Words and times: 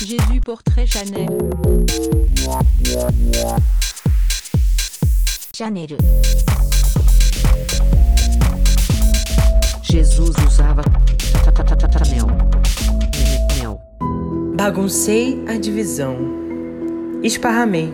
Jésus 0.00 0.40
portrait 0.44 0.86
Chanel. 0.86 1.28
Chanel. 5.54 5.96
Jesus 9.82 10.34
usava 10.46 10.82
Chanel. 12.04 12.26
Mel. 13.56 13.80
Baguncei 14.54 15.42
a 15.48 15.56
divisão. 15.58 16.16
Esparramei. 17.22 17.92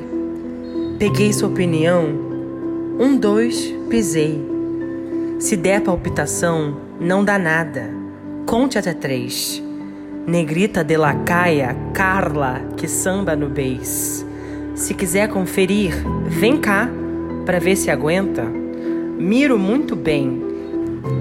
Peguei 0.99 1.33
sua 1.33 1.49
opinião. 1.49 2.07
Um, 2.99 3.17
dois, 3.17 3.73
pisei. 3.89 4.41
Se 5.39 5.57
der 5.57 5.81
palpitação, 5.81 6.77
não 7.01 7.25
dá 7.25 7.39
nada. 7.39 7.89
Conte 8.47 8.79
até 8.79 8.93
três. 8.93 9.64
Negrita 10.27 10.83
de 10.83 10.97
lacaia, 10.97 11.77
Carla, 11.93 12.63
que 12.79 12.89
samba 12.89 13.37
no 13.37 13.51
beis. 13.51 14.25
Se 14.75 14.95
quiser 14.95 15.29
conferir, 15.29 15.95
vem 16.27 16.57
cá, 16.57 16.89
pra 17.45 17.59
ver 17.59 17.77
se 17.77 17.91
aguenta. 17.91 18.43
Miro 18.43 19.59
muito 19.59 19.95
bem, 19.95 20.43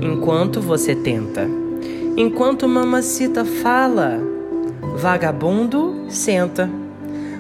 enquanto 0.02 0.62
você 0.62 0.96
tenta. 0.96 1.46
Enquanto 2.16 2.66
mamacita 2.66 3.44
fala, 3.44 4.22
vagabundo 4.96 6.06
senta. 6.08 6.70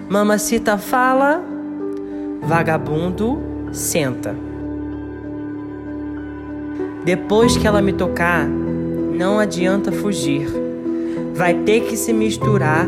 Mamacita 0.09 0.77
fala, 0.77 1.41
vagabundo 2.41 3.39
senta. 3.71 4.35
Depois 7.05 7.55
que 7.55 7.65
ela 7.65 7.81
me 7.81 7.93
tocar, 7.93 8.45
não 8.47 9.39
adianta 9.39 9.93
fugir. 9.93 10.72
Vai 11.33 11.55
ter 11.55 11.81
que 11.81 11.97
se 11.97 12.13
misturar 12.13 12.87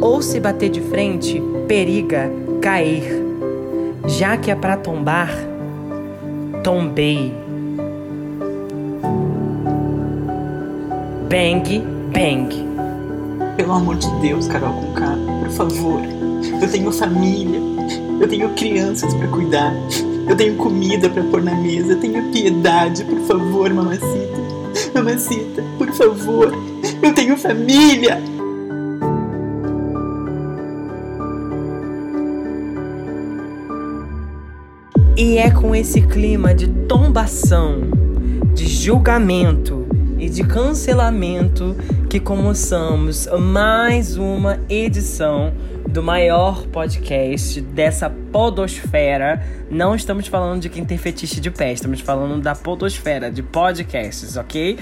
ou 0.00 0.20
se 0.20 0.38
bater 0.38 0.68
de 0.68 0.80
frente, 0.82 1.42
periga 1.66 2.30
cair. 2.60 3.24
Já 4.06 4.36
que 4.36 4.50
é 4.50 4.54
pra 4.54 4.76
tombar, 4.76 5.30
tombei. 6.62 7.32
Bang, 11.30 11.82
bang. 12.12 12.66
Pelo 13.56 13.72
amor 13.72 13.96
de 13.96 14.10
Deus, 14.20 14.46
Carol 14.46 14.74
com 14.74 15.40
por 15.40 15.50
favor. 15.50 16.00
Eu 16.60 16.70
tenho 16.70 16.92
família, 16.92 17.60
eu 18.20 18.28
tenho 18.28 18.48
crianças 18.50 19.12
pra 19.14 19.26
cuidar, 19.28 19.74
eu 20.28 20.36
tenho 20.36 20.56
comida 20.56 21.08
pra 21.08 21.22
pôr 21.24 21.42
na 21.42 21.54
mesa, 21.54 21.92
eu 21.92 22.00
tenho 22.00 22.30
piedade, 22.30 23.04
por 23.04 23.20
favor, 23.20 23.72
mamacita. 23.72 24.36
Mamacita, 24.94 25.62
por 25.78 25.90
favor, 25.92 26.52
eu 27.02 27.14
tenho 27.14 27.36
família. 27.36 28.18
E 35.16 35.38
é 35.38 35.50
com 35.50 35.74
esse 35.74 36.02
clima 36.02 36.54
de 36.54 36.68
tombação, 36.86 37.80
de 38.54 38.66
julgamento 38.66 39.86
e 40.18 40.28
de 40.28 40.44
cancelamento 40.44 41.74
que 42.10 42.20
começamos 42.20 43.26
mais 43.38 44.16
uma 44.16 44.60
edição 44.68 45.52
do 45.88 46.02
maior 46.02 46.66
podcast 46.66 47.60
dessa 47.60 48.10
podosfera. 48.10 49.42
Não 49.70 49.94
estamos 49.94 50.26
falando 50.26 50.60
de 50.60 50.68
quem 50.68 50.84
tem 50.84 50.98
fetiche 50.98 51.40
de 51.40 51.50
pé, 51.50 51.72
estamos 51.72 52.00
falando 52.00 52.42
da 52.42 52.54
podosfera 52.54 53.30
de 53.30 53.42
podcasts, 53.42 54.36
ok? 54.36 54.78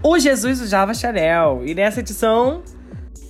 O 0.00 0.18
Jesus 0.18 0.60
usava 0.60 0.94
Chanel. 0.94 1.62
E 1.64 1.74
nessa 1.74 2.00
edição 2.00 2.62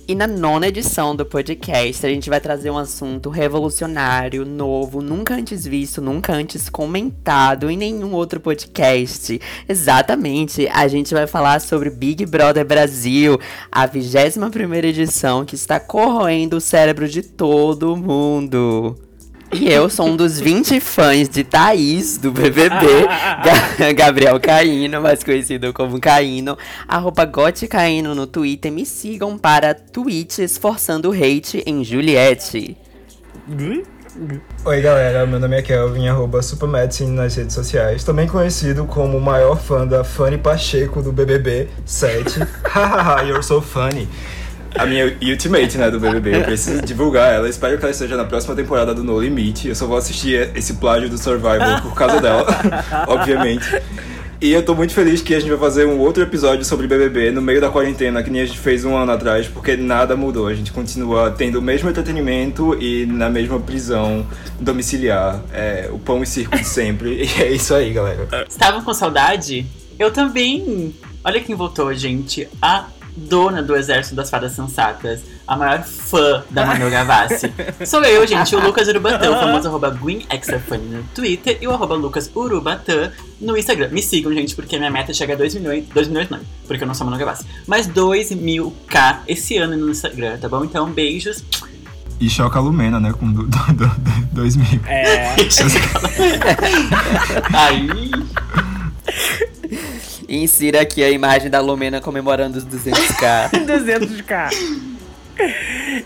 E 0.07 0.13
na 0.13 0.27
nona 0.27 0.67
edição 0.67 1.15
do 1.15 1.25
podcast, 1.25 2.05
a 2.05 2.09
gente 2.09 2.29
vai 2.29 2.41
trazer 2.41 2.69
um 2.69 2.77
assunto 2.77 3.29
revolucionário, 3.29 4.45
novo, 4.45 5.01
nunca 5.01 5.33
antes 5.33 5.65
visto, 5.65 6.01
nunca 6.01 6.33
antes 6.33 6.69
comentado 6.69 7.69
em 7.69 7.77
nenhum 7.77 8.11
outro 8.11 8.41
podcast. 8.41 9.39
Exatamente, 9.67 10.67
a 10.67 10.89
gente 10.89 11.13
vai 11.13 11.25
falar 11.25 11.61
sobre 11.61 11.89
Big 11.89 12.25
Brother 12.25 12.65
Brasil, 12.65 13.39
a 13.71 13.85
21 13.85 14.51
primeira 14.51 14.87
edição 14.87 15.45
que 15.45 15.55
está 15.55 15.79
corroendo 15.79 16.57
o 16.57 16.61
cérebro 16.61 17.07
de 17.07 17.21
todo 17.21 17.95
mundo. 17.95 18.97
E 19.53 19.69
eu 19.71 19.89
sou 19.89 20.07
um 20.07 20.15
dos 20.15 20.39
20 20.39 20.79
fãs 20.79 21.29
de 21.29 21.43
Thaís, 21.43 22.17
do 22.17 22.31
BBB, 22.31 22.85
Ga- 23.77 23.93
Gabriel 23.93 24.39
Caíno, 24.39 24.99
mais 25.01 25.23
conhecido 25.23 25.71
como 25.71 25.99
Caíno, 25.99 26.57
arroba 26.87 27.23
Gotecaíno 27.25 28.15
no 28.15 28.25
Twitter. 28.25 28.71
Me 28.71 28.85
sigam 28.85 29.37
para 29.37 29.73
tweets 29.75 30.57
forçando 30.57 31.11
hate 31.11 31.63
em 31.67 31.83
Juliette. 31.83 32.75
Oi 34.65 34.81
galera, 34.81 35.25
meu 35.25 35.39
nome 35.39 35.57
é 35.57 35.61
Kelvin, 35.61 36.07
arroba 36.07 36.41
Supermedicine 36.41 37.11
nas 37.11 37.35
redes 37.35 37.53
sociais, 37.55 38.03
também 38.03 38.27
conhecido 38.27 38.85
como 38.85 39.17
o 39.17 39.21
maior 39.21 39.57
fã 39.59 39.85
da 39.87 40.03
Fanny 40.03 40.37
Pacheco 40.37 41.01
do 41.01 41.11
BBB 41.11 41.67
7. 41.85 42.39
Hahaha, 42.65 43.21
you're 43.23 43.43
so 43.43 43.61
funny. 43.61 44.07
A 44.75 44.85
minha 44.85 45.17
ultimate, 45.21 45.77
né, 45.77 45.91
do 45.91 45.99
BBB, 45.99 46.37
eu 46.37 46.43
preciso 46.43 46.81
divulgar 46.81 47.33
ela, 47.33 47.47
espero 47.47 47.77
que 47.77 47.83
ela 47.83 47.91
esteja 47.91 48.17
na 48.17 48.25
próxima 48.25 48.55
temporada 48.55 48.93
do 48.93 49.03
No 49.03 49.19
Limite, 49.19 49.67
eu 49.67 49.75
só 49.75 49.85
vou 49.85 49.97
assistir 49.97 50.49
esse 50.55 50.75
plágio 50.75 51.09
do 51.09 51.17
Survival 51.17 51.81
por 51.81 51.93
causa 51.93 52.19
dela, 52.19 52.45
obviamente. 53.07 53.67
E 54.43 54.51
eu 54.51 54.61
tô 54.61 54.75
muito 54.75 54.93
feliz 54.93 55.21
que 55.21 55.33
a 55.33 55.39
gente 55.39 55.49
vai 55.49 55.57
fazer 55.57 55.87
um 55.87 55.97
outro 55.99 56.21
episódio 56.21 56.65
sobre 56.65 56.85
BBB 56.85 57.31
no 57.31 57.41
meio 57.41 57.61
da 57.61 57.69
quarentena, 57.69 58.21
que 58.21 58.29
nem 58.29 58.41
a 58.41 58.45
gente 58.45 58.59
fez 58.59 58.83
um 58.83 58.93
ano 58.93 59.09
atrás, 59.13 59.47
porque 59.47 59.77
nada 59.77 60.17
mudou. 60.17 60.47
A 60.47 60.53
gente 60.53 60.69
continua 60.69 61.31
tendo 61.31 61.59
o 61.59 61.61
mesmo 61.61 61.89
entretenimento 61.89 62.75
e 62.77 63.05
na 63.05 63.29
mesma 63.29 63.57
prisão 63.57 64.27
domiciliar. 64.59 65.41
É, 65.53 65.89
o 65.89 65.97
pão 65.97 66.21
e 66.21 66.25
circo 66.25 66.57
de 66.57 66.65
sempre. 66.65 67.23
E 67.23 67.41
é 67.41 67.53
isso 67.53 67.73
aí, 67.73 67.93
galera. 67.93 68.27
Estavam 68.49 68.83
com 68.83 68.93
saudade? 68.93 69.65
Eu 69.97 70.11
também. 70.11 70.93
Olha 71.23 71.39
quem 71.39 71.55
voltou, 71.55 71.93
gente. 71.93 72.49
A 72.61 72.87
dona 73.15 73.61
do 73.61 73.75
Exército 73.75 74.15
das 74.15 74.29
Fadas 74.29 74.53
Sensatas. 74.53 75.21
A 75.45 75.57
maior 75.57 75.83
fã 75.83 76.41
da 76.49 76.65
Manu 76.65 76.89
Gavassi. 76.89 77.53
Sou 77.85 78.01
eu, 78.03 78.25
gente, 78.25 78.55
o 78.55 78.61
Lucas 78.61 78.87
Urubatã, 78.87 79.29
o 79.29 79.39
famoso 79.39 79.67
arroba 79.67 79.89
GwenExtraFunny 79.89 80.85
no 80.85 81.03
Twitter 81.13 81.57
e 81.61 81.67
o 81.67 81.71
arroba 81.71 81.95
Lucas 81.95 82.31
Urubatã 82.33 83.11
no 83.41 83.57
Instagram. 83.57 83.89
Me 83.89 84.01
sigam, 84.01 84.33
gente, 84.33 84.55
porque 84.55 84.77
minha 84.77 84.89
meta 84.89 85.11
é 85.11 85.13
chegar 85.13 85.33
a 85.33 85.37
2 85.37 85.55
milhões. 85.55 85.83
2 85.93 86.07
milhões 86.07 86.29
não, 86.29 86.39
porque 86.65 86.83
eu 86.83 86.87
não 86.87 86.93
sou 86.93 87.05
a 87.05 87.09
Manu 87.09 87.19
Gavassi. 87.19 87.45
Mas 87.67 87.87
2 87.87 88.31
mil 88.31 88.73
K 88.87 89.21
esse 89.27 89.57
ano 89.57 89.75
no 89.75 89.91
Instagram, 89.91 90.37
tá 90.37 90.47
bom? 90.47 90.63
Então, 90.63 90.89
beijos. 90.89 91.43
E 92.19 92.29
choca 92.29 92.57
a 92.57 92.61
Lumena, 92.61 93.01
né, 93.01 93.11
com 93.11 93.29
do, 93.29 93.43
do, 93.43 93.57
do, 93.73 93.85
do 93.85 94.25
2000. 94.33 94.79
é. 94.85 95.35
Aí. 97.53 98.11
Insira 100.33 100.81
aqui 100.81 101.03
a 101.03 101.11
imagem 101.11 101.49
da 101.49 101.59
Lumena 101.59 102.01
comemorando 102.01 102.57
os 102.57 102.65
200k. 102.65 103.51
200k. 103.51 104.49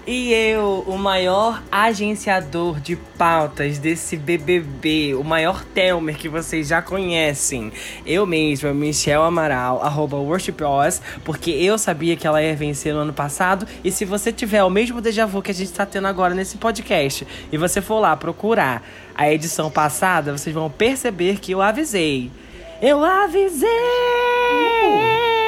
E 0.06 0.34
eu, 0.34 0.86
o 0.88 0.98
maior 0.98 1.62
agenciador 1.72 2.80
de 2.80 2.96
pautas 2.96 3.78
desse 3.78 4.16
BBB, 4.16 5.16
o 5.16 5.24
maior 5.24 5.66
Telmer 5.66 6.18
que 6.18 6.30
vocês 6.30 6.68
já 6.68 6.82
conhecem. 6.82 7.72
Eu 8.06 8.26
mesma, 8.26 8.74
Michelle 8.74 9.24
Amaral, 9.24 9.82
arroba 9.82 10.18
WorshipOS, 10.18 11.02
porque 11.26 11.52
eu 11.52 11.78
sabia 11.78 12.16
que 12.16 12.26
ela 12.26 12.42
ia 12.42 12.56
vencer 12.56 12.94
no 12.94 13.02
ano 13.02 13.14
passado. 13.14 13.68
E 13.84 13.92
se 13.92 14.06
você 14.06 14.32
tiver 14.32 14.64
o 14.64 14.70
mesmo 14.70 15.02
déjà 15.02 15.26
vu 15.26 15.42
que 15.42 15.52
a 15.52 15.54
gente 15.54 15.74
tá 15.74 15.86
tendo 15.86 16.08
agora 16.08 16.34
nesse 16.34 16.58
podcast, 16.58 17.28
e 17.52 17.58
você 17.58 17.82
for 17.82 18.00
lá 18.00 18.16
procurar 18.16 18.82
a 19.14 19.32
edição 19.32 19.70
passada, 19.70 20.38
vocês 20.38 20.54
vão 20.54 20.70
perceber 20.70 21.40
que 21.40 21.52
eu 21.52 21.62
avisei. 21.62 22.32
Eu 22.82 23.04
avisei! 23.04 23.68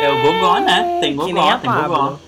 É 0.01 0.11
o 0.11 0.21
Gogó, 0.21 0.59
né? 0.59 0.97
Tem 0.99 1.15
Que 1.15 1.25
nem 1.25 1.35
Gogó, 1.35 1.49
a 1.49 1.57
tem 1.57 1.69
Pablo. 1.69 1.95
Gogó. 1.95 2.19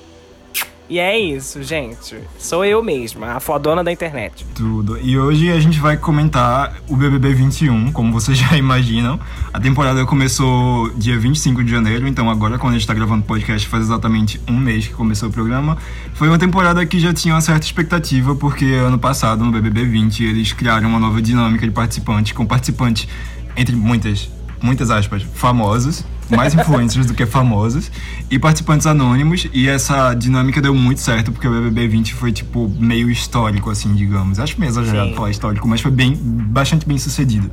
E 0.88 1.00
é 1.00 1.18
isso, 1.18 1.64
gente. 1.64 2.18
Sou 2.38 2.66
eu 2.66 2.84
mesma, 2.84 3.32
a 3.32 3.40
fodona 3.40 3.84
da 3.84 3.92
internet. 3.92 4.46
Tudo. 4.54 5.00
E 5.02 5.18
hoje 5.18 5.50
a 5.50 5.60
gente 5.60 5.80
vai 5.80 5.98
comentar 5.98 6.76
o 6.88 6.96
BBB 6.96 7.34
21, 7.34 7.92
como 7.94 8.12
vocês 8.12 8.38
já 8.38 8.56
imaginam. 8.58 9.20
A 9.52 9.60
temporada 9.60 10.06
começou 10.06 10.90
dia 10.92 11.18
25 11.18 11.64
de 11.64 11.72
janeiro, 11.72 12.08
então 12.08 12.30
agora 12.30 12.60
quando 12.60 12.76
a 12.76 12.78
gente 12.78 12.86
tá 12.86 12.94
gravando 12.94 13.24
o 13.24 13.26
podcast 13.26 13.68
faz 13.70 13.86
exatamente 13.86 14.40
um 14.48 14.58
mês 14.58 14.86
que 14.86 14.94
começou 14.94 15.30
o 15.30 15.32
programa. 15.32 15.78
Foi 16.14 16.28
uma 16.28 16.38
temporada 16.38 16.86
que 16.86 17.00
já 17.00 17.12
tinha 17.14 17.34
uma 17.34 17.42
certa 17.42 17.66
expectativa, 17.66 18.36
porque 18.36 18.66
ano 18.66 19.00
passado, 19.00 19.44
no 19.44 19.52
BBB 19.52 19.86
20, 19.86 20.26
eles 20.26 20.54
criaram 20.54 20.90
uma 20.90 21.00
nova 21.00 21.22
dinâmica 21.22 21.66
de 21.66 21.72
participantes, 21.72 22.34
com 22.34 22.46
participantes, 22.46 23.08
entre 23.56 23.76
muitas, 23.76 24.30
muitas 24.62 24.90
aspas, 24.90 25.24
famosos. 25.24 26.04
Mais 26.30 26.54
influencers 26.54 27.06
do 27.06 27.14
que 27.14 27.26
famosos 27.26 27.92
e 28.30 28.40
participantes 28.40 28.88
anônimos, 28.88 29.50
e 29.52 29.68
essa 29.68 30.14
dinâmica 30.14 30.62
deu 30.62 30.74
muito 30.74 31.02
certo, 31.02 31.30
porque 31.30 31.46
o 31.46 31.52
BBB 31.52 31.90
20 31.90 32.14
foi, 32.14 32.32
tipo, 32.32 32.74
meio 32.80 33.12
histórico, 33.12 33.70
assim, 33.70 33.94
digamos. 33.94 34.40
Acho 34.40 34.58
meio 34.58 34.70
exagerado 34.70 35.10
Sim. 35.10 35.16
falar 35.16 35.30
histórico, 35.30 35.68
mas 35.68 35.82
foi 35.82 35.92
bem, 35.92 36.16
bastante 36.16 36.88
bem 36.88 36.98
sucedido. 36.98 37.52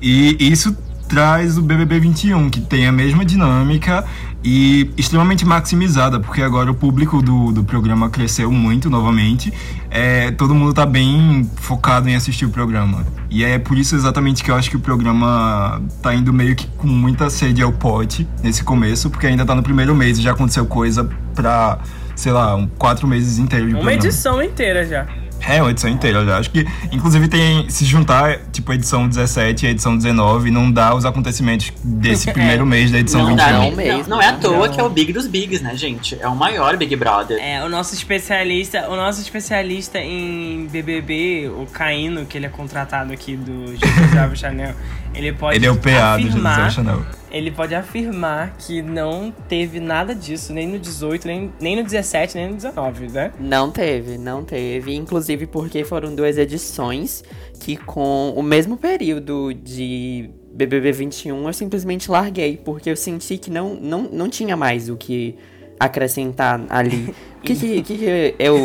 E 0.00 0.36
isso 0.38 0.76
traz 1.08 1.58
o 1.58 1.62
BBB 1.62 1.98
21, 1.98 2.48
que 2.48 2.60
tem 2.60 2.86
a 2.86 2.92
mesma 2.92 3.24
dinâmica 3.24 4.04
e 4.44 4.90
extremamente 4.96 5.44
maximizada, 5.44 6.18
porque 6.18 6.42
agora 6.42 6.70
o 6.70 6.74
público 6.74 7.22
do, 7.22 7.52
do 7.52 7.62
programa 7.62 8.10
cresceu 8.10 8.50
muito 8.50 8.90
novamente. 8.90 9.52
É, 9.90 10.30
todo 10.32 10.54
mundo 10.54 10.74
tá 10.74 10.84
bem 10.84 11.48
focado 11.56 12.08
em 12.08 12.14
assistir 12.14 12.44
o 12.46 12.50
programa. 12.50 13.06
E 13.30 13.44
é 13.44 13.58
por 13.58 13.78
isso 13.78 13.94
exatamente 13.94 14.42
que 14.42 14.50
eu 14.50 14.54
acho 14.54 14.68
que 14.68 14.76
o 14.76 14.80
programa 14.80 15.80
tá 16.02 16.14
indo 16.14 16.32
meio 16.32 16.56
que 16.56 16.66
com 16.66 16.86
muita 16.86 17.30
sede 17.30 17.62
ao 17.62 17.72
pote 17.72 18.26
nesse 18.42 18.64
começo, 18.64 19.10
porque 19.10 19.26
ainda 19.26 19.44
tá 19.44 19.54
no 19.54 19.62
primeiro 19.62 19.94
mês 19.94 20.18
e 20.18 20.22
já 20.22 20.32
aconteceu 20.32 20.66
coisa 20.66 21.08
pra, 21.34 21.78
sei 22.16 22.32
lá, 22.32 22.56
um, 22.56 22.66
quatro 22.66 23.06
meses 23.06 23.38
inteiros 23.38 23.68
de 23.68 23.74
Uma 23.74 23.82
programa. 23.82 24.06
edição 24.06 24.42
inteira 24.42 24.84
já. 24.86 25.06
É, 25.48 25.60
uma 25.60 25.70
edição 25.70 25.90
inteira, 25.90 26.20
eu 26.20 26.26
já 26.26 26.38
acho 26.38 26.50
que. 26.50 26.66
Inclusive 26.90 27.28
tem. 27.28 27.68
Se 27.68 27.84
juntar, 27.84 28.38
tipo, 28.52 28.70
a 28.70 28.74
edição 28.74 29.08
17 29.08 29.64
e 29.64 29.68
a 29.68 29.70
edição 29.70 29.96
19, 29.96 30.50
não 30.50 30.70
dá 30.70 30.94
os 30.94 31.04
acontecimentos 31.04 31.72
desse 31.82 32.30
primeiro 32.32 32.64
mês 32.64 32.90
da 32.90 32.98
edição 32.98 33.22
Não, 33.22 33.28
21. 33.28 33.36
dá, 33.36 33.60
um 33.60 33.70
não, 33.70 33.76
mês, 33.76 34.06
não 34.06 34.22
é 34.22 34.28
à 34.28 34.32
toa 34.34 34.66
Não. 34.66 34.74
que 34.74 34.80
é 34.80 34.82
o 34.82 34.88
Big 34.88 35.12
dos 35.12 35.26
Bigs, 35.26 35.62
né, 35.62 35.76
gente? 35.76 36.16
É 36.20 36.28
o 36.28 36.36
maior 36.36 36.76
Big 36.76 36.94
Brother. 36.96 37.38
É, 37.42 37.64
o 37.64 37.68
nosso 37.68 37.94
especialista, 37.94 38.88
o 38.88 38.96
nosso 38.96 39.20
especialista 39.20 39.98
em 39.98 40.66
BBB, 40.70 41.50
o 41.56 41.66
Caíno, 41.66 42.24
que 42.26 42.38
ele 42.38 42.46
é 42.46 42.50
contratado 42.50 43.12
aqui 43.12 43.36
do 43.36 43.66
Jesus 43.68 44.16
Ava 44.16 44.36
Chanel, 44.36 44.74
ele 45.14 45.32
pode 45.32 45.56
Ele 45.56 45.66
é 45.66 45.70
o 45.70 45.76
PA 45.76 46.16
do 46.16 46.22
Jesus 46.22 46.44
afirmar, 46.46 46.70
Chanel. 46.70 47.02
Ele 47.32 47.50
pode 47.50 47.74
afirmar 47.74 48.56
que 48.58 48.82
não 48.82 49.32
teve 49.48 49.80
nada 49.80 50.14
disso, 50.14 50.52
nem 50.52 50.68
no 50.68 50.78
18, 50.78 51.26
nem, 51.26 51.52
nem 51.58 51.76
no 51.76 51.82
17, 51.82 52.36
nem 52.36 52.48
no 52.50 52.56
19, 52.56 53.08
né? 53.08 53.32
Não 53.40 53.70
teve, 53.70 54.18
não 54.18 54.44
teve. 54.44 54.94
Inclusive 54.94 55.46
porque 55.46 55.82
foram 55.82 56.14
duas 56.14 56.36
edições 56.36 57.24
que 57.58 57.76
com 57.76 58.34
o 58.36 58.42
mesmo 58.42 58.76
período 58.76 59.52
de 59.54 60.28
BBB 60.52 60.92
21 60.92 61.46
eu 61.46 61.52
simplesmente 61.52 62.10
larguei, 62.10 62.58
porque 62.58 62.90
eu 62.90 62.96
senti 62.96 63.38
que 63.38 63.50
não, 63.50 63.74
não, 63.74 64.02
não 64.02 64.28
tinha 64.28 64.56
mais 64.56 64.90
o 64.90 64.96
que 64.96 65.36
acrescentar 65.80 66.60
ali. 66.68 67.14
O 67.38 67.40
que, 67.42 67.54
que, 67.56 67.82
que 67.82 67.98
que 67.98 68.34
eu. 68.38 68.56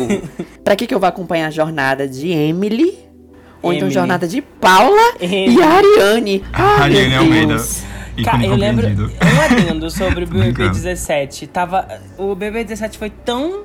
Pra 0.62 0.76
que, 0.76 0.86
que 0.86 0.94
eu 0.94 1.00
vou 1.00 1.08
acompanhar 1.08 1.46
a 1.46 1.50
jornada 1.50 2.06
de 2.06 2.28
Emily? 2.30 2.98
Ou 3.62 3.72
então 3.72 3.88
Emily. 3.88 3.94
jornada 3.94 4.28
de 4.28 4.42
Paula 4.42 5.14
e 5.20 5.24
Emily. 5.24 5.62
a 5.62 5.68
Ariane? 5.68 6.44
Ai, 6.52 6.82
Ariane 6.82 7.08
meu 7.08 7.18
Almeida. 7.20 7.87
Cara, 8.24 8.44
eu 8.44 8.54
lembro 8.54 8.86
um 8.86 9.40
adendo 9.40 9.90
sobre 9.90 10.24
o 10.24 10.26
BBB 10.28 10.52
Brincando. 10.52 10.74
17. 10.74 11.46
Tava, 11.46 11.88
o 12.16 12.34
BBB 12.34 12.64
17 12.64 12.98
foi 12.98 13.10
tão 13.10 13.64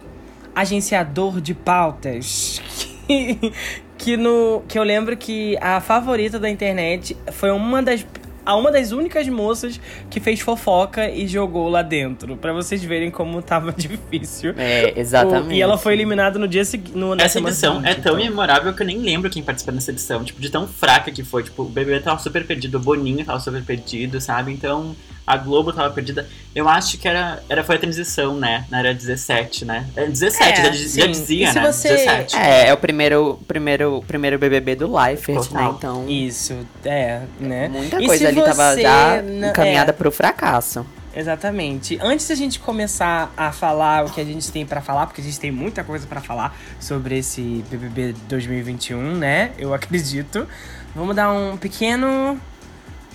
agenciador 0.56 1.42
de 1.42 1.54
pautas 1.54 2.62
que, 3.08 3.52
que, 3.98 4.18
no, 4.18 4.64
que 4.68 4.78
eu 4.78 4.84
lembro 4.84 5.18
que 5.18 5.58
a 5.62 5.80
favorita 5.80 6.40
da 6.40 6.50
internet 6.50 7.18
foi 7.32 7.52
uma 7.52 7.82
das 7.82 8.06
a 8.46 8.56
uma 8.56 8.72
das 8.72 8.92
únicas 8.92 9.28
moças 9.28 9.80
que 10.10 10.20
fez 10.20 10.40
fofoca 10.40 11.10
e 11.10 11.28
jogou 11.28 11.70
lá 11.70 11.82
dentro. 11.82 12.36
Pra 12.38 12.52
vocês 12.54 12.84
verem 12.84 13.10
como 13.12 13.42
tava 13.42 13.72
difícil. 13.78 14.54
É, 14.58 14.94
exatamente. 15.00 15.50
O- 15.50 15.54
e 15.54 15.62
ela 15.62 15.78
foi 15.78 15.94
eliminada 15.94 16.38
no 16.38 16.48
dia 16.48 16.66
seguinte. 16.66 16.94
Essa 17.20 17.40
edição 17.40 17.78
é 17.86 17.94
tão 17.96 18.14
então. 18.14 18.16
memorável 18.18 18.74
que 18.74 18.82
eu 18.82 18.86
nem 18.88 18.98
lembro 18.98 19.30
quem 19.30 19.42
participou 19.44 19.74
dessa 19.74 19.92
edição. 19.92 20.24
Tipo, 20.24 20.42
de 20.42 20.50
tão 20.50 20.68
fraca 20.68 21.12
que 21.12 21.24
foi. 21.24 21.44
Tipo, 21.44 21.64
o 21.64 21.70
BBB 21.70 22.00
tava 22.02 22.20
super 22.20 22.46
perdido, 22.46 22.76
o 22.78 22.80
Boninho 22.82 23.24
tava 23.26 23.40
super 23.40 23.64
perdido, 23.64 24.20
sabe? 24.22 24.52
Então, 24.52 24.96
a 25.26 25.38
Globo 25.38 25.72
tava 25.74 25.90
perdida. 25.94 26.28
Eu 26.56 26.68
acho 26.70 26.98
que 26.98 27.08
era, 27.08 27.42
era 27.50 27.64
foi 27.64 27.76
a 27.78 27.80
transição, 27.80 28.36
né? 28.36 28.66
Na 28.70 28.80
era 28.80 28.94
17, 28.94 29.66
né? 29.66 29.86
É 29.96 30.06
17, 30.06 30.52
É, 30.52 30.56
já, 30.56 30.64
já 30.72 31.08
dizia, 31.08 31.52
se 31.52 31.60
né? 31.60 31.72
você- 31.72 31.90
17. 31.90 32.36
É, 32.36 32.68
é 32.68 32.74
o 32.74 32.78
primeiro, 32.78 33.40
primeiro, 33.48 34.04
primeiro 34.08 34.38
BBB 34.38 34.76
do 34.76 34.96
Leifert, 34.96 35.48
Total. 35.48 35.64
né? 35.72 35.76
Então, 35.78 36.06
Isso, 36.10 36.56
é, 36.86 37.22
né? 37.40 37.68
muita 37.70 38.02
E 38.02 38.06
coisa 38.06 38.28
ali 38.28 38.42
tava 38.42 38.76
você 38.76 38.82
já 38.82 39.22
não- 39.22 39.50
encaminhada 39.50 39.90
é. 39.92 39.94
pro 39.94 40.12
fracasso. 40.12 40.86
Exatamente. 41.16 41.98
Antes 42.02 42.28
da 42.28 42.34
gente 42.36 42.60
começar 42.60 43.32
a 43.38 43.52
falar 43.52 44.04
o 44.06 44.10
que 44.12 44.20
a 44.20 44.24
gente 44.26 44.52
tem 44.52 44.66
pra 44.66 44.82
falar, 44.82 45.06
porque 45.06 45.22
a 45.22 45.24
gente 45.24 45.40
tem 45.40 45.52
muita 45.52 45.84
coisa 45.84 46.08
pra 46.08 46.20
falar 46.22 46.58
sobre 46.80 47.20
esse 47.20 47.64
BBB 47.70 48.16
2021, 48.28 49.16
né? 49.16 49.52
Eu 49.58 49.74
acredito. 49.76 50.48
Vamos 50.96 51.16
dar 51.16 51.32
um 51.32 51.56
pequeno 51.58 52.40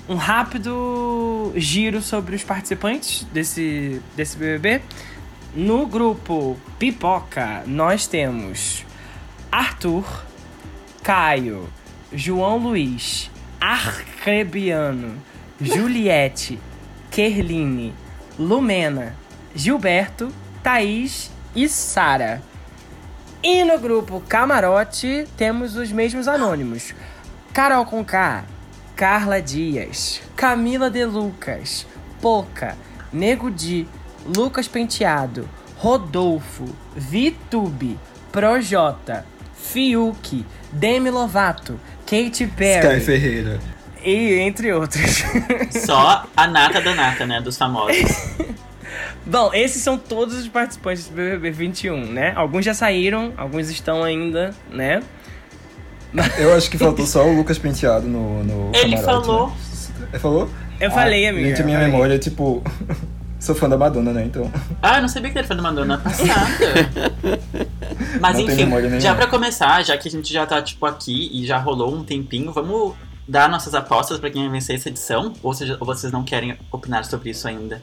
um 0.08 0.14
rápido 0.14 1.52
giro 1.55 2.00
sobre 2.00 2.34
os 2.34 2.43
participantes 2.43 3.25
desse 3.25 4.00
desse 4.16 4.37
BBB. 4.37 4.82
No 5.55 5.87
grupo 5.87 6.58
Pipoca, 6.78 7.62
nós 7.66 8.06
temos 8.06 8.84
Arthur, 9.50 10.25
Caio, 11.02 11.69
João 12.12 12.58
Luiz, 12.58 13.31
Arcrebiano, 13.60 15.16
Juliette, 15.60 16.58
Kerline, 17.11 17.94
Lumena, 18.38 19.16
Gilberto, 19.54 20.32
Thaís 20.62 21.31
e 21.54 21.69
Sara. 21.69 22.43
E 23.43 23.64
no 23.64 23.78
grupo 23.78 24.22
Camarote 24.28 25.26
temos 25.37 25.76
os 25.76 25.93
mesmos 25.93 26.28
anônimos: 26.28 26.94
Carol 27.52 27.84
Conká, 27.84 28.44
Carla 28.99 29.41
Dias, 29.41 30.21
Camila 30.35 30.91
De 30.91 31.05
Lucas, 31.05 31.87
Poca, 32.21 32.77
Nego 33.12 33.49
Di, 33.49 33.87
Lucas 34.27 34.67
Penteado, 34.67 35.49
Rodolfo, 35.77 36.65
Vitube, 36.97 37.97
Projota, 38.33 39.25
Fiuk, 39.55 40.45
Demi 40.73 41.11
Lovato, 41.11 41.79
Katy 42.06 42.49
Perry 42.49 42.97
Sky 42.97 43.06
Ferreira. 43.06 43.61
e 44.05 44.41
entre 44.41 44.73
outros. 44.73 45.23
Só 45.87 46.27
a 46.37 46.49
nata 46.49 46.81
da 46.81 46.93
nata, 46.93 47.25
né? 47.25 47.41
Dos 47.41 47.56
famosos. 47.56 48.03
Bom, 49.25 49.55
esses 49.55 49.81
são 49.81 49.97
todos 49.97 50.35
os 50.37 50.49
participantes 50.49 51.06
do 51.06 51.15
BBB 51.15 51.53
21, 51.53 52.05
né? 52.05 52.33
Alguns 52.35 52.65
já 52.65 52.75
saíram, 52.75 53.33
alguns 53.37 53.71
estão 53.71 54.03
ainda, 54.03 54.53
né? 54.69 55.05
Eu 56.38 56.55
acho 56.55 56.70
que 56.70 56.78
faltou 56.78 57.05
só 57.06 57.26
o 57.26 57.37
Lucas 57.37 57.58
Penteado 57.58 58.06
no, 58.06 58.43
no 58.44 58.70
Ele 58.75 58.96
camarote, 58.96 59.26
falou. 59.26 59.49
né? 59.49 59.55
Ele 60.12 60.19
falou? 60.19 60.49
Eu 60.81 60.90
falei, 60.90 61.26
amiga. 61.28 61.49
Gente, 61.49 61.62
a 61.62 61.64
minha 61.64 61.78
memória 61.78 62.14
é 62.14 62.19
tipo. 62.19 62.62
Sou 63.38 63.55
fã 63.55 63.69
da 63.69 63.76
Madonna, 63.78 64.12
né? 64.12 64.25
Então. 64.25 64.50
Ah, 64.82 64.96
eu 64.96 65.02
não 65.02 65.08
sabia 65.08 65.31
que 65.31 65.38
ele 65.38 65.46
foi 65.46 65.55
da 65.55 65.62
Madonna 65.62 65.96
passada. 65.99 66.32
Mas 68.20 68.37
Não 68.37 68.43
enfim, 68.43 69.00
já 69.00 69.14
pra 69.14 69.26
começar, 69.28 69.84
já 69.84 69.96
que 69.96 70.08
a 70.08 70.10
gente 70.10 70.32
já 70.32 70.44
tá, 70.44 70.60
tipo, 70.60 70.84
aqui 70.87 71.31
e 71.32 71.46
já 71.46 71.56
rolou 71.58 71.94
um 71.94 72.02
tempinho, 72.02 72.52
vamos 72.52 72.94
dar 73.28 73.49
nossas 73.49 73.75
apostas 73.75 74.19
pra 74.19 74.28
quem 74.31 74.43
vai 74.43 74.50
vencer 74.52 74.75
essa 74.76 74.88
edição? 74.88 75.32
Ou, 75.43 75.54
seja, 75.54 75.76
ou 75.78 75.87
vocês 75.87 76.12
não 76.12 76.25
querem 76.25 76.56
opinar 76.72 77.04
sobre 77.04 77.31
isso 77.31 77.46
ainda? 77.46 77.81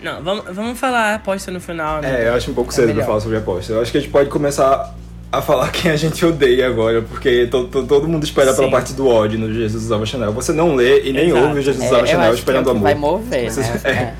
Não, 0.00 0.22
vamos, 0.22 0.44
vamos 0.54 0.78
falar 0.78 1.12
a 1.12 1.14
aposta 1.16 1.50
no 1.50 1.60
final. 1.60 2.00
né? 2.00 2.22
É, 2.24 2.28
eu 2.28 2.34
acho 2.34 2.50
um 2.50 2.54
pouco 2.54 2.70
É 2.70 2.74
cedo 2.74 2.84
pra 2.86 2.94
melhor. 2.94 3.06
falar 3.06 3.20
sobre 3.20 3.38
aposta. 3.38 3.72
Eu 3.72 3.80
acho 3.82 3.90
que 3.90 3.98
a 3.98 4.00
gente 4.00 4.10
pode 4.12 4.30
começar 4.30 4.94
a 5.38 5.42
falar 5.42 5.70
quem 5.70 5.90
a 5.90 5.96
gente 5.96 6.24
odeia 6.24 6.66
agora, 6.66 7.02
porque 7.02 7.46
to, 7.46 7.68
to- 7.68 7.86
todo 7.86 8.08
mundo 8.08 8.24
espera 8.24 8.52
pela 8.54 8.66
Sim. 8.66 8.70
parte 8.70 8.92
do 8.92 9.08
ódio 9.08 9.38
no 9.38 9.52
Jesus 9.52 9.84
Usava 9.84 10.04
Chanel. 10.06 10.32
Você 10.32 10.52
não 10.52 10.74
lê 10.74 11.02
e 11.02 11.12
nem 11.12 11.28
Exato. 11.28 11.44
ouve 11.46 11.58
o 11.60 11.62
Jesus 11.62 11.84
É, 11.84 11.86
Usava 11.88 12.02
eu 12.02 12.06
Chanel 12.06 12.20
acho 12.20 12.30
que 12.32 12.36
é 12.36 12.38
esperando 12.40 12.66
o 12.66 12.70
amor. 12.70 12.82
vai 12.82 12.94
mover, 12.94 13.50
Você- 13.50 13.60
né? 13.60 13.80
é. 13.84 13.90
É. 13.90 14.14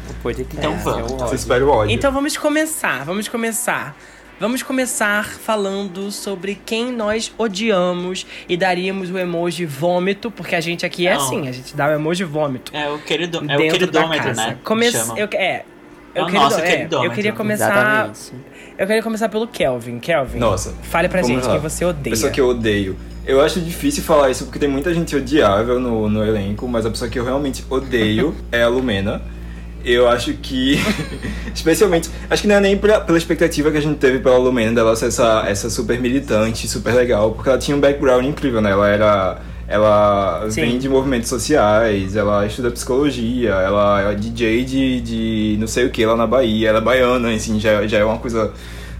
Então 0.52 0.76
vamos. 0.78 1.12
é 1.12 1.16
Você 1.16 1.34
espera 1.34 1.64
o 1.64 1.68
ódio. 1.70 1.94
Então 1.94 2.10
vamos 2.12 2.36
começar, 2.36 3.04
vamos 3.04 3.28
começar. 3.28 3.96
Vamos 4.40 4.64
começar 4.64 5.26
falando 5.28 6.10
sobre 6.10 6.58
quem 6.66 6.90
nós 6.90 7.32
odiamos 7.38 8.26
e 8.48 8.56
daríamos 8.56 9.08
o 9.10 9.16
emoji 9.16 9.64
vômito, 9.64 10.28
porque 10.28 10.56
a 10.56 10.60
gente 10.60 10.84
aqui 10.84 11.06
é 11.06 11.14
Não. 11.14 11.20
assim, 11.24 11.48
a 11.48 11.52
gente 11.52 11.76
dá 11.76 11.86
o 11.86 11.92
emoji 11.92 12.24
vômito. 12.24 12.72
É 12.74 12.90
o, 12.90 12.98
querido, 12.98 13.44
é 13.48 13.56
o 13.56 13.70
queridômetro, 13.70 14.26
casa. 14.28 14.46
né? 14.48 14.56
Come 14.64 14.86
eu, 15.16 15.28
é, 15.34 15.44
É 15.46 15.64
eu, 16.16 16.22
o 16.24 16.26
querido- 16.26 16.42
nosso 16.44 16.58
é, 16.58 16.62
eu 16.62 16.64
queridômetro. 16.68 17.14
queria 17.14 17.32
começar. 17.32 18.10
Exatamente. 18.10 18.53
Eu 18.78 18.86
queria 18.86 19.02
começar 19.02 19.28
pelo 19.28 19.46
Kelvin. 19.46 19.98
Kelvin, 20.00 20.38
Nossa, 20.38 20.74
fale 20.82 21.08
pra 21.08 21.22
gente 21.22 21.44
lá. 21.46 21.52
quem 21.52 21.60
você 21.60 21.84
odeia. 21.84 22.10
Pessoa 22.14 22.32
que 22.32 22.40
eu 22.40 22.48
odeio. 22.48 22.96
Eu 23.26 23.40
acho 23.40 23.60
difícil 23.60 24.02
falar 24.02 24.30
isso 24.30 24.44
porque 24.44 24.58
tem 24.58 24.68
muita 24.68 24.92
gente 24.92 25.14
odiável 25.16 25.80
no, 25.80 26.08
no 26.10 26.24
elenco, 26.24 26.66
mas 26.68 26.84
a 26.84 26.90
pessoa 26.90 27.08
que 27.08 27.18
eu 27.18 27.24
realmente 27.24 27.64
odeio 27.70 28.34
é 28.52 28.62
a 28.62 28.68
Lumena. 28.68 29.22
Eu 29.84 30.08
acho 30.08 30.32
que, 30.34 30.78
especialmente, 31.54 32.10
acho 32.28 32.42
que 32.42 32.48
não 32.48 32.54
é 32.56 32.60
nem 32.60 32.76
pra- 32.76 33.00
pela 33.00 33.18
expectativa 33.18 33.70
que 33.70 33.76
a 33.76 33.80
gente 33.80 33.98
teve 33.98 34.18
pela 34.18 34.38
Lumena 34.38 34.72
dela 34.74 34.96
ser 34.96 35.06
essa, 35.08 35.44
essa 35.46 35.68
super 35.70 36.00
militante, 36.00 36.66
super 36.66 36.94
legal, 36.94 37.32
porque 37.32 37.48
ela 37.50 37.58
tinha 37.58 37.76
um 37.76 37.80
background 37.80 38.24
incrível, 38.24 38.60
né? 38.62 38.70
Ela 38.70 38.88
era. 38.88 39.38
Ela 39.74 40.46
Sim. 40.50 40.60
vem 40.60 40.78
de 40.78 40.88
movimentos 40.88 41.28
sociais, 41.28 42.14
ela 42.14 42.46
estuda 42.46 42.70
psicologia, 42.70 43.50
ela 43.50 44.12
é 44.12 44.14
DJ 44.14 44.64
de, 44.64 45.00
de 45.00 45.56
não 45.58 45.66
sei 45.66 45.84
o 45.84 45.90
que 45.90 46.06
lá 46.06 46.14
na 46.14 46.28
Bahia, 46.28 46.68
ela 46.68 46.78
é 46.78 46.80
baiana, 46.80 47.34
assim, 47.34 47.58
já, 47.58 47.84
já 47.84 47.98
é 47.98 48.04
uma 48.04 48.18
coisa 48.18 48.52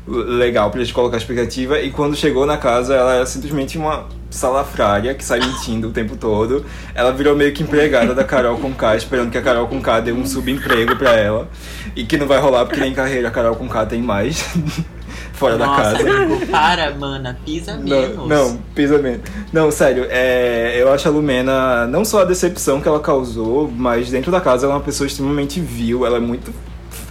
legal 0.09 0.73
pra 0.73 0.81
gente 0.81 0.93
colocar 0.93 1.17
a 1.17 1.19
expectativa. 1.19 1.81
E 1.81 1.93
quando 1.93 2.17
chegou 2.17 2.45
na 2.45 2.57
casa, 2.57 2.93
ela 2.93 3.15
era 3.15 3.25
simplesmente 3.25 3.79
uma 3.79 4.07
salafrária 4.29 5.15
que 5.15 5.25
sai 5.25 5.39
mentindo 5.39 5.89
o 5.89 5.91
tempo 5.93 6.17
todo. 6.17 6.65
Ela 6.93 7.13
virou 7.13 7.37
meio 7.37 7.53
que 7.53 7.63
empregada 7.63 8.13
da 8.13 8.25
Carol 8.25 8.59
Conká, 8.59 8.97
esperando 8.97 9.31
que 9.31 9.39
a 9.39 9.43
Carol 9.43 9.69
Conká 9.69 10.01
dê 10.01 10.11
um 10.11 10.27
subemprego 10.27 10.97
pra 10.97 11.13
ela. 11.13 11.49
E 11.95 12.05
que 12.05 12.17
não 12.17 12.27
vai 12.27 12.41
rolar 12.41 12.67
porque 12.67 12.81
nem 12.81 12.93
carreira 12.93 13.29
a 13.29 13.31
Carol 13.31 13.55
Conká 13.55 13.87
tem 13.87 14.03
mais. 14.03 14.45
fora 15.35 15.59
da 15.59 15.67
Nossa, 15.67 15.83
casa. 15.83 16.11
amigo, 16.11 16.47
para, 16.51 16.95
mana, 16.95 17.37
pisa 17.45 17.77
menos. 17.77 18.17
Não, 18.17 18.27
não, 18.27 18.57
pisa 18.75 18.99
menos. 18.99 19.21
Não, 19.53 19.71
sério, 19.71 20.07
é, 20.09 20.75
eu 20.81 20.93
acho 20.93 21.07
a 21.07 21.11
Lumena 21.11 21.87
não 21.87 22.05
só 22.05 22.23
a 22.23 22.25
decepção 22.25 22.81
que 22.81 22.89
ela 22.89 23.01
causou, 23.01 23.71
mas 23.77 24.11
dentro 24.11 24.31
da 24.33 24.41
casa 24.41 24.67
ela 24.67 24.75
é 24.75 24.77
uma 24.79 24.83
pessoa 24.83 25.07
extremamente 25.07 25.61
vil, 25.61 26.07
ela 26.07 26.17
é 26.17 26.21
muito. 26.21 26.53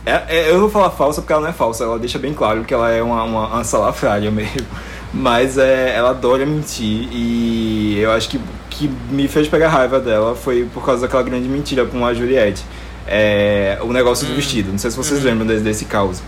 é- 0.06 0.24
é- 0.27 0.50
eu 0.51 0.60
vou 0.60 0.70
falar 0.70 0.89
falsa 0.89 1.22
porque 1.22 1.34
ela 1.34 1.42
não 1.44 1.50
é 1.50 1.53
falsa, 1.53 1.84
ela 1.84 2.00
deixa 2.00 2.18
bem 2.18 2.34
claro 2.34 2.63
que 2.63 2.74
ela 2.74 2.89
é 2.89 3.01
uma, 3.03 3.24
uma, 3.24 3.48
uma 3.48 3.63
salafrária 3.63 4.30
mesmo. 4.32 4.68
Mas 5.13 5.60
é, 5.60 5.94
ela 5.96 6.10
adora 6.10 6.44
mentir 6.46 7.08
e 7.12 8.00
eu 8.01 8.12
acho 8.12 8.30
que 8.30 8.39
que 8.72 8.89
me 9.12 9.27
fez 9.27 9.48
pegar 9.48 9.70
raiva 9.70 10.00
dela 10.00 10.34
foi 10.36 10.68
por 10.74 10.84
causa 10.84 11.03
daquela 11.03 11.22
grande 11.22 11.48
mentira 11.48 11.86
com 11.86 12.03
a 12.03 12.12
Juliette. 12.12 12.65
É, 13.08 13.77
o 13.82 13.94
negócio 13.94 14.25
do 14.25 14.34
vestido, 14.34 14.72
não 14.72 14.80
sei 14.80 14.89
se 14.89 14.98
vocês 14.98 15.24
lembram 15.24 15.46
desse, 15.46 15.63
desse 15.63 15.86
caos. 15.86 16.24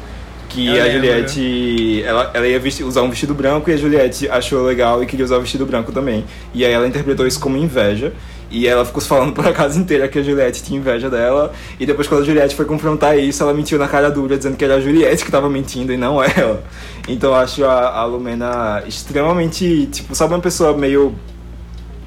Que 0.55 0.67
Eu 0.67 0.81
a 0.81 0.85
lembro. 0.85 1.07
Juliette, 1.07 2.03
ela, 2.05 2.31
ela 2.33 2.47
ia 2.47 2.59
vestir- 2.59 2.85
usar 2.85 3.01
um 3.01 3.09
vestido 3.09 3.33
branco 3.33 3.69
e 3.69 3.73
a 3.73 3.77
Juliette 3.77 4.29
achou 4.29 4.63
legal 4.63 5.03
e 5.03 5.05
queria 5.05 5.25
usar 5.25 5.37
o 5.37 5.41
vestido 5.41 5.65
branco 5.65 5.91
também. 5.91 6.23
E 6.53 6.63
aí 6.63 6.71
ela 6.71 6.87
interpretou 6.87 7.27
isso 7.27 7.39
como 7.39 7.57
inveja. 7.57 8.13
E 8.49 8.67
ela 8.67 8.85
ficou 8.85 9.01
falando 9.01 9.33
pra 9.35 9.51
casa 9.51 9.77
inteira 9.77 10.07
que 10.07 10.17
a 10.19 10.23
Juliette 10.23 10.63
tinha 10.63 10.79
inveja 10.79 11.09
dela. 11.09 11.51
E 11.79 11.85
depois, 11.85 12.07
quando 12.07 12.21
a 12.21 12.25
Juliette 12.25 12.55
foi 12.55 12.63
confrontar 12.63 13.17
isso, 13.19 13.43
ela 13.43 13.53
mentiu 13.53 13.77
na 13.77 13.87
cara 13.87 14.09
dura, 14.09 14.37
dizendo 14.37 14.55
que 14.55 14.63
era 14.63 14.75
a 14.75 14.79
Juliette 14.79 15.25
que 15.25 15.31
tava 15.31 15.49
mentindo 15.49 15.91
e 15.91 15.97
não 15.97 16.23
ela. 16.23 16.63
Então 17.07 17.31
eu 17.31 17.35
acho 17.35 17.65
a, 17.65 17.89
a 17.99 18.05
Lumena 18.05 18.81
extremamente. 18.87 19.87
Tipo, 19.91 20.15
sabe 20.15 20.33
uma 20.33 20.39
pessoa 20.39 20.77
meio 20.77 21.13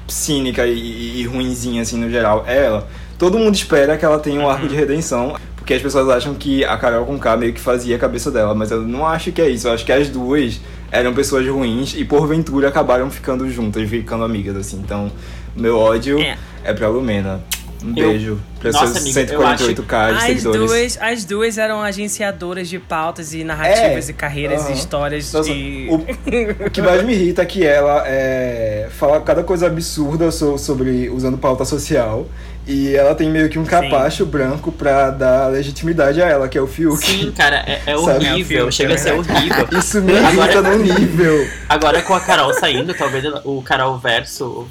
cínica 0.07 0.65
e, 0.65 1.19
e 1.21 1.23
ruinzinha, 1.25 1.81
assim, 1.81 1.97
no 1.97 2.09
geral? 2.09 2.43
É 2.47 2.65
ela. 2.65 2.87
Todo 3.17 3.37
mundo 3.37 3.53
espera 3.53 3.97
que 3.97 4.05
ela 4.05 4.17
tenha 4.17 4.39
um 4.39 4.49
arco 4.49 4.67
de 4.67 4.75
redenção. 4.75 5.35
Porque 5.69 5.75
as 5.77 5.83
pessoas 5.83 6.09
acham 6.09 6.33
que 6.33 6.65
a 6.65 6.75
Carol 6.77 7.05
com 7.05 7.19
K 7.19 7.37
meio 7.37 7.53
que 7.53 7.59
fazia 7.59 7.95
a 7.95 7.99
cabeça 7.99 8.31
dela, 8.31 8.55
mas 8.55 8.71
eu 8.71 8.81
não 8.81 9.05
acho 9.05 9.31
que 9.31 9.39
é 9.39 9.47
isso. 9.47 9.67
Eu 9.67 9.73
acho 9.73 9.85
que 9.85 9.91
as 9.91 10.09
duas 10.09 10.59
eram 10.91 11.13
pessoas 11.13 11.47
ruins 11.47 11.93
e 11.95 12.03
porventura 12.03 12.69
acabaram 12.69 13.11
ficando 13.11 13.47
juntas, 13.47 13.87
ficando 13.87 14.23
amigas, 14.23 14.57
assim. 14.57 14.81
Então, 14.83 15.11
meu 15.55 15.77
ódio 15.77 16.19
É. 16.19 16.35
é, 16.63 16.73
pra 16.73 16.87
Lumena. 16.87 17.43
Um 17.83 17.93
Eu- 17.95 18.09
beijo 18.09 18.39
pra 18.59 18.71
Nossa, 18.73 18.87
seus 18.87 18.97
amiga, 19.17 19.33
eu 19.33 19.39
148k 19.39 20.07
de 20.09 20.17
As 20.17 20.23
seguidores. 20.23 20.59
duas, 20.59 20.97
as 21.01 21.23
duas 21.25 21.57
eram 21.57 21.81
agenciadoras 21.81 22.67
de 22.67 22.77
pautas 22.77 23.33
e 23.33 23.43
narrativas 23.45 24.09
É. 24.09 24.11
e 24.11 24.13
carreiras 24.13 24.69
e 24.69 24.73
histórias 24.73 25.31
Nossa, 25.31 25.49
e... 25.49 25.87
o, 25.89 25.95
o 26.65 26.69
que 26.69 26.81
mais 26.81 27.01
me 27.03 27.13
irrita 27.13 27.41
é 27.41 27.45
que 27.45 27.65
ela 27.65 28.03
é, 28.05 28.89
fala 28.91 29.21
cada 29.21 29.43
coisa 29.43 29.67
absurda 29.67 30.29
so- 30.29 30.57
sobre 30.57 31.09
usando 31.09 31.37
pauta 31.37 31.63
social 31.63 32.27
e 32.67 32.93
ela 32.93 33.15
tem 33.15 33.29
meio 33.31 33.47
que 33.49 33.57
um 33.57 33.63
capacho 33.65 34.25
branco 34.25 34.71
pra 34.73 35.09
dar 35.09 35.47
legitimidade 35.47 36.21
a 36.21 36.27
ela, 36.27 36.47
que 36.49 36.57
é 36.57 36.61
o 36.61 36.67
Fiuk. 36.67 37.03
Sim, 37.03 37.31
cara, 37.35 37.63
é, 37.65 37.79
é? 37.85 37.91
É 37.93 37.97
horrível. 37.97 38.45
filtro, 38.45 38.71
Chega 38.73 38.91
é 38.91 38.95
a 38.95 38.97
ser 38.99 39.13
horrível. 39.13 39.67
Isso 39.79 40.01
me 40.01 40.11
irrita 40.13 40.43
Agora- 40.59 40.61
num 40.77 40.83
nível. 40.83 41.47
Agora 41.69 42.01
com 42.01 42.13
a 42.13 42.19
Carol 42.19 42.53
saindo, 42.53 42.93
talvez 42.93 43.23
o 43.45 43.61
Carol 43.63 43.97
verso 43.97 44.67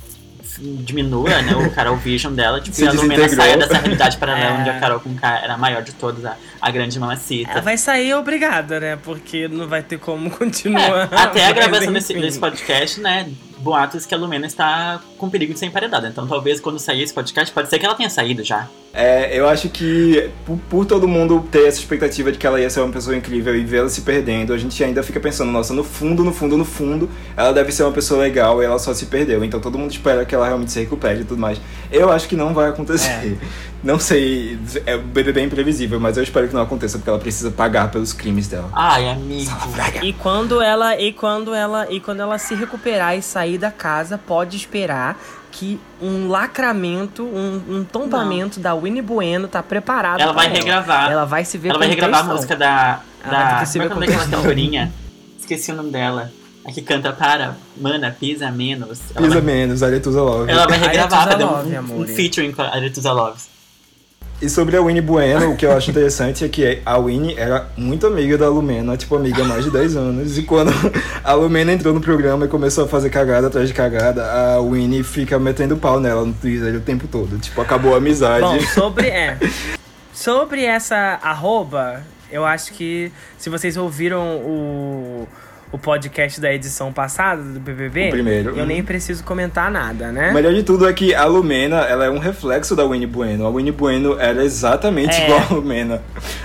diminua, 0.61 1.43
né? 1.43 1.55
O 1.55 1.71
Carol 1.71 1.97
Vision 1.97 2.33
dela, 2.35 2.61
tipo, 2.63 2.75
Se 2.77 2.85
e 2.85 2.89
a 2.89 2.93
Lumena 2.93 3.29
saia 3.29 3.57
dessa 3.57 3.79
realidade 3.79 4.17
paralela 4.19 4.57
É. 4.57 4.61
onde 4.61 4.71
a 4.71 4.81
Carol 4.81 5.01
com 5.01 5.15
K 5.15 5.41
era 5.45 5.55
a 5.55 5.59
maior 5.59 5.83
de 5.83 5.93
todas, 5.93 6.25
a, 6.25 6.37
a 6.61 6.71
grande 6.71 6.99
mamacita. 6.99 7.51
Ela 7.53 7.61
vai 7.61 7.77
sair 7.79 8.15
obrigada, 8.15 8.81
né? 8.81 8.99
Porque 9.03 9.47
não 9.49 9.67
vai 9.69 9.83
ter 9.83 9.99
como 9.99 10.27
É, 10.29 10.31
continuar. 10.31 11.09
até 11.13 11.47
a 11.47 11.53
gravação 11.53 11.93
desse, 11.93 12.13
desse 12.15 12.39
podcast, 12.39 13.01
né? 13.01 13.29
Boatos 13.61 14.07
que 14.07 14.15
a 14.15 14.19
Lumena 14.19 14.47
está 14.47 15.01
com 15.17 15.29
perigo 15.29 15.53
de 15.53 15.59
ser 15.59 15.67
emparedada. 15.67 16.09
Então 16.09 16.27
talvez 16.27 16.61
quando 16.61 16.79
sair 16.79 17.03
esse 17.03 17.13
podcast, 17.13 17.53
pode 17.53 17.69
ser 17.69 17.79
que 17.79 17.87
ela 17.87 17.95
tenha 17.95 18.11
saído 18.11 18.43
já. 18.45 18.69
É, 18.93 19.39
eu 19.39 19.49
acho 19.49 19.69
que 19.69 20.31
por, 20.47 20.59
por 20.71 20.87
todo 20.87 21.07
mundo 21.07 21.47
ter 21.51 21.67
essa 21.67 21.79
expectativa 21.79 22.33
de 22.33 22.39
que 22.39 22.47
ela 22.47 22.61
ia 22.61 22.71
ser 22.71 22.81
uma 22.81 22.93
pessoa 22.93 23.15
incrível 23.17 23.55
e 23.55 23.63
ver 23.63 23.79
ela 23.79 23.89
se 23.89 24.01
perdendo, 24.01 24.53
a 24.53 24.59
gente 24.59 24.83
ainda 24.83 25.03
fica 25.03 25.21
pensando, 25.21 25.53
nossa, 25.53 25.75
no 25.75 25.85
fundo, 25.85 26.25
no 26.25 26.33
fundo, 26.33 26.57
no 26.57 26.65
fundo, 26.65 27.09
ela 27.37 27.53
deve 27.53 27.71
ser 27.71 27.83
uma 27.83 27.93
pessoa 27.93 28.21
legal 28.21 28.63
e 28.63 28.65
ela 28.65 28.79
só 28.79 28.95
se 28.95 29.07
perdeu. 29.07 29.45
Então 29.45 29.61
todo 29.61 29.79
mundo 29.79 29.91
espera 29.91 30.25
que 30.25 30.35
ela 30.35 30.47
realmente 30.47 30.73
se 30.73 30.81
recupere 30.81 31.21
e 31.21 31.25
tudo 31.25 31.41
mais. 31.41 31.61
Eu 31.93 32.11
acho 32.11 32.29
que 32.29 32.37
não 32.37 32.55
vai 32.55 32.69
acontecer. 32.69 33.39
Não 33.83 33.99
sei, 33.99 34.59
é 34.87 34.97
o 34.97 35.03
BBB 35.03 35.43
imprevisível, 35.43 36.01
mas 36.01 36.17
eu 36.17 36.23
espero 36.23 36.49
que 36.49 36.55
não 36.55 36.63
aconteça 36.63 36.99
porque 36.99 37.09
ela 37.09 37.19
precisa 37.19 37.51
pagar 37.51 37.91
pelos 37.91 38.13
crimes 38.13 38.49
dela. 38.49 38.69
Ai, 38.73 39.09
amigo. 39.09 39.51
E 40.03 40.13
quando 40.13 40.61
ela 40.61 40.99
e 41.01 41.13
quando 41.13 41.55
ela 41.55 41.87
e 41.91 42.01
quando 42.01 42.21
ela 42.21 42.39
se 42.39 42.55
recuperar 42.57 43.17
e 43.17 43.23
sair 43.23 43.57
da 43.57 43.71
casa, 43.71 44.19
pode 44.19 44.57
esperar 44.57 45.17
que 45.51 45.81
um 46.01 46.29
lacramento, 46.29 47.25
um, 47.25 47.63
um 47.69 47.85
tombamento 47.85 48.61
da 48.61 48.75
Winnie 48.75 49.03
Bueno 49.03 49.49
tá 49.49 49.63
preparado. 49.63 50.21
Ela 50.21 50.33
pra 50.33 50.43
vai 50.43 50.53
regravar. 50.53 51.11
Ela 51.11 51.25
vai 51.25 51.45
se 51.45 51.57
ver 51.57 51.71
Ela 51.71 51.79
vai 51.79 51.89
com 51.89 51.95
regravar 51.95 52.21
a 52.21 52.35
música 52.35 52.57
da. 52.57 53.01
Ela 53.23 53.33
vai 53.33 53.65
da 53.65 53.67
que 53.67 53.89
como 53.89 54.05
é 54.05 54.07
daquela 54.07 54.07
textão. 54.23 54.43
cantorinha? 54.43 54.93
Esqueci 55.39 55.73
o 55.73 55.77
nome 55.77 55.91
dela. 55.91 56.31
A 56.65 56.73
que 56.73 56.83
canta 56.83 57.13
para. 57.13 57.57
Mana, 57.77 58.15
pisa 58.19 58.51
menos. 58.51 59.01
Ela 59.15 59.27
Pisa 59.27 59.41
vai, 59.41 59.43
menos, 59.43 59.83
Aretusa 59.83 60.21
Love. 60.21 60.51
ela 60.51 60.67
vai 60.67 60.79
regravar 60.79 61.41
Love, 61.41 61.79
um, 61.79 62.03
um, 62.03 62.07
featuring 62.07 62.53
com 62.53 62.63
a 62.63 62.75
Aretusa 62.75 63.13
Loves. 63.13 63.58
E 64.41 64.49
sobre 64.49 64.77
a 64.77 64.81
Winnie 64.81 65.03
Bueno, 65.03 65.51
o 65.51 65.57
que 65.57 65.67
eu 65.67 65.73
acho 65.73 65.91
interessante 65.91 66.45
é 66.45 66.49
que 66.49 66.81
a 66.87 66.97
Winnie 66.97 67.37
era 67.37 67.67
muito 67.77 68.07
amiga 68.07 68.39
da 68.39 68.49
Lumena, 68.49 68.97
tipo, 68.97 69.17
amiga 69.17 69.43
há 69.43 69.45
mais 69.45 69.65
de 69.65 69.71
10 69.73 69.97
anos. 69.97 70.39
E 70.39 70.45
quando 70.45 70.71
a 71.25 71.33
Lumena 71.33 71.73
entrou 71.73 71.93
no 71.93 72.01
programa 72.01 72.45
e 72.45 72.49
começou 72.49 72.85
a 72.85 72.89
fazer 72.89 73.11
cagada 73.11 73.49
atrás 73.49 73.67
de 73.67 73.75
cagada, 73.75 74.25
a 74.25 74.61
Winnie 74.61 75.03
fica 75.03 75.41
metendo 75.41 75.77
pau 75.77 75.99
nela 75.99 76.25
no 76.25 76.33
Twitter 76.33 76.77
o 76.77 76.81
tempo 76.81 77.09
todo. 77.09 77.37
Tipo, 77.39 77.61
acabou 77.61 77.95
a 77.95 77.97
amizade. 77.97 78.43
Bom, 78.43 78.61
sobre 78.61 79.09
é. 79.09 79.37
Sobre 80.13 80.65
essa 80.65 81.19
arroba, 81.21 82.05
eu 82.31 82.45
acho 82.45 82.73
que 82.75 83.11
se 83.37 83.51
vocês 83.51 83.77
ouviram 83.77 84.37
o, 84.37 85.29
o 85.71 85.79
podcast 85.79 86.41
da 86.41 86.53
edição 86.53 86.93
passada 86.93 87.43
do 87.43 87.61
BBB, 87.61 88.09
O 88.09 88.11
primeiro. 88.11 88.57
eu 88.57 88.65
nem 88.65 88.83
preciso 88.83 89.23
comentar 89.23 89.71
nada, 89.71 90.11
né? 90.11 90.31
O 90.31 90.35
melhor 90.35 90.55
de 90.55 90.63
tudo 90.63 90.89
é 90.89 90.93
que 90.93 91.15
a 91.15 91.25
Lumena, 91.27 91.81
ela 91.83 92.07
é 92.07 92.11
um 92.11 92.19
reflexo 92.19 92.75
da 92.75 92.85
Winnie 92.85 93.07
Bueno. 93.07 93.47
A 93.47 93.51
Winnie 93.51 93.73
Bueno 93.73 94.19
era 94.19 94.43
exatamente 94.45 95.15
É. 95.15 95.25
igual 95.27 95.41
a 95.51 95.55
Lumena 95.55 96.03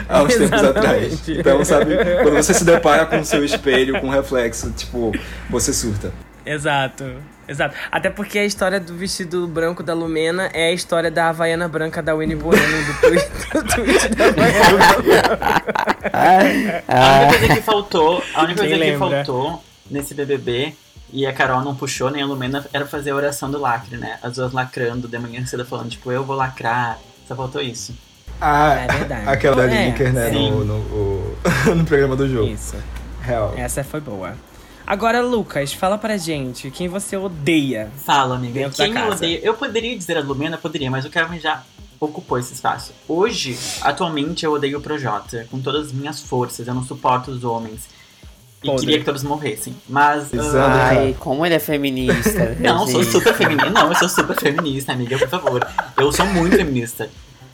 há 0.10 0.24
uns 0.24 0.36
tempos 0.36 0.64
atrás. 0.64 1.30
Então, 1.30 1.64
sabe, 1.64 1.96
quando 2.22 2.36
você 2.36 2.54
se 2.54 2.66
depara 2.66 3.06
com 3.06 3.20
o 3.20 3.26
seu 3.26 3.44
espelho, 3.46 4.00
com 4.02 4.08
um 4.08 4.12
reflexo, 4.12 4.72
tipo, 4.72 5.12
você 5.50 5.72
surta. 5.72 6.12
Exato, 6.46 7.06
exato. 7.48 7.76
Até 7.92 8.10
porque 8.10 8.40
a 8.40 8.46
história 8.46 8.80
do 8.80 8.94
vestido 8.96 9.48
branco 9.48 9.82
da 9.84 9.94
Lumena 9.94 10.50
é 10.54 10.68
a 10.70 10.72
história 10.72 11.10
da 11.12 11.30
Havaiana 11.30 11.68
branca 11.68 12.02
da 12.02 12.14
Winnie 12.16 12.36
Bueno, 12.36 12.62
do 12.62 13.02
tweet, 13.02 13.30
do 13.54 13.64
tweet 13.76 14.10
da 14.16 14.26
Havaiana 14.28 15.64
A 16.88 17.20
única 17.22 17.40
coisa 17.40 17.56
que 17.56 17.62
faltou, 17.62 18.24
a 18.34 18.44
única 18.44 18.62
Quem 18.62 18.70
coisa 18.78 18.92
que 18.92 18.98
faltou 18.98 19.64
nesse 19.90 20.14
BBB 20.14 20.74
e 21.12 21.28
a 21.28 21.34
Carol 21.34 21.62
não 21.62 21.76
puxou, 21.76 22.10
nem 22.10 22.24
a 22.24 22.26
Lumena, 22.26 22.66
era 22.74 22.88
fazer 22.88 23.12
a 23.12 23.16
oração 23.16 23.52
do 23.52 23.60
lacre, 23.60 23.98
né? 23.98 24.18
As 24.24 24.36
duas 24.36 24.52
lacrando 24.52 25.08
de 25.08 25.20
manhã 25.20 25.46
cedo 25.46 25.64
falando, 25.64 25.90
tipo, 25.92 26.12
eu 26.12 26.24
vou 26.24 26.36
lacrar. 26.36 26.98
Só 27.28 27.36
faltou 27.36 27.62
isso. 27.62 27.94
Ah, 28.42 28.74
É 28.74 28.88
verdade. 28.88 29.30
aquela 29.30 29.56
da 29.58 29.64
É, 29.66 29.68
Lineker, 29.68 30.12
né, 30.12 30.32
no, 30.32 30.66
no, 30.66 30.74
o- 30.76 31.38
no 31.76 31.86
programa 31.86 32.16
do 32.16 32.28
jogo. 32.28 32.48
Isso, 32.50 32.76
Real. 33.22 33.54
essa 33.56 33.84
foi 33.84 34.02
boa. 34.02 34.34
Agora, 34.86 35.22
Lucas, 35.22 35.74
fala 35.74 35.98
pra 35.98 36.18
gente 36.18 36.70
quem 36.70 36.88
você 36.88 37.16
odeia. 37.16 37.90
Fala, 38.06 38.36
amiga. 38.36 38.54
Dentro 38.54 38.78
da 38.78 38.86
Quem 38.86 38.98
eu 38.98 39.12
odeio? 39.12 39.40
Eu 39.42 39.54
poderia 39.54 39.98
dizer 39.98 40.18
a 40.18 40.22
Lumena, 40.22 40.58
poderia, 40.58 40.92
mas 40.92 41.06
o 41.06 41.10
Kevin 41.10 41.40
já 41.40 41.64
ocupou 42.00 42.38
esse 42.38 42.54
espaço. 42.54 42.92
Hoje, 43.08 43.58
atualmente, 43.82 44.46
eu 44.46 44.52
odeio 44.52 44.80
o 44.80 44.82
Projota 44.82 45.48
com 45.50 45.60
todas 45.62 45.88
as 45.88 45.92
minhas 45.94 46.20
forças. 46.22 46.68
Eu 46.68 46.74
não 46.74 46.84
suporto 46.84 47.32
os 47.32 47.44
homens. 47.44 47.88
E 48.62 48.68
Podre. 48.68 48.86
queria 48.86 49.00
que 49.00 49.06
todos 49.06 49.24
morressem. 49.24 49.76
Mas. 49.88 50.32
Ai, 50.34 51.16
como 51.20 51.46
ele 51.46 51.56
é 51.56 51.60
feminista. 51.60 52.56
não, 52.60 52.82
eu 52.82 52.88
sou 52.88 53.04
super 53.04 53.34
feminista. 53.34 53.70
Não, 53.70 53.90
eu 53.90 53.96
sou 53.96 54.10
super 54.10 54.38
feminista, 54.38 54.92
amiga, 54.92 55.18
por 55.18 55.30
favor. 55.30 55.68
Eu 55.98 56.12
sou 56.12 56.26
muito 56.28 56.56
feminista. 56.56 57.10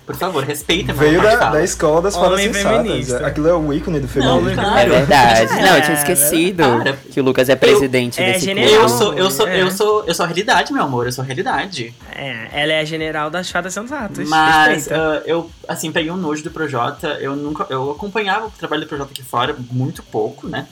Por 0.09 0.15
favor, 0.15 0.43
respeita 0.43 0.91
meu 0.91 1.01
Veio 1.07 1.21
da, 1.21 1.51
da 1.51 1.63
escola 1.63 2.01
das 2.01 2.15
fadas 2.15 2.31
Homem 2.31 2.51
sensatas. 2.51 2.77
feminista. 2.81 3.27
Aquilo 3.27 3.47
é 3.47 3.53
o 3.53 3.71
ícone 3.71 3.99
do 3.99 4.07
Não, 4.07 4.09
feminismo. 4.09 4.53
claro. 4.55 4.79
É 4.79 4.85
verdade. 4.89 5.53
Não, 5.61 5.75
eu 5.75 5.81
tinha 5.83 5.97
É, 5.97 5.99
esquecido 5.99 6.63
Cara, 6.63 6.99
que 7.11 7.19
o 7.19 7.23
Lucas 7.23 7.47
é 7.47 7.55
presidente 7.55 8.19
é 8.19 8.33
desse 8.33 8.45
general. 8.45 8.69
clube. 8.71 8.83
Eu 8.83 8.89
sou, 8.89 9.13
eu 9.13 9.29
sou, 9.29 9.47
É. 9.47 9.61
eu 9.61 9.69
sou, 9.69 10.03
eu 10.07 10.15
sou 10.15 10.23
a 10.23 10.27
realidade, 10.27 10.73
meu 10.73 10.81
amor. 10.81 11.05
Eu 11.05 11.11
sou 11.11 11.21
a 11.23 11.25
realidade. 11.27 11.93
É, 12.15 12.47
ela 12.51 12.73
é 12.73 12.79
a 12.79 12.85
general 12.85 13.29
das 13.29 13.51
fadas 13.51 13.71
sensatas. 13.71 14.27
Mas 14.27 14.91
ah, 14.91 15.21
eu, 15.27 15.47
assim, 15.67 15.91
peguei 15.91 16.09
um 16.09 16.17
nojo 16.17 16.43
do 16.43 16.49
Projota. 16.49 17.09
Eu 17.21 17.35
nunca. 17.35 17.67
Eu 17.69 17.91
acompanhava 17.91 18.47
o 18.47 18.49
trabalho 18.49 18.81
do 18.81 18.87
Projota 18.87 19.11
aqui 19.11 19.21
fora 19.21 19.55
muito 19.71 20.01
pouco, 20.01 20.47
né? 20.47 20.65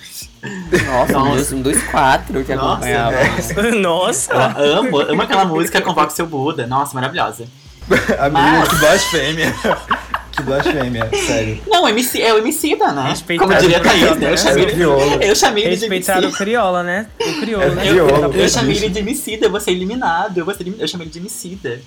Nossa, 0.88 1.16
um 1.16 1.26
Nossa. 1.26 1.36
dos, 1.38 1.52
um 1.52 1.62
dos 1.62 1.84
quatro 1.84 2.44
que 2.44 2.56
Nossa, 2.56 2.72
acompanhava. 2.74 3.18
Nossa! 3.80 4.34
Eu 4.58 4.78
amo, 4.80 5.00
amo 5.00 5.22
aquela 5.22 5.46
música 5.46 5.80
Convoca 5.80 6.10
Seu 6.10 6.26
Buda. 6.26 6.66
Nossa, 6.66 6.96
maravilhosa. 6.96 7.46
Amigo, 8.20 8.34
Mas- 8.60 8.70
que 8.70 8.76
blasfêmia. 8.76 9.56
que 10.32 10.44
blasfêmia, 10.44 11.10
sério. 11.26 11.62
Não, 11.68 11.88
MC, 11.88 12.22
é 12.22 12.34
o 12.34 12.38
Emicida, 12.38 12.92
né? 12.92 13.10
Respeitar 13.10 13.46
Como 13.48 13.58
diria 13.60 13.78
o 13.78 13.82
a 13.82 13.84
Thaís, 13.84 14.02
né? 14.18 14.28
Eu 14.28 14.32
né? 14.32 14.38
chamei, 14.38 14.64
ele, 14.64 14.84
eu 15.30 15.36
chamei 15.36 15.64
ele 15.66 15.76
de 15.76 15.82
Respeitar 15.82 16.16
o 16.16 16.24
Emicida. 16.24 16.38
crioula, 16.38 16.84
né? 16.84 17.08
O 17.20 17.40
crioulo, 17.40 17.66
É 17.66 17.76
né? 17.76 17.88
crioulo. 17.88 18.34
Eu, 18.34 18.34
eu 18.34 18.50
chamei 18.50 18.76
ele 18.78 18.90
de 18.90 19.00
Emicida, 19.00 19.46
eu 19.46 19.52
vou 19.52 19.60
ser 19.60 19.72
eliminado. 19.72 20.38
Eu, 20.38 20.46
vou 20.46 20.54
ser, 20.54 20.68
eu 20.78 20.88
chamei 20.88 21.06
ele 21.06 21.14
de 21.14 21.20
Emicida. 21.20 21.82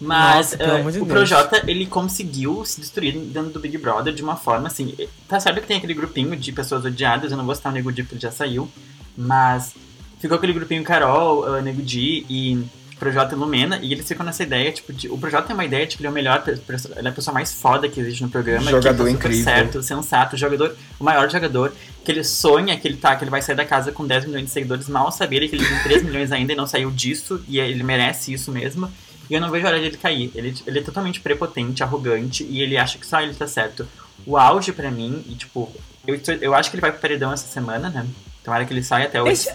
Mas 0.00 0.52
Nossa, 0.52 0.62
eh, 0.62 0.90
de 0.90 0.98
o. 1.00 1.06
Projota, 1.06 1.62
ele 1.66 1.86
conseguiu 1.86 2.64
se 2.64 2.80
destruir 2.80 3.12
dentro 3.16 3.50
do 3.50 3.60
Big 3.60 3.76
Brother 3.78 4.12
de 4.12 4.22
uma 4.22 4.36
forma 4.36 4.66
assim. 4.68 4.94
Tá 5.28 5.38
certo 5.38 5.60
que 5.60 5.66
tem 5.66 5.76
aquele 5.76 5.94
grupinho 5.94 6.34
de 6.36 6.50
pessoas 6.52 6.84
odiadas, 6.84 7.30
eu 7.30 7.36
não 7.36 7.44
vou 7.46 7.54
citar 7.54 7.70
o 7.70 7.74
Nego 7.74 7.92
Di 7.92 8.02
porque 8.02 8.18
já 8.20 8.30
saiu, 8.32 8.68
mas 9.16 9.74
ficou 10.20 10.36
aquele 10.36 10.52
grupinho 10.52 10.82
Carol, 10.82 11.56
eh, 11.56 11.62
Nego 11.62 11.82
Di 11.82 12.26
e 12.28 12.64
Projota 13.02 13.34
e 13.34 13.38
Lumena, 13.38 13.80
e 13.82 13.92
eles 13.92 14.06
ficam 14.06 14.24
nessa 14.24 14.44
ideia, 14.44 14.70
tipo, 14.70 14.92
de, 14.92 15.08
o 15.08 15.18
Projota 15.18 15.48
tem 15.48 15.54
uma 15.54 15.64
ideia 15.64 15.84
de 15.84 15.96
que 15.96 16.02
ele 16.02 16.06
é 16.06 16.10
o 16.10 16.12
melhor, 16.12 16.40
ele 16.46 16.60
é 17.06 17.10
a 17.10 17.12
pessoa 17.12 17.34
mais 17.34 17.52
foda 17.52 17.88
que 17.88 17.98
existe 18.00 18.22
no 18.22 18.28
programa, 18.30 18.70
Jogador 18.70 18.80
que 18.80 18.96
tá 18.96 19.10
super 19.10 19.10
incrível. 19.12 19.44
certo, 19.44 19.82
sensato, 19.82 20.36
jogador, 20.36 20.76
o 21.00 21.04
maior 21.04 21.28
jogador, 21.28 21.72
que 22.04 22.12
ele 22.12 22.22
sonha 22.22 22.78
que 22.78 22.86
ele 22.86 22.96
tá, 22.96 23.16
que 23.16 23.24
ele 23.24 23.30
vai 23.30 23.42
sair 23.42 23.56
da 23.56 23.64
casa 23.64 23.90
com 23.90 24.06
10 24.06 24.26
milhões 24.26 24.44
de 24.44 24.50
seguidores, 24.52 24.88
mal 24.88 25.10
saber 25.10 25.48
que 25.48 25.56
ele 25.56 25.66
tem 25.66 25.78
3 25.82 26.02
milhões 26.06 26.30
ainda 26.30 26.52
e 26.52 26.56
não 26.56 26.66
saiu 26.66 26.90
disso, 26.92 27.42
e 27.48 27.58
ele 27.58 27.82
merece 27.82 28.32
isso 28.32 28.52
mesmo. 28.52 28.88
E 29.28 29.34
eu 29.34 29.40
não 29.40 29.50
vejo 29.50 29.66
a 29.66 29.70
hora 29.70 29.80
de 29.80 29.86
ele 29.86 29.96
cair. 29.96 30.30
Ele, 30.34 30.54
ele 30.66 30.78
é 30.78 30.82
totalmente 30.82 31.18
prepotente, 31.20 31.82
arrogante, 31.82 32.44
e 32.48 32.60
ele 32.60 32.76
acha 32.76 32.98
que 32.98 33.06
só 33.06 33.20
ele 33.20 33.34
tá 33.34 33.46
certo. 33.48 33.86
O 34.24 34.36
auge 34.36 34.72
pra 34.72 34.90
mim, 34.90 35.24
e 35.28 35.34
tipo, 35.34 35.72
eu, 36.06 36.20
eu 36.40 36.54
acho 36.54 36.70
que 36.70 36.76
ele 36.76 36.80
vai 36.82 36.92
pro 36.92 37.00
paredão 37.00 37.32
essa 37.32 37.46
semana, 37.48 37.88
né? 37.90 38.06
Tomara 38.44 38.64
que 38.64 38.72
ele 38.72 38.82
saia 38.82 39.06
até, 39.06 39.22
o, 39.22 39.26
Esse- 39.28 39.50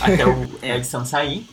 até 0.00 0.26
o, 0.26 0.48
a 0.62 0.76
edição 0.76 1.04
sair. 1.04 1.46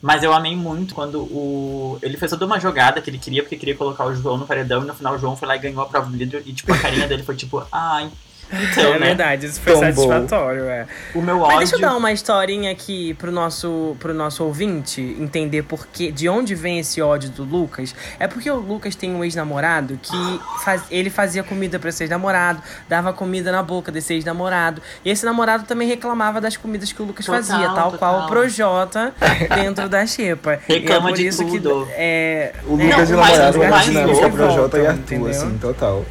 Mas 0.00 0.22
eu 0.22 0.32
amei 0.32 0.54
muito 0.54 0.94
quando 0.94 1.22
o. 1.22 1.98
Ele 2.00 2.16
fez 2.16 2.30
toda 2.30 2.46
uma 2.46 2.60
jogada 2.60 3.00
que 3.00 3.10
ele 3.10 3.18
queria, 3.18 3.42
porque 3.42 3.56
queria 3.56 3.74
colocar 3.74 4.06
o 4.06 4.14
João 4.14 4.38
no 4.38 4.46
paredão, 4.46 4.82
e 4.82 4.86
no 4.86 4.94
final 4.94 5.14
o 5.14 5.18
João 5.18 5.36
foi 5.36 5.48
lá 5.48 5.56
e 5.56 5.58
ganhou 5.58 5.82
a 5.82 5.86
prova 5.86 6.08
do 6.08 6.16
líder, 6.16 6.42
e 6.46 6.52
tipo, 6.52 6.72
a 6.72 6.78
carinha 6.78 7.08
dele 7.08 7.24
foi 7.24 7.34
tipo, 7.34 7.62
ai. 7.72 8.08
Então, 8.50 8.94
é 8.94 8.98
né? 8.98 9.06
verdade, 9.08 9.46
isso 9.46 9.60
foi 9.60 9.74
Tombou. 9.74 10.08
satisfatório, 10.08 10.64
é. 10.64 10.86
O 11.14 11.20
meu 11.20 11.38
Mas 11.38 11.46
ódio. 11.48 11.58
deixa 11.58 11.76
eu 11.76 11.80
dar 11.80 11.96
uma 11.96 12.12
historinha 12.12 12.70
aqui 12.70 13.14
pro 13.14 13.30
nosso, 13.30 13.96
pro 14.00 14.14
nosso 14.14 14.42
ouvinte 14.44 15.00
entender 15.20 15.62
por 15.64 15.86
que, 15.86 16.10
de 16.10 16.28
onde 16.28 16.54
vem 16.54 16.78
esse 16.78 17.00
ódio 17.02 17.30
do 17.30 17.44
Lucas. 17.44 17.94
É 18.18 18.26
porque 18.26 18.50
o 18.50 18.56
Lucas 18.56 18.94
tem 18.94 19.14
um 19.14 19.22
ex-namorado 19.22 19.98
que 20.02 20.40
faz, 20.64 20.82
ele 20.90 21.10
fazia 21.10 21.42
comida 21.42 21.78
pra 21.78 21.90
esse 21.90 22.04
ex-namorado, 22.04 22.62
dava 22.88 23.12
comida 23.12 23.52
na 23.52 23.62
boca 23.62 23.92
desse 23.92 24.14
ex-namorado. 24.14 24.80
E 25.04 25.10
esse 25.10 25.24
namorado 25.24 25.64
também 25.64 25.86
reclamava 25.86 26.40
das 26.40 26.56
comidas 26.56 26.90
que 26.92 27.02
o 27.02 27.04
Lucas 27.04 27.26
Total, 27.26 27.42
fazia, 27.42 27.66
tal 27.70 27.90
total. 27.92 27.98
qual 27.98 28.24
o 28.24 28.26
Projota 28.28 29.12
dentro 29.54 29.88
da 29.88 30.06
xepa. 30.06 30.58
Reclama 30.66 31.10
e 31.10 31.12
é 31.12 31.12
por 31.12 31.16
de 31.16 31.26
isso 31.26 31.44
tudo. 31.46 31.86
Que, 31.86 31.92
é, 31.96 32.52
O 32.66 32.80
é, 32.80 32.84
Lucas 32.84 33.10
e 33.10 33.14
o 33.14 33.18
mas 33.18 33.30
namorado 33.32 33.58
o 33.58 33.62
é 33.62 33.68
mais 33.70 33.88
louco, 33.88 34.30
Projota 34.30 34.78
e 34.78 34.86
Arthur, 34.86 35.00
entendeu? 35.00 35.30
assim, 35.30 35.58
total. 35.58 36.04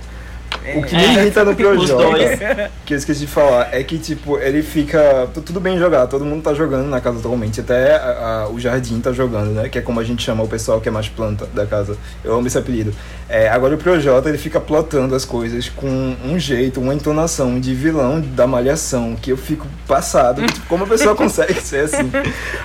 O 0.75 0.83
que 0.83 0.95
É, 0.95 0.99
me 0.99 1.15
irrita 1.19 1.45
no 1.45 1.55
Projota, 1.55 2.03
dois. 2.03 2.39
que 2.85 2.93
eu 2.93 2.97
esqueci 2.97 3.21
de 3.21 3.27
falar, 3.27 3.69
é 3.71 3.81
que, 3.83 3.97
tipo, 3.97 4.37
ele 4.37 4.61
fica. 4.61 5.27
tu- 5.33 5.41
Tudo 5.41 5.59
bem 5.59 5.77
jogar, 5.79 6.07
todo 6.07 6.25
mundo 6.25 6.41
tá 6.43 6.53
jogando 6.53 6.87
na 6.89 6.99
casa 6.99 7.19
atualmente, 7.19 7.61
até 7.61 7.95
a- 7.95 8.43
a- 8.45 8.49
o 8.49 8.59
Jardim 8.59 8.99
tá 8.99 9.11
jogando, 9.11 9.51
né? 9.51 9.69
Que 9.69 9.79
é 9.79 9.81
como 9.81 9.99
a 9.99 10.03
gente 10.03 10.21
chama 10.23 10.43
o 10.43 10.47
pessoal 10.47 10.81
que 10.81 10.89
é 10.89 10.91
mais 10.91 11.07
planta 11.07 11.45
da 11.53 11.65
casa. 11.65 11.95
Eu 12.23 12.35
amo 12.35 12.47
esse 12.47 12.57
apelido. 12.57 12.93
É, 13.29 13.47
agora 13.49 13.75
o 13.75 13.77
Projota, 13.77 14.27
ele 14.29 14.37
fica 14.37 14.59
plotando 14.59 15.13
as 15.15 15.23
coisas 15.25 15.69
com 15.69 16.15
um 16.25 16.37
jeito, 16.39 16.79
uma 16.81 16.93
entonação 16.93 17.59
de 17.59 17.73
vilão 17.73 18.19
da 18.21 18.45
malhação, 18.47 19.15
que 19.15 19.31
eu 19.31 19.37
fico 19.37 19.65
passado. 19.87 20.41
que, 20.41 20.53
tipo, 20.53 20.67
como 20.67 20.83
a 20.83 20.87
pessoa 20.87 21.13
consegue 21.15 21.61
ser 21.61 21.85
assim? 21.85 22.11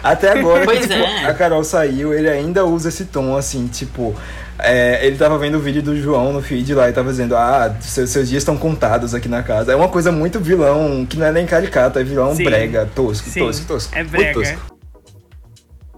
Até 0.03 0.33
agora, 0.39 0.67
que, 0.67 0.81
tipo, 0.81 0.93
é. 0.95 1.25
a 1.27 1.35
Carol 1.35 1.63
saiu, 1.65 2.13
ele 2.13 2.29
ainda 2.29 2.65
usa 2.65 2.89
esse 2.89 3.05
tom, 3.05 3.37
assim, 3.37 3.67
tipo. 3.67 4.15
É, 4.63 5.07
ele 5.07 5.17
tava 5.17 5.37
vendo 5.39 5.57
o 5.57 5.61
vídeo 5.61 5.83
do 5.83 5.97
João 5.97 6.33
no 6.33 6.43
feed 6.43 6.75
lá 6.75 6.89
e 6.89 6.93
tava 6.93 7.11
dizendo: 7.11 7.37
Ah, 7.37 7.77
seus, 7.81 8.11
seus 8.11 8.29
dias 8.29 8.43
estão 8.43 8.57
contados 8.57 9.15
aqui 9.15 9.29
na 9.29 9.43
casa. 9.43 9.73
É 9.73 9.77
uma 9.77 9.89
coisa 9.89 10.13
muito 10.13 10.41
vilão, 10.41 11.05
que 11.07 11.17
não 11.17 11.27
é 11.27 11.33
nem 11.33 11.47
caricato, 11.47 11.99
é 11.99 12.05
vilão 12.05 12.35
Sim. 12.35 12.45
brega, 12.45 12.89
tosco, 12.95 13.29
Sim, 13.29 13.41
tosco, 13.41 13.67
tosco. 13.67 13.95
é 13.95 13.99
muito 13.99 14.11
brega. 14.11 14.33
tosco. 14.35 14.73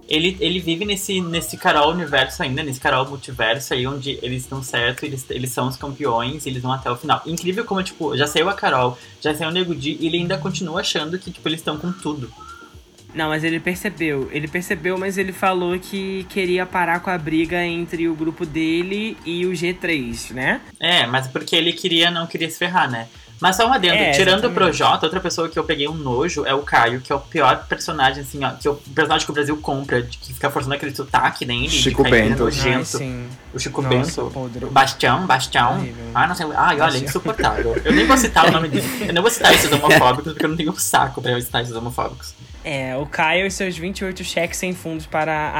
Ele, 0.07 0.37
ele 0.39 0.59
vive 0.59 0.85
nesse, 0.85 1.19
nesse 1.19 1.57
Carol 1.57 1.91
universo 1.91 2.43
ainda, 2.43 2.61
nesse 2.61 2.79
Carol 2.79 3.07
multiverso 3.07 3.73
aí, 3.73 3.87
onde 3.87 4.19
eles 4.21 4.43
estão 4.43 4.61
certo, 4.61 5.03
eles, 5.03 5.25
eles 5.31 5.51
são 5.51 5.67
os 5.67 5.75
campeões, 5.75 6.45
eles 6.45 6.61
vão 6.61 6.71
até 6.71 6.91
o 6.91 6.95
final. 6.95 7.23
Incrível 7.25 7.65
como, 7.65 7.81
tipo, 7.81 8.15
já 8.15 8.27
saiu 8.27 8.47
a 8.47 8.53
Carol, 8.53 8.97
já 9.19 9.33
saiu 9.33 9.49
o 9.49 9.51
Nego 9.51 9.73
Di, 9.73 9.97
e 9.99 10.05
ele 10.05 10.17
ainda 10.17 10.37
continua 10.37 10.81
achando 10.81 11.17
que, 11.17 11.31
tipo, 11.31 11.47
eles 11.49 11.59
estão 11.59 11.77
com 11.77 11.91
tudo. 11.91 12.31
Não, 13.15 13.29
mas 13.29 13.43
ele 13.43 13.59
percebeu. 13.59 14.29
Ele 14.31 14.47
percebeu, 14.47 14.97
mas 14.97 15.17
ele 15.17 15.31
falou 15.31 15.79
que 15.79 16.25
queria 16.29 16.65
parar 16.65 16.99
com 16.99 17.09
a 17.09 17.17
briga 17.17 17.63
entre 17.63 18.07
o 18.09 18.15
grupo 18.15 18.45
dele 18.45 19.17
e 19.25 19.45
o 19.45 19.51
G3, 19.51 20.31
né? 20.33 20.61
É, 20.79 21.07
mas 21.07 21.27
porque 21.27 21.55
ele 21.55 21.71
queria, 21.71 22.11
não 22.11 22.27
queria 22.27 22.49
se 22.49 22.57
ferrar, 22.57 22.89
né? 22.91 23.07
Mas 23.39 23.57
só 23.57 23.67
um 23.67 23.73
adendo, 23.73 23.95
É, 23.95 24.11
tirando 24.11 24.45
o. 24.45 24.51
Projota, 24.51 25.05
outra 25.05 25.19
pessoa 25.19 25.49
que 25.49 25.59
eu 25.59 25.63
peguei 25.65 25.87
um 25.89 25.93
nojo 25.93 26.45
é 26.45 26.53
o 26.53 26.59
Caio, 26.59 27.01
que 27.01 27.11
é 27.11 27.15
o 27.15 27.19
pior 27.19 27.65
personagem, 27.67 28.21
assim, 28.21 28.43
ó, 28.43 28.51
que 28.51 28.65
é 28.65 28.71
o 28.71 28.75
personagem 28.75 29.25
que 29.25 29.31
o 29.31 29.33
Brasil 29.33 29.57
compra, 29.57 30.01
de 30.01 30.17
que 30.17 30.33
fica 30.33 30.49
forçando 30.49 30.73
aquele 30.75 30.95
sotaque 30.95 31.45
nele, 31.45 31.69
Chico 31.69 32.03
Bento. 32.03 32.45
nojento. 32.45 32.77
Ai, 32.77 32.85
sim. 32.85 33.27
O 33.53 33.59
Chico 33.59 33.81
Nossa, 33.81 34.21
Bento. 34.23 34.33
podre. 34.33 34.65
O 34.65 34.69
Bastião, 34.69 35.25
Bastião. 35.25 35.73
Horrível. 35.79 36.05
Ah, 36.13 36.27
não 36.27 36.35
sei. 36.35 36.47
Ai, 36.55 36.79
olha, 36.79 36.97
insuportável. 36.97 37.75
Eu 37.83 37.93
nem 37.93 38.07
vou 38.07 38.17
citar 38.17 38.47
o 38.47 38.51
nome 38.51 38.69
dele. 38.69 38.87
Eu 39.05 39.13
não 39.13 39.21
vou 39.21 39.29
citar 39.31 39.53
esses 39.53 39.69
homofóbicos, 39.71 40.31
porque 40.31 40.45
eu 40.45 40.49
não 40.49 40.55
tenho 40.57 40.71
um 40.71 40.77
saco 40.77 41.21
pra 41.21 41.31
eu 41.33 41.41
citar 41.41 41.61
esses 41.61 41.75
homofóbicos. 41.75 42.33
É, 42.67 42.97
o 42.97 43.05
Caio 43.05 43.45
e 43.45 43.51
seus 43.51 43.77
28 43.77 44.23
cheques 44.23 44.57
sem 44.57 44.73
fundos 44.73 45.05
para 45.05 45.51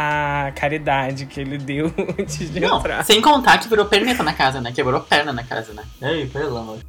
a 0.48 0.52
caridade 0.54 1.28
que 1.28 1.39
ele 1.39 1.60
deu 1.60 1.94
antes 2.20 2.52
de 2.52 2.60
Não, 2.60 2.80
entrar. 2.80 3.06
sem 3.06 3.22
contar 3.22 3.60
que 3.60 3.70
virou 3.70 3.86
perneta 3.86 4.24
na 4.24 4.34
casa, 4.34 4.60
né? 4.60 4.72
Quebrou 4.72 5.00
perna 5.02 5.32
na 5.32 5.44
casa, 5.44 5.72
né? 5.72 5.84
Ei, 6.02 6.26
pelo 6.26 6.58
amor. 6.58 6.80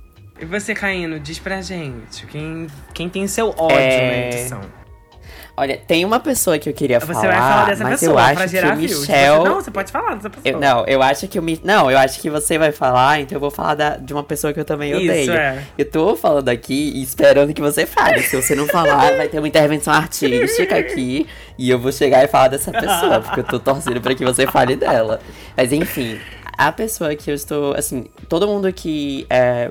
E 0.40 0.44
você, 0.46 0.74
Caíno, 0.74 1.20
diz 1.20 1.38
pra 1.38 1.60
gente, 1.60 2.26
quem, 2.26 2.66
quem 2.94 3.10
tem 3.10 3.26
seu 3.28 3.50
ódio 3.58 3.76
É, 3.76 4.10
na 4.30 4.36
edição? 4.38 4.60
Olha, 5.58 5.78
tem 5.86 6.04
uma 6.04 6.20
pessoa 6.20 6.58
que 6.58 6.68
eu 6.68 6.74
queria 6.74 7.00
Você 7.00 7.06
falar, 7.06 7.20
vai 7.28 7.36
falar 7.38 7.64
dessa 7.66 7.82
mas 7.84 8.00
pessoa 8.00 8.12
eu 8.12 8.18
acho 8.24 8.34
pra 8.34 8.44
que 8.44 8.50
gerar 8.50 8.72
o 8.74 8.76
views. 8.76 9.00
Michel... 9.00 9.36
Você- 9.38 9.48
não, 9.48 9.54
você 9.54 9.70
pode 9.70 9.90
falar 9.92 10.14
dessa 10.16 10.28
pessoa. 10.28 10.52
Eu- 10.54 10.60
não, 10.60 10.84
eu 10.86 11.02
acho 11.02 11.28
que 11.28 11.38
o 11.38 11.42
Mi- 11.42 11.60
Não, 11.64 11.90
eu 11.90 11.96
acho 11.96 12.20
que 12.20 12.28
você 12.28 12.58
vai 12.58 12.72
falar, 12.72 13.20
então 13.20 13.36
eu 13.36 13.40
vou 13.40 13.50
falar 13.50 13.74
da- 13.74 13.96
de 13.96 14.12
uma 14.12 14.22
pessoa 14.22 14.52
que 14.52 14.60
eu 14.60 14.64
também 14.66 14.90
Isso, 14.92 15.02
odeio. 15.04 15.32
é. 15.32 15.62
Eu 15.78 15.90
tô 15.90 16.14
falando 16.14 16.50
aqui 16.50 16.92
e 16.96 17.02
esperando 17.02 17.54
que 17.54 17.62
você 17.62 17.86
fale. 17.86 18.20
Se 18.22 18.36
você 18.36 18.54
não 18.54 18.66
falar, 18.66 19.16
vai 19.16 19.28
ter 19.28 19.38
uma 19.38 19.48
intervenção 19.48 19.94
artística 19.94 20.76
aqui 20.76 21.26
e 21.58 21.70
eu 21.70 21.78
vou 21.78 21.90
chegar 21.90 22.22
e 22.22 22.28
falar 22.28 22.48
dessa 22.48 22.70
pessoa, 22.70 23.20
porque 23.20 23.40
eu 23.40 23.44
tô 23.44 23.58
torcendo 23.58 24.00
pra 24.00 24.14
que 24.14 24.24
você 24.24 24.46
fale 24.46 24.76
dela. 24.76 25.20
Mas 25.56 25.72
enfim, 25.72 26.18
a 26.58 26.70
pessoa 26.70 27.14
que 27.16 27.30
eu 27.30 27.34
estou, 27.34 27.74
assim, 27.74 28.04
todo 28.28 28.46
mundo 28.46 28.70
que 28.72 29.26
é, 29.30 29.70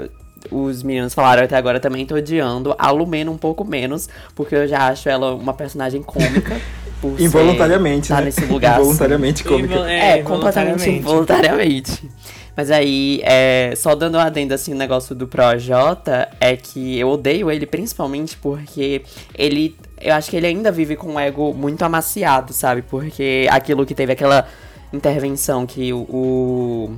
os 0.52 0.84
meninos 0.84 1.14
falaram 1.14 1.44
até 1.44 1.56
agora 1.58 1.80
também 1.80 2.06
tô 2.06 2.16
odiando. 2.16 2.76
A 2.78 2.92
Lumena 2.92 3.30
um 3.32 3.38
pouco 3.38 3.64
menos, 3.66 4.08
porque 4.34 4.56
eu 4.56 4.68
já 4.68 4.88
acho 4.88 5.08
ela 5.10 5.34
uma 5.36 5.54
personagem 5.54 6.02
cômica. 6.04 6.60
por 7.02 7.18
ser- 7.18 7.24
Involuntariamente, 7.26 8.08
tá 8.10 8.16
né? 8.20 8.26
nesse 8.26 8.46
lugar. 8.46 8.74
assim. 8.74 8.82
Involuntariamente 8.82 9.44
cômica. 9.44 9.74
Invol- 9.74 9.86
É, 9.86 10.22
completamente 10.24 10.90
involuntariamente. 10.90 11.92
involuntariamente. 11.92 12.12
Mas 12.58 12.72
aí, 12.72 13.20
é, 13.26 13.74
só 13.76 13.94
dando 13.96 14.16
um 14.18 14.22
adendo 14.22 14.54
assim, 14.54 14.72
o 14.74 14.78
negócio 14.78 15.14
do 15.14 15.28
Projota 15.28 16.30
é 16.40 16.56
que 16.56 16.98
eu 16.98 17.10
odeio 17.10 17.52
ele 17.52 17.66
principalmente 17.66 18.38
porque 18.38 19.02
ele. 19.38 19.76
Eu 20.00 20.14
acho 20.14 20.30
que 20.30 20.38
ele 20.38 20.48
ainda 20.48 20.72
vive 20.72 20.96
com 20.96 21.08
um 21.16 21.20
ego 21.20 21.54
muito 21.54 21.84
amaciado, 21.84 22.54
sabe? 22.54 22.82
Porque 22.82 23.46
aquilo 23.52 23.86
que 23.86 23.94
teve 23.94 24.14
aquela 24.14 24.48
intervenção 24.94 25.66
que 25.66 25.92
o. 25.92 26.06
o 26.10 26.96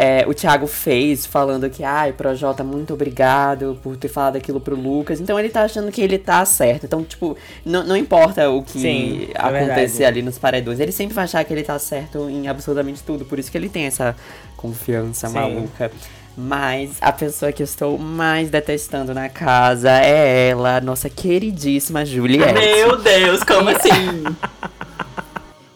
é, 0.00 0.24
o 0.28 0.32
Thiago 0.32 0.68
fez 0.68 1.26
falando 1.26 1.68
que, 1.68 1.82
ai, 1.82 2.12
Projota, 2.12 2.62
muito 2.62 2.94
obrigado 2.94 3.76
por 3.82 3.96
ter 3.96 4.06
falado 4.06 4.36
aquilo 4.36 4.60
pro 4.60 4.76
Lucas. 4.76 5.20
Então 5.20 5.36
ele 5.36 5.48
tá 5.48 5.62
achando 5.62 5.90
que 5.90 6.00
ele 6.00 6.16
tá 6.16 6.44
certo. 6.44 6.86
Então, 6.86 7.02
tipo, 7.02 7.36
não, 7.64 7.82
não 7.84 7.96
importa 7.96 8.48
o 8.48 8.62
que 8.62 8.78
Sim, 8.78 9.28
é 9.34 9.38
acontecer 9.38 9.74
verdade. 9.74 10.04
ali 10.04 10.22
nos 10.22 10.38
paredões, 10.38 10.78
ele 10.78 10.92
sempre 10.92 11.14
vai 11.14 11.24
achar 11.24 11.42
que 11.44 11.52
ele 11.52 11.64
tá 11.64 11.76
certo 11.80 12.30
em 12.30 12.46
absolutamente 12.46 13.02
tudo. 13.02 13.24
Por 13.24 13.40
isso 13.40 13.50
que 13.50 13.58
ele 13.58 13.68
tem 13.68 13.86
essa 13.86 14.14
confiança 14.56 15.26
Sim. 15.26 15.34
maluca. 15.34 15.90
Mas 16.36 16.98
a 17.00 17.10
pessoa 17.10 17.50
que 17.50 17.60
eu 17.60 17.64
estou 17.64 17.98
mais 17.98 18.48
detestando 18.48 19.12
na 19.12 19.28
casa 19.28 19.90
é 19.90 20.50
ela, 20.50 20.80
nossa 20.80 21.10
queridíssima 21.10 22.06
Juliette. 22.06 22.52
Meu 22.52 22.96
Deus, 22.96 23.42
como 23.42 23.70
assim? 23.74 24.22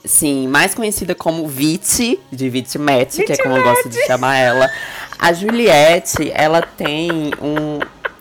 Sim, 0.04 0.48
mais 0.48 0.74
conhecida 0.74 1.14
como 1.14 1.46
Viti, 1.46 2.18
de 2.30 2.48
Viti 2.48 2.78
Matt, 2.78 3.16
que 3.24 3.32
é 3.32 3.36
como 3.36 3.56
eu 3.56 3.62
gosto 3.62 3.88
de 3.88 4.04
chamar 4.04 4.36
ela. 4.36 4.70
A 5.18 5.32
Juliette, 5.32 6.30
ela 6.34 6.60
tem 6.60 7.30
um, 7.40 7.78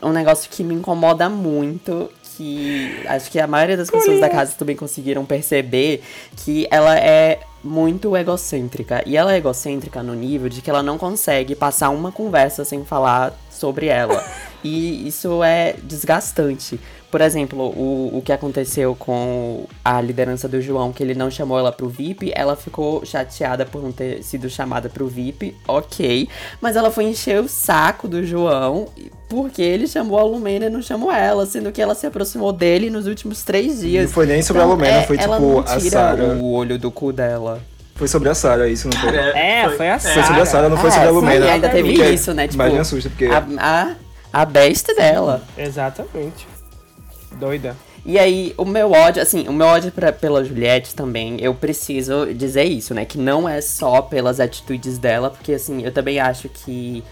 um 0.07 0.11
negócio 0.11 0.49
que 0.49 0.63
me 0.63 0.75
incomoda 0.75 1.27
muito, 1.27 2.11
que 2.37 3.01
acho 3.07 3.31
que 3.31 3.39
a 3.39 3.47
maioria 3.47 3.75
das 3.75 3.89
pessoas 3.89 4.19
da 4.19 4.29
casa 4.29 4.53
também 4.57 4.75
conseguiram 4.75 5.25
perceber, 5.25 6.03
que 6.37 6.67
ela 6.69 6.95
é 6.97 7.39
muito 7.63 8.15
egocêntrica. 8.15 9.03
E 9.05 9.17
ela 9.17 9.33
é 9.33 9.37
egocêntrica 9.37 10.03
no 10.03 10.13
nível 10.13 10.49
de 10.49 10.61
que 10.61 10.69
ela 10.69 10.83
não 10.83 10.97
consegue 10.97 11.55
passar 11.55 11.89
uma 11.89 12.11
conversa 12.11 12.63
sem 12.63 12.85
falar 12.85 13.33
sobre 13.49 13.87
ela. 13.87 14.23
E 14.63 15.07
isso 15.07 15.43
é 15.43 15.73
desgastante. 15.81 16.79
Por 17.11 17.19
exemplo, 17.21 17.59
o, 17.61 18.17
o 18.17 18.21
que 18.23 18.31
aconteceu 18.31 18.95
com 18.95 19.65
a 19.83 19.99
liderança 20.01 20.47
do 20.47 20.61
João, 20.61 20.93
que 20.93 21.03
ele 21.03 21.13
não 21.13 21.29
chamou 21.29 21.59
ela 21.59 21.71
pro 21.71 21.89
VIP, 21.89 22.31
ela 22.33 22.55
ficou 22.55 23.05
chateada 23.05 23.65
por 23.65 23.83
não 23.83 23.91
ter 23.91 24.23
sido 24.23 24.49
chamada 24.49 24.87
pro 24.89 25.07
VIP, 25.07 25.55
ok. 25.67 26.29
Mas 26.61 26.77
ela 26.77 26.89
foi 26.89 27.03
encher 27.03 27.41
o 27.41 27.49
saco 27.49 28.07
do 28.07 28.25
João 28.25 28.87
porque 29.27 29.61
ele 29.61 29.87
chamou 29.87 30.17
a 30.19 30.23
Lumena 30.23 30.65
e 30.67 30.69
não 30.69 30.81
chamou 30.81 31.11
ela, 31.11 31.45
sendo 31.45 31.71
que 31.71 31.81
ela 31.81 31.95
se 31.95 32.05
aproximou 32.07 32.51
dele 32.53 32.89
nos 32.89 33.07
últimos 33.07 33.43
três 33.43 33.81
dias. 33.81 34.05
Não 34.05 34.11
foi 34.13 34.25
nem 34.25 34.41
sobre 34.41 34.61
a 34.61 34.65
Então, 34.65 34.75
Lumena, 34.75 34.97
é, 34.97 35.03
foi 35.03 35.17
ela 35.17 35.35
tipo 35.37 35.51
não 35.51 35.59
a 35.59 35.63
tira 35.77 35.89
Sarah. 35.89 36.23
o 36.23 36.51
olho 36.53 36.79
do 36.79 36.89
cu 36.91 37.11
dela. 37.13 37.61
Foi 37.95 38.07
sobre 38.07 38.29
a 38.29 38.33
Sarah 38.33 38.67
isso, 38.67 38.87
não 38.89 38.97
foi? 38.99 39.11
Cara, 39.11 39.37
É, 39.37 39.69
foi 39.69 39.89
a 39.89 39.99
Foi 39.99 40.11
sobre 40.23 40.41
a 40.41 40.45
Sarah. 40.45 40.45
Sarah, 40.45 40.69
não 40.69 40.77
foi 40.77 40.89
É, 40.89 40.91
sobre 40.93 41.07
a 41.07 41.09
sim, 41.09 41.15
Lumena. 41.15 41.45
ainda 41.51 41.69
teve 41.69 41.93
Porque 41.93 42.09
isso, 42.09 42.33
né? 42.33 42.47
Tipo, 42.47 42.57
mais 42.57 42.73
me 42.73 42.79
assusta, 42.79 43.09
porque... 43.09 43.25
A, 43.25 43.45
a, 43.59 43.95
a 44.33 44.45
besta 44.45 44.93
dela. 44.95 45.43
Exatamente. 45.57 46.47
Doida. 47.39 47.75
E 48.05 48.17
aí, 48.17 48.53
o 48.57 48.65
meu 48.65 48.91
ódio, 48.91 49.21
assim, 49.21 49.47
o 49.47 49.53
meu 49.53 49.67
ódio 49.67 49.91
pra, 49.91 50.11
pela 50.11 50.43
Juliette 50.43 50.95
também, 50.95 51.39
eu 51.39 51.53
preciso 51.53 52.33
dizer 52.33 52.63
isso, 52.63 52.93
né? 52.93 53.05
Que 53.05 53.17
não 53.17 53.47
é 53.47 53.61
só 53.61 54.01
pelas 54.01 54.39
atitudes 54.39 54.97
dela, 54.97 55.29
porque, 55.29 55.53
assim, 55.53 55.83
eu 55.83 55.91
também 55.91 56.19
acho 56.19 56.49
que 56.49 57.03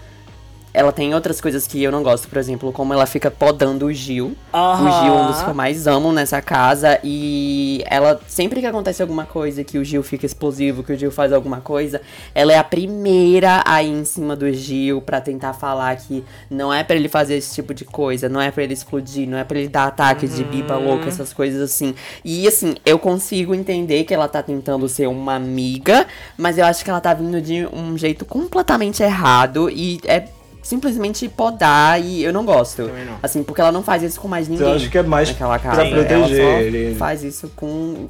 ela 0.72 0.92
tem 0.92 1.14
outras 1.14 1.40
coisas 1.40 1.66
que 1.66 1.82
eu 1.82 1.90
não 1.90 2.02
gosto, 2.02 2.28
por 2.28 2.38
exemplo, 2.38 2.72
como 2.72 2.92
ela 2.92 3.06
fica 3.06 3.30
podando 3.30 3.86
o 3.86 3.92
Gil. 3.92 4.36
O 4.52 5.02
Gil 5.02 5.14
é 5.14 5.22
um 5.22 5.26
dos 5.26 5.42
que 5.42 5.50
eu 5.50 5.54
mais 5.54 5.86
amo 5.86 6.12
nessa 6.12 6.40
casa. 6.40 6.98
E 7.02 7.82
ela, 7.86 8.20
sempre 8.28 8.60
que 8.60 8.66
acontece 8.66 9.02
alguma 9.02 9.24
coisa, 9.24 9.64
que 9.64 9.78
o 9.78 9.84
Gil 9.84 10.02
fica 10.02 10.26
explosivo, 10.26 10.82
que 10.82 10.92
o 10.92 10.98
Gil 10.98 11.10
faz 11.10 11.32
alguma 11.32 11.60
coisa, 11.60 12.00
ela 12.34 12.52
é 12.52 12.58
a 12.58 12.64
primeira 12.64 13.62
a 13.66 13.82
ir 13.82 13.90
em 13.90 14.04
cima 14.04 14.36
do 14.36 14.52
Gil 14.52 15.02
pra 15.02 15.20
tentar 15.20 15.52
falar 15.54 15.96
que 15.96 16.24
não 16.48 16.72
é 16.72 16.84
pra 16.84 16.96
ele 16.96 17.08
fazer 17.08 17.34
esse 17.34 17.54
tipo 17.54 17.74
de 17.74 17.84
coisa, 17.84 18.28
não 18.28 18.40
é 18.40 18.50
pra 18.50 18.62
ele 18.62 18.74
explodir, 18.74 19.28
não 19.28 19.38
é 19.38 19.44
pra 19.44 19.58
ele 19.58 19.68
dar 19.68 19.86
ataques 19.86 20.36
de 20.36 20.44
biba 20.44 20.76
louca, 20.76 21.08
essas 21.08 21.32
coisas 21.32 21.60
assim. 21.60 21.94
E 22.24 22.46
assim, 22.46 22.76
eu 22.86 22.98
consigo 22.98 23.54
entender 23.54 24.04
que 24.04 24.14
ela 24.14 24.28
tá 24.28 24.42
tentando 24.42 24.88
ser 24.88 25.08
uma 25.08 25.34
amiga, 25.34 26.06
mas 26.36 26.58
eu 26.58 26.64
acho 26.64 26.84
que 26.84 26.90
ela 26.90 27.00
tá 27.00 27.12
vindo 27.12 27.40
de 27.40 27.66
um 27.72 27.96
jeito 27.96 28.24
completamente 28.24 29.02
errado 29.02 29.68
e 29.70 30.00
é 30.04 30.24
simplesmente 30.70 31.28
podar 31.28 32.00
e 32.00 32.22
eu 32.22 32.32
não 32.32 32.44
gosto. 32.44 32.86
Também 32.86 33.04
não. 33.04 33.16
Assim, 33.20 33.42
porque 33.42 33.60
ela 33.60 33.72
não 33.72 33.82
faz 33.82 34.04
isso 34.04 34.20
com 34.20 34.28
mais 34.28 34.48
ninguém. 34.48 34.66
Eu 34.66 34.74
acho 34.74 34.88
que 34.88 34.96
é 34.96 35.02
mais 35.02 35.28
naquela 35.28 35.58
pra 35.58 35.70
casa. 35.70 35.90
proteger 35.90 36.12
ela 36.12 36.28
só 36.28 36.60
ele. 36.60 36.94
faz 36.94 37.24
isso 37.24 37.50
com. 37.56 38.08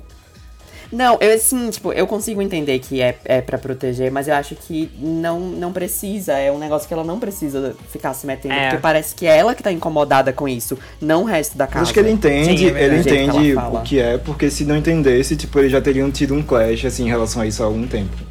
Não, 0.92 1.18
eu 1.20 1.32
assim, 1.32 1.70
tipo, 1.70 1.92
eu 1.92 2.04
consigo 2.04 2.42
entender 2.42 2.80
que 2.80 3.00
é, 3.00 3.16
é 3.24 3.40
para 3.40 3.56
proteger, 3.56 4.10
mas 4.10 4.26
eu 4.26 4.34
acho 4.34 4.56
que 4.56 4.90
não, 4.98 5.38
não 5.38 5.72
precisa. 5.72 6.32
É 6.32 6.50
um 6.50 6.58
negócio 6.58 6.86
que 6.86 6.92
ela 6.92 7.04
não 7.04 7.18
precisa 7.18 7.76
ficar 7.90 8.12
se 8.12 8.26
metendo. 8.26 8.54
É. 8.54 8.70
Porque 8.70 8.82
parece 8.82 9.14
que 9.14 9.24
é 9.24 9.38
ela 9.38 9.54
que 9.54 9.62
tá 9.62 9.70
incomodada 9.72 10.32
com 10.32 10.48
isso, 10.48 10.76
não 11.00 11.22
o 11.22 11.24
resto 11.24 11.56
da 11.56 11.66
casa. 11.66 11.84
acho 11.84 11.94
que 11.94 12.00
ele 12.00 12.10
entende, 12.10 12.58
Sim, 12.58 12.74
é 12.74 12.84
ele 12.84 13.02
que 13.02 13.08
entende 13.08 13.54
fala. 13.54 13.80
o 13.80 13.82
que 13.84 14.00
é, 14.00 14.18
porque 14.18 14.50
se 14.50 14.64
não 14.64 14.76
entendesse, 14.76 15.36
tipo, 15.36 15.58
eles 15.60 15.70
já 15.70 15.80
teriam 15.80 16.10
tido 16.10 16.34
um 16.34 16.42
clash, 16.42 16.84
assim, 16.84 17.04
em 17.04 17.08
relação 17.08 17.40
a 17.40 17.46
isso 17.46 17.62
há 17.62 17.66
algum 17.66 17.86
tempo. 17.86 18.29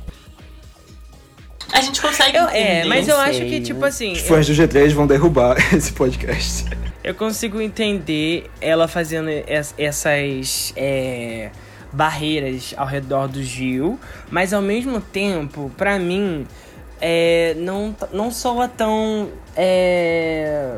A 1.74 1.82
gente 1.82 2.02
consegue 2.02 2.36
Eu, 2.38 2.48
é, 2.50 2.84
mas 2.86 3.08
eu 3.08 3.18
acho 3.18 3.40
que, 3.42 3.62
tipo 3.62 3.84
assim. 3.86 4.14
Os 4.14 4.20
eu- 4.20 4.26
fãs 4.26 4.48
do 4.48 4.54
G3 4.54 4.92
vão 4.94 5.06
derrubar 5.08 5.56
esse 5.76 5.94
podcast. 5.94 6.66
Eu 7.04 7.16
consigo 7.16 7.62
entender 7.62 8.50
ela 8.60 8.88
fazendo 8.88 9.30
es- 9.30 9.74
essas 9.78 10.74
é, 10.76 11.50
barreiras 11.94 12.74
ao 12.78 12.86
redor 12.86 13.28
do 13.28 13.42
Gil, 13.42 14.00
mas 14.30 14.54
ao 14.54 14.62
mesmo 14.62 15.00
tempo, 15.00 15.72
pra 15.78 15.98
mim, 15.98 16.46
é, 17.00 17.54
não, 17.58 17.96
não 18.12 18.30
soa 18.32 18.68
tão. 18.68 19.30
É, 19.56 20.76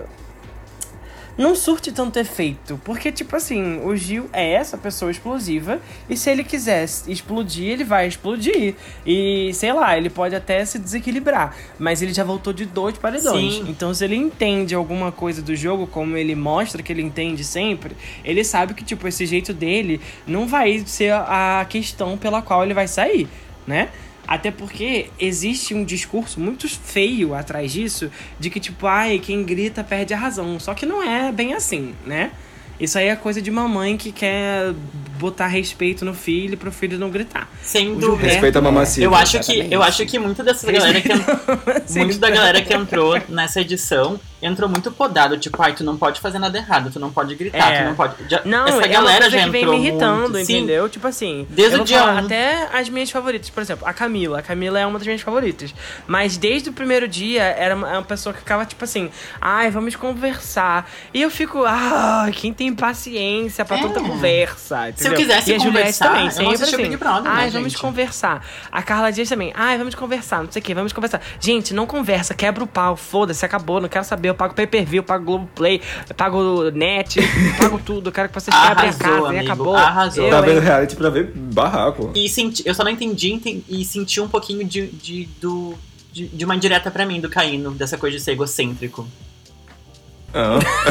não 1.42 1.56
surte 1.56 1.92
tanto 1.92 2.20
efeito. 2.20 2.80
Porque, 2.86 3.12
tipo 3.12 3.36
assim, 3.36 3.82
o 3.84 3.96
Gil 3.96 4.30
é 4.32 4.54
essa 4.54 4.78
pessoa 4.78 5.10
explosiva. 5.12 5.82
E 6.10 6.16
se 6.16 6.30
ele 6.30 6.44
quiser 6.44 6.86
explodir, 7.08 7.72
ele 7.72 7.84
vai 7.84 8.08
explodir. 8.08 8.76
E, 9.06 9.52
sei 9.54 9.74
lá, 9.74 9.98
ele 9.98 10.10
pode 10.10 10.36
até 10.36 10.64
se 10.64 10.78
desequilibrar. 10.78 11.56
Mas 11.80 12.02
ele 12.02 12.14
já 12.14 12.24
voltou 12.24 12.54
de 12.54 12.66
dois 12.66 12.98
paredões. 12.98 13.56
Sim. 13.56 13.66
Então, 13.68 13.94
se 13.94 14.06
ele 14.06 14.16
entende 14.16 14.76
alguma 14.76 15.12
coisa 15.12 15.42
do 15.42 15.56
jogo, 15.56 15.88
como 15.88 16.16
ele 16.16 16.36
mostra 16.36 16.84
que 16.84 16.94
ele 16.94 17.02
entende 17.02 17.44
sempre, 17.44 17.98
ele 18.24 18.44
sabe 18.44 18.74
que, 18.74 18.84
tipo, 18.84 19.08
esse 19.08 19.26
jeito 19.26 19.54
dele 19.54 20.00
não 20.28 20.48
vai 20.48 20.84
ser 20.86 21.14
a 21.14 21.66
questão 21.68 22.18
pela 22.18 22.42
qual 22.42 22.64
ele 22.64 22.74
vai 22.74 22.88
sair, 22.88 23.28
né? 23.66 23.90
Até 24.32 24.50
porque 24.50 25.10
existe 25.20 25.74
um 25.74 25.84
discurso 25.84 26.40
muito 26.40 26.66
feio 26.70 27.36
atrás 27.36 27.70
disso, 27.70 28.10
de 28.40 28.50
que, 28.50 28.62
tipo, 28.62 28.88
ai, 28.88 29.20
quem 29.20 29.44
grita 29.44 29.84
perde 29.84 30.14
a 30.14 30.18
razão. 30.18 30.58
Só 30.58 30.74
que 30.74 30.86
não 30.86 31.04
é 31.04 31.34
bem 31.34 31.54
assim, 31.54 31.94
né? 32.06 32.32
Isso 32.80 32.98
aí 32.98 33.10
é 33.10 33.16
coisa 33.18 33.42
de 33.42 33.52
mamãe 33.52 33.98
que 33.98 34.10
quer 34.10 34.72
botar 35.20 35.48
respeito 35.48 36.06
no 36.06 36.14
filho 36.14 36.58
pro 36.58 36.72
filho 36.72 36.98
não 36.98 37.10
gritar. 37.10 37.50
Sem 37.62 37.96
dúvida. 37.96 38.30
Respeita 38.30 38.60
a 38.60 38.62
mamacita. 38.62 39.06
Eu 39.06 39.14
acho 39.14 39.38
que 39.42 39.68
eu 39.70 39.84
acho 39.84 40.06
que 40.06 40.18
muita 40.18 40.46
dessa 40.46 40.72
galera 40.72 41.02
que 41.02 42.00
muito 42.00 42.18
da 42.18 42.30
galera 42.30 42.62
que 42.62 42.74
entrou 42.74 43.22
nessa 43.28 43.60
edição 43.60 44.18
entrou 44.42 44.68
muito 44.70 44.92
podado, 44.92 45.38
tipo, 45.38 45.62
ai, 45.62 45.74
tu 45.74 45.84
não 45.84 45.98
pode 45.98 46.20
fazer 46.20 46.40
nada 46.40 46.58
errado, 46.58 46.90
tu 46.92 47.00
não 47.00 47.12
pode 47.12 47.36
gritar, 47.36 47.72
É. 47.74 47.82
tu 47.84 47.88
não 47.90 47.96
pode. 47.96 48.16
Já- 48.30 48.42
Não, 48.46 48.66
essa 48.68 48.84
é 48.84 48.88
galera 48.88 49.22
coisa 49.22 49.38
já 49.38 49.44
que 49.46 49.50
vem 49.52 49.62
entrou 49.62 49.78
me 49.80 49.88
irritando, 49.88 50.30
muito. 50.32 50.46
Sim, 50.46 50.58
entendeu? 50.58 50.90
Tipo 50.90 51.08
assim, 51.08 51.46
Desde 51.50 51.80
o 51.80 51.84
dia 51.84 52.00
falar 52.00 52.22
um. 52.22 52.26
até 52.26 52.70
as 52.74 52.90
minhas 52.90 53.12
favoritas, 53.12 53.50
por 53.50 53.62
exemplo, 53.62 53.88
a 53.88 53.94
Camila. 53.94 54.40
A 54.40 54.42
Camila 54.42 54.80
é 54.80 54.86
uma 54.86 54.98
das 54.98 55.06
minhas 55.08 55.22
favoritas. 55.22 55.74
Mas 56.08 56.38
desde 56.38 56.70
o 56.70 56.74
primeiro 56.74 57.08
dia, 57.08 57.44
era 57.44 57.76
uma, 57.76 58.02
pessoa 58.02 58.34
que 58.34 58.40
ficava 58.40 58.66
tipo 58.66 58.84
assim, 58.84 59.10
ai, 59.40 59.70
vamos 59.70 59.96
conversar. 59.96 60.90
E 61.14 61.22
eu 61.22 61.30
fico, 61.30 61.64
ah, 61.66 62.28
quem 62.34 62.52
tem 62.54 62.74
paciência 62.74 63.64
pra 63.66 63.78
É. 63.78 63.82
tanta 63.82 64.00
conversa, 64.02 64.76
Se 64.96 65.08
eu 65.08 65.12
entendeu? 65.14 65.18
quisesse 65.18 65.54
e 65.54 65.58
conversar, 65.58 66.08
também, 66.10 66.26
eu 66.26 66.32
sempre 66.32 66.54
assim, 66.64 66.78
Big 66.78 66.98
Brother, 66.98 67.32
ai, 67.32 67.46
né, 67.46 67.52
vamos 67.52 67.72
gente? 67.74 67.82
conversar. 67.82 68.46
A 68.72 68.82
Carla 68.82 69.12
Dias 69.12 69.30
também, 69.30 69.52
ai, 69.56 69.78
vamos 69.78 69.96
conversar, 69.96 70.44
não 70.44 70.52
sei 70.52 70.62
o 70.62 70.66
que, 70.66 70.74
vamos 70.74 70.94
conversar. 70.94 71.22
Gente, 71.40 71.74
não 71.74 71.86
conversa, 71.86 72.34
quebra 72.34 72.64
o 72.64 72.68
pau, 72.68 72.96
foda-se, 72.96 73.46
acabou, 73.46 73.80
não 73.82 73.90
quero 73.90 74.06
saber, 74.06 74.31
eu 74.32 74.36
pago 74.36 74.54
pay-per-view, 74.54 75.00
eu 75.00 75.04
pago 75.04 75.26
Globoplay, 75.26 75.82
eu 76.10 76.16
pago 76.16 76.70
net, 76.72 77.20
eu 77.20 77.26
pago 77.58 77.80
tudo, 77.86 78.08
eu 78.10 78.12
quero 78.12 78.30
que 78.30 78.36
vocês 78.36 78.56
quebrem 78.56 78.90
a 78.90 78.94
casa 78.94 79.08
e 79.10 79.28
amigo, 79.28 79.44
acabou. 79.46 79.76
arrasou. 79.76 80.24
Eu, 80.26 80.30
Tá 80.32 80.40
hein? 80.40 80.46
vendo 80.46 80.60
reality 80.62 80.96
pra 80.96 81.10
ver 81.10 81.32
barraco. 81.36 82.12
E 82.16 82.28
senti, 82.30 82.64
eu 82.66 82.74
só 82.74 82.84
não 82.84 82.92
entendi 82.92 83.32
enten- 83.34 83.64
e 83.70 83.84
senti 83.86 84.20
um 84.20 84.28
pouquinho 84.28 84.64
de, 84.66 84.88
de, 84.88 85.30
do, 85.40 85.76
de, 86.12 86.28
de 86.28 86.46
uma 86.46 86.56
indireta 86.56 86.90
pra 86.92 87.06
mim 87.06 87.20
do 87.22 87.30
Caíno, 87.30 87.72
dessa 87.72 87.98
coisa 87.98 88.18
de 88.18 88.24
ser 88.24 88.32
egocêntrico. 88.32 89.08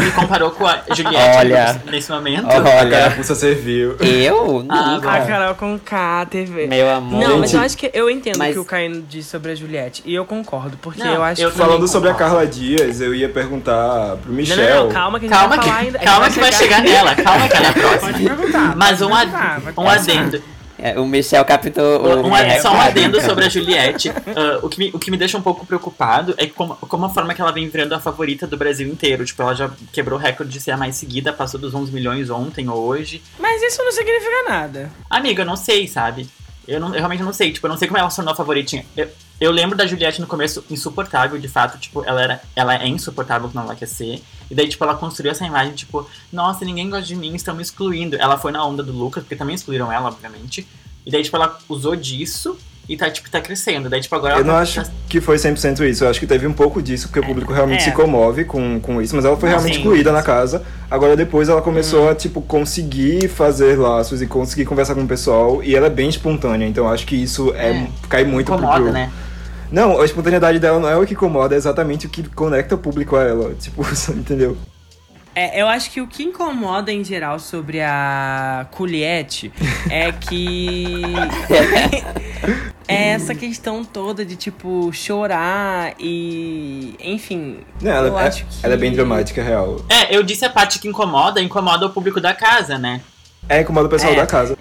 Me 0.01 0.11
comparou 0.13 0.51
com 0.51 0.67
a 0.67 0.81
Juliette 0.95 1.37
Olha. 1.39 1.83
nesse 1.91 2.11
momento. 2.11 2.47
a 2.47 2.57
Olha, 2.59 2.91
carapuça 2.91 3.35
serviu. 3.35 3.97
eu? 3.99 4.65
Ah, 4.69 4.93
Nunca. 4.93 5.11
A 5.11 5.21
Carol 5.27 5.55
com 5.55 5.79
K, 5.79 6.27
TV. 6.27 6.67
Meu 6.67 6.91
amor. 6.91 7.21
Não, 7.29 7.39
mas 7.39 7.53
eu 7.55 7.61
acho 7.61 7.77
que 7.77 7.91
eu 7.95 8.11
entendo 8.11 8.37
o 8.37 8.39
Mas- 8.39 8.53
que 8.55 8.59
o 8.61 8.65
Caio 8.65 9.03
disse 9.09 9.31
sobre 9.31 9.53
a 9.53 9.55
Juliette. 9.55 10.03
E 10.05 10.15
eu 10.15 10.25
concordo, 10.25 10.77
porque 10.83 11.03
Não, 11.03 11.15
eu 11.15 11.23
acho 11.23 11.41
eu 11.43 11.51
que. 11.51 11.57
Falando 11.57 11.89
sobre 11.89 12.11
a. 12.11 12.15
Carla 12.15 12.47
Dias, 12.47 13.01
eu 13.01 13.15
ia 13.15 13.29
perguntar 13.31 14.17
pro 14.17 14.29
Não, 14.31 14.35
Michel. 14.37 14.57
não, 14.57 14.85
não, 14.85 14.93
calma 14.93 15.19
que 15.19 15.25
a 15.25 15.29
gente 15.29 15.39
Calma 15.39 15.57
vai 15.57 15.59
que, 15.65 15.65
falar 15.71 15.81
ainda. 15.81 15.99
calma 16.01 16.31
que 16.31 16.41
vai 16.41 16.53
chegar 16.53 16.83
nela, 16.83 17.15
calma 17.15 17.49
que 17.49 17.57
é 17.57 17.61
na 17.61 17.73
próxima. 17.73 18.01
Pode 18.13 18.25
perguntar. 18.25 18.77
Mas 18.77 18.99
pode 18.99 19.05
um, 19.11 19.15
ad- 19.15 19.31
perguntar, 19.31 19.81
um 19.83 19.89
adendo. 19.89 20.43
É, 20.83 20.99
o 20.99 21.07
Michel 21.07 21.45
captou 21.45 22.01
o. 22.01 22.27
Um, 22.27 22.37
é, 22.37 22.59
só 22.61 22.73
um 22.73 22.81
adendo 22.81 23.21
sobre 23.21 23.45
a 23.45 23.49
Juliette. 23.49 24.09
Ah, 24.09 24.61
o, 24.63 24.69
que 24.69 24.79
me, 24.79 24.91
o 24.95 24.99
que 24.99 25.11
me 25.11 25.17
deixa 25.17 25.37
um 25.37 25.43
pouco 25.43 25.67
preocupado 25.67 26.35
é 26.39 26.47
como, 26.47 26.75
como 26.77 27.05
a 27.05 27.11
forma 27.11 27.35
que 27.35 27.41
ela 27.41 27.53
vem 27.53 27.69
virando 27.69 27.95
a 27.95 28.01
favorita 28.01 28.47
do 28.47 28.57
Brasil 28.57 28.89
inteiro. 28.89 29.25
Tipo, 29.25 29.43
ela 29.43 29.55
já 29.55 29.71
quebrou 29.93 30.19
o 30.19 30.23
recorde 30.23 30.53
de 30.53 30.61
ser 30.61 30.71
a 30.71 30.77
mais 30.77 30.97
seguida, 30.97 31.33
passou 31.33 31.61
dos 31.61 31.75
11 31.75 31.93
milhões 31.93 32.31
ontem 32.31 32.69
ou 32.69 32.79
hoje. 32.83 33.23
Mas 33.39 33.63
isso 33.63 33.83
não 33.83 33.93
significa 33.93 34.49
nada. 34.49 34.91
Amiga, 35.09 35.43
eu 35.43 35.47
não 35.47 35.57
sei, 35.57 35.87
sabe? 35.87 36.29
Eu, 36.67 36.81
não, 36.81 36.89
eu 36.89 36.99
realmente 36.99 37.23
não 37.23 37.33
sei. 37.33 37.53
Tipo, 37.53 37.67
eu 37.67 37.71
não 37.71 37.77
sei 37.77 37.89
como 37.89 37.99
ela 37.99 38.09
se 38.09 38.17
tornou 38.17 38.33
a 38.33 38.37
favoritinha. 38.37 38.85
Eu, 38.97 39.09
eu 39.41 39.51
lembro 39.51 39.77
da 39.77 39.87
Juliette 39.87 40.21
no 40.21 40.27
começo 40.27 40.63
insuportável, 40.71 41.39
de 41.39 41.49
fato. 41.49 41.79
Tipo, 41.79 42.05
ela, 42.05 42.23
era, 42.23 42.41
ela 42.55 42.75
é 42.77 42.87
insuportável 42.87 43.49
quando 43.53 43.65
ela 43.65 43.75
quer 43.75 43.87
ser. 43.87 44.23
E 44.51 44.55
daí, 44.55 44.69
tipo, 44.69 44.83
ela 44.85 44.95
construiu 44.95 45.31
essa 45.33 45.45
imagem, 45.47 45.75
tipo, 45.75 46.07
nossa, 46.33 46.65
ninguém 46.65 46.91
gosta 46.91 47.07
de 47.07 47.17
mim, 47.17 47.35
estão 47.35 47.55
me 47.55 47.63
excluindo. 47.63 48.17
Ela 48.17 48.37
foi 48.37 48.53
na 48.53 48.65
onda 48.65 48.83
do 48.83 48.93
Lucas, 48.93 49.23
porque 49.23 49.37
também 49.37 49.55
excluíram 49.55 49.91
ela, 49.91 50.09
obviamente. 50.09 50.67
E 51.07 51.11
daí, 51.11 51.23
tipo, 51.23 51.37
ela 51.37 51.57
usou 51.69 51.97
disso 51.97 52.59
e 52.89 52.97
tá, 52.97 53.09
tipo, 53.09 53.31
tá 53.31 53.41
crescendo. 53.41 53.89
Daí, 53.89 54.01
tipo, 54.01 54.15
agora 54.17 54.35
Eu 54.35 54.39
ela 54.39 54.47
não 54.47 54.55
tá- 54.55 54.61
acho 54.61 54.83
tá- 54.83 54.91
que 55.09 55.21
foi 55.21 55.39
100% 55.39 55.85
isso. 55.89 56.03
Eu 56.05 56.11
acho 56.11 56.19
que 56.21 56.27
teve 56.27 56.47
um 56.47 56.53
pouco 56.53 56.83
disso, 56.83 57.07
porque 57.09 57.21
o 57.21 57.25
público 57.27 57.53
realmente 57.53 57.83
é. 57.83 57.85
se 57.85 57.93
comove 57.93 58.45
com, 58.45 58.81
com 58.81 59.01
isso. 59.01 59.15
Mas 59.15 59.25
ela 59.25 59.37
foi 59.37 59.49
Não, 59.49 59.57
realmente 59.57 59.75
sim. 59.77 59.81
excluída 59.81 60.11
na 60.13 60.23
casa. 60.23 60.63
Agora 60.91 61.17
depois 61.17 61.49
ela 61.49 61.63
começou 61.63 62.09
a, 62.11 62.15
tipo, 62.15 62.43
conseguir 62.43 63.29
fazer 63.29 63.79
laços 63.79 64.21
e 64.21 64.27
conseguir 64.27 64.65
conversar 64.65 64.95
com 64.97 65.03
o 65.03 65.07
pessoal. 65.09 65.63
E 65.63 65.75
ela 65.77 65.87
é 65.87 65.91
bem 65.91 66.09
espontânea. 66.09 66.67
Então 66.67 66.85
eu 66.87 66.91
acho 66.93 67.07
que 67.07 67.15
isso 67.15 67.55
é, 67.55 67.71
É. 67.71 67.89
cai 68.09 68.25
muito 68.25 68.47
pro- 68.49 68.57
incomoda, 68.57 68.83
pro... 68.83 68.93
né? 68.93 69.11
Não, 69.71 70.01
a 70.01 70.05
espontaneidade 70.05 70.59
dela 70.59 70.81
não 70.81 70.89
é 70.89 70.97
o 70.97 71.07
que 71.07 71.15
incomoda, 71.15 71.55
é 71.55 71.59
exatamente 71.59 72.07
o 72.07 72.09
que 72.11 72.23
conecta 72.29 72.75
o 72.75 72.79
público 72.79 73.17
a 73.17 73.23
ela. 73.23 73.55
Tipo, 73.55 73.83
entendeu? 74.13 74.57
É, 75.35 75.63
eu 75.63 75.69
acho 75.69 75.91
que 75.93 76.01
o 76.01 76.09
que 76.09 76.25
incomoda 76.25 76.91
em 76.93 77.05
geral 77.05 77.39
sobre 77.39 77.81
a 77.81 78.67
Juliette 78.77 79.53
é 79.89 80.11
que. 80.11 81.03
é 82.89 83.11
essa 83.11 83.33
questão 83.33 83.85
toda 83.85 84.25
de, 84.25 84.35
tipo, 84.35 84.93
chorar 84.93 85.95
e. 86.01 86.97
Enfim. 87.01 87.59
Não, 87.81 87.93
ela, 87.93 88.09
eu 88.09 88.19
é, 88.19 88.27
acho 88.27 88.45
que... 88.45 88.55
ela 88.63 88.75
é 88.75 88.77
bem 88.77 88.93
dramática, 88.93 89.41
real. 89.41 89.81
É, 89.89 90.15
eu 90.15 90.25
disse 90.25 90.45
a 90.45 90.51
parte 90.51 90.81
que 90.81 90.89
incomoda, 90.89 91.41
incomoda 91.41 91.87
o 91.87 91.91
público 91.91 92.21
da 92.21 92.35
casa, 92.35 92.77
né? 92.77 93.01
É, 93.49 93.61
incomoda 93.61 93.87
o 93.87 93.91
pessoal 93.91 94.13
É. 94.13 94.17
da 94.17 94.27
casa. 94.27 94.59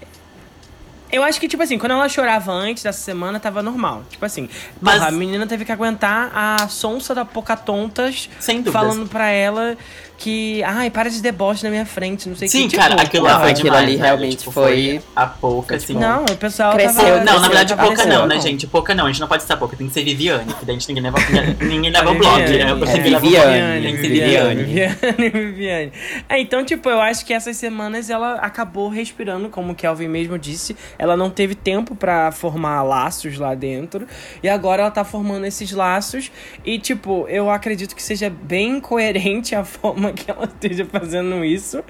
Eu 1.11 1.23
acho 1.23 1.39
que, 1.39 1.47
tipo 1.47 1.61
assim, 1.63 1.77
quando 1.77 1.93
ela 1.93 2.07
chorava 2.07 2.51
antes 2.51 2.83
dessa 2.83 2.99
semana, 2.99 3.39
tava 3.39 3.63
normal. 3.63 4.03
Tipo 4.09 4.25
assim, 4.25 4.47
Mas- 4.79 4.95
porra, 4.95 5.07
a 5.07 5.11
menina 5.11 5.47
teve 5.47 5.65
que 5.65 5.71
aguentar 5.71 6.31
a 6.33 6.67
sonsa 6.67 7.15
da 7.15 7.25
Pocahontas 7.25 8.29
Sem 8.39 8.57
dúvidas. 8.61 8.73
falando 8.73 9.07
pra 9.09 9.27
ela 9.29 9.75
que, 10.19 10.61
ai, 10.63 10.89
para 10.89 11.09
de 11.09 11.21
deboche 11.21 11.63
na 11.63 11.69
minha 11.69 11.85
frente, 11.85 12.27
não 12.29 12.35
sei 12.35 12.47
o 12.47 12.51
Sim, 12.51 12.67
que. 12.67 12.75
cara, 12.75 12.89
tipo, 12.91 13.01
aquilo 13.01 13.23
porra, 13.23 13.33
lá 13.35 13.39
foi 13.41 13.51
aquilo 13.51 13.65
demais, 13.69 13.83
ali 13.85 13.95
realmente 13.95 14.37
Tipo, 14.37 14.51
foi- 14.51 15.01
a 15.15 15.25
pouca, 15.25 15.75
assim. 15.77 15.93
Não, 15.93 16.25
o 16.25 16.35
pessoal 16.37 16.73
Cresceu, 16.73 16.95
tava... 17.03 17.09
Não, 17.09 17.17
na 17.17 17.23
Cresceu, 17.31 17.41
verdade, 17.49 17.75
tá 17.75 17.83
pouca 17.83 18.05
não, 18.05 18.27
né, 18.27 18.39
gente? 18.39 18.67
Pouca 18.67 18.93
não, 18.93 19.05
a 19.05 19.07
gente 19.07 19.21
não 19.21 19.27
pode 19.27 19.43
estar 19.43 19.55
pouca, 19.57 19.75
tem 19.77 19.87
que 19.87 19.93
ser 19.93 20.03
Viviane, 20.03 20.53
que 20.53 20.65
daí 20.65 20.75
a 20.75 20.79
gente 20.79 20.87
ninguém 20.93 21.03
leva, 21.03 21.17
ninguém 21.61 21.91
leva 21.91 22.11
o 22.11 22.15
É, 22.15 22.17
blog, 22.17 22.37
né? 22.37 22.43
é, 22.43 22.49
ninguém 22.49 22.65
leva 22.65 23.17
o 23.17 23.19
Viviane, 23.21 23.81
tem 23.81 23.95
que 23.95 24.01
ser 24.01 24.09
Viviane. 24.09 24.63
Viviane. 24.63 24.63
Viviane, 24.63 25.29
Viviane. 25.31 25.91
É, 26.27 26.39
então, 26.39 26.65
tipo, 26.65 26.89
eu 26.89 26.99
acho 26.99 27.25
que 27.25 27.33
essas 27.33 27.55
semanas 27.57 28.09
ela 28.09 28.35
acabou 28.35 28.89
respirando, 28.89 29.49
como 29.49 29.71
o 29.71 29.75
Kelvin 29.75 30.07
mesmo 30.09 30.37
disse. 30.37 30.75
Ela 30.97 31.15
não 31.15 31.29
teve 31.29 31.55
tempo 31.55 31.95
pra 31.95 32.31
formar 32.31 32.83
laços 32.83 33.37
lá 33.37 33.55
dentro. 33.55 34.05
E 34.43 34.49
agora 34.49 34.81
ela 34.81 34.91
tá 34.91 35.03
formando 35.05 35.45
esses 35.45 35.71
laços. 35.71 36.31
E, 36.65 36.77
tipo, 36.77 37.25
eu 37.29 37.49
acredito 37.49 37.95
que 37.95 38.03
seja 38.03 38.29
bem 38.29 38.79
coerente 38.81 39.55
a 39.55 39.63
forma 39.63 40.08
que 40.13 40.29
ela 40.29 40.45
esteja 40.45 40.85
fazendo 40.85 41.43
isso. 41.45 41.83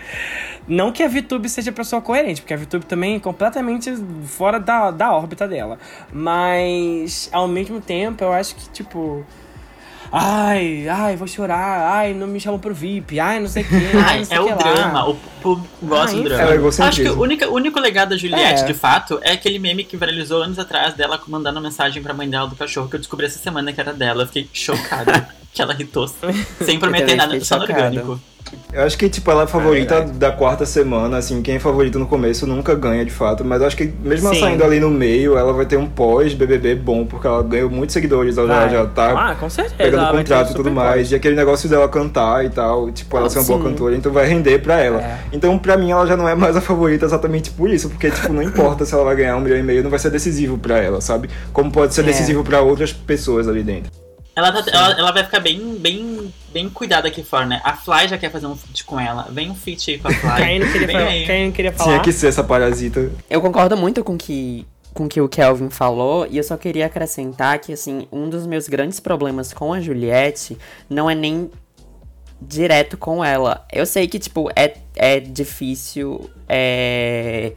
Não 0.68 0.92
que 0.92 1.02
a 1.04 1.08
VTube 1.08 1.48
seja 1.50 1.72
pessoa 1.72 2.02
coerente, 2.02 2.42
porque 2.42 2.54
a 2.54 2.58
VTube 2.58 2.86
também 2.86 3.16
é 3.16 3.20
completamente 3.20 3.92
fora 4.26 4.60
da, 4.60 4.92
da 4.92 5.12
órbita 5.14 5.48
dela. 5.48 5.78
Mas, 6.12 7.30
ao 7.32 7.48
mesmo 7.48 7.82
tempo, 7.82 8.24
eu 8.24 8.32
acho 8.34 8.56
que, 8.56 8.70
tipo. 8.70 9.26
Ai, 10.12 10.88
ai, 10.90 11.16
vou 11.16 11.28
chorar. 11.28 11.92
Ai, 11.94 12.16
não 12.16 12.26
me 12.26 12.40
chamam 12.40 12.60
pro 12.60 12.74
VIP. 12.74 13.20
Ai, 13.20 13.40
não 13.40 13.48
sei 13.48 13.62
o 13.62 13.68
que. 13.68 13.76
Ai, 14.04 14.24
é 14.30 14.40
o 14.42 14.46
lá. 14.50 14.56
drama, 14.56 15.10
o 15.10 15.16
público 15.40 15.70
gosta 15.84 16.06
Ah, 16.06 16.14
do 16.16 16.20
enfim. 16.22 16.30
drama. 16.30 16.70
É. 16.80 16.88
Acho 16.88 17.02
que 17.04 17.10
o 17.10 17.22
único, 17.22 17.46
o 17.46 17.54
único 17.54 17.80
legado 17.80 18.10
da 18.10 18.18
Juliette, 18.18 18.64
É. 18.64 18.66
de 18.66 18.74
fato, 18.74 19.20
é 19.22 19.34
aquele 19.34 19.60
meme 19.60 19.84
que 19.84 19.96
viralizou 19.96 20.42
anos 20.42 20.58
atrás 20.58 20.96
dela 20.96 21.22
mandando 21.28 21.62
mensagem 21.62 22.02
pra 22.02 22.12
mãe 22.14 22.28
dela 22.28 22.48
do 22.48 22.56
cachorro, 22.56 22.90
que 22.90 22.96
eu 22.96 23.00
descobri 23.00 23.28
essa 23.28 23.38
semana 23.38 23.72
que 23.72 23.80
era 23.80 23.94
dela. 23.94 24.24
Eu 24.24 24.28
fiquei 24.28 24.50
chocada 24.52 25.30
que 25.54 25.62
ela 25.62 25.74
irritou 25.74 26.08
sem 26.64 26.80
prometer 26.80 27.16
nada, 27.16 27.40
só 27.44 27.58
no 27.58 27.64
orgânico. 27.64 28.20
Eu 28.74 28.84
acho 28.84 28.98
que, 28.98 29.08
tipo, 29.10 29.30
ela 29.30 29.42
é 29.42 29.44
a 29.44 29.48
favorita 29.48 29.96
verdade. 29.98 30.18
da 30.18 30.32
quarta 30.32 30.66
semana, 30.66 31.18
assim, 31.18 31.40
quem 31.42 31.56
é 31.56 31.60
favorito 31.60 32.00
no 32.00 32.08
começo 32.08 32.48
nunca 32.48 32.74
ganha, 32.74 33.06
de 33.06 33.12
fato. 33.12 33.46
Mas 33.46 33.62
eu 33.62 33.68
acho 33.68 33.78
que 33.78 33.86
mesmo 34.02 34.26
ela 34.28 34.34
Sim. 34.36 34.42
saindo 34.42 34.64
ali 34.64 34.80
no 34.80 34.90
meio, 34.90 35.38
ela 35.38 35.54
vai 35.54 35.68
ter 35.68 35.78
um 35.78 35.86
pós-BBB 35.88 36.74
bom, 36.76 37.06
porque 37.06 37.28
ela 37.28 37.44
ganhou 37.44 37.70
muitos 37.70 37.94
seguidores, 37.94 38.38
ela 38.40 38.48
já, 38.48 38.60
Vai. 38.62 38.70
já 38.72 38.86
tá 38.88 39.30
Ah, 39.32 39.36
com 39.36 39.48
certeza. 39.50 39.76
pegando 39.78 40.12
contrato 40.18 40.52
e 40.52 40.56
tudo 40.56 40.72
mais. 40.72 41.12
E 41.12 41.16
aquele 41.16 41.36
negócio 41.36 41.70
dela 41.70 41.88
cantar 41.90 42.44
e 42.44 42.50
tal, 42.50 42.90
tipo, 42.92 43.16
ela 43.18 43.28
Ah, 43.28 43.30
ser 43.30 43.40
uma 43.40 43.46
boa 43.46 43.60
sim. 43.60 43.66
cantora, 43.66 43.96
então 43.96 44.12
vai 44.12 44.26
render 44.28 44.60
pra 44.60 44.80
ela. 44.80 45.00
É. 45.02 45.20
Então, 45.32 45.58
pra 45.60 45.78
mim, 45.78 45.92
ela 45.92 46.08
já 46.08 46.18
não 46.18 46.28
é 46.28 46.34
mais 46.34 46.56
a 46.56 46.62
favorita 46.62 47.06
exatamente 47.06 47.52
por 47.52 47.70
isso, 47.70 47.88
porque, 47.90 48.10
tipo, 48.10 48.34
não 48.34 48.42
importa 48.42 48.84
se 48.84 48.94
ela 48.96 49.04
vai 49.04 49.16
ganhar 49.16 49.36
um 49.36 49.42
milhão 49.42 49.60
e 49.60 49.64
meio, 49.64 49.84
não 49.84 49.92
vai 49.92 50.00
ser 50.00 50.10
decisivo 50.10 50.58
pra 50.58 50.78
ela, 50.80 51.02
sabe? 51.02 51.30
Como 51.54 51.72
pode 51.72 51.94
ser 51.94 52.02
É. 52.02 52.06
decisivo 52.06 52.44
pra 52.44 52.62
outras 52.62 52.92
pessoas 52.94 53.48
ali 53.48 53.62
dentro. 53.62 53.92
Ela, 54.40 54.52
tá- 54.64 54.72
ela, 54.72 54.92
ela 55.00 55.12
vai 55.12 55.24
ficar 55.24 55.40
bem, 55.40 55.76
bem, 55.78 56.34
bem 56.52 56.70
cuidada 56.70 57.08
aqui 57.08 57.24
fora, 57.24 57.46
né? 57.46 57.62
A 57.64 57.74
Fly 57.76 58.08
já 58.08 58.18
quer 58.18 58.32
fazer 58.32 58.48
um 58.48 58.56
feat 58.56 58.84
com 58.84 59.00
ela. 59.00 59.28
Vem 59.30 59.52
um 59.52 59.56
feat 59.56 59.92
aí 59.92 60.00
com 60.00 60.08
a 60.08 60.12
Fly. 60.14 60.36
Quem 60.46 60.60
não 60.60 60.72
queria, 60.72 60.88
falar, 60.88 61.12
quem 61.26 61.52
queria 61.52 61.72
falar? 61.74 61.90
Tinha 61.92 62.04
que 62.04 62.12
ser 62.14 62.28
essa 62.28 62.44
parasita. 62.44 63.12
Eu 63.30 63.42
concordo 63.42 63.76
muito 63.78 64.04
com 64.04 64.18
que, 64.18 64.66
com 64.94 65.08
que 65.08 65.20
o 65.22 65.28
Kelvin 65.30 65.70
falou, 65.70 66.26
e 66.30 66.38
eu 66.38 66.44
só 66.44 66.58
queria 66.58 66.86
acrescentar 66.88 67.60
que, 67.60 67.74
assim, 67.74 68.08
um 68.12 68.30
dos 68.30 68.46
meus 68.48 68.68
grandes 68.68 69.00
problemas 69.00 69.52
com 69.54 69.74
a 69.74 69.80
Juliette 69.82 70.58
não 70.90 71.10
é 71.10 71.16
nem 71.16 71.50
direto 72.42 72.98
com 72.98 73.24
ela. 73.24 73.66
Eu 73.72 73.86
sei 73.86 74.08
que, 74.08 74.18
tipo, 74.18 74.50
é, 74.56 74.76
é 74.96 75.20
difícil 75.20 76.30
é, 76.48 77.52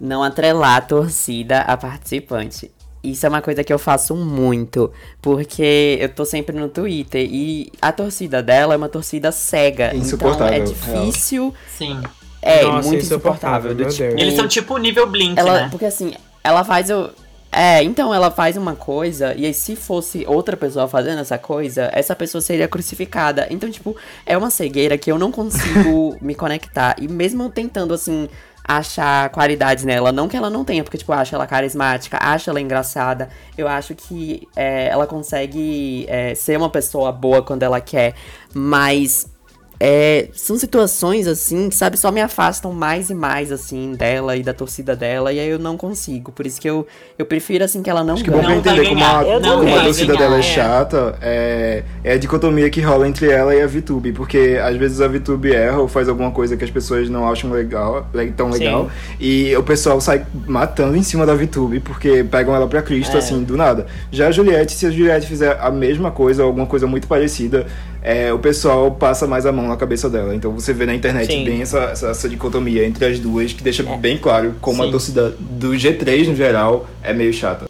não 0.00 0.22
atrelar 0.22 0.76
a 0.76 0.80
torcida 0.80 1.60
a 1.62 1.76
participante. 1.76 2.70
Isso 3.02 3.24
é 3.24 3.28
uma 3.28 3.40
coisa 3.40 3.62
que 3.62 3.72
eu 3.72 3.78
faço 3.78 4.14
muito, 4.16 4.90
porque 5.22 5.98
eu 6.00 6.08
tô 6.08 6.24
sempre 6.24 6.56
no 6.56 6.68
Twitter 6.68 7.26
e 7.30 7.70
a 7.80 7.92
torcida 7.92 8.42
dela 8.42 8.74
é 8.74 8.76
uma 8.76 8.88
torcida 8.88 9.30
cega. 9.30 9.94
Insuportável, 9.94 10.58
Então 10.64 10.94
é 10.94 11.04
difícil. 11.04 11.54
Sim. 11.76 12.00
É, 12.42 12.62
Nossa, 12.62 12.88
muito 12.88 13.02
insuportável, 13.04 13.72
insuportável. 13.72 13.74
do 13.74 14.12
tipo. 14.12 14.20
Eles 14.20 14.34
são 14.34 14.46
tipo 14.48 14.74
o 14.74 14.78
nível 14.78 15.06
Blink, 15.08 15.38
ela, 15.38 15.62
né? 15.62 15.68
porque 15.70 15.84
assim, 15.84 16.14
ela 16.42 16.64
faz 16.64 16.90
o. 16.90 17.10
É, 17.50 17.82
então 17.82 18.14
ela 18.14 18.30
faz 18.30 18.56
uma 18.58 18.76
coisa, 18.76 19.34
e 19.34 19.46
aí 19.46 19.54
se 19.54 19.74
fosse 19.74 20.24
outra 20.26 20.56
pessoa 20.56 20.86
fazendo 20.86 21.20
essa 21.20 21.38
coisa, 21.38 21.88
essa 21.94 22.14
pessoa 22.14 22.42
seria 22.42 22.68
crucificada. 22.68 23.46
Então, 23.50 23.70
tipo, 23.70 23.96
é 24.26 24.36
uma 24.36 24.50
cegueira 24.50 24.98
que 24.98 25.10
eu 25.10 25.18
não 25.18 25.32
consigo 25.32 26.16
me 26.20 26.34
conectar. 26.34 26.94
E 27.00 27.08
mesmo 27.08 27.48
tentando, 27.48 27.94
assim, 27.94 28.28
achar 28.68 29.30
qualidades 29.30 29.82
nela, 29.82 30.12
não 30.12 30.28
que 30.28 30.36
ela 30.36 30.50
não 30.50 30.62
tenha, 30.62 30.84
porque, 30.84 30.98
tipo, 30.98 31.10
eu 31.10 31.16
acho 31.16 31.34
ela 31.34 31.46
carismática, 31.46 32.18
acho 32.20 32.50
ela 32.50 32.60
engraçada, 32.60 33.30
eu 33.56 33.66
acho 33.66 33.94
que 33.94 34.46
é, 34.54 34.88
ela 34.88 35.06
consegue 35.06 36.04
é, 36.06 36.34
ser 36.34 36.58
uma 36.58 36.68
pessoa 36.68 37.10
boa 37.10 37.42
quando 37.42 37.62
ela 37.62 37.80
quer, 37.80 38.14
mas 38.52 39.26
é, 39.80 40.28
são 40.32 40.58
situações 40.58 41.26
assim 41.26 41.68
que, 41.68 41.76
sabe, 41.76 41.96
só 41.96 42.10
me 42.10 42.20
afastam 42.20 42.72
mais 42.72 43.10
e 43.10 43.14
mais, 43.14 43.52
assim, 43.52 43.92
dela 43.94 44.36
e 44.36 44.42
da 44.42 44.52
torcida 44.52 44.96
dela, 44.96 45.32
e 45.32 45.38
aí 45.38 45.48
eu 45.48 45.58
não 45.58 45.76
consigo. 45.76 46.32
Por 46.32 46.46
isso 46.46 46.60
que 46.60 46.68
eu, 46.68 46.86
eu 47.18 47.24
prefiro, 47.24 47.62
assim, 47.64 47.82
que 47.82 47.88
ela 47.90 48.02
não 48.02 48.14
Acho 48.14 48.24
que 48.24 48.30
é 48.30 48.32
bom 48.32 48.40
pra 48.42 48.56
entender 48.56 48.88
como 48.88 49.04
a, 49.04 49.24
como 49.24 49.76
a 49.76 49.84
torcida 49.84 50.06
ganhar, 50.14 50.18
dela 50.18 50.36
é 50.36 50.38
é. 50.40 50.42
chata, 50.42 51.18
é, 51.22 51.82
é 52.02 52.12
a 52.14 52.18
dicotomia 52.18 52.68
que 52.70 52.80
rola 52.80 53.06
entre 53.06 53.30
ela 53.30 53.54
e 53.54 53.62
a 53.62 53.66
VTube, 53.66 54.12
porque 54.12 54.58
às 54.62 54.76
vezes 54.76 55.00
a 55.00 55.06
VTube 55.08 55.52
erra 55.52 55.78
ou 55.78 55.86
faz 55.88 56.08
alguma 56.08 56.30
coisa 56.30 56.56
que 56.56 56.64
as 56.64 56.70
pessoas 56.70 57.08
não 57.08 57.30
acham 57.30 57.50
legal, 57.50 58.06
le- 58.12 58.32
tão 58.32 58.50
legal, 58.50 58.90
e 59.20 59.54
o 59.56 59.62
pessoal 59.62 60.00
sai 60.00 60.26
matando 60.46 60.96
em 60.96 61.02
cima 61.02 61.24
da 61.24 61.34
VTube, 61.34 61.80
porque 61.80 62.24
pegam 62.24 62.54
ela 62.54 62.66
pra 62.66 62.82
Cristo, 62.82 63.14
É. 63.14 63.18
assim, 63.18 63.42
do 63.44 63.56
nada. 63.56 63.86
Já 64.10 64.28
a 64.28 64.30
Juliette, 64.32 64.72
se 64.72 64.86
a 64.86 64.90
Juliette 64.90 65.26
fizer 65.26 65.56
a 65.60 65.70
mesma 65.70 66.10
coisa, 66.10 66.42
ou 66.42 66.48
alguma 66.48 66.66
coisa 66.66 66.86
muito 66.86 67.06
parecida, 67.06 67.66
é, 68.02 68.32
o 68.32 68.38
pessoal 68.38 68.90
passa 68.90 69.26
mais 69.26 69.46
a 69.46 69.52
mão 69.52 69.66
na 69.66 69.76
cabeça 69.76 70.08
dela. 70.08 70.34
Então 70.34 70.52
você 70.52 70.72
vê 70.72 70.86
na 70.86 70.94
internet 70.94 71.32
Sim. 71.32 71.44
bem 71.44 71.62
essa, 71.62 71.80
essa, 71.84 72.08
essa 72.08 72.28
dicotomia 72.28 72.86
entre 72.86 73.04
as 73.04 73.18
duas, 73.18 73.52
que 73.52 73.62
deixa 73.62 73.82
bem 73.82 74.18
claro 74.18 74.56
como 74.60 74.82
Sim. 74.82 74.88
a 74.88 74.92
torcida 74.92 75.30
do 75.38 75.70
G3 75.70 76.28
no 76.28 76.36
geral 76.36 76.86
é 77.02 77.12
meio 77.12 77.32
chata. 77.32 77.68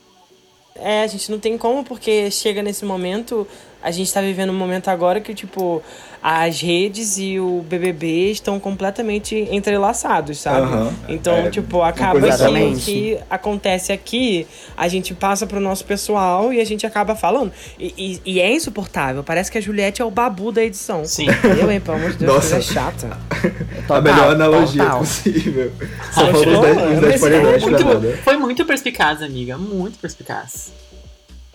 É, 0.81 1.03
a 1.03 1.07
gente 1.07 1.31
não 1.31 1.41
tem 1.41 1.59
como, 1.59 1.83
porque 1.83 2.31
chega 2.31 2.63
nesse 2.63 2.85
momento, 2.85 3.47
a 3.83 3.91
gente 3.91 4.13
tá 4.13 4.21
vivendo 4.21 4.51
um 4.51 4.57
momento 4.57 4.89
agora 4.89 5.21
que, 5.21 5.35
tipo, 5.35 5.83
as 6.23 6.61
redes 6.61 7.17
e 7.19 7.39
o 7.39 7.65
BBB 7.69 8.31
estão 8.33 8.59
completamente 8.59 9.37
entrelaçados, 9.51 10.39
sabe? 10.39 10.63
Aham, 10.67 10.93
Então, 11.09 11.35
é, 11.37 11.51
tipo, 11.51 11.83
acaba 11.83 12.19
que 12.19 12.27
o 12.27 12.29
Exatamente. 12.29 12.81
que 12.85 13.19
acontece 13.31 13.93
aqui, 13.93 14.47
a 14.77 14.89
gente 14.89 15.15
passa 15.15 15.47
pro 15.47 15.61
nosso 15.61 15.85
pessoal 15.85 16.53
e 16.53 16.61
a 16.61 16.65
gente 16.65 16.87
acaba 16.87 17.15
falando. 17.15 17.53
E, 17.79 17.95
e- 18.25 18.33
e 18.35 18.41
é 18.41 18.53
insuportável, 18.53 19.23
parece 19.23 19.51
que 19.51 19.59
a 19.59 19.61
Juliette 19.61 20.03
é 20.03 20.05
o 20.05 20.11
babu 20.11 20.51
da 20.51 20.63
edição. 20.65 21.05
Sim. 21.05 21.27
Eu, 21.61 21.71
hein, 21.71 21.81
pelo 21.81 21.97
amor 21.97 22.11
de 22.13 22.19
Deus, 22.19 22.35
Nossa. 22.35 22.51
coisa 22.57 22.73
chata. 22.73 23.07
a 23.31 23.81
Total, 23.83 24.03
melhor 24.03 24.31
analogia 24.33 24.83
total. 24.85 24.99
possível. 24.99 25.73
Só 26.13 26.21
Ai, 26.25 26.33
faltam 26.33 26.41
os 26.41 26.47
não, 26.47 26.61
10 26.63 26.77
os 26.77 26.83
mas 26.83 27.01
10 27.01 27.15
é 27.15 27.19
paredões 27.19 27.63
pra 27.65 27.71
Muito- 27.85 28.23
foi 28.25 28.37
muito 28.37 28.65
perspicaz, 28.65 29.23
amiga. 29.23 29.57
Muito 29.57 29.99
perspicaz. 29.99 30.73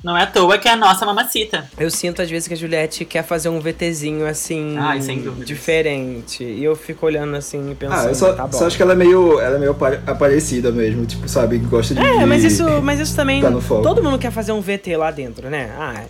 Não 0.04 0.18
é 0.18 0.24
à 0.24 0.28
toa 0.28 0.58
que 0.58 0.68
é 0.68 0.72
a 0.72 0.76
nossa 0.76 1.06
mamacita. 1.06 1.70
Eu 1.78 1.90
sinto 1.90 2.22
às 2.22 2.30
vezes 2.30 2.48
que 2.48 2.54
a 2.54 2.58
Juliette 2.58 3.06
quer 3.06 3.24
fazer 3.24 3.48
um 3.48 3.60
VTzinho 3.62 4.28
assim. 4.28 4.76
Ai. 4.78 5.00
Diferente. 5.46 6.44
E 6.44 6.64
eu 6.64 6.76
fico 6.76 7.06
olhando 7.06 7.36
assim 7.38 7.72
e 7.72 7.76
pensando, 7.76 8.02
Ah, 8.08 8.10
eu 8.10 8.16
só, 8.16 8.34
tá 8.34 8.46
bom. 8.46 8.58
só 8.58 8.68
acho 8.68 8.76
que 8.76 8.84
ela 8.84 8.92
é 8.94 8.96
meio, 8.98 9.40
ela 9.40 9.56
é 9.56 9.60
meio 9.60 9.72
apare- 9.72 10.00
aparecida 10.06 10.72
mesmo, 10.72 11.06
tipo, 11.06 11.28
sabe, 11.30 11.58
que 11.60 11.66
gosta 11.66 11.94
de... 11.96 12.02
É, 12.02 12.26
mas 12.26 12.44
isso, 12.44 12.64
mas 12.82 13.00
isso 13.00 13.16
também. 13.16 13.42
Tá 13.42 13.50
no 13.50 13.62
foco. 13.62 13.82
todo 13.82 14.04
mundo 14.04 14.20
quer 14.20 14.32
fazer 14.32 14.52
um 14.52 14.60
VT 14.60 14.98
lá 14.98 15.10
dentro, 15.10 15.50
né? 15.50 15.72
Ah, 15.80 16.04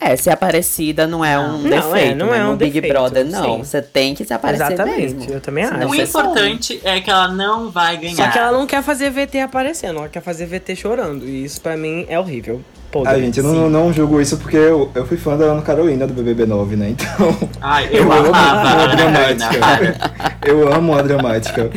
É, 0.00 0.16
ser 0.16 0.30
aparecida 0.30 1.06
não 1.06 1.24
é 1.24 1.38
um 1.38 1.58
Não, 1.58 1.66
é, 1.66 1.70
defeito, 1.82 2.16
não 2.16 2.30
né? 2.30 2.38
é 2.38 2.44
um 2.44 2.50
No 2.52 2.56
Big 2.56 2.72
defeito, 2.72 2.92
Brother, 2.92 3.24
não. 3.26 3.58
sim. 3.58 3.58
Você 3.64 3.80
tem 3.82 4.14
que 4.14 4.24
se 4.24 4.32
aparecer 4.34 4.64
Exatamente, 4.72 5.14
mesmo. 5.14 5.32
eu 5.34 5.40
também 5.40 5.62
acho. 5.64 5.86
o 5.88 5.94
importante 5.94 6.80
é 6.82 7.00
que 7.00 7.10
ela 7.10 7.28
não 7.28 7.70
vai 7.70 7.96
ganhar. 7.96 8.16
Só 8.16 8.28
que 8.28 8.38
ela 8.38 8.50
não 8.50 8.66
quer 8.66 8.82
fazer 8.82 9.10
VT 9.10 9.38
aparecendo, 9.40 9.98
ela 9.98 10.08
quer 10.08 10.22
fazer 10.22 10.46
VT 10.46 10.74
chorando. 10.74 11.24
E 11.28 11.44
isso 11.44 11.60
pra 11.60 11.76
mim 11.76 12.06
é 12.08 12.18
horrível. 12.18 12.60
Podre. 12.90 13.12
Ah, 13.12 13.18
gente, 13.18 13.38
eu 13.38 13.44
não, 13.44 13.70
não 13.70 13.92
julgo 13.92 14.20
isso 14.20 14.36
porque 14.36 14.56
eu, 14.56 14.90
eu 14.94 15.06
fui 15.06 15.16
fã 15.16 15.36
da 15.36 15.44
Ana 15.44 15.62
Carolina 15.62 16.06
do 16.06 16.12
BBB 16.12 16.44
9, 16.44 16.74
né? 16.76 16.90
Então, 16.90 17.36
Ai, 17.60 17.88
eu, 17.92 18.02
eu 18.02 18.12
amo 18.12 18.34
amava 18.34 18.82
a 18.82 18.86
dramática. 18.86 20.40
Eu 20.44 20.72
amo 20.72 20.94
a 20.94 21.02
dramática. 21.02 21.70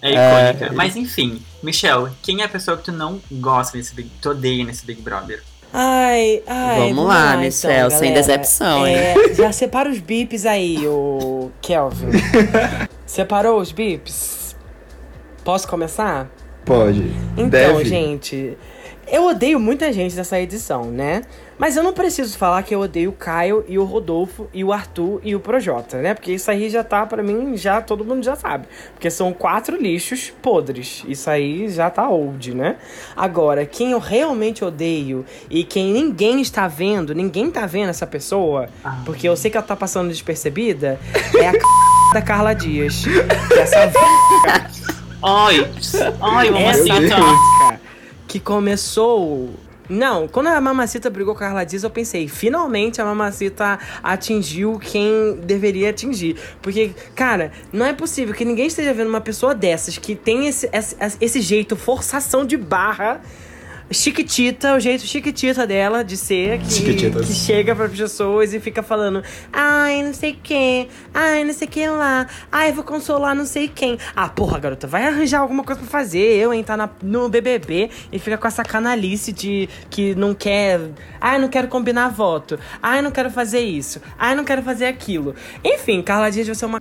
É 0.00 0.10
icônica. 0.10 0.72
Mas 0.74 0.96
enfim, 0.96 1.42
Michelle, 1.62 2.10
quem 2.22 2.40
é 2.40 2.44
a 2.44 2.48
pessoa 2.48 2.76
que 2.76 2.84
tu 2.84 2.92
não 2.92 3.20
gosta 3.32 3.76
nesse 3.76 3.94
Big... 3.94 4.10
Tu 4.20 4.30
odeia 4.30 4.64
nesse 4.64 4.86
Big 4.86 5.02
Brother? 5.02 5.42
Ai, 5.76 6.40
ai. 6.46 6.88
Vamos 6.88 7.06
lá, 7.06 7.30
então, 7.30 7.40
Michel, 7.40 7.90
sem 7.90 8.12
galera. 8.12 8.14
decepção, 8.14 8.86
hein? 8.86 8.96
É, 8.96 9.34
já 9.34 9.50
separa 9.50 9.90
os 9.90 9.98
bips 9.98 10.46
aí, 10.46 10.86
o 10.86 11.50
Kelvin. 11.60 12.06
Separou 13.04 13.60
os 13.60 13.72
bips? 13.72 14.54
Posso 15.44 15.66
começar? 15.66 16.30
Pode. 16.64 17.04
Então, 17.36 17.48
Deve. 17.48 17.84
gente, 17.84 18.56
Eu 19.06 19.26
odeio 19.26 19.60
muita 19.60 19.92
gente 19.92 20.14
dessa 20.14 20.40
edição, 20.40 20.84
né? 20.84 21.22
Mas 21.58 21.76
eu 21.76 21.82
não 21.82 21.92
preciso 21.92 22.36
falar 22.36 22.62
que 22.62 22.74
eu 22.74 22.80
odeio 22.80 23.10
o 23.10 23.12
Caio 23.12 23.64
e 23.68 23.78
o 23.78 23.84
Rodolfo 23.84 24.48
e 24.52 24.64
o 24.64 24.72
Arthur 24.72 25.20
e 25.22 25.36
o 25.36 25.40
Projota, 25.40 25.98
né? 25.98 26.14
Porque 26.14 26.32
isso 26.32 26.50
aí 26.50 26.68
já 26.68 26.82
tá, 26.82 27.06
pra 27.06 27.22
mim, 27.22 27.56
já 27.56 27.80
todo 27.80 28.04
mundo 28.04 28.24
já 28.24 28.34
sabe. 28.34 28.66
Porque 28.92 29.10
são 29.10 29.32
quatro 29.32 29.76
lixos 29.80 30.32
podres. 30.42 31.04
Isso 31.06 31.30
aí 31.30 31.68
já 31.68 31.88
tá 31.90 32.08
old, 32.08 32.54
né? 32.54 32.76
Agora, 33.16 33.64
quem 33.64 33.92
eu 33.92 34.00
realmente 34.00 34.64
odeio 34.64 35.24
e 35.48 35.62
quem 35.62 35.92
ninguém 35.92 36.40
está 36.40 36.66
vendo, 36.66 37.14
ninguém 37.14 37.50
tá 37.50 37.66
vendo 37.66 37.90
essa 37.90 38.06
pessoa, 38.06 38.68
porque 39.04 39.28
eu 39.28 39.36
sei 39.36 39.50
que 39.50 39.56
ela 39.56 39.66
tá 39.66 39.76
passando 39.76 40.08
despercebida, 40.08 40.98
é 41.34 41.48
a 41.48 41.52
c... 41.52 41.58
da 42.12 42.22
Carla 42.22 42.54
Dias. 42.54 43.04
É 43.06 43.58
essa 43.60 43.78
Ai, 45.26 45.66
ai, 46.20 46.50
uma 46.50 46.60
essa 46.60 46.84
que 48.34 48.40
começou. 48.40 49.54
Não, 49.88 50.26
quando 50.26 50.48
a 50.48 50.60
Mamacita 50.60 51.08
brigou 51.08 51.34
com 51.36 51.44
a 51.44 51.46
Carla 51.46 51.64
Dias, 51.64 51.84
eu 51.84 51.90
pensei, 51.90 52.26
finalmente 52.26 53.00
a 53.00 53.04
Mamacita 53.04 53.78
atingiu 54.02 54.76
quem 54.80 55.36
deveria 55.44 55.90
atingir. 55.90 56.36
Porque, 56.60 56.90
cara, 57.14 57.52
não 57.72 57.86
é 57.86 57.92
possível 57.92 58.34
que 58.34 58.44
ninguém 58.44 58.66
esteja 58.66 58.92
vendo 58.92 59.08
uma 59.08 59.20
pessoa 59.20 59.54
dessas 59.54 59.98
que 59.98 60.16
tem 60.16 60.48
esse, 60.48 60.68
esse, 60.72 60.96
esse 61.20 61.40
jeito, 61.40 61.76
forçação 61.76 62.44
de 62.44 62.56
barra. 62.56 63.20
Chiquitita, 63.90 64.74
o 64.74 64.80
jeito 64.80 65.06
chiquitita 65.06 65.66
dela 65.66 66.02
de 66.02 66.16
ser, 66.16 66.58
que, 66.58 66.94
que 66.94 67.34
chega 67.34 67.76
para 67.76 67.88
pessoas 67.88 68.54
e 68.54 68.58
fica 68.58 68.82
falando, 68.82 69.22
ai, 69.52 70.02
não 70.02 70.14
sei 70.14 70.36
quem, 70.42 70.88
ai, 71.12 71.44
não 71.44 71.52
sei 71.52 71.68
quem 71.68 71.88
lá, 71.88 72.26
ai, 72.50 72.72
vou 72.72 72.82
consolar 72.82 73.34
não 73.34 73.44
sei 73.44 73.68
quem. 73.68 73.98
Ah, 74.16 74.28
porra, 74.28 74.58
garota, 74.58 74.86
vai 74.86 75.06
arranjar 75.06 75.40
alguma 75.40 75.62
coisa 75.62 75.80
pra 75.80 75.90
fazer. 75.90 76.36
Eu 76.36 76.52
entrar 76.52 76.76
na, 76.76 76.88
no 77.02 77.28
BBB 77.28 77.90
e 78.10 78.18
fica 78.18 78.38
com 78.38 78.48
essa 78.48 78.62
canalice 78.62 79.32
de 79.32 79.68
que 79.90 80.14
não 80.14 80.34
quer, 80.34 80.80
ai, 81.20 81.38
não 81.38 81.48
quero 81.48 81.68
combinar 81.68 82.08
voto, 82.08 82.58
ai, 82.82 83.02
não 83.02 83.10
quero 83.10 83.30
fazer 83.30 83.60
isso, 83.60 84.00
ai, 84.18 84.34
não 84.34 84.44
quero 84.44 84.62
fazer 84.62 84.86
aquilo. 84.86 85.34
Enfim, 85.62 86.02
Carla 86.02 86.30
Dias, 86.30 86.48
você 86.48 86.64
é 86.64 86.68
uma 86.68 86.80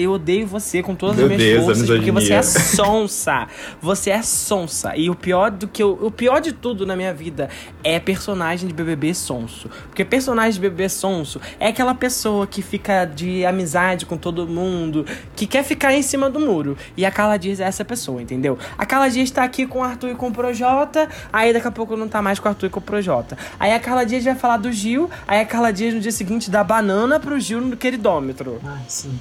Eu 0.00 0.12
odeio 0.12 0.46
você 0.46 0.82
com 0.82 0.94
todas 0.94 1.16
Meu 1.16 1.26
as 1.26 1.36
minhas 1.36 1.42
Deus, 1.42 1.64
forças, 1.64 1.88
porque 1.88 2.10
você 2.10 2.32
é 2.32 2.42
sonsa. 2.42 3.46
Você 3.80 4.10
é 4.10 4.22
sonsa. 4.22 4.96
E 4.96 5.10
o 5.10 5.14
pior 5.14 5.50
do 5.50 5.68
que 5.68 5.82
eu, 5.82 5.98
o 6.00 6.10
pior 6.10 6.40
de 6.40 6.52
tudo 6.52 6.86
na 6.86 6.96
minha 6.96 7.12
vida 7.12 7.48
é 7.82 7.98
personagem 7.98 8.68
de 8.68 8.74
BBB 8.74 9.14
sonso. 9.14 9.68
Porque 9.88 10.04
personagem 10.04 10.52
de 10.52 10.60
BBB 10.60 10.88
sonso 10.88 11.40
é 11.58 11.68
aquela 11.68 11.94
pessoa 11.94 12.46
que 12.46 12.62
fica 12.62 13.04
de 13.04 13.44
amizade 13.44 14.06
com 14.06 14.16
todo 14.16 14.46
mundo, 14.46 15.04
que 15.34 15.46
quer 15.46 15.62
ficar 15.62 15.92
em 15.92 16.02
cima 16.02 16.30
do 16.30 16.40
muro. 16.40 16.76
E 16.96 17.04
a 17.04 17.10
Carla 17.10 17.36
Dias 17.36 17.60
é 17.60 17.64
essa 17.64 17.84
pessoa, 17.84 18.22
entendeu? 18.22 18.58
A 18.76 18.86
Carla 18.86 19.08
Dias 19.08 19.30
tá 19.30 19.44
aqui 19.44 19.66
com 19.66 19.80
o 19.80 19.82
Arthur 19.82 20.10
e 20.10 20.14
com 20.14 20.28
o 20.28 20.32
Projota, 20.32 21.08
aí 21.32 21.52
daqui 21.52 21.68
a 21.68 21.72
pouco 21.72 21.96
não 21.96 22.08
tá 22.08 22.22
mais 22.22 22.38
com 22.38 22.48
o 22.48 22.50
Arthur 22.50 22.66
e 22.66 22.70
com 22.70 22.80
o 22.80 22.82
Projota. 22.82 23.36
Aí 23.58 23.72
a 23.72 23.80
Carla 23.80 24.04
Dias 24.04 24.24
vai 24.24 24.34
falar 24.34 24.56
do 24.56 24.72
Gil, 24.72 25.10
aí 25.26 25.40
a 25.40 25.44
Carla 25.44 25.72
Dias 25.72 25.94
no 25.94 26.00
dia 26.00 26.12
seguinte 26.12 26.50
dá 26.50 26.62
banana 26.64 27.20
pro 27.20 27.38
Gil 27.38 27.60
no 27.60 27.76
queridômetro. 27.76 28.60
Ai, 28.64 28.82
sim. 28.88 29.18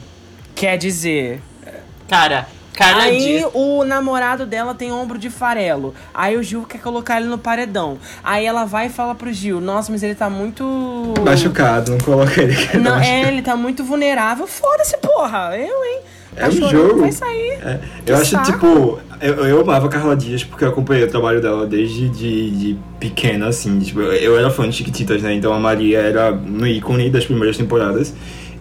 Quer 0.65 0.80
dizer, 0.80 1.41
Cara, 2.10 2.47
Carla 2.75 3.04
Aí 3.04 3.19
Dias. 3.19 3.51
o 3.54 3.84
namorado 3.84 4.47
dela 4.47 4.73
tem 4.73 4.91
ombro 4.91 5.19
de 5.19 5.30
farelo. 5.30 5.93
Aí 6.12 6.36
o 6.36 6.41
Gil 6.41 6.63
quer 6.67 6.80
colocar 6.82 7.17
ele 7.21 7.30
no 7.30 7.38
paredão. 7.38 7.99
Aí 8.23 8.43
ela 8.47 8.65
vai 8.65 8.88
e 8.88 8.89
fala 8.89 9.13
pro 9.13 9.32
Gil: 9.32 9.62
Nossa, 9.62 9.91
mas 9.91 10.01
ele 10.01 10.15
tá 10.15 10.28
muito. 10.28 11.13
Machucado, 11.23 11.91
não 11.91 11.99
coloca 11.99 12.41
ele. 12.41 12.56
Não, 12.80 12.97
tá 12.97 13.06
é, 13.06 13.28
ele 13.28 13.43
tá 13.43 13.56
muito 13.56 13.84
vulnerável. 13.84 14.47
Foda-se, 14.47 14.97
porra. 14.97 15.56
Eu, 15.56 15.86
hein? 15.86 15.99
Tá 16.36 16.45
É 16.45 16.47
um 16.47 16.51
chorando, 16.51 16.71
jogo. 16.88 17.01
vai 17.01 17.12
sair. 17.12 17.51
É, 17.63 17.80
eu 18.08 18.15
acho, 18.17 18.32
saco. 18.32 18.51
tipo, 18.51 18.99
eu, 19.21 19.34
eu 19.45 19.62
amava 19.62 19.86
a 19.86 19.89
Carla 19.89 20.15
Dias 20.15 20.43
porque 20.43 20.63
eu 20.65 20.69
acompanhei 20.69 21.04
o 21.04 21.10
trabalho 21.12 21.39
dela 21.39 21.67
desde 21.67 22.10
de, 22.10 22.49
de 22.49 22.78
pequena, 22.99 23.47
assim. 23.49 23.80
Tipo, 23.80 24.01
eu 24.01 24.36
era 24.36 24.49
fã 24.49 24.67
de 24.67 24.75
Chiquititas, 24.75 25.21
né? 25.21 25.32
Então 25.36 25.54
a 25.54 25.60
Maria 25.60 25.99
era 25.99 26.32
no 26.32 26.65
ícone 26.65 27.12
das 27.12 27.23
primeiras 27.23 27.56
temporadas. 27.56 28.12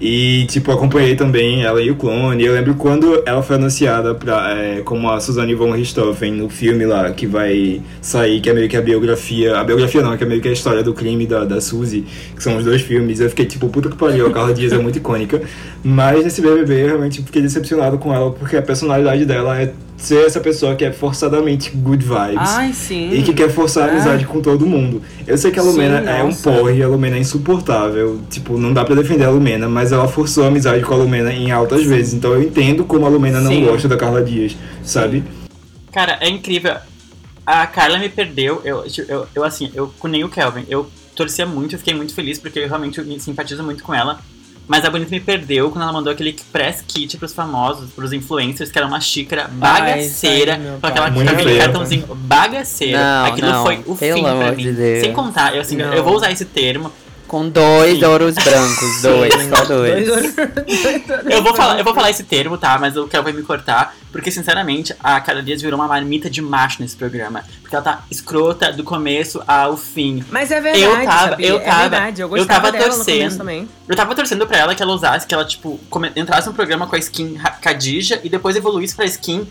E, 0.07 0.45
tipo, 0.49 0.71
acompanhei 0.71 1.17
também 1.17 1.63
ela 1.63 1.81
e 1.81 1.91
o 1.91 1.97
clone. 1.97 2.43
E 2.43 2.47
eu 2.47 2.53
lembro 2.53 2.75
quando 2.75 3.23
ela 3.25 3.43
foi 3.43 3.57
anunciada 3.57 4.15
pra, 4.15 4.55
é, 4.55 4.83
como 4.83 5.09
a 5.09 5.19
Suzanne 5.19 5.55
von 5.55 5.71
Richthofen 5.71 6.31
no 6.31 6.51
filme 6.51 6.85
lá 6.85 7.11
que 7.11 7.27
vai 7.27 7.81
sair, 8.03 8.43
que 8.43 8.51
é 8.51 8.53
meio 8.53 8.69
que 8.69 8.77
a 8.77 8.83
biografia. 8.83 9.57
A 9.57 9.65
biografia 9.65 10.03
não, 10.03 10.15
que 10.15 10.23
é 10.23 10.27
meio 10.27 10.43
que 10.43 10.49
a 10.49 10.53
história 10.53 10.83
do 10.83 10.93
crime 10.93 11.27
da, 11.27 11.47
da 11.47 11.59
Suzy, 11.59 12.05
que 12.37 12.43
são 12.43 12.59
os 12.59 12.65
dois 12.67 12.83
filmes. 12.83 13.19
Eu 13.19 13.31
fiquei 13.31 13.47
tipo, 13.47 13.67
puta 13.71 13.89
que 13.89 13.97
pariu, 13.97 14.27
a 14.27 14.31
Carla 14.31 14.53
Dias 14.53 14.75
é 14.75 14.79
muito 14.79 14.99
icônica. 14.99 15.41
Mas 15.83 16.23
nesse 16.23 16.43
BBB 16.43 16.83
eu 16.83 16.87
realmente 16.89 17.23
fiquei 17.23 17.41
decepcionado 17.41 17.97
com 17.97 18.15
ela, 18.15 18.31
porque 18.31 18.59
a 18.59 18.63
personalidade 18.63 19.25
dela 19.25 19.59
é 19.59 19.73
ser 20.05 20.27
essa 20.27 20.41
pessoa 20.41 20.75
que 20.75 20.85
é 20.85 20.93
forçadamente 20.93 21.71
good 21.71 22.05
vibes. 22.05 22.37
Ai, 22.51 22.73
sim. 22.73 23.11
E 23.13 23.23
que 23.23 23.33
quer 23.33 23.51
forçar 23.51 23.89
a 23.89 23.93
amizade 23.93 24.27
com 24.27 24.41
todo 24.41 24.67
mundo. 24.67 25.03
Eu 25.27 25.37
sei 25.39 25.51
que 25.51 25.59
a 25.59 25.63
Sim, 25.63 25.71
Lumena 25.71 26.11
é 26.11 26.23
um 26.23 26.27
nossa. 26.27 26.51
porre, 26.51 26.83
a 26.83 26.89
Lumena 26.89 27.17
é 27.17 27.21
insuportável. 27.21 28.21
Tipo, 28.31 28.59
não 28.59 28.73
dá 28.73 28.85
pra 28.85 28.95
defender 28.95 29.25
a 29.25 29.31
Lumena, 29.31 29.69
mas 29.69 29.93
ela 29.93 30.07
forçou 30.09 30.45
a 30.45 30.49
amizade 30.49 30.83
com 30.85 30.95
a 30.95 30.97
Lumena 30.97 31.33
em 31.33 31.51
altas 31.51 31.85
vezes. 31.85 32.15
Então 32.15 32.33
eu 32.33 32.43
entendo 32.43 32.85
como 32.85 33.07
a 33.07 33.09
Lumena 33.09 33.41
não 33.41 33.51
Sim. 33.51 33.65
gosta 33.65 33.89
da 33.89 33.97
Carla 33.97 34.23
Dias, 34.23 34.57
sabe? 34.83 35.25
Cara, 35.93 36.19
é 36.21 36.29
incrível. 36.29 36.75
A 37.47 37.67
Carla 37.67 37.99
me 37.99 38.09
perdeu. 38.09 38.61
Eu, 38.65 38.85
eu, 39.09 39.27
eu 39.35 39.45
assim, 39.45 39.71
eu 39.75 39.93
com 39.99 40.09
nem 40.09 40.25
o 40.25 40.29
Kelvin. 40.29 40.65
Eu 40.69 40.89
torcia 41.15 41.47
muito, 41.47 41.75
eu 41.75 41.79
fiquei 41.79 41.95
muito 41.95 42.15
feliz 42.15 42.39
porque 42.39 42.59
eu 42.59 42.69
realmente 42.69 43.01
me 43.03 43.19
simpatizo 43.21 43.63
muito 43.63 43.83
com 43.85 43.95
ela. 43.95 44.21
Mas 44.67 44.85
a 44.85 44.91
Bonita 44.91 45.11
me 45.11 45.21
perdeu 45.21 45.71
quando 45.71 45.83
ela 45.83 45.93
mandou 45.93 46.13
aquele 46.13 46.35
press 46.51 46.83
kit 46.87 47.19
pros 47.19 47.35
famosos, 47.35 47.91
pros 47.91 48.13
influencers, 48.13 48.71
que 48.71 48.79
era 48.79 48.87
uma 48.87 49.01
xícara 49.01 49.47
bagaceira, 49.49 50.55
aí, 50.55 50.61
meu 50.61 50.79
com 50.81 50.87
aquela. 50.87 51.11
Muito 51.11 51.31
aquele 51.31 51.59
cartãozinho 51.59 52.07
bagaceira. 52.15 52.99
Não, 52.99 53.27
Aquilo 53.27 53.51
não, 53.51 53.63
foi 53.65 53.83
o 53.87 53.95
pelo 53.95 54.17
fim 54.17 54.23
pra 54.23 54.53
mim. 54.53 54.63
de. 54.75 55.01
Sem 55.01 55.13
contar, 55.13 55.55
eu, 55.55 55.61
assim, 55.61 55.77
Não. 55.77 55.93
eu 55.93 56.03
vou 56.03 56.17
usar 56.17 56.31
esse 56.33 56.45
termo. 56.47 56.91
Com 57.35 57.49
dois 57.49 57.99
Sim. 57.99 58.05
ouros 58.05 58.37
brancos, 58.37 59.03
dois, 59.03 59.35
só 59.49 59.65
dois. 59.65 60.09
Eu 61.29 61.43
vou, 61.43 61.53
falar, 61.53 61.77
eu 61.81 61.85
vou 61.85 61.93
falar 61.93 62.09
esse 62.11 62.23
termo, 62.23 62.57
tá? 62.57 62.79
Mas 62.79 62.97
o 62.97 63.09
Kel 63.09 63.25
vai 63.25 63.33
me 63.33 63.43
cortar. 63.43 63.93
Porque, 64.13 64.31
sinceramente, 64.31 64.95
a 65.03 65.21
Cada 65.21 65.43
Dias 65.43 65.61
virou 65.61 65.77
uma 65.81 65.89
marmita 65.89 66.31
de 66.31 66.41
macho 66.41 66.81
nesse 66.81 66.95
programa. 66.95 67.43
Porque 67.61 67.75
ela 67.75 67.83
tá 67.83 68.05
escrota 68.09 68.73
do 68.73 68.85
começo 68.85 69.43
ao 69.49 69.77
fim. 69.77 70.25
Mas 70.31 70.53
é 70.53 70.61
verdade, 70.61 70.85
Eu 70.85 71.05
tava- 71.05 71.29
sabia? 71.31 71.47
eu 71.49 71.57
É 71.57 71.61
tava- 71.65 71.81
verdade, 71.89 72.21
eu 72.23 72.27
eu 72.27 72.29
gostava 72.29 72.61
tava 72.61 72.73
dela 72.73 72.85
no 72.91 72.95
torcendo. 72.99 73.19
começo 73.19 73.39
também. 73.39 73.69
Eu 73.89 73.97
tava 73.97 74.15
torcendo 74.15 74.47
pra 74.47 74.59
ela 74.59 74.75
que 74.77 74.83
ela 74.85 74.93
usasse, 74.93 75.27
que 75.27 75.35
ela, 75.35 75.45
tipo, 75.45 75.81
entrasse 76.15 76.47
no 76.47 76.55
programa 76.55 76.87
com 76.87 76.95
a 76.95 76.99
skin 77.01 77.37
Khadija 77.61 78.21
e 78.23 78.29
depois 78.29 78.55
evoluísse 78.55 78.95
pra 78.95 79.05
skin 79.07 79.45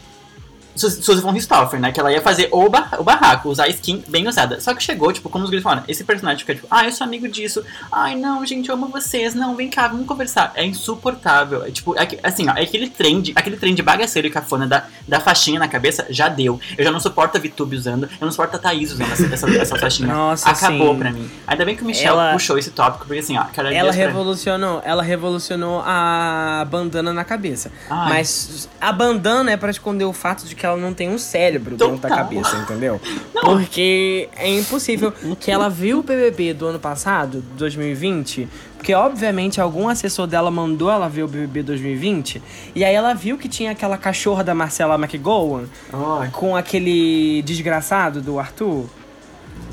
Suzy 0.75 1.21
von 1.21 1.31
Richthofen, 1.31 1.79
né? 1.79 1.91
Que 1.91 1.99
ela 1.99 2.11
ia 2.11 2.21
fazer 2.21 2.49
o, 2.51 2.69
ba 2.69 2.89
o 2.97 3.03
barraco, 3.03 3.49
usar 3.49 3.65
a 3.65 3.69
skin 3.69 4.03
bem 4.07 4.27
usada. 4.27 4.59
Só 4.59 4.73
que 4.73 4.81
chegou, 4.83 5.11
tipo, 5.13 5.29
como 5.29 5.43
os 5.43 5.49
gritos 5.49 5.63
falaram, 5.63 5.83
esse 5.87 6.03
personagem 6.03 6.39
fica 6.39 6.55
tipo, 6.55 6.67
ah, 6.69 6.85
eu 6.85 6.91
sou 6.91 7.05
amigo 7.05 7.27
disso. 7.27 7.63
Ai, 7.91 8.15
não, 8.15 8.45
gente, 8.45 8.69
eu 8.69 8.75
amo 8.75 8.87
vocês. 8.87 9.35
Não, 9.35 9.55
vem 9.55 9.69
cá, 9.69 9.87
vamos 9.87 10.05
conversar. 10.07 10.51
É 10.55 10.65
insuportável. 10.65 11.63
É, 11.65 11.71
tipo, 11.71 11.95
é 11.97 12.07
assim, 12.23 12.49
ó, 12.49 12.53
é 12.55 12.63
aquele 12.63 12.89
trend, 12.89 13.33
aquele 13.35 13.57
trend 13.57 13.81
bagaceiro 13.81 14.27
e 14.27 14.31
cafona 14.31 14.67
da, 14.67 14.85
da 15.07 15.19
faixinha 15.19 15.59
na 15.59 15.67
cabeça 15.67 16.05
já 16.09 16.27
deu. 16.27 16.59
Eu 16.77 16.83
já 16.83 16.91
não 16.91 16.99
suporto 16.99 17.37
a 17.37 17.39
VTube 17.39 17.75
usando, 17.75 18.03
eu 18.03 18.25
não 18.25 18.31
suporto 18.31 18.55
a 18.55 18.59
Thaís 18.59 18.91
usando 18.91 19.11
essa, 19.11 19.25
essa, 19.25 19.49
essa 19.49 19.75
faixinha. 19.77 20.13
Nossa, 20.13 20.49
Acabou 20.49 20.93
sim. 20.93 20.99
pra 20.99 21.11
mim. 21.11 21.29
Ainda 21.47 21.65
bem 21.65 21.75
que 21.75 21.83
o 21.83 21.85
Michel 21.85 22.13
Ela- 22.13 22.33
puxou 22.33 22.57
esse 22.57 22.71
tópico, 22.71 23.05
porque 23.05 23.19
assim, 23.19 23.37
ó, 23.37 23.43
cara, 23.45 23.73
Ela 23.73 23.91
revolucionou, 23.91 24.81
ela 24.85 25.03
revolucionou 25.03 25.81
a 25.85 26.65
bandana 26.69 27.13
na 27.13 27.23
cabeça. 27.23 27.71
Ai. 27.89 28.09
Mas 28.09 28.69
a 28.79 28.91
bandana 28.91 29.51
é 29.51 29.57
pra 29.57 29.69
esconder 29.71 30.05
o 30.05 30.13
fato 30.13 30.45
de 30.45 30.55
que 30.55 30.62
ela 30.65 30.77
não 30.77 30.93
tem 30.93 31.09
um 31.09 31.17
cérebro 31.17 31.75
dentro 31.75 31.97
da 31.97 32.09
Total. 32.09 32.17
cabeça, 32.17 32.55
entendeu? 32.57 32.99
Porque 33.41 34.29
é 34.35 34.49
impossível 34.49 35.11
que 35.39 35.51
ela 35.51 35.69
viu 35.69 35.99
o 35.99 36.03
BBB 36.03 36.53
do 36.53 36.67
ano 36.67 36.79
passado, 36.79 37.43
2020, 37.57 38.47
porque 38.77 38.93
obviamente 38.93 39.59
algum 39.61 39.87
assessor 39.87 40.27
dela 40.27 40.49
mandou 40.51 40.89
ela 40.91 41.07
ver 41.09 41.23
o 41.23 41.27
BBB 41.27 41.63
2020, 41.63 42.41
e 42.75 42.83
aí 42.83 42.93
ela 42.93 43.13
viu 43.13 43.37
que 43.37 43.47
tinha 43.47 43.71
aquela 43.71 43.97
cachorra 43.97 44.43
da 44.43 44.53
Marcela 44.53 44.95
McGowan 44.95 45.63
Ai. 45.91 46.29
com 46.31 46.55
aquele 46.55 47.41
desgraçado 47.43 48.21
do 48.21 48.39
Arthur. 48.39 48.85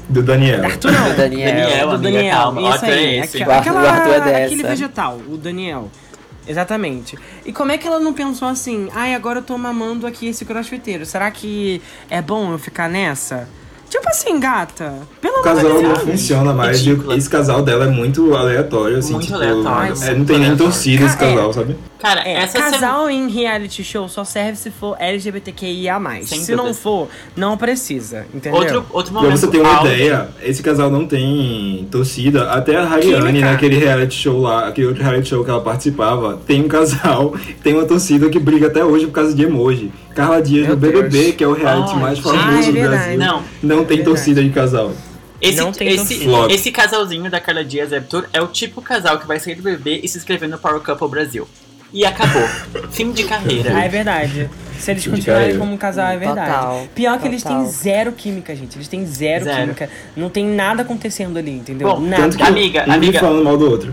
Do 0.08 0.22
Daniel. 0.22 0.64
Arthur 0.64 0.90
não. 0.92 1.08
Do 1.10 1.16
Daniel. 1.16 1.54
Daniel, 1.54 1.88
do 1.88 1.94
amiga, 1.94 2.12
Daniel. 2.12 2.36
calma. 2.36 2.60
O 2.60 2.74
Isso 2.74 2.84
é 2.84 2.92
aí. 2.92 3.18
esse. 3.20 3.36
aquela- 3.42 3.56
Arthur- 3.58 3.72
o 3.74 3.78
Arthur 3.86 4.12
é 4.14 4.20
dessa. 4.20 4.44
Aquele 4.46 4.62
vegetal, 4.64 5.20
o 5.28 5.36
Daniel. 5.36 5.88
Exatamente. 6.50 7.16
E 7.46 7.52
como 7.52 7.70
é 7.70 7.78
que 7.78 7.86
ela 7.86 8.00
não 8.00 8.12
pensou 8.12 8.48
assim, 8.48 8.88
ai, 8.92 9.14
agora 9.14 9.38
eu 9.38 9.42
tô 9.42 9.56
mamando 9.56 10.06
aqui 10.06 10.26
esse 10.26 10.44
crossfiteiro. 10.44 11.06
Será 11.06 11.30
que 11.30 11.80
é 12.10 12.20
bom 12.20 12.52
eu 12.52 12.58
ficar 12.58 12.88
nessa? 12.88 13.48
Tipo 13.88 14.08
assim, 14.08 14.38
gata. 14.38 14.94
Pelo 15.20 15.38
O 15.38 15.42
casal 15.42 15.82
não 15.82 15.96
funciona 15.96 16.52
mais. 16.52 16.78
Ridícula. 16.78 17.16
Esse 17.16 17.28
casal 17.28 17.62
dela 17.62 17.86
é 17.86 17.88
muito 17.88 18.34
aleatório, 18.34 18.98
assim, 18.98 19.12
Muito 19.12 19.26
tipo. 19.26 19.36
aleatório, 19.36 19.94
é, 20.02 20.14
não 20.14 20.24
tem 20.24 20.38
nem 20.38 20.56
torcida 20.56 21.04
esse 21.04 21.16
é. 21.16 21.18
casal, 21.18 21.52
sabe? 21.52 21.76
Cara, 22.00 22.22
É, 22.26 22.32
essa 22.34 22.58
casal 22.58 23.10
em 23.10 23.28
reality 23.28 23.84
show 23.84 24.08
só 24.08 24.24
serve 24.24 24.56
se 24.56 24.70
for 24.70 24.96
LGBTQIA+. 24.98 26.00
Sem 26.24 26.40
se 26.40 26.52
não 26.52 26.64
dúvidas. 26.64 26.78
for, 26.82 27.08
não 27.36 27.56
precisa, 27.56 28.26
entendeu? 28.32 28.58
Outro, 28.58 28.86
outro 28.90 29.12
Pra 29.12 29.22
momento. 29.22 29.38
você 29.38 29.46
ter 29.48 29.60
uma 29.60 29.74
alto. 29.74 29.86
ideia, 29.86 30.28
esse 30.42 30.62
casal 30.62 30.90
não 30.90 31.06
tem 31.06 31.86
torcida. 31.90 32.50
Até 32.52 32.76
a 32.76 32.84
Rayane, 32.84 33.40
naquele 33.40 33.76
reality 33.76 34.14
show 34.14 34.40
lá, 34.40 34.68
aquele 34.68 34.86
outro 34.86 35.02
reality 35.02 35.28
show 35.28 35.44
que 35.44 35.50
ela 35.50 35.60
participava, 35.60 36.38
tem 36.46 36.64
um 36.64 36.68
casal, 36.68 37.34
tem 37.62 37.74
uma 37.74 37.84
torcida 37.84 38.28
que 38.30 38.38
briga 38.38 38.68
até 38.68 38.84
hoje 38.84 39.06
por 39.06 39.12
causa 39.12 39.34
de 39.34 39.42
emoji. 39.44 39.92
Carla 40.14 40.40
Dias 40.42 40.66
Meu 40.66 40.76
no 40.76 40.80
BBB, 40.80 41.08
Deus. 41.08 41.34
que 41.36 41.44
é 41.44 41.48
o 41.48 41.52
reality 41.52 41.92
Ai, 41.94 42.00
mais 42.00 42.16
gente. 42.18 42.24
famoso 42.28 42.46
Ah, 42.48 42.60
é 42.62 42.72
do. 42.72 42.88
Brasil. 42.88 43.18
Não. 43.18 43.42
Não 43.62 43.76
tem 43.84 43.98
Verdade. 43.98 44.02
torcida 44.04 44.42
de 44.42 44.50
casal. 44.50 44.92
Esse, 45.40 45.56
Não 45.58 45.70
esse, 45.70 46.26
esse 46.50 46.70
casalzinho 46.70 47.30
da 47.30 47.40
Carla 47.40 47.64
Dias 47.64 47.92
e 47.92 47.94
Arthur 47.96 48.26
é 48.30 48.42
o 48.42 48.46
tipo 48.46 48.82
casal 48.82 49.18
que 49.18 49.26
vai 49.26 49.40
sair 49.40 49.54
do 49.54 49.62
BBB 49.62 50.00
e 50.02 50.08
se 50.08 50.18
inscrever 50.18 50.46
no 50.48 50.58
Power 50.58 50.80
Couple 50.80 51.08
Brasil. 51.08 51.48
E 51.92 52.04
acabou. 52.06 52.42
Fim 52.90 53.10
de 53.12 53.24
carreira. 53.24 53.72
Ah, 53.76 53.84
é 53.84 53.88
verdade. 53.88 54.48
Se 54.78 54.90
eles 54.92 55.06
continuarem 55.06 55.58
como 55.58 55.72
um 55.74 55.76
casal, 55.76 56.06
é 56.08 56.16
verdade. 56.16 56.50
Total, 56.52 56.86
Pior 56.94 57.18
que 57.18 57.26
eles 57.28 57.42
têm 57.42 57.66
zero 57.66 58.12
química, 58.12 58.54
gente. 58.56 58.76
Eles 58.78 58.88
têm 58.88 59.04
zero, 59.04 59.44
Zero. 59.44 59.60
química. 59.60 59.90
Não 60.16 60.30
tem 60.30 60.46
nada 60.46 60.82
acontecendo 60.82 61.38
ali, 61.38 61.50
entendeu? 61.50 61.88
Bom, 61.88 62.00
nada. 62.00 62.34
Que 62.34 62.42
Amiga, 62.42 62.84
um 62.88 62.92
amiga. 62.92 63.18
falando 63.20 63.44
mal 63.44 63.56
do 63.58 63.70
outro. 63.70 63.92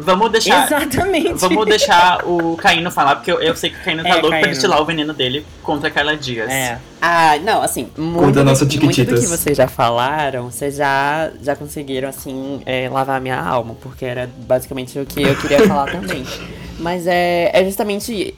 Vamos 0.00 0.30
deixar. 0.30 0.64
Exatamente. 0.66 1.32
Vamos 1.34 1.66
deixar 1.66 2.24
o 2.24 2.56
Caíno 2.56 2.88
falar, 2.88 3.16
porque 3.16 3.32
eu, 3.32 3.40
eu 3.40 3.56
sei 3.56 3.70
que 3.70 3.80
o 3.80 3.84
Caíno 3.84 4.04
tá 4.04 4.08
É, 4.10 4.12
louco 4.12 4.28
pra 4.28 4.36
Caíno. 4.36 4.48
destilar 4.50 4.80
o 4.80 4.84
veneno 4.84 5.12
dele 5.12 5.44
contra 5.60 5.88
a 5.88 5.90
Carla 5.90 6.16
Dias. 6.16 6.48
É. 6.48 6.78
Ah, 7.02 7.36
não, 7.42 7.60
assim, 7.62 7.88
muito, 7.98 8.44
nossa 8.44 8.64
do, 8.64 8.80
muito 8.84 9.04
do 9.04 9.14
que 9.20 9.26
vocês 9.26 9.56
já 9.56 9.66
falaram, 9.66 10.48
vocês 10.52 10.76
já, 10.76 11.30
já 11.42 11.56
conseguiram, 11.56 12.08
assim, 12.08 12.60
é, 12.64 12.88
lavar 12.88 13.16
a 13.16 13.20
minha 13.20 13.40
alma, 13.40 13.74
porque 13.80 14.04
era 14.04 14.30
basicamente 14.46 14.96
o 15.00 15.04
que 15.04 15.20
eu 15.20 15.34
queria 15.34 15.66
falar 15.66 15.90
também. 15.90 16.24
Mas 16.78 17.06
é, 17.06 17.50
é 17.52 17.64
justamente. 17.64 18.34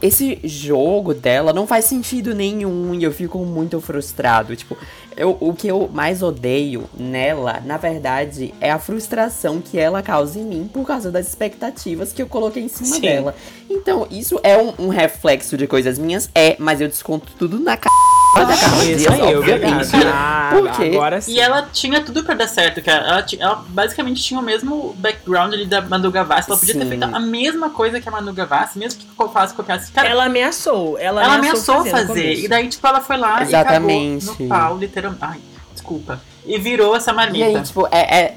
Esse 0.00 0.40
jogo 0.42 1.14
dela 1.14 1.52
não 1.52 1.64
faz 1.64 1.84
sentido 1.84 2.34
nenhum 2.34 2.92
e 2.92 3.04
eu 3.04 3.12
fico 3.12 3.38
muito 3.44 3.80
frustrado. 3.80 4.56
Tipo, 4.56 4.76
eu, 5.16 5.36
o 5.38 5.54
que 5.54 5.68
eu 5.68 5.88
mais 5.92 6.24
odeio 6.24 6.90
nela, 6.98 7.62
na 7.64 7.76
verdade, 7.76 8.52
é 8.60 8.68
a 8.72 8.80
frustração 8.80 9.60
que 9.60 9.78
ela 9.78 10.02
causa 10.02 10.40
em 10.40 10.44
mim 10.44 10.70
por 10.72 10.84
causa 10.84 11.08
das 11.08 11.28
expectativas 11.28 12.12
que 12.12 12.20
eu 12.20 12.26
coloquei 12.26 12.64
em 12.64 12.68
cima 12.68 12.96
Sim. 12.96 13.00
dela. 13.00 13.34
Então, 13.70 14.08
isso 14.10 14.40
é 14.42 14.58
um, 14.58 14.86
um 14.86 14.88
reflexo 14.88 15.56
de 15.56 15.68
coisas 15.68 16.00
minhas? 16.00 16.28
É, 16.34 16.56
mas 16.58 16.80
eu 16.80 16.88
desconto 16.88 17.32
tudo 17.38 17.60
na 17.60 17.76
cara 17.76 18.21
Carla 18.32 18.84
Isso 18.84 18.98
Dias, 18.98 19.12
aí, 19.20 19.36
obviamente. 19.36 19.90
Ah, 20.12 20.50
Por 20.52 20.70
quê? 20.72 20.90
Agora 20.94 21.20
sim. 21.20 21.32
E 21.32 21.40
ela 21.40 21.68
tinha 21.72 22.00
tudo 22.02 22.24
pra 22.24 22.34
dar 22.34 22.48
certo, 22.48 22.82
cara. 22.82 23.06
Ela, 23.06 23.26
ela 23.38 23.64
basicamente 23.68 24.22
tinha 24.22 24.40
o 24.40 24.42
mesmo 24.42 24.94
background 24.98 25.52
ali 25.52 25.66
da 25.66 25.80
Manu 25.82 26.10
Gavassi. 26.10 26.50
Ela 26.50 26.58
podia 26.58 26.74
ter 26.74 26.82
Sim. 26.82 26.88
feito 26.88 27.04
a 27.04 27.20
mesma 27.20 27.70
coisa 27.70 28.00
que 28.00 28.08
a 28.08 28.12
Manu 28.12 28.32
Gavassi, 28.32 28.78
mesmo 28.78 29.00
que 29.00 29.06
eu 29.20 29.28
faça 29.28 29.54
copiasse. 29.54 29.92
Cara, 29.92 30.08
Ela 30.08 30.24
ameaçou. 30.24 30.98
Ela, 30.98 31.22
ela 31.24 31.34
ameaçou 31.34 31.84
fazer. 31.84 32.34
E 32.38 32.48
daí, 32.48 32.68
tipo, 32.68 32.86
ela 32.86 33.00
foi 33.00 33.16
lá 33.16 33.42
Exatamente. 33.42 34.24
e 34.24 34.28
cagou 34.28 34.42
no 34.42 34.48
pau, 34.48 34.78
literalmente. 34.78 35.22
Ai, 35.24 35.38
desculpa. 35.72 36.20
E 36.44 36.58
virou 36.58 36.96
essa 36.96 37.12
E 37.12 37.14
marmita. 37.14 37.44
aí, 37.46 37.62
tipo, 37.62 37.86
é. 37.90 38.00
é- 38.20 38.36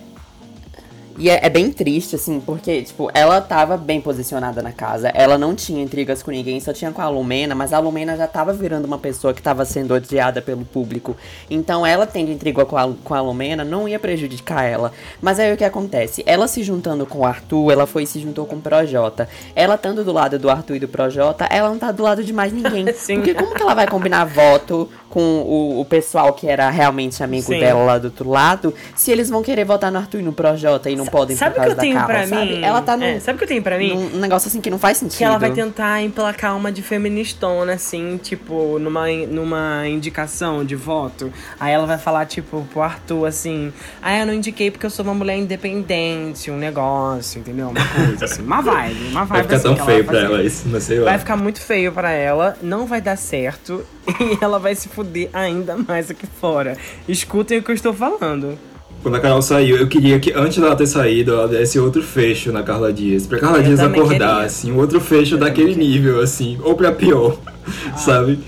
E 1.18 1.30
é, 1.30 1.46
é 1.46 1.50
bem 1.50 1.72
triste, 1.72 2.16
assim, 2.16 2.40
porque, 2.40 2.82
tipo, 2.82 3.10
ela 3.14 3.40
tava 3.40 3.78
bem 3.78 4.02
posicionada 4.02 4.62
na 4.62 4.72
casa. 4.72 5.08
Ela 5.10 5.38
não 5.38 5.56
tinha 5.56 5.82
intrigas 5.82 6.22
com 6.22 6.32
ninguém, 6.32 6.60
só 6.60 6.74
tinha 6.74 6.92
com 6.92 7.02
a 7.02 7.08
Lumena, 7.08 7.56
mas 7.56 7.72
a 7.72 7.80
Lumena 7.80 8.18
já 8.18 8.28
tava 8.28 8.52
virando 8.52 8.86
uma 8.86 8.98
pessoa 8.98 9.34
que 9.34 9.42
tava 9.42 9.64
sendo 9.64 9.94
odiada 9.94 10.42
pelo 10.42 10.66
público. 10.66 11.16
Então, 11.50 11.86
ela 11.86 12.06
tendo 12.06 12.32
intriga 12.32 12.66
com 12.66 12.78
a, 12.78 12.92
com 13.04 13.14
a 13.14 13.22
Lumena 13.22 13.64
não 13.64 13.88
ia 13.88 14.00
prejudicar 14.00 14.64
ela. 14.64 14.92
Mas 15.22 15.40
aí 15.40 15.54
o 15.54 15.58
que 15.58 15.64
acontece? 15.64 16.24
Ela 16.26 16.48
se 16.48 16.64
juntando 16.64 17.06
com 17.06 17.20
o 17.20 17.26
Arthur, 17.26 17.72
ela 17.72 17.88
foi 17.88 18.04
e 18.04 18.08
se 18.08 18.20
juntou 18.20 18.46
com 18.46 18.58
o 18.58 18.62
Projota. 18.62 19.30
Ela 19.56 19.76
estando 19.76 20.04
do 20.04 20.12
lado 20.12 20.38
do 20.38 20.50
Arthur 20.50 20.76
e 20.76 20.80
do 20.80 20.88
Projota, 20.88 21.46
ela 21.50 21.70
não 21.70 21.80
tá 21.80 21.92
do 21.92 22.04
lado 22.04 22.24
de 22.24 22.34
mais 22.34 22.52
ninguém. 22.52 22.92
Sim. 22.94 23.16
Porque 23.16 23.34
como 23.34 23.56
que 23.56 23.62
ela 23.62 23.74
vai 23.74 23.88
combinar 23.88 24.26
voto 24.26 24.90
com 25.10 25.22
o, 25.22 25.80
o 25.80 25.86
pessoal 25.86 26.34
que 26.34 26.46
era 26.46 26.70
realmente 26.70 27.24
amigo 27.24 27.48
Sim. 27.48 27.60
dela 27.60 27.86
lá 27.86 27.98
do 27.98 28.06
outro 28.06 28.30
lado, 28.30 28.74
se 28.94 29.12
eles 29.12 29.30
vão 29.30 29.42
querer 29.42 29.64
votar 29.64 29.90
no 29.90 29.98
Arthur 29.98 30.20
e 30.20 30.24
no 30.24 30.34
Projota 30.34 30.90
e 30.90 31.05
não 31.06 31.12
podem 31.12 31.36
Sabe 31.36 31.56
por 31.56 31.62
o 31.62 31.64
que 31.64 31.68
causa 31.70 31.76
eu 31.76 31.82
tenho 31.82 31.94
da 31.96 32.00
Carla, 32.02 32.14
pra 32.28 32.28
sabe? 32.28 32.52
mim? 32.52 32.62
Ela 32.64 32.82
tá 32.82 32.98
num, 32.98 33.04
É, 33.06 33.20
sabe 33.20 33.36
o 33.36 33.38
que 33.40 33.44
eu 33.44 33.48
tenho 33.48 33.62
pra 33.64 33.78
mim? 33.78 33.94
num 33.94 34.20
negócio 34.20 34.48
assim 34.48 34.62
que 34.62 34.70
não 34.70 34.80
faz 34.80 34.98
sentido. 34.98 35.18
Que 35.18 35.24
ela 35.24 35.38
vai 35.38 35.52
tentar 35.52 36.02
emplacar 36.02 36.56
uma 36.56 36.72
de 36.72 36.82
feministona, 36.82 37.74
assim, 37.74 38.18
tipo, 38.22 38.78
numa, 38.80 39.08
numa 39.30 39.88
indicação 39.88 40.64
de 40.66 40.76
voto. 40.76 41.32
Aí 41.60 41.74
ela 41.74 41.86
vai 41.86 41.98
falar, 41.98 42.26
tipo, 42.26 42.66
pro 42.72 42.82
Arthur, 42.82 43.26
assim, 43.26 43.72
ah, 44.02 44.18
eu 44.18 44.26
não 44.26 44.34
indiquei 44.34 44.70
porque 44.72 44.86
eu 44.86 44.90
sou 44.90 45.04
uma 45.06 45.14
mulher 45.14 45.38
independente, 45.38 46.50
um 46.52 46.58
negócio, 46.58 47.40
entendeu? 47.40 47.70
Uma 47.70 47.88
coisa, 47.88 48.26
assim, 48.26 48.42
uma 48.42 48.62
vibe, 48.62 49.08
uma 49.10 49.26
Vai 49.26 49.42
vibe 49.42 49.44
ficar 49.44 49.56
assim, 49.70 49.76
tão 49.76 49.86
feio 49.86 50.04
vai 50.04 50.16
pra 50.16 50.26
ela 50.26 50.44
isso, 50.44 50.64
mas 50.68 50.84
sei 50.84 51.00
lá. 51.00 51.06
Vai 51.12 51.20
ficar 51.20 51.38
muito 51.38 51.62
feio 51.62 51.92
pra 51.92 52.12
ela, 52.12 52.58
não 52.62 52.86
vai 52.86 53.02
dar 53.02 53.16
certo 53.18 53.86
e 54.20 54.38
ela 54.44 54.60
vai 54.60 54.76
se 54.76 54.90
fuder 54.90 55.30
ainda 55.34 55.76
mais 55.78 56.10
aqui 56.12 56.28
fora. 56.40 56.78
Escutem 57.08 57.60
o 57.60 57.64
que 57.64 57.72
eu 57.72 57.76
estou 57.76 57.94
falando. 57.94 58.58
Quando 59.06 59.18
a 59.18 59.20
Carol 59.20 59.40
saiu, 59.40 59.78
eu 59.78 59.86
queria 59.88 60.20
que 60.20 60.34
antes 60.34 60.58
dela 60.58 60.76
ter 60.76 60.88
saído, 60.88 61.32
ela 61.34 61.48
desse 61.48 61.78
outro 61.78 62.02
fecho 62.02 62.52
na 62.52 62.64
Carla 62.64 62.92
Dias. 62.92 63.28
Pra 63.28 63.38
Carla 63.38 63.60
Eu 63.60 63.64
Dias 63.66 63.80
acordar, 63.80 64.18
queria. 64.18 64.46
assim, 64.48 64.72
um 64.72 64.78
outro 64.80 65.00
fecho 65.00 65.38
daquele 65.38 65.76
nível, 65.76 66.20
assim, 66.22 66.58
ou 66.64 66.74
pra 66.74 66.92
pior, 66.92 67.38
Ah. 67.68 67.94
sabe? 67.98 68.40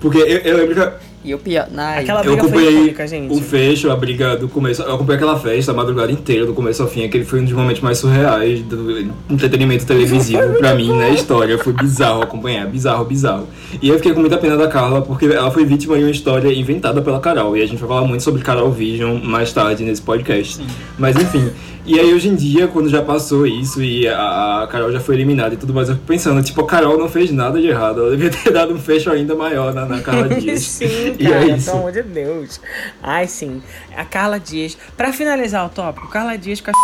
Porque 0.00 0.16
eu, 0.16 0.24
eu 0.38 0.56
lembro 0.56 0.74
que 0.74 1.05
E 1.26 1.34
o 1.34 1.38
pior. 1.38 1.66
Ai, 1.76 2.04
Aquela 2.04 2.24
eu 2.24 2.34
acompanhei 2.34 2.70
icônica, 2.70 3.06
gente. 3.08 3.34
o 3.34 3.40
fecho, 3.40 3.90
a 3.90 3.96
briga 3.96 4.36
do 4.36 4.48
começo. 4.48 4.80
Eu 4.82 4.94
acompanhei 4.94 5.16
aquela 5.16 5.36
festa 5.36 5.72
a 5.72 5.74
madrugada 5.74 6.12
inteira, 6.12 6.46
do 6.46 6.54
começo 6.54 6.80
ao 6.84 6.88
fim. 6.88 7.04
Aquele 7.04 7.24
foi 7.24 7.40
um 7.40 7.44
dos 7.44 7.52
momentos 7.52 7.82
mais 7.82 7.98
surreais 7.98 8.62
do 8.62 9.10
entretenimento 9.28 9.84
televisivo 9.84 10.54
pra 10.58 10.72
mim 10.76 10.96
na 10.96 11.08
história. 11.08 11.58
Foi 11.58 11.72
bizarro 11.72 12.22
acompanhar, 12.22 12.64
bizarro, 12.68 13.04
bizarro. 13.04 13.48
E 13.82 13.88
eu 13.88 13.96
fiquei 13.96 14.12
com 14.14 14.20
muita 14.20 14.38
pena 14.38 14.56
da 14.56 14.68
Carla, 14.68 15.02
porque 15.02 15.26
ela 15.26 15.50
foi 15.50 15.64
vítima 15.64 15.96
de 15.98 16.04
uma 16.04 16.10
história 16.12 16.52
inventada 16.54 17.02
pela 17.02 17.18
Carol. 17.18 17.56
E 17.56 17.62
a 17.62 17.66
gente 17.66 17.78
vai 17.80 17.88
falar 17.88 18.06
muito 18.06 18.22
sobre 18.22 18.40
Carol 18.42 18.70
Vision 18.70 19.18
mais 19.20 19.52
tarde 19.52 19.82
nesse 19.82 20.02
podcast. 20.02 20.64
Mas 20.96 21.16
enfim. 21.16 21.50
E 21.86 22.00
aí 22.00 22.12
hoje 22.12 22.28
em 22.28 22.34
dia, 22.34 22.66
quando 22.66 22.88
já 22.88 23.00
passou 23.00 23.46
isso 23.46 23.80
e 23.80 24.08
a, 24.08 24.62
a 24.64 24.66
Carol 24.66 24.90
já 24.90 24.98
foi 24.98 25.14
eliminada 25.14 25.54
e 25.54 25.56
tudo 25.56 25.72
mais, 25.72 25.88
eu 25.88 25.94
fico 25.94 26.06
pensando, 26.06 26.42
tipo, 26.42 26.60
a 26.60 26.66
Carol 26.66 26.98
não 26.98 27.08
fez 27.08 27.30
nada 27.30 27.60
de 27.60 27.68
errado. 27.68 28.00
Ela 28.00 28.10
devia 28.10 28.28
ter 28.30 28.50
dado 28.52 28.74
um 28.74 28.78
fecho 28.78 29.08
ainda 29.10 29.36
maior 29.36 29.72
na, 29.72 29.86
na 29.86 30.00
Carla 30.00 30.28
Dias. 30.34 30.62
sim, 30.62 31.14
E 31.18 31.24
cara, 31.24 31.44
é 31.44 31.56
isso. 31.56 31.66
pelo 31.66 31.78
amor 31.78 31.92
de 31.92 32.02
Deus. 32.02 32.60
Ai, 33.02 33.28
sim. 33.28 33.62
A 33.96 34.04
Carla 34.04 34.40
Dias. 34.40 34.76
Pra 34.96 35.12
finalizar 35.12 35.64
o 35.64 35.68
tópico, 35.68 36.08
Carla 36.08 36.36
Dias 36.36 36.60
com 36.60 36.70
a 36.70 36.74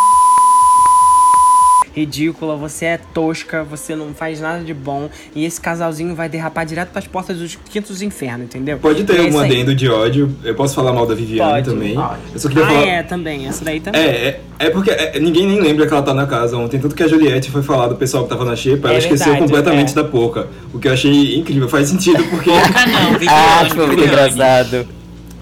ridícula, 1.95 2.57
você 2.57 2.87
é 2.87 2.97
tosca, 3.13 3.63
você 3.63 3.95
não 3.95 4.13
faz 4.15 4.41
nada 4.41 4.63
de 4.65 4.73
bom 4.75 5.09
e 5.35 5.45
esse 5.45 5.61
casalzinho 5.61 6.15
vai 6.15 6.29
derrapar 6.29 6.65
direto 6.67 6.91
pras 6.91 7.07
portas 7.07 7.39
dos 7.39 7.59
quintos 7.71 8.03
infernos, 8.03 8.47
entendeu? 8.47 8.79
Pode 8.79 9.05
ter 9.05 9.19
é 9.19 9.23
um 9.31 9.39
aí. 9.39 9.51
adendo 9.51 9.75
de 9.75 9.89
ódio. 9.89 10.35
Eu 10.43 10.55
posso 10.55 10.75
falar 10.75 10.93
mal 10.93 11.07
da 11.07 11.15
Viviane 11.15 11.53
Pode. 11.63 11.71
também. 11.71 11.95
Pode. 11.95 12.19
Eu 12.35 12.41
só 12.41 12.49
queria 12.49 12.65
Ah, 12.65 12.69
falar. 12.69 12.87
é, 12.87 13.03
também, 13.03 13.47
essa 13.47 13.65
daí 13.65 13.81
também. 13.81 14.01
É, 14.01 14.07
é, 14.07 14.41
é 14.59 14.71
porque 14.71 14.91
é, 14.91 15.19
ninguém 15.21 15.47
nem 15.47 15.61
lembra 15.61 15.87
que 15.87 15.93
ela 15.93 16.03
tá 16.03 16.15
na 16.15 16.27
casa 16.27 16.57
ontem. 16.57 16.79
Tanto 16.81 16.95
que 16.95 17.03
a 17.03 17.09
Juliette 17.09 17.51
foi 17.51 17.63
falar 17.63 17.89
do 17.89 17.97
pessoal 17.97 18.25
que 18.25 18.31
tava 18.31 18.45
na 18.45 18.57
xepa, 18.57 18.89
ela 18.89 18.97
É 18.97 18.99
esqueceu 18.99 19.27
verdade, 19.27 19.43
completamente 19.45 19.91
é. 19.93 19.95
da 19.95 20.05
Poca. 20.05 20.49
O 20.73 20.79
que 20.79 20.89
eu 20.89 20.93
achei 20.93 21.37
incrível, 21.37 21.69
faz 21.69 21.89
sentido 21.89 22.23
porque. 22.25 22.51
Boca 22.51 22.87
não, 22.87 23.13
Viviane. 23.19 23.29
Ah, 23.29 23.67
foi 23.69 23.87
muito 23.87 24.01
Viviane. 24.01 24.33
engraçado. 24.33 24.89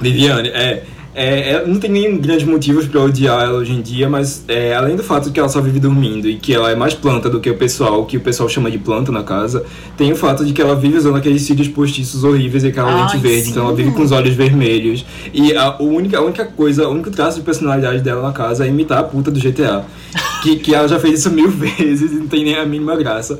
Viviane, 0.00 0.48
é. 0.48 0.82
É, 1.14 1.54
é, 1.54 1.66
não 1.66 1.80
tem 1.80 1.90
nem 1.90 2.16
grandes 2.18 2.46
motivos 2.46 2.86
pra 2.86 3.00
odiar 3.00 3.42
ela 3.42 3.58
hoje 3.58 3.72
em 3.72 3.82
dia, 3.82 4.08
mas 4.08 4.44
é, 4.46 4.74
além 4.74 4.94
do 4.94 5.02
fato 5.02 5.24
de 5.24 5.32
que 5.32 5.40
ela 5.40 5.48
só 5.48 5.60
vive 5.60 5.80
dormindo 5.80 6.28
e 6.28 6.36
que 6.36 6.54
ela 6.54 6.70
é 6.70 6.76
mais 6.76 6.94
planta 6.94 7.28
do 7.28 7.40
que 7.40 7.50
o 7.50 7.56
pessoal, 7.56 8.06
que 8.06 8.16
o 8.16 8.20
pessoal 8.20 8.48
chama 8.48 8.70
de 8.70 8.78
planta 8.78 9.10
na 9.10 9.24
casa, 9.24 9.64
tem 9.96 10.12
o 10.12 10.16
fato 10.16 10.44
de 10.44 10.52
que 10.52 10.62
ela 10.62 10.76
vive 10.76 10.96
usando 10.96 11.16
aqueles 11.16 11.42
cílios 11.42 11.66
postiços 11.66 12.22
horríveis 12.22 12.62
e 12.62 12.68
aquela 12.68 12.92
Ai, 12.92 13.02
lente 13.02 13.16
verde, 13.16 13.44
sim. 13.44 13.50
então 13.50 13.64
ela 13.64 13.74
vive 13.74 13.90
com 13.90 14.02
os 14.02 14.12
olhos 14.12 14.34
vermelhos. 14.34 15.04
E 15.34 15.54
a, 15.56 15.76
única, 15.82 16.18
a 16.18 16.22
única 16.22 16.44
coisa, 16.44 16.88
o 16.88 16.92
único 16.92 17.10
traço 17.10 17.38
de 17.38 17.44
personalidade 17.44 18.00
dela 18.02 18.22
na 18.22 18.32
casa 18.32 18.64
é 18.64 18.68
imitar 18.68 18.98
a 18.98 19.02
puta 19.02 19.30
do 19.30 19.40
GTA. 19.40 19.84
Que, 20.40 20.56
que 20.56 20.74
ela 20.74 20.88
já 20.88 20.98
fez 20.98 21.20
isso 21.20 21.30
mil 21.30 21.48
vezes 21.52 22.12
e 22.12 22.14
não 22.16 22.26
tem 22.28 22.44
nem 22.44 22.56
a 22.56 22.64
mínima 22.64 22.96
graça. 22.96 23.38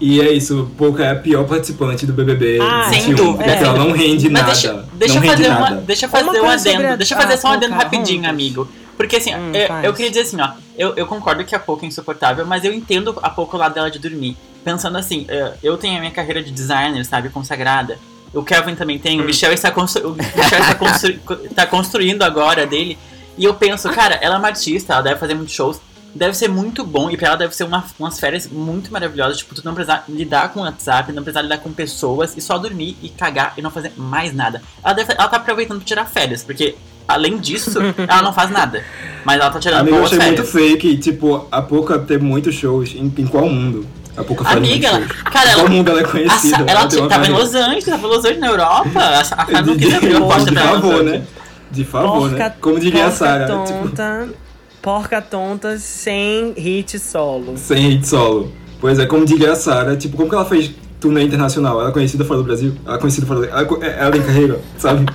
E 0.00 0.20
é 0.20 0.32
isso, 0.32 0.68
Pouca 0.76 1.04
é 1.04 1.10
a 1.12 1.14
pior 1.16 1.44
participante 1.44 2.04
do 2.04 2.12
BBB 2.12 2.58
Ah, 2.60 2.88
21, 2.90 3.00
sem 3.02 3.14
dúvida. 3.14 3.44
porque 3.52 3.64
ela 3.64 3.78
não 3.78 3.92
rende 3.92 4.28
Mas 4.28 4.32
nada. 4.42 4.46
deixa, 4.52 4.84
deixa 4.94 5.14
não 5.20 5.24
eu 5.24 5.30
fazer 5.30 5.48
uma, 5.48 5.70
deixa 5.76 6.06
Uma 6.06 6.10
fazer 6.18 6.40
um 6.40 6.48
adendo. 6.50 6.86
a- 6.88 6.96
Deixa 6.96 7.14
eu 7.14 7.18
fazer 7.20 7.36
só 7.36 7.48
um 7.48 7.52
adendo 7.52 7.74
Poca 7.74 7.84
rapidinho, 7.84 8.28
amigo. 8.28 8.68
Porque 8.96 9.16
assim, 9.16 9.32
Hum, 9.34 9.52
eu, 9.54 9.74
eu 9.84 9.92
queria 9.94 10.10
dizer 10.10 10.22
assim, 10.22 10.40
ó, 10.40 10.50
eu, 10.76 10.94
eu 10.96 11.06
concordo 11.06 11.44
que 11.44 11.54
a 11.54 11.58
Poca 11.60 11.84
é 11.86 11.88
insuportável, 11.88 12.44
mas 12.44 12.64
eu 12.64 12.72
entendo 12.72 13.16
a 13.22 13.30
pouco 13.30 13.56
o 13.56 13.60
lado 13.60 13.74
dela 13.74 13.90
de 13.90 13.98
dormir. 14.00 14.36
Pensando 14.64 14.98
assim, 14.98 15.24
eh, 15.28 15.52
eu 15.62 15.76
tenho 15.76 15.96
a 15.96 16.00
minha 16.00 16.12
carreira 16.12 16.42
de 16.42 16.50
designer, 16.50 17.04
sabe, 17.04 17.28
consagrada. 17.28 17.96
O 18.34 18.42
Kevin 18.42 18.74
também 18.74 18.98
tem, 18.98 19.20
Hum. 19.20 19.22
o 19.22 19.26
Michel 19.26 19.52
está, 19.52 19.70
constru 19.70 20.08
o 20.10 20.14
Michel 20.14 20.60
está, 20.60 20.74
constru 20.74 21.14
está 21.48 21.66
construindo 21.66 22.22
agora 22.22 22.66
dele. 22.66 22.98
E 23.38 23.44
eu 23.44 23.54
penso, 23.54 23.88
cara, 23.90 24.16
ela 24.20 24.34
é 24.34 24.38
uma 24.38 24.48
artista, 24.48 24.92
ela 24.94 25.02
deve 25.02 25.18
fazer 25.20 25.34
muitos 25.34 25.54
shows. 25.54 25.78
Deve 26.14 26.34
ser 26.36 26.48
muito 26.48 26.84
bom 26.84 27.10
e 27.10 27.16
pra 27.16 27.28
ela 27.28 27.36
deve 27.36 27.54
ser 27.56 27.64
uma, 27.64 27.82
umas 27.98 28.20
férias 28.20 28.46
muito 28.46 28.92
maravilhosas. 28.92 29.38
Tipo, 29.38 29.54
tu 29.54 29.62
não 29.64 29.72
precisar 29.74 30.04
lidar 30.08 30.50
com 30.52 30.60
o 30.60 30.62
WhatsApp, 30.62 31.10
não 31.12 31.22
precisar 31.22 31.42
lidar 31.42 31.58
com 31.58 31.72
pessoas 31.72 32.36
e 32.36 32.40
só 32.40 32.58
dormir 32.58 32.96
e 33.02 33.08
cagar 33.08 33.54
e 33.56 33.62
não 33.62 33.70
fazer 33.70 33.92
mais 33.96 34.34
nada. 34.34 34.60
Ela, 34.84 34.92
deve, 34.92 35.12
ela 35.12 35.28
tá 35.28 35.38
aproveitando 35.38 35.78
pra 35.78 35.86
tirar 35.86 36.04
férias, 36.04 36.42
porque 36.44 36.74
além 37.08 37.38
disso, 37.38 37.78
ela 38.06 38.20
não 38.22 38.32
faz 38.32 38.50
nada. 38.50 38.84
Mas 39.24 39.40
ela 39.40 39.50
tá 39.50 39.58
tirando 39.58 39.80
Amigo, 39.80 39.96
eu 39.96 40.00
boas 40.00 40.12
achei 40.12 40.20
férias. 40.22 40.40
muito 40.52 40.52
fake, 40.52 40.96
tipo, 40.98 41.46
a 41.50 41.62
Poca 41.62 41.98
ter 41.98 42.20
muitos 42.20 42.54
shows 42.54 42.90
em, 42.94 43.12
em 43.16 43.26
qual 43.26 43.48
mundo? 43.48 43.86
A 44.14 44.22
pouca 44.22 44.44
faz 44.44 44.58
Amiga, 44.58 44.88
ela, 44.88 44.98
shows. 45.00 45.22
cara, 45.22 45.50
ela, 45.52 45.68
mundo 45.70 45.90
ela 45.90 46.00
é 46.00 46.04
a 46.04 46.08
conhecida. 46.08 46.56
Sa- 46.58 46.64
ela 46.66 46.80
uma 46.86 47.08
tava 47.08 47.26
em. 47.26 47.30
Los 47.30 47.54
Angeles, 47.54 47.84
tava 47.86 48.06
em 48.06 48.10
Los 48.10 48.18
Angeles 48.18 48.40
na 48.40 48.46
Europa. 48.48 49.00
A, 49.00 49.20
a 49.20 49.24
Sara 49.24 49.62
não 49.62 49.74
quis 49.78 49.94
abrir 49.94 50.16
a 50.16 50.20
porta 50.20 50.44
de 50.44 50.52
pra 50.52 50.62
ela. 50.62 50.72
favor, 50.82 51.02
né? 51.04 51.22
De 51.70 51.84
favor, 51.86 52.28
porca, 52.28 52.36
né? 52.50 52.54
Como 52.60 52.78
diria 52.78 53.06
a 53.06 53.10
porca 53.10 53.16
Sarah, 53.24 53.64
tipo, 53.64 53.88
porca 54.82 55.22
tonta 55.22 55.78
sem 55.78 56.52
hit 56.56 56.98
solo. 56.98 57.56
sem 57.56 57.78
hit 57.90 58.06
solo. 58.06 58.52
Pois 58.80 58.98
é, 58.98 59.06
como 59.06 59.24
diria 59.24 59.52
a 59.52 59.56
Sarah, 59.56 59.96
tipo, 59.96 60.16
como 60.16 60.28
que 60.28 60.34
ela 60.34 60.44
fez 60.44 60.72
turnê 61.00 61.22
internacional? 61.22 61.80
Ela 61.80 61.90
é 61.90 61.92
conhecida 61.92 62.24
fora 62.24 62.38
do 62.40 62.44
Brasil? 62.44 62.74
Ela 62.84 62.96
é 62.96 62.98
conhecida 62.98 63.26
fora 63.26 63.40
do 63.40 63.46
ela, 63.46 63.60
é 63.60 63.64
co- 63.64 63.82
ela 63.82 64.10
tem 64.10 64.22
carreira, 64.22 64.60
sabe? 64.76 65.06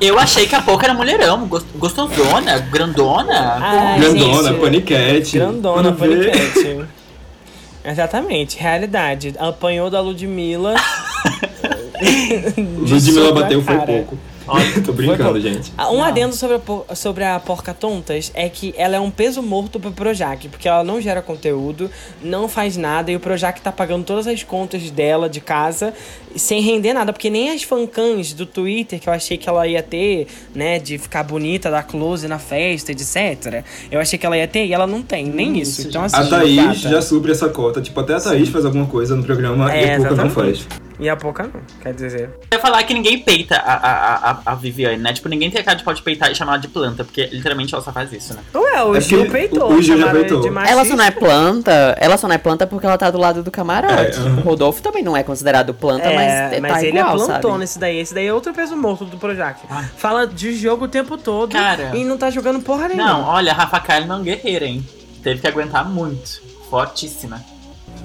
Eu 0.00 0.18
achei 0.18 0.46
que 0.46 0.54
a 0.54 0.60
pouca 0.60 0.84
era 0.86 0.92
mulherão, 0.92 1.46
gos- 1.48 1.64
gostosona, 1.76 2.58
grandona. 2.58 3.32
Ai, 3.60 3.98
Grandona, 4.00 4.48
gente, 4.50 4.60
paniquete. 4.60 5.38
Grandona, 5.38 5.92
paniquete. 5.92 6.84
Exatamente, 7.84 8.58
realidade. 8.58 9.34
Apanhou 9.38 9.88
da 9.90 10.00
Ludmilla. 10.00 10.74
de 12.02 12.92
Ludmilla 12.94 13.32
bateu 13.32 13.62
foi 13.62 13.78
pouco. 13.78 14.18
Olha, 14.46 14.64
Tô 14.84 14.92
brincando, 14.92 15.40
gente. 15.40 15.72
Ah, 15.76 15.90
Um 15.90 15.98
Não. 15.98 16.04
adendo 16.04 16.34
sobre 16.34 16.60
a, 16.88 16.94
sobre 16.94 17.24
a 17.24 17.38
Porca 17.40 17.72
Tontas 17.72 18.30
é 18.34 18.48
que 18.48 18.74
ela 18.76 18.96
é 18.96 19.00
um 19.00 19.10
peso 19.10 19.42
morto 19.42 19.80
pro 19.80 19.92
Projac, 19.92 20.48
porque 20.48 20.68
ela 20.68 20.84
não 20.84 21.00
gera 21.00 21.22
conteúdo, 21.22 21.90
não 22.22 22.48
faz 22.48 22.76
nada, 22.76 23.10
e 23.10 23.16
o 23.16 23.20
Projac 23.20 23.60
tá 23.60 23.72
pagando 23.72 24.04
todas 24.04 24.26
as 24.26 24.42
contas 24.42 24.90
dela 24.90 25.28
de 25.28 25.40
casa 25.40 25.94
sem 26.36 26.60
render 26.60 26.92
nada, 26.92 27.12
porque 27.12 27.30
nem 27.30 27.50
as 27.50 27.62
fancãs 27.62 28.32
do 28.32 28.44
Twitter, 28.44 28.98
que 29.00 29.08
eu 29.08 29.12
achei 29.12 29.36
que 29.36 29.48
ela 29.48 29.66
ia 29.68 29.82
ter, 29.82 30.26
né, 30.54 30.78
de 30.78 30.98
ficar 30.98 31.22
bonita, 31.22 31.70
dar 31.70 31.84
close 31.84 32.26
na 32.26 32.38
festa, 32.38 32.90
etc. 32.92 33.64
Eu 33.90 34.00
achei 34.00 34.18
que 34.18 34.26
ela 34.26 34.36
ia 34.36 34.48
ter 34.48 34.66
e 34.66 34.72
ela 34.72 34.86
não 34.86 35.00
tem, 35.00 35.26
nem 35.26 35.60
isso. 35.60 35.80
Isso, 35.80 35.88
Então, 35.88 36.02
assim, 36.02 36.16
A 36.16 36.26
Thaís 36.26 36.80
já 36.80 37.00
supre 37.00 37.30
essa 37.32 37.48
cota. 37.48 37.80
Tipo, 37.80 38.00
até 38.00 38.14
a 38.14 38.20
Thaís 38.20 38.48
faz 38.48 38.64
alguma 38.64 38.86
coisa 38.86 39.14
no 39.14 39.22
programa 39.22 39.74
e 39.74 39.84
É, 39.84 39.94
a 39.94 39.98
Pouca 39.98 40.14
não 40.16 40.30
faz. 40.30 40.66
E 40.98 41.08
a 41.08 41.16
Porca 41.16 41.42
não, 41.42 41.60
quer 41.82 41.92
dizer. 41.92 42.30
Eu 42.50 42.56
ia 42.56 42.60
falar 42.60 42.82
que 42.84 42.94
ninguém 42.94 43.18
peita 43.18 43.56
a, 43.56 43.74
a, 43.74 44.30
a, 44.30 44.40
a 44.46 44.54
Viviane, 44.54 44.96
né? 44.98 45.12
Tipo, 45.12 45.28
ninguém 45.28 45.50
tem 45.50 45.60
a 45.60 45.64
cara 45.64 45.76
de 45.76 45.82
pode 45.82 46.00
peitar 46.02 46.30
e 46.30 46.34
chamar 46.36 46.52
ela 46.52 46.60
de 46.60 46.68
planta, 46.68 47.02
porque 47.02 47.26
literalmente 47.32 47.74
ela 47.74 47.82
só 47.82 47.92
faz 47.92 48.12
isso, 48.12 48.32
né? 48.32 48.40
Ué, 48.54 48.84
o 48.84 48.94
É 48.94 49.00
Gil 49.00 49.28
peitou. 49.28 49.72
o 49.72 49.82
Gil 49.82 49.98
já 49.98 50.10
peitou. 50.12 50.46
Ela 50.64 50.84
só 50.84 50.94
não 50.94 51.04
é 51.04 51.10
planta, 51.10 51.96
ela 51.98 52.16
só 52.16 52.28
não 52.28 52.34
é 52.36 52.38
planta 52.38 52.64
porque 52.66 52.86
ela 52.86 52.96
tá 52.96 53.10
do 53.10 53.18
lado 53.18 53.42
do 53.42 53.50
camarote. 53.50 54.18
É. 54.18 54.20
O 54.22 54.40
Rodolfo 54.42 54.80
também 54.82 55.02
não 55.02 55.16
é 55.16 55.24
considerado 55.24 55.74
planta, 55.74 56.04
É, 56.08 56.14
mas, 56.50 56.60
mas 56.60 56.72
tá 56.74 56.82
ele 56.84 56.98
igual, 56.98 57.14
é 57.14 57.16
plantão 57.18 57.50
sabe? 57.50 57.58
nesse 57.58 57.78
daí. 57.78 57.98
Esse 57.98 58.14
daí 58.14 58.26
é 58.26 58.32
outro 58.32 58.52
peso 58.54 58.76
morto 58.76 59.04
do 59.04 59.16
Projac. 59.16 59.60
Ai. 59.68 59.84
Fala 59.96 60.26
de 60.28 60.54
jogo 60.54 60.84
o 60.84 60.88
tempo 60.88 61.18
todo 61.18 61.50
Cara. 61.52 61.90
e 61.96 62.04
não 62.04 62.16
tá 62.16 62.30
jogando 62.30 62.60
porra 62.62 62.86
nenhuma. 62.86 63.08
Não, 63.08 63.24
olha, 63.24 63.50
a 63.50 63.54
Rafa 63.56 63.80
Kalimann 63.80 64.18
é 64.18 64.20
um 64.20 64.24
guerreiro, 64.24 64.64
hein? 64.64 64.88
Teve 65.24 65.40
que 65.40 65.46
aguentar 65.48 65.88
muito. 65.88 66.40
Fortíssima. 66.70 67.42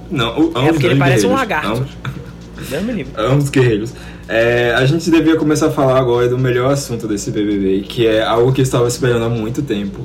Não, 0.09 0.29
o, 0.39 0.47
ambos 0.49 0.63
É 0.63 0.71
porque 0.71 0.87
ele 0.87 0.99
parece 0.99 1.25
um 1.27 1.33
lagarto. 1.33 1.67
Ambos, 1.67 1.91
Deus 2.69 2.83
me 2.83 2.93
livre. 2.93 3.13
ambos 3.17 3.49
guerreiros. 3.49 3.93
É, 4.27 4.73
a 4.75 4.85
gente 4.85 5.09
devia 5.09 5.35
começar 5.35 5.67
a 5.67 5.71
falar 5.71 5.99
agora 5.99 6.27
do 6.27 6.37
melhor 6.37 6.71
assunto 6.71 7.07
desse 7.07 7.31
BBB, 7.31 7.81
que 7.87 8.05
é 8.07 8.23
algo 8.23 8.51
que 8.53 8.61
eu 8.61 8.63
estava 8.63 8.87
esperando 8.87 9.25
há 9.25 9.29
muito 9.29 9.61
tempo. 9.61 9.99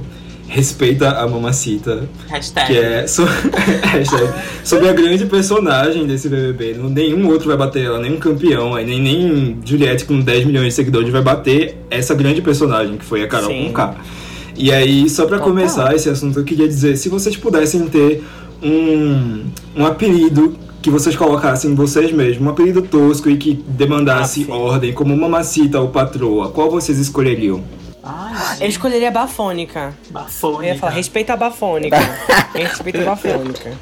Respeita 0.46 1.08
a 1.10 1.26
mamacita, 1.26 2.08
Hashtag. 2.28 2.66
que 2.72 2.78
é 2.78 3.06
so- 3.06 3.24
hashtag, 3.82 4.32
sobre 4.62 4.88
a 4.88 4.92
grande 4.92 5.24
personagem 5.26 6.06
desse 6.06 6.28
BBB. 6.28 6.74
Nenhum 6.90 7.26
outro 7.28 7.48
vai 7.48 7.56
bater 7.56 7.84
ela, 7.86 7.98
nenhum 7.98 8.18
campeão, 8.18 8.74
nem, 8.76 9.00
nem 9.00 9.58
Juliette 9.64 10.04
com 10.04 10.20
10 10.20 10.44
milhões 10.44 10.68
de 10.68 10.72
seguidores 10.74 11.08
vai 11.10 11.22
bater 11.22 11.76
essa 11.90 12.14
grande 12.14 12.40
personagem, 12.40 12.96
que 12.98 13.04
foi 13.04 13.22
a 13.22 13.26
Carol 13.26 13.48
Sim. 13.50 13.64
Conká. 13.68 13.96
E 14.56 14.70
aí, 14.70 15.08
só 15.10 15.26
pra 15.26 15.38
Total. 15.38 15.52
começar 15.52 15.94
esse 15.96 16.08
assunto, 16.08 16.38
eu 16.38 16.44
queria 16.44 16.68
dizer, 16.68 16.96
se 16.98 17.08
vocês 17.08 17.36
pudessem 17.36 17.88
ter 17.88 18.22
um, 18.62 19.44
um 19.76 19.84
apelido 19.84 20.56
que 20.84 20.90
vocês 20.90 21.16
colocassem 21.16 21.70
em 21.70 21.74
vocês 21.74 22.12
mesmos, 22.12 22.46
um 22.46 22.50
apelido 22.50 22.82
tosco 22.82 23.30
e 23.30 23.38
que 23.38 23.54
demandasse 23.54 24.42
Aff. 24.42 24.50
ordem, 24.52 24.92
como 24.92 25.16
mamacita 25.16 25.80
ou 25.80 25.88
patroa, 25.88 26.50
qual 26.50 26.70
vocês 26.70 26.98
escolheriam? 26.98 27.64
Ai, 28.02 28.58
Ele 28.60 28.68
escolheria 28.68 29.08
a 29.08 29.10
bafônica. 29.10 29.94
Eu 30.06 30.12
bafônica. 30.12 30.66
ia 30.74 30.78
falar, 30.78 30.92
respeita 30.92 31.32
a 31.32 31.36
bafônica. 31.38 31.96
respeita 32.54 33.00
a 33.00 33.04
bafônica. 33.06 33.72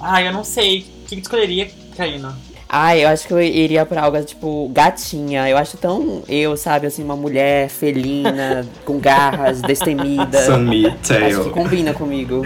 Ai, 0.00 0.26
eu 0.28 0.32
não 0.32 0.42
sei. 0.42 0.86
O 1.04 1.06
que 1.06 1.16
escolheria, 1.16 1.68
Caíno? 1.94 2.34
Ai, 2.66 3.04
eu 3.04 3.08
acho 3.08 3.26
que 3.26 3.34
eu 3.34 3.42
iria 3.42 3.84
pra 3.84 4.04
algo 4.04 4.18
tipo 4.24 4.70
gatinha. 4.72 5.46
Eu 5.50 5.58
acho 5.58 5.76
tão 5.76 6.22
eu, 6.26 6.56
sabe, 6.56 6.86
assim, 6.86 7.04
uma 7.04 7.14
mulher 7.14 7.68
felina, 7.68 8.66
com 8.86 8.98
garras, 8.98 9.60
destemida. 9.60 10.46
Sunmi, 10.46 10.86
Acho 10.86 10.96
que 10.96 11.08
Tail. 11.08 11.50
combina 11.50 11.92
comigo. 11.92 12.42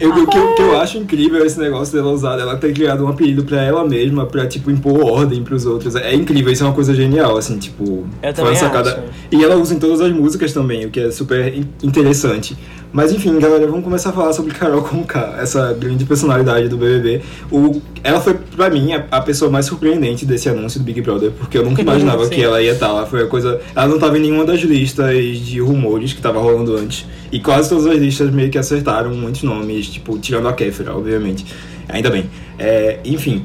Eu, 0.00 0.10
o, 0.10 0.26
que, 0.26 0.36
eu- 0.38 0.44
o 0.50 0.54
que 0.54 0.62
eu 0.62 0.78
acho 0.80 0.98
incrível 0.98 1.42
é 1.42 1.46
esse 1.46 1.58
negócio 1.58 1.94
dela 1.94 2.10
usar, 2.10 2.38
ela 2.38 2.56
ter 2.56 2.72
criado 2.72 3.04
um 3.04 3.08
apelido 3.08 3.44
pra 3.44 3.62
ela 3.62 3.86
mesma, 3.86 4.26
pra, 4.26 4.46
tipo, 4.46 4.70
impor 4.70 5.00
ordem 5.04 5.42
pros 5.42 5.66
outros. 5.66 5.94
É 5.96 6.14
incrível, 6.14 6.52
isso 6.52 6.62
é 6.64 6.66
uma 6.66 6.74
coisa 6.74 6.94
genial, 6.94 7.36
assim, 7.36 7.58
tipo... 7.58 8.04
Eu 8.22 8.34
foi 8.34 8.44
uma 8.44 8.50
também 8.52 8.56
acho. 8.90 9.04
E 9.30 9.44
ela 9.44 9.56
usa 9.56 9.74
em 9.74 9.78
todas 9.78 10.00
as 10.00 10.12
músicas 10.12 10.52
também, 10.52 10.86
o 10.86 10.90
que 10.90 11.00
é 11.00 11.10
super 11.10 11.54
in- 11.56 11.68
interessante. 11.82 12.56
Mas 12.94 13.10
enfim, 13.10 13.36
galera, 13.40 13.66
vamos 13.66 13.82
começar 13.82 14.10
a 14.10 14.12
falar 14.12 14.32
sobre 14.32 14.54
Carol 14.54 14.80
Conká, 14.80 15.36
essa 15.40 15.72
grande 15.72 16.04
personalidade 16.04 16.68
do 16.68 16.76
BBB. 16.76 17.22
O, 17.50 17.82
ela 18.04 18.20
foi, 18.20 18.34
pra 18.34 18.70
mim, 18.70 18.92
a, 18.92 19.04
a 19.10 19.20
pessoa 19.20 19.50
mais 19.50 19.66
surpreendente 19.66 20.24
desse 20.24 20.48
anúncio 20.48 20.78
do 20.78 20.84
Big 20.84 21.00
Brother, 21.02 21.32
porque 21.32 21.58
eu 21.58 21.64
nunca 21.64 21.82
imaginava 21.82 22.28
que 22.28 22.40
ela 22.40 22.62
ia 22.62 22.70
estar 22.70 22.92
lá. 22.92 23.04
Foi 23.04 23.24
a 23.24 23.26
coisa... 23.26 23.60
Ela 23.74 23.88
não 23.88 23.98
tava 23.98 24.16
em 24.16 24.20
nenhuma 24.20 24.44
das 24.44 24.60
listas 24.60 25.38
de 25.38 25.58
rumores 25.58 26.12
que 26.12 26.22
tava 26.22 26.38
rolando 26.38 26.76
antes. 26.76 27.04
E 27.32 27.40
quase 27.40 27.68
todas 27.68 27.84
as 27.84 27.96
listas 27.96 28.30
meio 28.30 28.48
que 28.48 28.58
acertaram 28.58 29.12
muitos 29.12 29.42
nomes, 29.42 29.88
tipo, 29.88 30.16
tirando 30.20 30.46
a 30.46 30.52
Kéfera, 30.52 30.96
obviamente. 30.96 31.44
Ainda 31.88 32.10
bem. 32.10 32.30
É, 32.60 33.00
enfim... 33.04 33.44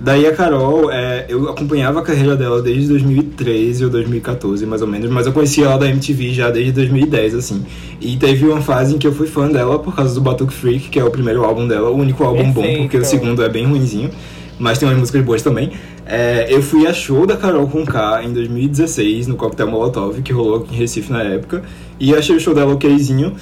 Daí 0.00 0.26
a 0.26 0.34
Carol, 0.34 0.90
é, 0.90 1.24
eu 1.28 1.48
acompanhava 1.48 2.00
a 2.00 2.02
carreira 2.02 2.36
dela 2.36 2.60
desde 2.60 2.88
2013 2.88 3.84
ou 3.84 3.90
2014, 3.90 4.66
mais 4.66 4.82
ou 4.82 4.88
menos, 4.88 5.10
mas 5.10 5.26
eu 5.26 5.32
conhecia 5.32 5.64
ela 5.64 5.78
da 5.78 5.88
MTV 5.88 6.32
já 6.32 6.50
desde 6.50 6.72
2010, 6.72 7.34
assim. 7.34 7.64
E 8.00 8.16
teve 8.16 8.46
uma 8.46 8.60
fase 8.60 8.94
em 8.94 8.98
que 8.98 9.06
eu 9.06 9.12
fui 9.14 9.26
fã 9.26 9.48
dela 9.48 9.78
por 9.78 9.94
causa 9.94 10.14
do 10.14 10.20
Batuque 10.20 10.52
Freak, 10.52 10.90
que 10.90 10.98
é 10.98 11.04
o 11.04 11.10
primeiro 11.10 11.44
álbum 11.44 11.66
dela, 11.66 11.90
o 11.90 11.96
único 11.96 12.22
álbum 12.22 12.50
bom, 12.50 12.60
Perfeito. 12.60 12.82
porque 12.82 12.96
o 12.98 13.04
segundo 13.04 13.42
é 13.42 13.48
bem 13.48 13.66
ruinzinho, 13.66 14.10
mas 14.58 14.78
tem 14.78 14.88
umas 14.88 14.98
músicas 14.98 15.24
boas 15.24 15.42
também. 15.42 15.70
É, 16.06 16.46
eu 16.50 16.62
fui 16.62 16.86
a 16.86 16.92
show 16.92 17.26
da 17.26 17.36
Carol 17.36 17.66
com 17.66 17.84
K 17.84 18.22
em 18.24 18.32
2016, 18.32 19.26
no 19.26 19.36
Coquetel 19.36 19.70
Molotov, 19.70 20.20
que 20.20 20.32
rolou 20.32 20.56
aqui 20.56 20.74
em 20.74 20.78
Recife 20.78 21.10
na 21.10 21.22
época, 21.22 21.62
e 21.98 22.14
achei 22.14 22.36
o 22.36 22.40
show 22.40 22.54
dela 22.54 22.74
okzinho. 22.74 23.32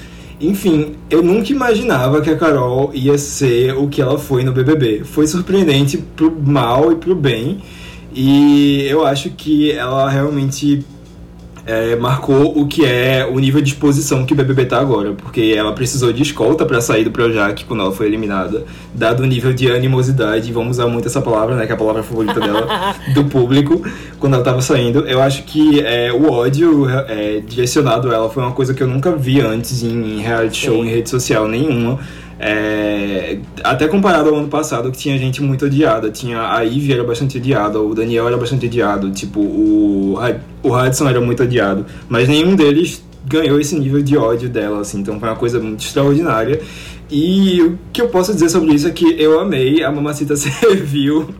Enfim, 0.42 0.96
eu 1.08 1.22
nunca 1.22 1.52
imaginava 1.52 2.20
que 2.20 2.28
a 2.28 2.36
Carol 2.36 2.90
ia 2.92 3.16
ser 3.16 3.76
o 3.76 3.86
que 3.88 4.02
ela 4.02 4.18
foi 4.18 4.42
no 4.42 4.52
BBB. 4.52 5.04
Foi 5.04 5.24
surpreendente 5.24 5.96
pro 5.96 6.36
mal 6.44 6.90
e 6.90 6.96
pro 6.96 7.14
bem. 7.14 7.62
E 8.12 8.84
eu 8.88 9.06
acho 9.06 9.30
que 9.30 9.70
ela 9.70 10.10
realmente 10.10 10.84
é, 11.66 11.94
marcou 11.96 12.58
o 12.58 12.66
que 12.66 12.84
é 12.84 13.26
o 13.30 13.38
nível 13.38 13.60
de 13.60 13.70
exposição 13.70 14.26
que 14.26 14.32
o 14.32 14.36
BBB 14.36 14.66
tá 14.66 14.80
agora, 14.80 15.12
porque 15.12 15.54
ela 15.56 15.72
precisou 15.72 16.12
de 16.12 16.22
escolta 16.22 16.66
para 16.66 16.80
sair 16.80 17.04
do 17.04 17.10
Projac 17.10 17.64
quando 17.64 17.80
ela 17.80 17.92
foi 17.92 18.06
eliminada, 18.06 18.64
dado 18.92 19.22
o 19.22 19.26
nível 19.26 19.52
de 19.52 19.70
animosidade, 19.70 20.52
vamos 20.52 20.78
usar 20.78 20.88
muito 20.88 21.06
essa 21.06 21.20
palavra, 21.20 21.54
né, 21.54 21.66
que 21.66 21.72
é 21.72 21.74
a 21.74 21.78
palavra 21.78 22.02
favorita 22.02 22.40
dela, 22.40 22.94
do 23.14 23.24
público, 23.24 23.82
quando 24.18 24.34
ela 24.34 24.44
tava 24.44 24.60
saindo. 24.60 25.00
Eu 25.06 25.22
acho 25.22 25.44
que 25.44 25.80
é, 25.80 26.12
o 26.12 26.30
ódio 26.30 26.88
é, 26.88 27.40
direcionado 27.46 28.10
a 28.10 28.14
ela 28.14 28.30
foi 28.30 28.42
uma 28.42 28.52
coisa 28.52 28.74
que 28.74 28.82
eu 28.82 28.88
nunca 28.88 29.12
vi 29.12 29.40
antes 29.40 29.82
em 29.82 30.20
reality 30.20 30.66
show, 30.66 30.84
em 30.84 30.88
rede 30.88 31.08
social 31.08 31.46
nenhuma. 31.46 31.98
É, 32.44 33.38
até 33.62 33.86
comparado 33.86 34.28
ao 34.30 34.34
ano 34.34 34.48
passado, 34.48 34.90
que 34.90 34.98
tinha 34.98 35.16
gente 35.16 35.40
muito 35.40 35.66
odiada. 35.66 36.10
Tinha 36.10 36.40
a 36.42 36.60
Ivy 36.62 36.92
era 36.92 37.04
bastante 37.04 37.38
odiada, 37.38 37.80
o 37.80 37.94
Daniel 37.94 38.26
era 38.26 38.36
bastante 38.36 38.66
odiado, 38.66 39.12
tipo, 39.12 39.38
o, 39.38 40.18
o 40.62 40.76
Hudson 40.76 41.08
era 41.08 41.20
muito 41.20 41.44
odiado. 41.44 41.86
Mas 42.08 42.28
nenhum 42.28 42.56
deles 42.56 43.00
ganhou 43.24 43.60
esse 43.60 43.78
nível 43.78 44.02
de 44.02 44.16
ódio 44.16 44.48
dela, 44.48 44.80
assim. 44.80 44.98
Então 44.98 45.20
foi 45.20 45.28
uma 45.28 45.36
coisa 45.36 45.60
muito 45.60 45.84
extraordinária. 45.84 46.60
E 47.08 47.62
o 47.62 47.78
que 47.92 48.02
eu 48.02 48.08
posso 48.08 48.32
dizer 48.34 48.48
sobre 48.48 48.74
isso 48.74 48.88
é 48.88 48.90
que 48.90 49.04
eu 49.22 49.38
amei, 49.38 49.84
a 49.84 49.90
Mamacita 49.92 50.34
serviu. 50.36 51.32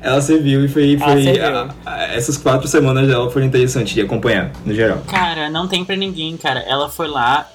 Ela 0.00 0.20
serviu 0.20 0.64
e 0.64 0.68
foi. 0.68 0.96
Foi 0.98 1.22
serviu. 1.24 1.44
a- 1.46 1.68
a- 1.84 2.04
essas 2.14 2.36
quatro 2.36 2.68
semanas 2.68 3.08
dela 3.08 3.28
foram 3.28 3.46
interessantes 3.46 3.92
de 3.92 4.00
acompanhar, 4.00 4.52
no 4.64 4.72
geral. 4.72 5.02
Cara, 5.08 5.50
não 5.50 5.66
tem 5.66 5.84
pra 5.84 5.96
ninguém, 5.96 6.36
cara. 6.36 6.60
Ela 6.60 6.88
foi 6.88 7.08
lá, 7.08 7.48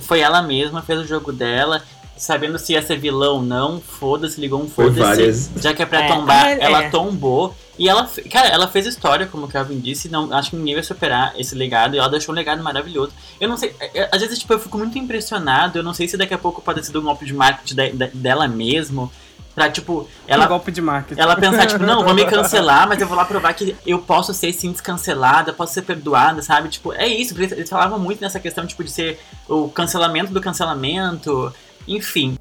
foi 0.00 0.20
ela 0.20 0.42
mesma, 0.42 0.80
fez 0.82 1.00
o 1.00 1.06
jogo 1.06 1.32
dela, 1.32 1.82
sabendo 2.16 2.58
se 2.58 2.72
ia 2.74 2.82
ser 2.82 2.96
vilão 2.98 3.36
ou 3.36 3.42
não, 3.42 3.80
foda-se, 3.80 4.40
ligou 4.40 4.62
um 4.62 4.68
foda-se. 4.68 5.50
Já 5.60 5.74
que 5.74 5.82
é 5.82 5.86
pra 5.86 6.04
É, 6.04 6.08
tombar, 6.08 6.46
é, 6.48 6.58
ela 6.60 6.84
é. 6.84 6.88
tombou. 6.90 7.54
E 7.76 7.88
ela, 7.88 8.08
cara, 8.30 8.48
ela 8.48 8.68
fez 8.68 8.86
história, 8.86 9.26
como 9.26 9.46
o 9.46 9.48
Kelvin 9.48 9.80
disse, 9.80 10.08
não, 10.08 10.32
acho 10.32 10.50
que 10.50 10.56
ninguém 10.56 10.74
vai 10.74 10.84
superar 10.84 11.32
esse 11.36 11.56
legado, 11.56 11.96
e 11.96 11.98
ela 11.98 12.08
deixou 12.08 12.32
um 12.32 12.36
legado 12.36 12.62
maravilhoso. 12.62 13.10
Eu 13.40 13.48
não 13.48 13.56
sei, 13.56 13.74
é, 13.80 14.02
é, 14.02 14.08
às 14.12 14.20
vezes, 14.22 14.38
tipo, 14.38 14.52
eu 14.52 14.60
fico 14.60 14.78
muito 14.78 14.96
impressionado, 14.96 15.76
eu 15.78 15.82
não 15.82 15.92
sei 15.92 16.06
se 16.06 16.16
daqui 16.16 16.32
a 16.32 16.38
pouco 16.38 16.62
pode 16.62 16.86
ser 16.86 16.96
um 16.96 17.02
golpe 17.02 17.26
de 17.26 17.34
marketing 17.34 17.74
de- 17.74 17.90
de- 17.92 18.06
dela 18.16 18.46
mesmo, 18.46 19.10
pra, 19.56 19.68
tipo, 19.68 20.08
Ela... 20.28 20.42
ela, 20.44 20.46
golpe 20.46 20.70
de 20.70 20.80
marketing. 20.80 21.20
ela 21.20 21.34
pensar, 21.34 21.66
tipo, 21.66 21.82
não, 21.84 22.04
vão 22.04 22.14
me 22.14 22.24
cancelar, 22.30 22.88
mas 22.88 23.00
eu 23.00 23.08
vou 23.08 23.16
lá 23.16 23.24
provar 23.24 23.52
que 23.54 23.74
eu 23.84 23.98
posso 23.98 24.32
ser 24.32 24.52
sim 24.52 24.70
descancelada, 24.70 25.52
posso 25.52 25.74
ser 25.74 25.82
perdoada, 25.82 26.42
sabe? 26.42 26.68
Tipo, 26.68 26.92
é 26.92 27.08
isso, 27.08 27.34
porque 27.34 27.54
eles 27.54 27.68
falavam 27.70 27.98
muito 27.98 28.20
nessa 28.20 28.38
questão, 28.38 28.64
tipo, 28.66 28.84
de 28.84 28.90
ser 28.90 29.20
o 29.48 29.68
cancelamento 29.68 30.32
do 30.32 30.40
cancelamento, 30.40 31.52
enfim. 31.86 32.36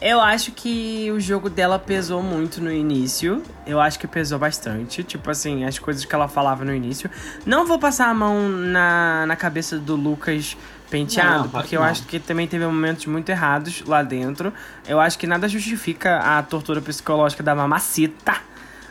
Eu 0.00 0.20
acho 0.20 0.52
que 0.52 1.10
o 1.10 1.18
jogo 1.18 1.50
dela 1.50 1.76
pesou 1.76 2.22
muito 2.22 2.60
no 2.60 2.70
início. 2.70 3.42
Eu 3.66 3.80
acho 3.80 3.98
que 3.98 4.06
pesou 4.06 4.38
bastante. 4.38 5.02
Tipo 5.02 5.28
assim, 5.30 5.64
as 5.64 5.76
coisas 5.78 6.04
que 6.04 6.14
ela 6.14 6.28
falava 6.28 6.64
no 6.64 6.72
início. 6.72 7.10
Não 7.44 7.66
vou 7.66 7.80
passar 7.80 8.08
a 8.08 8.14
mão 8.14 8.48
na, 8.48 9.26
na 9.26 9.34
cabeça 9.34 9.76
do 9.76 9.96
Lucas 9.96 10.56
penteado, 10.88 11.44
Não, 11.44 11.48
porque 11.50 11.76
eu 11.76 11.80
não. 11.80 11.86
acho 11.88 12.04
que 12.04 12.18
também 12.20 12.46
teve 12.46 12.64
momentos 12.64 13.06
muito 13.06 13.28
errados 13.28 13.82
lá 13.86 14.02
dentro. 14.02 14.52
Eu 14.86 15.00
acho 15.00 15.18
que 15.18 15.26
nada 15.26 15.48
justifica 15.48 16.18
a 16.18 16.42
tortura 16.44 16.80
psicológica 16.80 17.42
da 17.42 17.54
mamacita. 17.54 18.36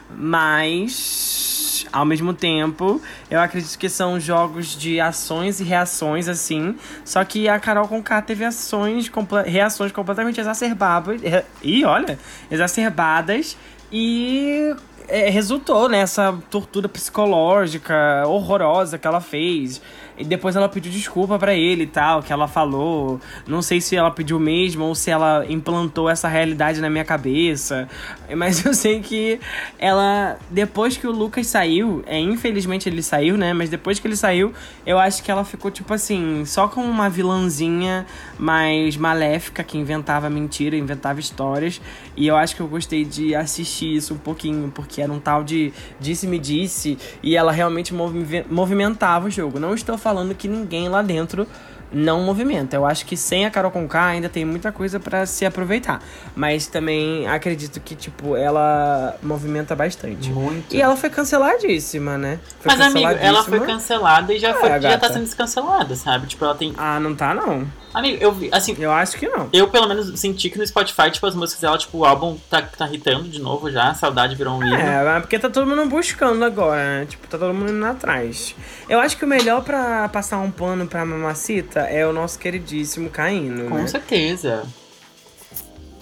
Mas, 0.10 1.57
ao 1.92 2.06
mesmo 2.06 2.34
tempo, 2.34 3.02
eu 3.30 3.40
acredito 3.40 3.78
que 3.78 3.90
são 3.90 4.20
jogos 4.20 4.78
de 4.78 5.00
ações 5.00 5.60
e 5.60 5.64
reações, 5.64 6.28
assim. 6.28 6.76
Só 7.04 7.24
que 7.24 7.48
a 7.48 7.60
Carol 7.60 7.88
Conká 7.88 8.22
teve 8.22 8.46
ações, 8.46 9.12
reações 9.46 9.92
completamente 9.92 10.40
exacerbadas. 10.40 11.22
E 11.62 11.86
olha, 11.86 12.18
exacerbadas. 12.50 13.58
E 13.92 14.76
é, 15.08 15.30
resultou 15.30 15.88
nessa 15.88 16.38
tortura 16.50 16.90
psicológica 16.90 18.24
horrorosa 18.28 18.98
que 18.98 19.08
ela 19.08 19.22
fez. 19.22 19.82
E 20.18 20.24
depois 20.24 20.56
ela 20.56 20.68
pediu 20.68 20.92
desculpa 20.92 21.38
pra 21.38 21.54
ele 21.54 21.84
e 21.84 21.88
tal, 21.88 22.24
que 22.24 22.34
ela 22.34 22.48
falou. 22.48 23.20
Não 23.46 23.62
sei 23.62 23.80
se 23.80 23.96
ela 23.96 24.10
pediu 24.10 24.40
mesmo 24.40 24.86
ou 24.86 24.96
se 24.96 25.12
ela 25.12 25.46
implantou 25.48 26.10
essa 26.10 26.28
realidade 26.28 26.82
na 26.82 26.90
minha 26.90 27.06
cabeça. 27.06 27.88
Mas 28.36 28.66
eu 28.66 28.74
sei 28.74 29.00
que 29.00 29.40
ela, 29.78 30.38
depois 30.50 30.98
que 30.98 31.08
o 31.08 31.12
Lucas 31.12 31.48
saiu, 31.48 32.04
é, 32.06 32.20
infelizmente 32.20 32.90
ele 32.90 33.04
saiu, 33.04 33.38
né? 33.38 33.54
Mas 33.54 33.70
depois 33.70 34.00
que 34.00 34.08
ele 34.08 34.16
saiu, 34.16 34.54
eu 34.86 34.98
acho 34.98 35.24
que 35.24 35.30
ela 35.30 35.46
ficou, 35.46 35.70
tipo 35.70 35.94
assim, 35.94 36.44
só 36.46 36.68
com 36.68 36.82
uma 36.82 37.10
vilãzinha 37.10 38.06
mais 38.38 38.98
maléfica 38.98 39.64
que 39.64 39.78
inventava 39.78 40.30
mentira, 40.30 40.76
inventava 40.76 41.20
histórias. 41.20 41.80
E 42.18 42.28
eu 42.28 42.36
acho 42.36 42.56
que 42.56 42.62
eu 42.62 42.68
gostei 42.68 43.06
de 43.06 43.36
assistir 43.36 43.96
isso 43.96 44.14
um 44.16 44.18
pouquinho, 44.18 44.72
porque 44.74 45.02
era 45.02 45.14
um 45.14 45.20
tal 45.20 45.44
de 45.44 45.72
disse-me-disse 46.00 46.98
e 47.22 47.36
ela 47.36 47.52
realmente 47.52 47.94
movi- 47.94 48.46
movimentava 48.50 49.28
o 49.28 49.30
jogo. 49.30 49.60
Não 49.60 49.74
estou 49.74 49.98
falando 49.98 50.34
que 50.36 50.48
ninguém 50.48 50.90
lá 50.90 51.02
dentro 51.02 51.48
não 51.94 52.22
movimenta. 52.24 52.76
Eu 52.76 52.86
acho 52.86 53.06
que 53.06 53.16
sem 53.16 53.46
a 53.46 53.52
Carol 53.52 53.72
Conká 53.72 54.08
ainda 54.08 54.28
tem 54.28 54.44
muita 54.44 54.72
coisa 54.74 55.00
pra 55.00 55.26
se 55.26 55.46
aproveitar. 55.46 56.02
Mas 56.36 56.68
também 56.68 57.26
acredito 57.28 57.80
que, 57.80 57.96
tipo, 57.96 58.36
ela 58.36 59.16
movimenta 59.24 59.74
bastante. 59.76 60.30
Muito. 60.30 60.76
E 60.76 60.82
ela 60.82 60.98
foi 60.98 61.10
canceladíssima, 61.10 62.18
né? 62.18 62.40
Foi 62.60 62.76
Mas, 62.76 62.82
amigo, 62.88 63.08
ela 63.22 63.44
foi 63.44 63.60
cancelada 63.62 64.34
e 64.34 64.40
já, 64.40 64.54
foi, 64.56 64.82
já 64.82 64.98
tá 64.98 65.08
sendo 65.14 65.24
descancelada, 65.24 65.96
sabe? 65.96 66.28
Tipo, 66.28 66.44
ela 66.44 66.56
tem. 66.56 66.74
Ah, 66.78 67.00
não 67.00 67.16
tá 67.16 67.34
não. 67.34 67.66
Amigo, 67.94 68.18
eu 68.22 68.32
vi, 68.32 68.50
assim, 68.52 68.76
Eu 68.78 68.92
acho 68.92 69.18
que 69.18 69.28
não. 69.28 69.50
eu 69.52 69.68
pelo 69.70 69.88
menos 69.88 70.20
senti 70.20 70.50
que 70.50 70.58
no 70.58 70.68
Spotify, 70.68 71.10
tipo, 71.10 71.26
as 71.26 71.34
músicas 71.34 71.62
dela, 71.62 71.78
tipo, 71.78 71.98
o 72.00 72.06
álbum 72.06 72.38
tá, 72.50 72.62
tá 72.62 72.88
hitando 72.92 73.24
de 73.30 73.40
novo 73.40 73.72
já, 73.72 73.94
Saudade 73.94 74.36
virou 74.36 74.56
um 74.58 74.64
hino. 74.64 74.76
É, 74.76 75.04
mas 75.04 75.22
porque 75.22 75.40
tá 75.40 75.50
todo 75.50 75.66
mundo 75.68 75.86
buscando 75.88 76.44
agora, 76.44 77.00
né? 77.00 77.06
Tipo, 77.06 77.28
tá 77.28 77.38
todo 77.38 77.54
mundo 77.54 77.72
indo 77.72 77.86
atrás. 77.86 78.56
Eu 78.88 79.00
acho 79.00 79.18
que 79.18 79.26
o 79.26 79.28
melhor 79.28 79.64
pra 79.64 80.08
passar 80.10 80.38
um 80.40 80.52
pano 80.52 80.86
pra 80.86 81.06
mamacita 81.06 81.82
é 81.82 82.06
o 82.06 82.14
nosso 82.14 82.38
queridíssimo 82.38 83.10
Caíno, 83.10 83.70
Com 83.70 83.76
né? 83.78 83.88
certeza. 83.88 84.64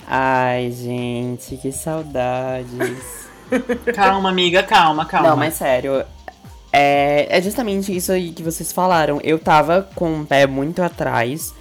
Ai, 0.08 0.72
gente, 0.72 1.58
que 1.58 1.72
saudades. 1.72 3.26
Calma, 3.96 4.30
amiga, 4.30 4.64
calma, 4.64 5.06
calma. 5.06 5.30
Não, 5.30 5.38
mas 5.38 5.54
sério. 5.54 6.04
É, 6.74 7.28
é 7.30 7.42
justamente 7.42 7.96
isso 7.96 8.12
aí 8.12 8.32
que 8.32 8.44
vocês 8.44 8.72
falaram. 8.72 9.20
Eu 9.24 9.40
tava 9.40 9.88
com 9.96 10.22
o 10.22 10.26
pé 10.26 10.46
muito 10.46 10.82
atrás 10.82 11.54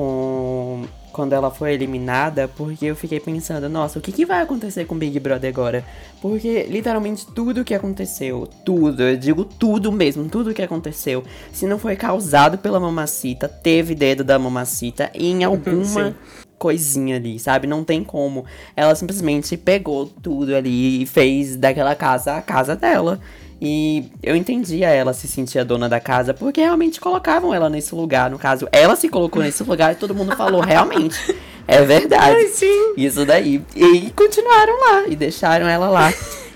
com 0.00 0.84
quando 1.12 1.32
ela 1.32 1.50
foi 1.50 1.74
eliminada, 1.74 2.46
porque 2.46 2.86
eu 2.86 2.94
fiquei 2.94 3.18
pensando, 3.18 3.68
nossa, 3.68 3.98
o 3.98 4.02
que, 4.02 4.12
que 4.12 4.24
vai 4.24 4.40
acontecer 4.40 4.84
com 4.86 4.96
Big 4.96 5.18
Brother 5.18 5.52
agora? 5.52 5.84
Porque 6.22 6.62
literalmente 6.62 7.26
tudo 7.26 7.64
que 7.64 7.74
aconteceu, 7.74 8.48
tudo, 8.64 9.02
eu 9.02 9.16
digo 9.16 9.44
tudo 9.44 9.90
mesmo, 9.90 10.28
tudo 10.28 10.54
que 10.54 10.62
aconteceu, 10.62 11.24
se 11.52 11.66
não 11.66 11.80
foi 11.80 11.96
causado 11.96 12.58
pela 12.58 12.78
mamacita, 12.78 13.48
teve 13.48 13.94
dedo 13.94 14.22
da 14.22 14.38
mamacita 14.38 15.10
em 15.12 15.42
alguma 15.44 16.14
coisinha 16.56 17.16
ali, 17.16 17.38
sabe? 17.40 17.66
Não 17.66 17.82
tem 17.82 18.04
como. 18.04 18.44
Ela 18.76 18.94
simplesmente 18.94 19.56
pegou 19.56 20.06
tudo 20.06 20.54
ali 20.54 21.02
e 21.02 21.06
fez 21.06 21.56
daquela 21.56 21.96
casa 21.96 22.36
a 22.36 22.42
casa 22.42 22.76
dela. 22.76 23.20
E 23.60 24.10
eu 24.22 24.34
entendia 24.34 24.88
ela 24.88 25.12
se 25.12 25.28
sentir 25.28 25.58
a 25.58 25.64
dona 25.64 25.88
da 25.88 26.00
casa, 26.00 26.32
porque 26.32 26.60
realmente 26.60 26.98
colocavam 27.00 27.52
ela 27.52 27.68
nesse 27.68 27.94
lugar. 27.94 28.30
No 28.30 28.38
caso, 28.38 28.66
ela 28.72 28.96
se 28.96 29.08
colocou 29.08 29.42
nesse 29.42 29.62
lugar 29.62 29.92
e 29.92 29.96
todo 29.96 30.14
mundo 30.14 30.34
falou, 30.34 30.62
realmente. 30.62 31.36
É 31.68 31.82
verdade. 31.82 32.48
Sim. 32.54 32.94
Isso 32.96 33.26
daí. 33.26 33.62
E 33.76 34.10
continuaram 34.16 34.80
lá 34.80 35.08
e 35.08 35.14
deixaram 35.14 35.68
ela 35.68 35.90
lá. 35.90 36.12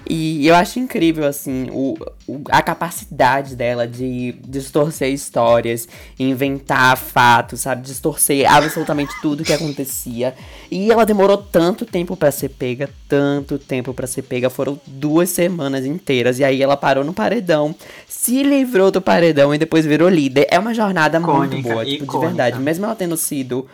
E 0.09 0.47
eu 0.47 0.55
acho 0.55 0.79
incrível, 0.79 1.27
assim, 1.27 1.69
o, 1.71 1.95
o- 2.27 2.43
a 2.51 2.61
capacidade 2.63 3.57
dela 3.57 3.87
de 3.89 4.33
distorcer 4.47 5.09
histórias, 5.11 5.89
inventar 6.19 6.97
fatos, 6.97 7.61
sabe? 7.63 7.83
Distorcer 7.83 8.51
absolutamente 8.53 9.13
tudo 9.23 9.45
que 9.45 9.53
acontecia. 9.53 10.35
E 10.71 10.91
ela 10.91 11.07
demorou 11.07 11.37
tanto 11.39 11.87
tempo 11.87 12.17
pra 12.17 12.31
ser 12.31 12.51
pega, 12.51 12.91
tanto 13.09 13.59
tempo 13.59 13.95
pra 13.95 14.07
ser 14.07 14.23
pega. 14.23 14.51
Foram 14.51 14.79
duas 14.87 15.31
semanas 15.31 15.85
inteiras. 15.87 16.39
E 16.39 16.45
aí 16.45 16.63
ela 16.63 16.77
parou 16.77 17.05
no 17.05 17.13
paredão, 17.15 17.75
se 18.09 18.43
livrou 18.43 18.91
do 18.91 19.01
paredão 19.01 19.55
e 19.55 19.59
depois 19.59 19.87
virou 19.87 20.09
líder. 20.09 20.47
É 20.51 20.59
uma 20.59 20.75
jornada 20.75 21.19
muito 21.19 21.57
Icônica, 21.57 21.69
boa, 21.73 21.85
tipo, 21.85 22.13
de 22.13 22.19
verdade. 22.27 22.59
Mesmo 22.61 22.85
ela 22.85 22.95
tendo 22.95 23.17
sido 23.17 23.67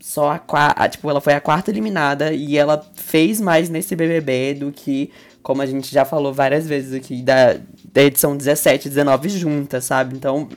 só 0.00 0.32
a 0.32 0.38
quarta. 0.38 0.88
Tipo, 0.88 1.10
ela 1.10 1.20
foi 1.20 1.34
a 1.34 1.40
quarta 1.40 1.70
eliminada 1.70 2.32
e 2.32 2.56
ela 2.56 2.84
fez 2.94 3.40
mais 3.40 3.68
nesse 3.68 3.94
BBB 3.96 4.54
do 4.54 4.72
que, 4.72 5.10
como 5.46 5.62
a 5.62 5.66
gente 5.66 5.94
já 5.94 6.04
falou 6.04 6.34
várias 6.34 6.66
vezes 6.66 6.92
aqui, 6.92 7.22
da, 7.22 7.54
da 7.92 8.02
edição 8.02 8.36
17 8.36 8.86
e 8.86 8.88
19 8.88 9.28
juntas, 9.28 9.84
sabe? 9.84 10.16
Então, 10.16 10.48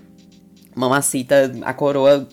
Mamacita, 0.75 1.51
a 1.61 1.75
coroa. 1.75 2.27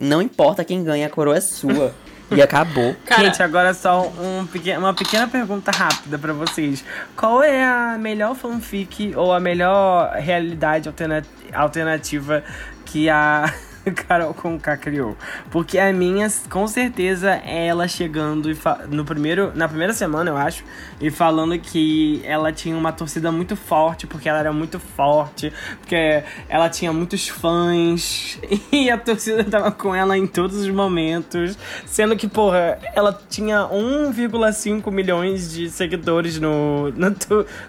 Não 0.00 0.22
importa 0.22 0.64
quem 0.64 0.84
ganha, 0.84 1.08
a 1.08 1.10
coroa 1.10 1.36
é 1.36 1.40
sua. 1.40 1.92
e 2.30 2.40
acabou. 2.40 2.94
Cara, 3.04 3.24
Gente, 3.24 3.42
agora 3.42 3.74
só 3.74 4.06
um 4.06 4.46
uma 4.78 4.94
pequena 4.94 5.26
pergunta 5.26 5.72
rápida 5.72 6.16
pra 6.16 6.32
vocês. 6.32 6.84
Qual 7.16 7.42
é 7.42 7.64
a 7.64 7.98
melhor 7.98 8.36
fanfic 8.36 9.12
ou 9.16 9.32
a 9.32 9.40
melhor 9.40 10.12
realidade 10.12 10.88
alterna- 10.88 11.24
alternativa 11.52 12.44
que 12.84 13.10
a 13.10 13.52
Carol 14.06 14.34
Conká 14.34 14.76
criou? 14.76 15.16
Porque 15.50 15.78
a 15.78 15.92
minha, 15.92 16.28
com 16.50 16.66
certeza, 16.66 17.40
é 17.44 17.66
ela 17.66 17.86
chegando 17.86 18.50
no 18.90 19.04
primeiro, 19.04 19.52
na 19.54 19.68
primeira 19.68 19.92
semana, 19.92 20.30
eu 20.30 20.36
acho, 20.36 20.64
e 21.00 21.10
falando 21.10 21.58
que 21.58 22.20
ela 22.24 22.52
tinha 22.52 22.76
uma 22.76 22.92
torcida 22.92 23.30
muito 23.30 23.56
forte, 23.56 24.06
porque 24.06 24.28
ela 24.28 24.38
era 24.38 24.52
muito 24.52 24.78
forte, 24.78 25.52
porque 25.80 26.22
ela 26.48 26.68
tinha 26.68 26.92
muitos 26.92 27.28
fãs, 27.28 28.38
e 28.72 28.90
a 28.90 28.98
torcida 28.98 29.44
tava 29.44 29.70
com 29.70 29.94
ela 29.94 30.16
em 30.16 30.26
todos 30.26 30.56
os 30.56 30.68
momentos, 30.68 31.56
sendo 31.84 32.16
que, 32.16 32.28
porra, 32.28 32.78
ela 32.94 33.18
tinha 33.28 33.60
1,5 33.68 34.90
milhões 34.90 35.52
de 35.52 35.70
seguidores 35.70 36.38
no, 36.40 36.90
no, 36.90 37.14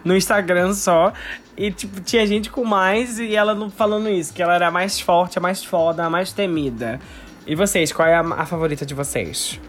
no 0.03 0.15
Instagram 0.15 0.73
só, 0.73 1.13
e, 1.57 1.71
tipo, 1.71 1.99
tinha 2.01 2.25
gente 2.27 2.51
com 2.51 2.63
mais, 2.63 3.17
e 3.17 3.35
ela 3.35 3.55
não 3.55 3.69
falando 3.69 4.07
isso, 4.09 4.31
que 4.33 4.43
ela 4.43 4.53
era 4.53 4.67
a 4.67 4.71
mais 4.71 4.99
forte, 4.99 5.39
a 5.39 5.41
mais 5.41 5.63
foda, 5.63 6.05
a 6.05 6.09
mais 6.09 6.31
temida. 6.31 6.99
E 7.47 7.55
vocês, 7.55 7.91
qual 7.91 8.07
é 8.07 8.15
a, 8.15 8.21
a 8.21 8.45
favorita 8.45 8.85
de 8.85 8.93
vocês? 8.93 9.59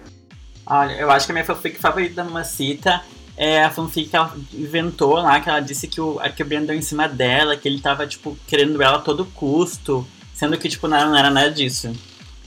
Olha, 0.66 0.92
eu 0.92 1.10
acho 1.10 1.24
que 1.24 1.32
a 1.32 1.34
minha 1.34 1.44
fanfic 1.44 1.78
favorita 1.78 2.16
da 2.16 2.24
Mamacita 2.24 3.02
é 3.36 3.64
a 3.64 3.70
fanfic 3.70 4.10
que 4.10 4.16
ela 4.16 4.36
inventou 4.52 5.14
lá, 5.14 5.40
que 5.40 5.48
ela 5.48 5.60
disse 5.60 5.88
que 5.88 6.00
o, 6.00 6.20
que 6.36 6.42
o 6.42 6.46
Brian 6.46 6.64
deu 6.64 6.76
em 6.76 6.82
cima 6.82 7.08
dela, 7.08 7.56
que 7.56 7.66
ele 7.66 7.80
tava, 7.80 8.06
tipo, 8.06 8.36
querendo 8.46 8.82
ela 8.82 8.98
a 8.98 9.00
todo 9.00 9.24
custo, 9.24 10.06
sendo 10.34 10.58
que, 10.58 10.68
tipo, 10.68 10.86
não 10.86 11.10
não 11.10 11.16
era 11.16 11.30
nada 11.30 11.50
disso. 11.50 11.90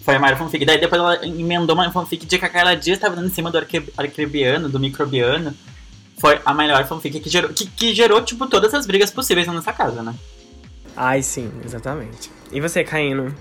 Foi 0.04 0.16
a 0.16 0.20
maior 0.20 0.38
fanfic. 0.38 0.66
Daí 0.66 0.80
depois 0.80 1.02
ela 1.02 1.26
emendou 1.26 1.76
uma 1.76 1.89
fanfic 1.92 2.26
de 2.26 2.38
que 2.38 2.46
a 2.46 2.50
Carla 2.50 2.76
Dias 2.76 3.00
tava 3.00 3.16
dando 3.16 3.28
em 3.28 3.34
cima 3.34 3.50
do 3.50 3.58
arque, 3.58 3.84
arcrebiano, 3.98 4.70
do 4.70 4.80
microbiano. 4.80 5.56
Foi 6.22 6.40
a 6.46 6.54
melhor 6.54 6.86
fanfic 6.86 7.20
que 7.20 7.30
gerou, 7.32 7.50
que, 7.52 7.66
que 7.66 7.96
gerou, 7.96 8.22
tipo, 8.22 8.46
todas 8.46 8.72
as 8.76 8.86
brigas 8.86 9.10
possíveis 9.10 9.48
nessa 9.48 9.74
casa, 9.74 10.04
né? 10.04 10.14
Ai, 10.96 11.24
sim, 11.24 11.52
exatamente. 11.66 12.30
E 12.52 12.62
você, 12.62 12.84
Caíno? 12.84 13.34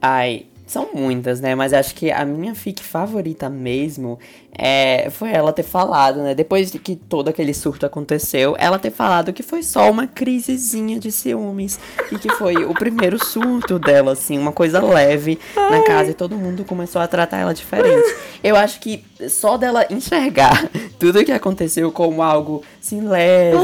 Ai, 0.00 0.46
são 0.72 0.88
muitas, 0.94 1.40
né? 1.40 1.54
Mas 1.54 1.74
acho 1.74 1.94
que 1.94 2.10
a 2.10 2.24
minha 2.24 2.54
fic 2.54 2.82
favorita 2.82 3.50
mesmo 3.50 4.18
é, 4.56 5.08
foi 5.10 5.30
ela 5.30 5.52
ter 5.52 5.62
falado, 5.62 6.22
né? 6.22 6.34
Depois 6.34 6.70
de 6.70 6.78
que 6.78 6.96
todo 6.96 7.28
aquele 7.28 7.52
surto 7.52 7.84
aconteceu, 7.84 8.56
ela 8.58 8.78
ter 8.78 8.90
falado 8.90 9.32
que 9.32 9.42
foi 9.42 9.62
só 9.62 9.90
uma 9.90 10.06
crisezinha 10.06 10.98
de 10.98 11.12
ciúmes. 11.12 11.78
E 12.10 12.18
que 12.18 12.30
foi 12.30 12.64
o 12.64 12.72
primeiro 12.72 13.22
surto 13.22 13.78
dela, 13.78 14.12
assim, 14.12 14.38
uma 14.38 14.52
coisa 14.52 14.82
leve 14.82 15.38
na 15.54 15.82
casa 15.82 16.10
e 16.10 16.14
todo 16.14 16.36
mundo 16.36 16.64
começou 16.64 17.00
a 17.02 17.06
tratar 17.06 17.38
ela 17.38 17.52
diferente. 17.52 18.14
Eu 18.42 18.56
acho 18.56 18.80
que 18.80 19.04
só 19.28 19.56
dela 19.56 19.86
enxergar 19.90 20.68
tudo 20.98 21.24
que 21.24 21.32
aconteceu 21.32 21.92
como 21.92 22.22
algo 22.22 22.62
assim 22.80 23.00
leve, 23.00 23.58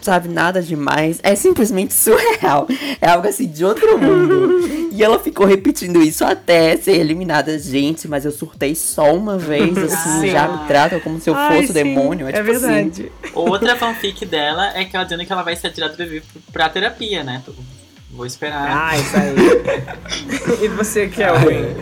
sabe, 0.00 0.28
nada 0.28 0.62
demais, 0.62 1.20
é 1.22 1.34
simplesmente 1.34 1.92
surreal. 1.94 2.66
É 3.00 3.08
algo 3.08 3.28
assim 3.28 3.46
de 3.46 3.64
outro 3.64 3.98
mundo. 3.98 4.91
E 5.02 5.04
ela 5.04 5.18
ficou 5.18 5.44
repetindo 5.44 6.00
isso 6.00 6.24
até 6.24 6.76
ser 6.76 6.92
eliminada, 6.92 7.58
gente, 7.58 8.06
mas 8.06 8.24
eu 8.24 8.30
surtei 8.30 8.72
só 8.76 9.12
uma 9.12 9.36
vez, 9.36 9.76
assim, 9.92 10.20
Sim. 10.20 10.30
já 10.30 10.46
me 10.46 10.68
tratam 10.68 11.00
como 11.00 11.20
se 11.20 11.28
eu 11.28 11.34
Ai, 11.34 11.56
fosse 11.56 11.64
o 11.64 11.66
sim, 11.66 11.72
demônio. 11.72 12.28
É, 12.28 12.32
tipo 12.32 12.48
assim. 12.52 12.60
verdade. 12.60 13.12
Outra 13.34 13.74
fanfic 13.74 14.24
dela 14.24 14.78
é 14.78 14.84
que 14.84 14.94
ela 14.94 15.04
dizendo 15.04 15.26
que 15.26 15.32
ela 15.32 15.42
vai 15.42 15.56
ser 15.56 15.72
tirada 15.72 15.94
do 15.94 15.96
BBB 15.98 16.22
pra 16.52 16.68
terapia, 16.68 17.24
né? 17.24 17.42
Vou 18.12 18.24
esperar. 18.24 18.92
Ah, 18.92 18.96
isso 18.96 19.16
aí. 19.16 20.62
e 20.62 20.68
você, 20.68 21.08
Kelvin? 21.08 21.74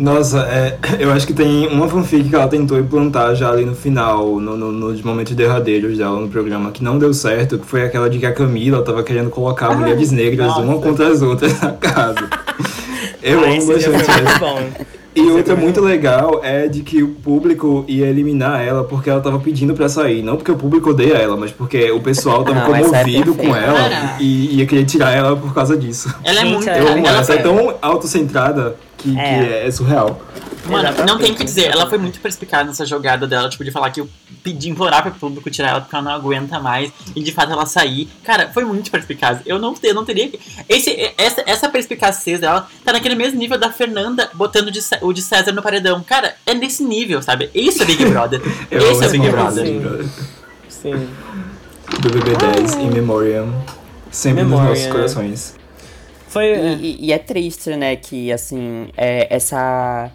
Nossa, 0.00 0.40
é, 0.46 0.78
eu 0.98 1.12
acho 1.12 1.26
que 1.26 1.34
tem 1.34 1.68
uma 1.68 1.86
fanfic 1.88 2.28
que 2.28 2.34
ela 2.34 2.48
tentou 2.48 2.78
implantar 2.78 3.34
já 3.34 3.50
ali 3.50 3.64
no 3.64 3.74
final, 3.74 4.40
no, 4.40 4.56
no- 4.56 4.72
nos 4.72 5.02
momentos 5.02 5.34
derradeiros 5.34 5.98
dela 5.98 6.18
no 6.18 6.28
programa, 6.28 6.70
que 6.72 6.82
não 6.82 6.98
deu 6.98 7.12
certo, 7.12 7.58
que 7.58 7.66
foi 7.66 7.82
aquela 7.84 8.08
de 8.08 8.18
que 8.18 8.26
a 8.26 8.32
Camila 8.32 8.82
tava 8.82 9.02
querendo 9.02 9.30
colocar 9.30 9.76
mulheres 9.76 10.10
negras 10.10 10.48
nossa. 10.48 10.60
uma 10.60 10.78
contra 10.80 11.08
as 11.08 11.20
outras 11.22 11.60
na 11.60 11.72
casa. 11.72 12.28
Eu 13.22 13.38
Ah, 13.40 13.50
amo 13.50 13.66
bastante 13.66 13.84
foi 13.84 14.22
muito 14.22 14.38
bom. 14.40 14.84
E 15.14 15.22
outra 15.22 15.56
muito 15.56 15.80
legal 15.80 16.40
é 16.42 16.68
de 16.68 16.82
que 16.82 17.02
o 17.02 17.08
público 17.08 17.84
ia 17.88 18.06
eliminar 18.06 18.60
ela 18.64 18.84
porque 18.84 19.10
ela 19.10 19.20
tava 19.20 19.40
pedindo 19.40 19.74
pra 19.74 19.88
sair. 19.88 20.22
Não 20.22 20.36
porque 20.36 20.52
o 20.52 20.56
público 20.56 20.90
odeia 20.90 21.14
ela, 21.14 21.36
mas 21.36 21.50
porque 21.50 21.90
o 21.90 22.00
pessoal 22.00 22.44
tava 22.44 22.60
Não, 22.68 22.76
é 22.76 22.82
comovido 22.82 23.34
com 23.34 23.42
perfeita. 23.42 23.66
ela 23.66 23.78
Cara. 23.78 24.16
e 24.20 24.58
ia 24.58 24.66
querer 24.66 24.84
tirar 24.84 25.10
ela 25.12 25.36
por 25.36 25.52
causa 25.52 25.76
disso. 25.76 26.14
Ela 26.22 26.40
é 26.42 26.44
muito. 26.44 26.68
ela- 26.68 26.78
Eu 26.78 26.88
amo 26.94 27.06
ela, 27.06 27.18
essa 27.20 27.34
é 27.34 27.38
tão 27.38 27.74
autocentrada 27.82 28.76
que, 28.96 29.12
que 29.12 29.18
É. 29.18 29.66
é. 29.66 29.70
surreal. 29.70 30.20
Mano, 30.66 30.82
não 30.82 30.90
Exatamente. 30.90 31.22
tem 31.22 31.32
o 31.32 31.36
que 31.36 31.44
dizer, 31.44 31.66
ela 31.70 31.88
foi 31.88 31.96
muito 31.98 32.20
perspicaz 32.20 32.66
nessa 32.66 32.84
jogada 32.84 33.26
dela, 33.26 33.48
tipo, 33.48 33.64
de 33.64 33.70
falar 33.70 33.90
que 33.90 34.00
eu 34.00 34.08
pedi, 34.44 34.68
implorar 34.68 35.02
pro 35.02 35.12
público 35.12 35.50
tirar 35.50 35.68
ela 35.70 35.80
porque 35.80 35.94
ela 35.94 36.04
não 36.04 36.12
aguenta 36.12 36.60
mais, 36.60 36.92
e 37.16 37.22
de 37.22 37.32
fato 37.32 37.52
ela 37.52 37.64
sair. 37.66 38.08
Cara, 38.22 38.50
foi 38.52 38.64
muito 38.64 38.90
perspicaz. 38.90 39.38
Eu 39.46 39.58
não, 39.58 39.74
eu 39.82 39.94
não 39.94 40.04
teria. 40.04 40.30
Esse, 40.68 41.12
essa, 41.16 41.42
essa 41.46 41.68
perspicazez 41.68 42.40
dela 42.40 42.68
tá 42.84 42.92
naquele 42.92 43.14
mesmo 43.14 43.38
nível 43.38 43.58
da 43.58 43.70
Fernanda 43.72 44.30
botando 44.34 44.70
de 44.70 44.80
o 45.02 45.12
de 45.12 45.22
César 45.22 45.52
no 45.52 45.62
paredão. 45.62 46.02
Cara, 46.02 46.34
é 46.46 46.54
nesse 46.54 46.82
nível, 46.84 47.22
sabe? 47.22 47.50
Isso 47.54 47.82
é 47.82 47.86
Big 47.86 48.04
Brother. 48.06 48.40
Eu 48.70 48.90
Esse 48.92 49.02
é 49.02 49.06
amo 49.06 49.12
Big 49.12 49.28
Brother. 49.30 49.64
Big 49.64 49.78
Brother. 49.78 50.06
Sim. 50.68 51.08
BBB 52.02 52.36
10, 52.36 52.74
In 52.74 52.90
Memoriam. 52.90 53.52
Sempre 54.10 54.42
Memória, 54.44 54.70
nos 54.70 54.78
nossos 54.78 54.92
corações. 54.92 55.54
Foi. 56.28 56.44
E, 56.46 56.74
e- 56.74 57.06
e 57.06 57.12
é 57.12 57.18
triste, 57.18 57.70
né, 57.76 57.96
que 57.96 58.30
assim, 58.32 58.88
é, 58.96 59.26
essa. 59.34 60.10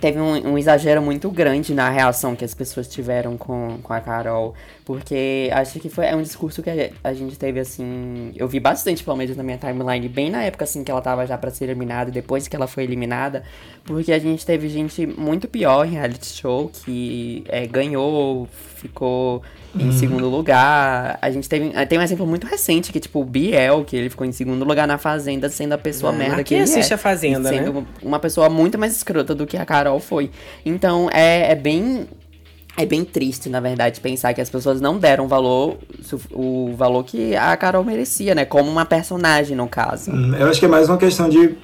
Teve 0.00 0.18
um, 0.18 0.52
um 0.52 0.58
exagero 0.58 1.00
muito 1.00 1.30
grande 1.30 1.72
na 1.72 1.88
reação 1.88 2.34
que 2.34 2.44
as 2.44 2.52
pessoas 2.54 2.88
tiveram 2.88 3.36
com, 3.36 3.78
com 3.82 3.92
a 3.92 4.00
Carol. 4.00 4.54
Porque 4.88 5.50
acho 5.52 5.78
que 5.78 5.90
foi 5.90 6.06
é 6.06 6.16
um 6.16 6.22
discurso 6.22 6.62
que 6.62 6.70
a, 7.04 7.12
gente 7.12 7.38
teve, 7.38 7.60
assim. 7.60 8.32
Eu 8.34 8.48
vi 8.48 8.58
bastante, 8.58 9.04
menos 9.06 9.36
na 9.36 9.42
minha 9.42 9.58
timeline, 9.58 10.08
bem 10.08 10.30
na 10.30 10.42
época 10.44 10.64
assim 10.64 10.82
que 10.82 10.90
ela 10.90 11.02
tava 11.02 11.26
já 11.26 11.36
pra 11.36 11.50
ser 11.50 11.64
eliminada, 11.64 12.10
depois 12.10 12.48
que 12.48 12.56
ela 12.56 12.66
foi 12.66 12.84
eliminada. 12.84 13.42
Porque 13.84 14.10
a 14.10 14.18
gente 14.18 14.46
teve 14.46 14.66
gente 14.70 15.06
muito 15.06 15.46
pior 15.46 15.84
em 15.84 15.90
reality 15.90 16.28
show, 16.28 16.70
que 16.72 17.44
é, 17.48 17.66
ganhou, 17.66 18.48
ficou 18.76 19.42
em 19.78 19.92
segundo 19.92 20.26
lugar. 20.26 21.18
A 21.20 21.30
gente 21.30 21.46
teve. 21.46 21.70
Tem 21.86 21.98
um 21.98 22.02
exemplo 22.02 22.26
muito 22.26 22.46
recente, 22.46 22.90
que 22.90 22.98
tipo, 22.98 23.20
o 23.20 23.24
Biel, 23.26 23.84
que 23.84 23.94
ele 23.94 24.08
ficou 24.08 24.26
em 24.26 24.32
segundo 24.32 24.64
lugar 24.64 24.88
na 24.88 24.96
Fazenda, 24.96 25.50
sendo 25.50 25.74
a 25.74 25.78
pessoa 25.78 26.12
Ah, 26.12 26.16
merda 26.16 26.42
que 26.42 26.54
ele 26.54 26.62
assiste 26.62 26.92
é. 26.92 26.94
a 26.94 26.98
Fazenda, 26.98 27.52
E 27.52 27.58
sendo 27.58 27.74
né? 27.74 27.86
uma 28.02 28.18
pessoa 28.18 28.48
muito 28.48 28.78
mais 28.78 28.96
escrota 28.96 29.34
do 29.34 29.46
que 29.46 29.58
a 29.58 29.66
Carol 29.66 30.00
foi. 30.00 30.30
Então 30.64 31.10
é, 31.12 31.52
é 31.52 31.54
bem. 31.54 32.06
É 32.80 32.86
bem 32.86 33.04
triste, 33.04 33.48
na 33.48 33.58
verdade, 33.58 34.00
pensar 34.00 34.32
que 34.32 34.40
as 34.40 34.48
pessoas 34.48 34.80
não 34.80 34.98
deram 34.98 35.26
valor, 35.26 35.78
o 36.30 36.74
valor 36.76 37.02
que 37.04 37.34
a 37.34 37.56
Carol 37.56 37.84
merecia, 37.84 38.36
né? 38.36 38.44
Como 38.44 38.70
uma 38.70 38.84
personagem, 38.84 39.56
no 39.56 39.66
caso. 39.68 40.12
Hum, 40.12 40.32
Eu 40.38 40.48
acho 40.48 40.60
que 40.60 40.66
é 40.66 40.68
mais 40.68 40.88
uma 40.88 40.96
questão 40.96 41.28
de. 41.28 41.56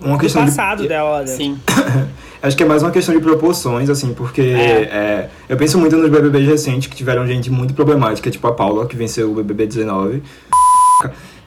Uma 0.00 0.16
Do 0.16 0.20
questão 0.20 0.42
de- 0.44 0.50
passado 0.50 0.88
dela, 0.88 1.20
né? 1.20 1.26
Sim. 1.26 1.58
Acho 2.42 2.54
que 2.58 2.62
é 2.62 2.66
mais 2.66 2.82
uma 2.82 2.90
questão 2.90 3.14
de 3.14 3.22
proporções, 3.22 3.88
assim, 3.88 4.12
porque 4.12 4.42
é, 4.42 5.30
eu 5.48 5.56
penso 5.56 5.78
muito 5.78 5.96
nos 5.96 6.10
BBBs 6.10 6.46
recentes 6.46 6.88
que 6.88 6.94
tiveram 6.94 7.26
gente 7.26 7.50
muito 7.50 7.72
problemática, 7.72 8.30
tipo 8.30 8.46
a 8.46 8.52
Paula, 8.52 8.86
que 8.86 8.94
venceu 8.94 9.30
o 9.30 9.34
BBB 9.36 9.66
19. 9.66 10.22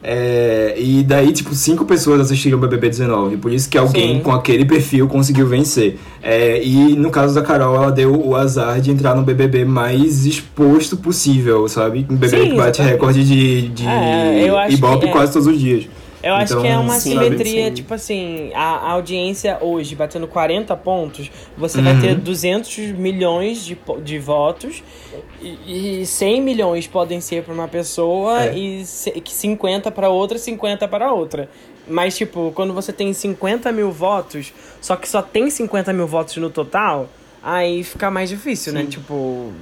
É, 0.04 0.76
e 0.78 1.04
daí, 1.04 1.32
tipo, 1.34 1.54
cinco 1.56 1.84
pessoas 1.84 2.22
assistiram 2.22 2.58
o 2.58 2.62
BBB 2.62 2.89
19, 2.89 3.38
por 3.38 3.52
isso 3.52 3.70
que 3.70 3.78
alguém 3.78 4.18
Sim. 4.18 4.22
com 4.22 4.32
aquele 4.32 4.64
perfil 4.66 5.08
conseguiu 5.08 5.48
vencer. 5.48 5.98
É, 6.22 6.64
e 6.64 6.95
no 6.95 7.10
caso 7.10 7.34
da 7.34 7.41
Carol, 7.41 7.76
ela 7.76 7.91
deu 7.91 8.16
o 8.16 8.36
azar 8.36 8.80
de 8.80 8.91
entrar 8.91 9.16
no 9.16 9.24
BBB 9.24 9.66
mais 9.66 10.26
exposto 10.26 10.98
possível, 10.98 11.68
sabe? 11.68 12.06
Um 12.10 12.16
BBB 12.16 12.43
Sim, 12.43 12.50
que 12.52 12.58
bate 12.58 12.82
recorde 12.82 13.24
de, 13.24 13.70
de 13.70 13.88
É, 13.88 14.70
Ibope 14.70 15.08
é. 15.08 15.12
quase 15.12 15.34
todos 15.34 15.48
os 15.48 15.60
dias. 15.60 15.88
Eu 16.28 16.34
acho 16.36 16.53
Então, 16.53 16.61
que 16.63 16.67
é 16.67 16.78
uma 16.78 16.99
sim, 16.99 17.11
simetria, 17.11 17.67
sim. 17.67 17.73
tipo 17.73 17.93
assim, 17.93 18.51
a, 18.53 18.59
a 18.61 18.91
audiência 18.91 19.57
hoje 19.61 19.95
batendo 19.95 20.28
40 20.28 20.75
pontos, 20.75 21.32
você 21.57 21.82
vai 21.82 21.93
Uhum. 21.93 22.01
ter 22.01 22.15
200 22.15 22.78
milhões 22.91 23.63
de, 23.65 23.78
de 24.03 24.19
votos 24.19 24.84
e, 25.41 26.01
e 26.01 26.05
100 26.05 26.41
milhões 26.41 26.88
podem 26.88 27.21
ser 27.21 27.43
para 27.43 27.53
uma 27.53 27.67
pessoa 27.67 28.43
É. 28.45 28.57
e 28.57 28.86
se- 28.86 29.11
que 29.11 29.32
50 29.34 29.89
para 29.91 30.09
outra, 30.09 30.38
50 30.38 30.88
para 30.88 31.13
outra. 31.13 31.49
Mas, 31.88 32.17
tipo, 32.17 32.51
quando 32.53 32.73
você 32.73 32.91
tem 32.91 33.13
50 33.13 33.71
mil 33.71 33.91
votos, 33.91 34.51
só 34.82 34.95
que 34.97 35.07
só 35.07 35.21
tem 35.21 35.49
50 35.49 35.93
mil 35.93 36.05
votos 36.05 36.36
no 36.38 36.49
total, 36.49 37.07
aí 37.41 37.82
fica 37.84 38.11
mais 38.11 38.30
difícil, 38.30 38.73
né? 38.73 38.86
Tipo, 38.89 39.53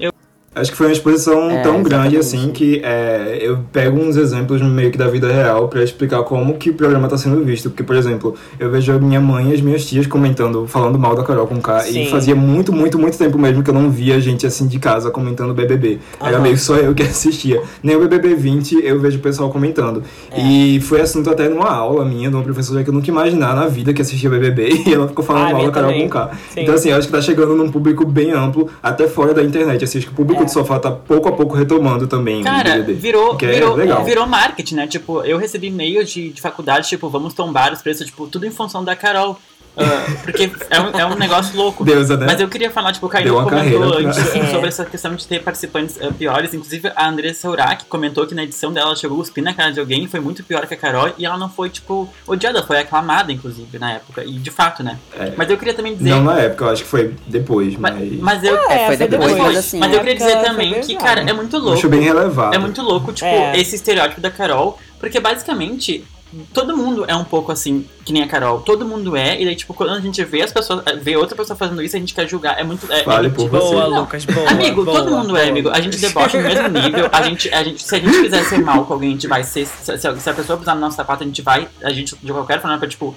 Acho 0.56 0.72
que 0.72 0.78
foi 0.78 0.88
uma 0.88 0.94
exposição 0.94 1.52
É, 1.52 1.62
tão 1.62 1.84
grande 1.84 2.18
assim 2.18 2.50
que 2.52 2.80
é, 2.84 3.40
eu 3.42 3.60
pego 3.74 4.00
uns 4.00 4.16
exemplos 4.16 4.62
meio 4.62 4.90
que 4.90 4.98
da 4.98 5.08
vida 5.08 5.30
real 5.32 5.68
pra 5.68 5.84
explicar 5.84 6.24
como 6.24 6.54
que 6.56 6.70
o 6.70 6.74
programa 6.74 7.08
tá 7.10 7.18
sendo 7.18 7.44
visto. 7.44 7.70
Porque, 7.70 7.84
por 7.84 7.96
exemplo, 7.96 8.36
eu 8.60 8.72
vejo 8.72 8.92
a 8.94 8.98
minha 8.98 9.20
mãe 9.20 9.52
e 9.52 9.54
as 9.54 9.62
minhas 9.62 9.86
tias 9.86 10.08
comentando, 10.08 10.66
falando 10.66 10.98
mal 10.98 11.16
da 11.16 11.24
Carol 11.24 11.46
com 11.46 11.60
K. 11.62 11.90
E 11.90 12.10
fazia 12.10 12.36
muito, 12.36 12.72
muito, 12.72 12.98
muito 12.98 13.18
tempo 13.18 13.38
mesmo 13.38 13.62
que 13.64 13.70
eu 13.70 13.74
não 13.74 13.90
via 13.90 14.20
gente 14.22 14.48
assim 14.48 14.66
de 14.66 14.80
casa 14.80 15.12
comentando 15.12 15.54
BBB. 15.54 16.00
Era 16.22 16.36
Aham. 16.38 16.42
meio 16.44 16.56
que 16.56 16.62
só 16.62 16.76
eu 16.78 16.94
que 16.96 17.04
assistia. 17.04 17.62
Nem 17.84 17.96
o 17.98 18.00
BBB 18.00 18.36
20 18.36 18.80
eu 18.84 19.00
vejo 19.00 19.18
o 19.18 19.22
pessoal 19.22 19.50
comentando. 19.50 20.04
É. 20.32 20.42
E 20.42 20.80
foi 20.80 21.02
assunto 21.02 21.30
até 21.30 21.50
numa 21.50 21.70
aula 21.70 22.06
minha, 22.06 22.30
de 22.30 22.36
uma 22.36 22.44
professora 22.44 22.82
que 22.84 22.90
eu 22.90 22.94
nunca 22.94 23.08
ia 23.08 23.12
imaginar 23.12 23.56
na 23.56 23.68
vida 23.68 23.94
que 23.94 24.02
assistia 24.02 24.30
BBB. 24.30 24.86
E 24.88 24.94
ela 24.94 25.08
ficou 25.08 25.24
Ah, 25.24 25.28
falando 25.28 25.44
mal 25.46 25.56
minha 25.56 25.68
da 25.68 25.74
Carol 25.74 25.94
com 25.94 26.08
K. 26.10 26.32
Então, 26.56 26.76
assim, 26.76 26.90
eu 26.92 26.98
acho 26.98 27.08
que 27.08 27.14
tá 27.14 27.22
chegando 27.22 27.56
num 27.56 27.70
público 27.72 28.06
bem 28.06 28.32
amplo, 28.32 28.70
até 28.82 29.08
fora 29.08 29.34
da 29.34 29.44
internet. 29.44 29.84
Assim, 29.84 29.98
acho 29.98 30.08
que 30.08 30.14
o 30.14 30.16
público 30.16 30.45
É. 30.46 30.48
do 30.48 30.52
sofá 30.52 30.80
tá 30.80 30.92
pouco 30.92 31.28
a 31.28 31.32
pouco 31.32 31.56
retomando 31.56 32.08
também 32.08 32.44
Cara, 32.44 32.82
virou, 32.82 33.38
é 33.42 33.48
virou, 33.48 33.76
legal. 33.76 34.04
virou 34.04 34.26
marketing, 34.28 34.76
né? 34.76 34.88
Tipo, 34.88 35.22
eu 35.24 35.38
recebi 35.38 35.68
e-mails 35.68 36.10
de, 36.12 36.30
de 36.30 36.42
faculdade, 36.42 36.88
tipo, 36.88 37.10
vamos 37.10 37.34
tombar 37.34 37.74
os 37.74 37.82
preços, 37.82 38.06
tipo, 38.06 38.28
tudo 38.28 38.46
em 38.46 38.52
função 38.52 38.84
da 38.84 38.96
Carol. 38.96 39.38
Porque 40.24 40.52
é 40.70 40.80
um, 40.82 40.90
é 41.00 41.06
um 41.06 41.16
negócio 41.16 41.56
louco. 41.56 41.84
Deusa, 41.84 42.18
né? 42.18 42.26
Mas 42.26 42.40
eu 42.40 42.48
queria 42.48 42.72
falar, 42.72 42.92
tipo, 42.94 43.06
o 43.06 43.10
Caio 43.10 43.26
Deu 43.26 43.36
uma 43.36 43.44
comentou 43.44 43.92
carreira 43.92 44.10
antes 44.10 44.36
É. 44.36 44.52
sobre 44.52 44.68
essa 44.70 44.86
questão 44.86 45.16
de 45.16 45.28
ter 45.28 45.42
participantes 45.44 45.98
ah, 46.02 46.12
piores. 46.12 46.54
Inclusive, 46.54 46.92
a 46.96 47.08
Andressa 47.08 47.50
Urach 47.50 47.86
comentou 47.86 48.26
que 48.26 48.34
na 48.34 48.44
edição 48.44 48.72
dela 48.72 48.88
ela 48.88 48.96
chegou 48.96 49.18
cuspir 49.18 49.44
na 49.44 49.54
cara 49.54 49.72
de 49.72 49.80
alguém, 49.80 50.08
foi 50.08 50.20
muito 50.20 50.44
pior 50.44 50.66
que 50.68 50.74
a 50.74 50.78
Carol, 50.78 51.12
e 51.18 51.26
ela 51.26 51.38
não 51.38 51.50
foi, 51.50 51.70
tipo, 51.70 52.08
odiada, 52.28 52.62
foi 52.64 52.80
aclamada, 52.80 53.32
inclusive, 53.32 53.80
na 53.80 53.94
época. 53.94 54.24
E 54.24 54.34
de 54.34 54.52
fato, 54.52 54.84
né? 54.84 54.98
É. 55.18 55.34
Mas 55.36 55.50
eu 55.50 55.58
queria 55.58 55.74
também 55.74 55.96
dizer. 55.96 56.10
Não 56.10 56.24
na 56.24 56.40
época, 56.40 56.66
eu 56.66 56.70
acho 56.70 56.84
que 56.84 56.90
foi 56.90 57.16
depois, 57.28 57.76
mas, 57.78 58.20
mas. 58.20 58.44
eu. 58.44 58.56
É, 58.70 58.88
foi 58.88 58.98
foi 58.98 59.08
depois, 59.08 59.32
depois. 59.32 59.54
mas 59.54 59.58
assim. 59.58 59.80
Mas 59.80 59.94
eu 59.94 60.00
queria 60.00 60.16
dizer 60.16 60.42
também 60.42 60.82
que, 60.82 60.96
cara, 60.96 61.22
é 61.22 61.34
muito 61.34 61.58
louco. 61.58 61.78
Acho 61.78 61.90
bem 61.90 62.02
relevado. 62.02 62.54
É 62.54 62.58
muito 62.58 62.82
louco, 62.82 63.12
tipo, 63.12 63.26
É. 63.26 63.58
esse 63.60 63.76
estereótipo 63.76 64.22
da 64.22 64.30
Carol, 64.32 64.80
porque 65.00 65.20
basicamente 65.20 66.06
todo 66.54 66.76
mundo 66.76 67.06
é 67.08 67.16
um 67.16 67.24
pouco 67.24 67.52
assim, 67.52 67.86
que 68.04 68.12
nem 68.14 68.24
a 68.24 68.28
Carol. 68.28 68.60
Todo 68.62 68.86
mundo 68.86 69.16
é, 69.16 69.40
e 69.42 69.46
daí, 69.46 69.56
tipo, 69.56 69.74
quando 69.74 69.92
a 69.94 70.00
gente 70.00 70.24
vê 70.24 70.42
as 70.42 70.52
pessoas, 70.52 70.84
vê 71.02 71.16
outra 71.16 71.36
pessoa 71.36 71.56
fazendo 71.58 71.82
isso, 71.82 71.96
a 71.96 72.00
gente 72.00 72.14
quer 72.14 72.28
julgar. 72.28 72.60
É 72.60 72.64
muito. 72.64 72.92
É, 72.92 73.04
Fale 73.04 73.28
é 73.28 73.30
por 73.30 73.50
muito- 73.50 73.52
você. 73.52 73.74
boa, 73.74 73.90
Não. 73.90 74.00
Lucas, 74.02 74.26
boa. 74.26 74.50
Amigo, 74.50 74.84
boa, 74.84 75.00
todo 75.00 75.12
mundo 75.16 75.28
boa. 75.30 75.40
é, 75.40 75.50
amigo. 75.50 75.70
A 75.70 75.80
gente 75.82 75.98
debocha 75.98 76.38
no 76.42 76.44
mesmo 76.48 76.68
nível. 76.70 77.10
A 77.12 77.22
gente, 77.24 77.50
a 77.54 77.64
gente, 77.64 77.82
se 77.84 77.96
a 77.96 78.00
gente 78.00 78.22
quiser 78.22 78.44
ser 78.46 78.60
mal 78.60 78.86
com 78.86 78.94
alguém, 78.94 79.10
a 79.10 79.14
gente 79.14 79.28
vai 79.28 79.44
ser. 79.44 79.66
Se, 79.66 79.98
se 79.98 80.08
a- 80.30 80.34
pessoa 80.34 80.58
pisar 80.58 80.76
no 80.76 80.82
nosso 80.82 80.98
sapato, 80.98 81.24
a 81.24 81.26
gente 81.26 81.42
vai. 81.42 81.68
A 81.84 81.92
gente, 81.92 82.16
de 82.22 82.32
qualquer 82.32 82.62
forma, 82.62 82.78
pra, 82.78 82.88
tipo. 82.88 83.16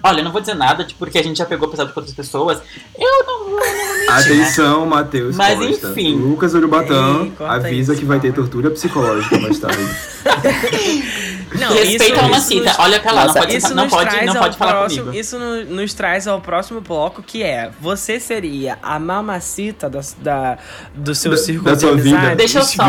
Olha, 0.00 0.20
eu 0.20 0.24
não 0.24 0.30
vou 0.30 0.40
dizer 0.40 0.54
nada, 0.54 0.84
tipo, 0.84 0.96
porque 1.00 1.18
a 1.18 1.22
gente 1.24 1.38
já 1.38 1.44
pegou 1.44 1.66
pesado 1.68 1.92
com 1.92 1.98
outras 1.98 2.14
pessoas. 2.14 2.60
Eu 2.96 3.24
não 3.26 3.44
vou, 3.50 3.56
né? 3.60 4.06
Atenção, 4.10 4.86
Matheus. 4.86 5.34
Mas, 5.34 5.58
Costa. 5.58 5.88
enfim. 5.90 6.14
Lucas 6.14 6.54
Urubatã 6.54 7.24
Ei, 7.24 7.32
avisa 7.46 7.92
isso, 7.92 8.00
que 8.00 8.06
vai 8.06 8.20
ter 8.20 8.32
tortura 8.32 8.70
psicológica 8.70 9.36
mais 9.40 9.58
tarde. 9.58 9.82
Não, 11.54 11.68
Respeita 11.72 12.04
isso- 12.04 12.14
a 12.14 12.22
mamacita. 12.22 12.64
nos- 12.70 12.78
Olha 12.78 13.00
pra 13.00 13.12
lá, 13.12 13.22
Nossa, 13.26 13.38
não 13.38 13.40
pode, 13.46 13.56
Isso 13.56 13.74
não 13.74 13.88
pode, 13.88 14.24
não 14.26 14.34
pode 14.34 14.56
falar 14.58 14.72
próximo, 14.72 15.04
comigo. 15.04 15.20
Isso 15.20 15.38
no- 15.38 15.64
nos 15.64 15.94
traz 15.94 16.26
ao 16.26 16.40
próximo 16.40 16.80
bloco, 16.80 17.22
que 17.22 17.42
é 17.42 17.70
você 17.80 18.18
seria 18.20 18.78
a 18.82 18.98
mamacita 18.98 19.88
da, 19.88 20.00
da- 20.18 20.58
do 20.94 21.14
seu 21.14 21.30
Da- 21.32 21.36
círculo 21.36 21.64
da 21.70 21.74
de 21.74 21.80
sua 21.80 21.96
vida. 21.96 22.34
Deixa 22.36 22.58
eu 22.58 22.64
só, 22.64 22.84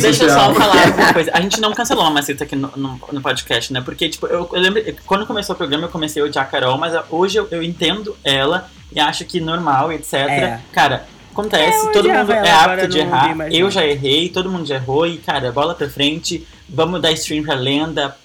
deixa 0.00 0.24
eu 0.24 0.28
só 0.30 0.54
falar 0.54 0.86
uma 0.86 1.12
coisa. 1.12 1.30
A 1.34 1.40
gente 1.40 1.60
não 1.60 1.72
cancelou 1.72 2.04
a 2.04 2.10
Maceta 2.10 2.44
aqui 2.44 2.56
no, 2.56 2.70
no, 2.76 3.00
no 3.12 3.20
podcast, 3.20 3.72
né? 3.72 3.80
Porque, 3.84 4.08
tipo, 4.08 4.26
eu, 4.26 4.48
eu 4.52 4.60
lembro, 4.60 4.82
quando 5.06 5.26
começou 5.26 5.54
o 5.54 5.58
programa, 5.58 5.84
eu 5.84 5.88
comecei 5.88 6.22
a 6.22 6.24
odiar 6.26 6.44
a 6.44 6.48
Carol, 6.48 6.76
mas 6.78 6.92
hoje 7.10 7.38
eu, 7.38 7.48
eu 7.50 7.62
entendo 7.62 8.16
ela 8.24 8.68
e 8.94 9.00
acho 9.00 9.24
que 9.24 9.40
normal, 9.40 9.90
etc. 9.92 10.12
É. 10.14 10.60
Cara, 10.72 11.04
acontece, 11.32 11.88
É, 11.88 11.92
todo 11.92 12.08
mundo 12.08 12.32
é 12.32 12.50
apto 12.50 12.88
de 12.88 12.98
errar. 12.98 13.52
Eu 13.52 13.70
já 13.70 13.84
errei, 13.86 14.28
todo 14.28 14.50
mundo 14.50 14.66
já 14.66 14.76
errou, 14.76 15.06
e, 15.06 15.18
cara, 15.18 15.50
bola 15.50 15.74
pra 15.74 15.88
frente, 15.88 16.46
vamos 16.68 17.00
dar 17.00 17.12
stream 17.12 17.42
pra 17.42 17.54
lenda. 17.54 18.16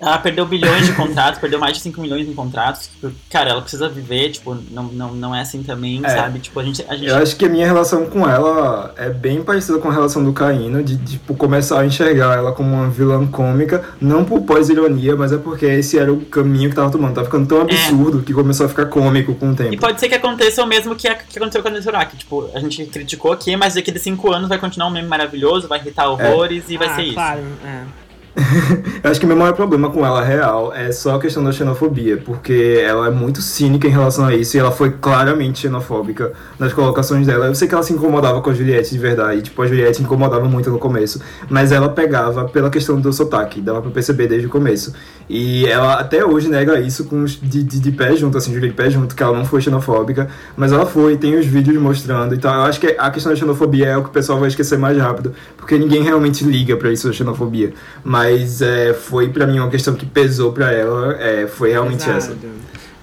Ela 0.00 0.18
perdeu 0.18 0.44
bilhões 0.44 0.86
de 0.86 0.92
contratos, 0.92 1.40
perdeu 1.40 1.58
mais 1.58 1.74
de 1.76 1.82
5 1.82 2.00
milhões 2.00 2.28
em 2.28 2.32
contratos. 2.34 2.88
Tipo, 2.88 3.12
cara, 3.30 3.50
ela 3.50 3.62
precisa 3.62 3.88
viver, 3.88 4.30
tipo, 4.30 4.54
não, 4.70 4.84
não, 4.84 5.14
não 5.14 5.34
é 5.34 5.40
assim 5.40 5.62
também, 5.62 6.00
É. 6.04 6.08
sabe? 6.08 6.40
Tipo, 6.40 6.60
a 6.60 6.64
gente. 6.64 6.84
A 6.88 6.96
gente 6.96 7.08
Eu 7.08 7.16
acho 7.16 7.36
que 7.36 7.44
a 7.44 7.48
minha 7.48 7.66
relação 7.66 8.04
com 8.06 8.28
ela 8.28 8.92
é 8.96 9.08
bem 9.08 9.42
parecida 9.42 9.78
com 9.78 9.88
a 9.88 9.92
relação 9.92 10.22
do 10.24 10.32
Caíno, 10.32 10.82
de 10.82 10.96
tipo, 10.98 11.34
começar 11.34 11.80
a 11.80 11.86
enxergar 11.86 12.36
ela 12.36 12.52
como 12.52 12.74
uma 12.74 12.88
vilã 12.90 13.26
cômica, 13.26 13.82
não 14.00 14.24
por 14.24 14.42
pós-ironia, 14.42 15.16
mas 15.16 15.32
é 15.32 15.38
porque 15.38 15.66
esse 15.66 15.98
era 15.98 16.12
o 16.12 16.20
caminho 16.26 16.70
que 16.70 16.76
tava 16.76 16.90
tomando. 16.90 17.14
Tava 17.14 17.26
ficando 17.26 17.46
tão 17.46 17.60
absurdo 17.62 18.22
que 18.22 18.32
começou 18.34 18.66
a 18.66 18.68
ficar 18.68 18.86
cômico 18.86 19.34
com 19.34 19.50
o 19.52 19.54
tempo. 19.54 19.70
É. 19.70 19.74
E 19.74 19.78
pode 19.78 20.00
ser 20.00 20.08
que 20.08 20.14
aconteça 20.16 20.62
o 20.62 20.66
mesmo 20.66 20.94
que, 20.96 21.06
a- 21.08 21.14
que 21.14 21.38
aconteceu 21.38 21.62
com 21.62 21.68
a 21.68 21.70
Netsurak. 21.70 22.16
Tipo, 22.16 22.50
a 22.54 22.60
gente 22.60 22.84
criticou 22.86 23.32
aqui, 23.32 23.56
mas 23.56 23.74
daqui 23.74 23.90
de 23.92 23.98
5 23.98 24.32
anos 24.32 24.48
vai 24.48 24.58
continuar 24.58 24.88
um 24.88 24.90
meme 24.90 25.08
maravilhoso, 25.08 25.68
vai 25.68 25.78
irritar 25.78 26.08
horrores 26.08 26.64
e 26.68 26.76
vai 26.76 26.88
ah, 26.88 26.94
ser 26.94 27.02
isso. 27.02 27.14
claro, 27.14 27.40
é. 27.64 28.03
Eu 28.36 29.10
acho 29.10 29.20
que 29.20 29.26
o 29.26 29.28
meu 29.28 29.36
maior 29.36 29.54
problema 29.54 29.90
com 29.90 30.04
ela 30.04 30.22
real 30.22 30.72
é 30.74 30.90
só 30.90 31.14
a 31.14 31.20
questão 31.20 31.42
da 31.44 31.52
xenofobia, 31.52 32.16
porque 32.16 32.82
ela 32.84 33.06
é 33.06 33.10
muito 33.10 33.40
cínica 33.40 33.86
em 33.86 33.90
relação 33.90 34.26
a 34.26 34.34
isso 34.34 34.56
e 34.56 34.60
ela 34.60 34.72
foi 34.72 34.90
claramente 34.90 35.60
xenofóbica 35.60 36.32
nas 36.58 36.72
colocações 36.72 37.26
dela. 37.26 37.46
Eu 37.46 37.54
sei 37.54 37.68
que 37.68 37.74
ela 37.74 37.82
se 37.84 37.92
incomodava 37.92 38.40
com 38.40 38.50
a 38.50 38.54
Juliette 38.54 38.90
de 38.90 38.98
verdade, 38.98 39.42
tipo, 39.42 39.62
a 39.62 39.66
Juliette 39.66 40.02
incomodava 40.02 40.46
muito 40.46 40.68
no 40.68 40.78
começo, 40.78 41.20
mas 41.48 41.70
ela 41.70 41.88
pegava 41.88 42.46
pela 42.46 42.70
questão 42.70 43.00
do 43.00 43.12
sotaque, 43.12 43.60
dava 43.60 43.80
pra 43.80 43.90
perceber 43.92 44.26
desde 44.26 44.48
o 44.48 44.50
começo. 44.50 44.92
E 45.28 45.66
ela 45.66 45.94
até 45.94 46.24
hoje 46.24 46.48
nega 46.48 46.80
isso 46.80 47.04
com 47.04 47.24
de, 47.24 47.62
de, 47.62 47.80
de 47.80 47.92
pé 47.92 48.16
junto, 48.16 48.36
assim, 48.36 48.52
Juliette 48.52 48.74
de 48.76 48.82
pé 48.82 48.90
junto, 48.90 49.14
que 49.14 49.22
ela 49.22 49.36
não 49.36 49.44
foi 49.44 49.60
xenofóbica, 49.60 50.28
mas 50.56 50.72
ela 50.72 50.86
foi, 50.86 51.16
tem 51.16 51.38
os 51.38 51.46
vídeos 51.46 51.80
mostrando. 51.80 52.34
Então 52.34 52.52
eu 52.52 52.62
acho 52.62 52.80
que 52.80 52.96
a 52.98 53.10
questão 53.10 53.30
da 53.32 53.38
xenofobia 53.38 53.86
é 53.86 53.96
o 53.96 54.02
que 54.02 54.08
o 54.08 54.12
pessoal 54.12 54.40
vai 54.40 54.48
esquecer 54.48 54.76
mais 54.76 54.98
rápido, 54.98 55.32
porque 55.56 55.78
ninguém 55.78 56.02
realmente 56.02 56.42
liga 56.44 56.76
pra 56.76 56.92
isso, 56.92 57.08
a 57.08 57.12
xenofobia. 57.12 57.72
Mas 58.02 58.23
é, 58.62 58.94
foi 58.94 59.28
pra 59.28 59.46
mim 59.46 59.58
uma 59.58 59.70
questão 59.70 59.94
que 59.94 60.06
pesou 60.06 60.52
pra 60.52 60.72
ela, 60.72 61.16
é, 61.20 61.46
foi 61.46 61.70
realmente 61.70 62.02
Exato. 62.02 62.16
essa. 62.18 62.36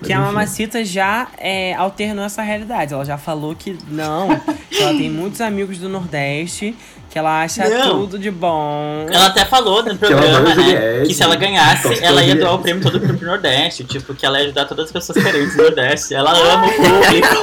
Que 0.03 0.11
a 0.11 0.15
enfim. 0.15 0.25
Mamacita 0.25 0.83
já 0.83 1.27
é, 1.37 1.75
alternou 1.75 2.25
essa 2.25 2.41
realidade. 2.41 2.91
Ela 2.91 3.05
já 3.05 3.17
falou 3.19 3.55
que 3.55 3.77
não, 3.87 4.29
que 4.69 4.81
ela 4.81 4.97
tem 4.97 5.11
muitos 5.11 5.39
amigos 5.41 5.77
do 5.77 5.87
Nordeste, 5.87 6.75
que 7.11 7.19
ela 7.19 7.43
acha 7.43 7.69
Não. 7.69 7.99
tudo 7.99 8.17
de 8.17 8.31
bom. 8.31 9.05
Ela 9.11 9.27
até 9.27 9.45
falou 9.45 9.83
no 9.83 9.95
programa, 9.95 10.39
né? 10.39 10.55
Juliette, 10.55 11.07
Que 11.07 11.13
se 11.13 11.21
ela 11.21 11.35
ganhasse, 11.35 11.87
gosta 11.87 12.03
ela 12.03 12.23
ia 12.23 12.35
doar 12.35 12.55
o 12.55 12.59
prêmio 12.59 12.81
todo 12.81 12.99
pro, 12.99 13.13
pro 13.15 13.27
Nordeste. 13.27 13.83
Tipo, 13.83 14.15
que 14.15 14.25
ela 14.25 14.39
ia 14.39 14.45
ajudar 14.45 14.65
todas 14.65 14.85
as 14.85 14.91
pessoas 14.91 15.23
carentes 15.23 15.55
do 15.55 15.61
Nordeste. 15.63 16.15
Ela 16.15 16.31
ama 16.31 16.65
o 16.65 16.71
público. 16.71 17.35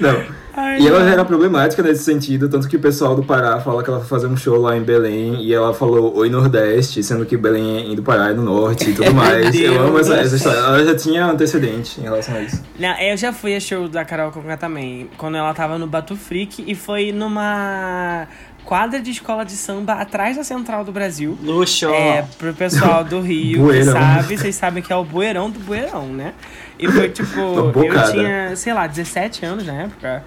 Não. 0.00 0.33
Ai, 0.56 0.80
E 0.80 0.88
ela 0.88 1.04
já 1.04 1.10
era 1.10 1.24
problemática 1.24 1.82
nesse 1.82 2.04
sentido, 2.04 2.48
tanto 2.48 2.68
que 2.68 2.76
o 2.76 2.80
pessoal 2.80 3.16
do 3.16 3.24
Pará 3.24 3.60
fala 3.60 3.82
que 3.82 3.90
ela 3.90 3.98
foi 3.98 4.08
fazer 4.08 4.26
um 4.26 4.36
show 4.36 4.60
lá 4.60 4.76
em 4.76 4.82
Belém 4.82 5.42
e 5.42 5.52
ela 5.52 5.74
falou 5.74 6.16
Oi 6.16 6.28
Nordeste, 6.28 7.02
sendo 7.02 7.26
que 7.26 7.36
Belém 7.36 7.92
é 7.92 7.94
do 7.96 8.02
Pará 8.02 8.30
é 8.30 8.34
no 8.34 8.42
Norte 8.42 8.90
e 8.90 8.94
tudo 8.94 9.12
mais. 9.14 9.54
Eu 9.54 9.80
amo 9.80 9.98
essa, 9.98 10.14
essa 10.14 10.36
história. 10.36 10.58
Ela 10.58 10.84
já 10.84 10.94
tinha 10.94 11.26
antecedente 11.26 12.00
em 12.00 12.04
relação 12.04 12.36
a 12.36 12.40
isso. 12.42 12.62
Não, 12.78 12.96
eu 13.00 13.16
já 13.16 13.32
fui 13.32 13.56
a 13.56 13.60
show 13.60 13.88
da 13.88 14.04
Carol 14.04 14.30
Conká 14.30 14.56
também, 14.56 15.10
quando 15.16 15.36
ela 15.36 15.52
tava 15.54 15.76
no 15.78 15.86
Batu 15.86 16.16
Freak 16.16 16.64
e 16.66 16.74
foi 16.74 17.10
numa 17.12 18.28
quadra 18.64 19.00
de 19.00 19.10
escola 19.10 19.44
de 19.44 19.52
samba 19.52 19.94
atrás 19.94 20.36
da 20.36 20.44
Central 20.44 20.84
do 20.84 20.92
Brasil. 20.92 21.38
Luxo. 21.42 21.86
É, 21.90 22.24
pro 22.38 22.54
pessoal 22.54 23.04
do 23.04 23.20
Rio, 23.20 23.58
que 23.58 23.58
Bueirão. 23.58 23.92
sabe, 23.92 24.36
vocês 24.36 24.54
sabem 24.54 24.82
que 24.82 24.92
é 24.92 24.96
o 24.96 25.04
bueirão 25.04 25.50
do 25.50 25.58
bueirão, 25.60 26.06
né? 26.06 26.32
E 26.78 26.90
foi 26.90 27.08
tipo, 27.10 27.40
eu 27.76 28.12
tinha, 28.12 28.56
sei 28.56 28.72
lá, 28.72 28.86
17 28.86 29.44
anos 29.44 29.66
na 29.66 29.82
época. 29.82 30.24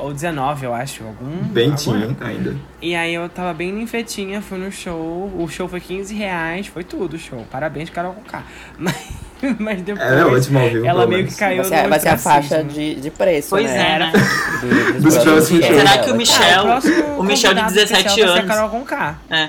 Ou 0.00 0.12
19, 0.12 0.66
eu 0.66 0.74
acho, 0.74 1.04
algum. 1.04 1.30
Bem 1.44 1.74
tinha 1.74 2.04
época. 2.04 2.26
ainda. 2.26 2.56
E 2.80 2.94
aí 2.94 3.14
eu 3.14 3.28
tava 3.28 3.52
bem 3.54 3.72
ninfetinha, 3.72 4.40
fui 4.40 4.58
no 4.58 4.70
show. 4.72 5.30
O 5.38 5.46
show 5.48 5.68
foi 5.68 5.80
15 5.80 6.14
reais, 6.14 6.66
foi 6.66 6.82
tudo 6.84 7.14
o 7.14 7.18
show. 7.18 7.46
Parabéns, 7.50 7.90
Carol 7.90 8.12
Conká. 8.14 8.42
Mas, 8.78 9.56
mas 9.58 9.80
depois. 9.82 10.06
Ela 10.06 10.20
é 10.20 10.24
ótima 10.26 10.60
ao 10.60 10.68
vivo, 10.68 10.86
Ela 10.86 11.06
meio 11.06 11.18
menos. 11.20 11.32
que 11.32 11.38
caiu 11.40 11.62
Vai 11.62 11.64
ser, 11.64 11.82
no 11.84 11.88
vai 11.88 12.00
ser 12.00 12.08
a 12.10 12.18
faixa 12.18 12.62
de, 12.62 12.94
de 12.96 13.10
preço, 13.10 13.48
Pois 13.50 13.64
né? 13.70 13.94
é, 13.94 13.98
né? 13.98 14.12
Do- 14.60 15.00
Dos 15.02 15.16
próximos 15.16 15.64
shows. 15.64 15.76
Será 15.78 15.92
que 15.92 16.00
o 16.00 16.04
dela. 16.04 16.16
Michel- 16.18 16.60
Ah, 16.60 16.62
próximo 16.62 17.04
o 17.18 17.22
Michel 17.24 17.54
de 17.54 17.60
convidado 17.62 17.74
17 17.74 18.00
especial 18.00 18.04
vai 18.04 18.14
ser 18.16 18.22
a 18.22 18.32
anos. 18.42 18.46
Carol 18.54 18.68
Conká. 18.70 19.18
É. 19.30 19.48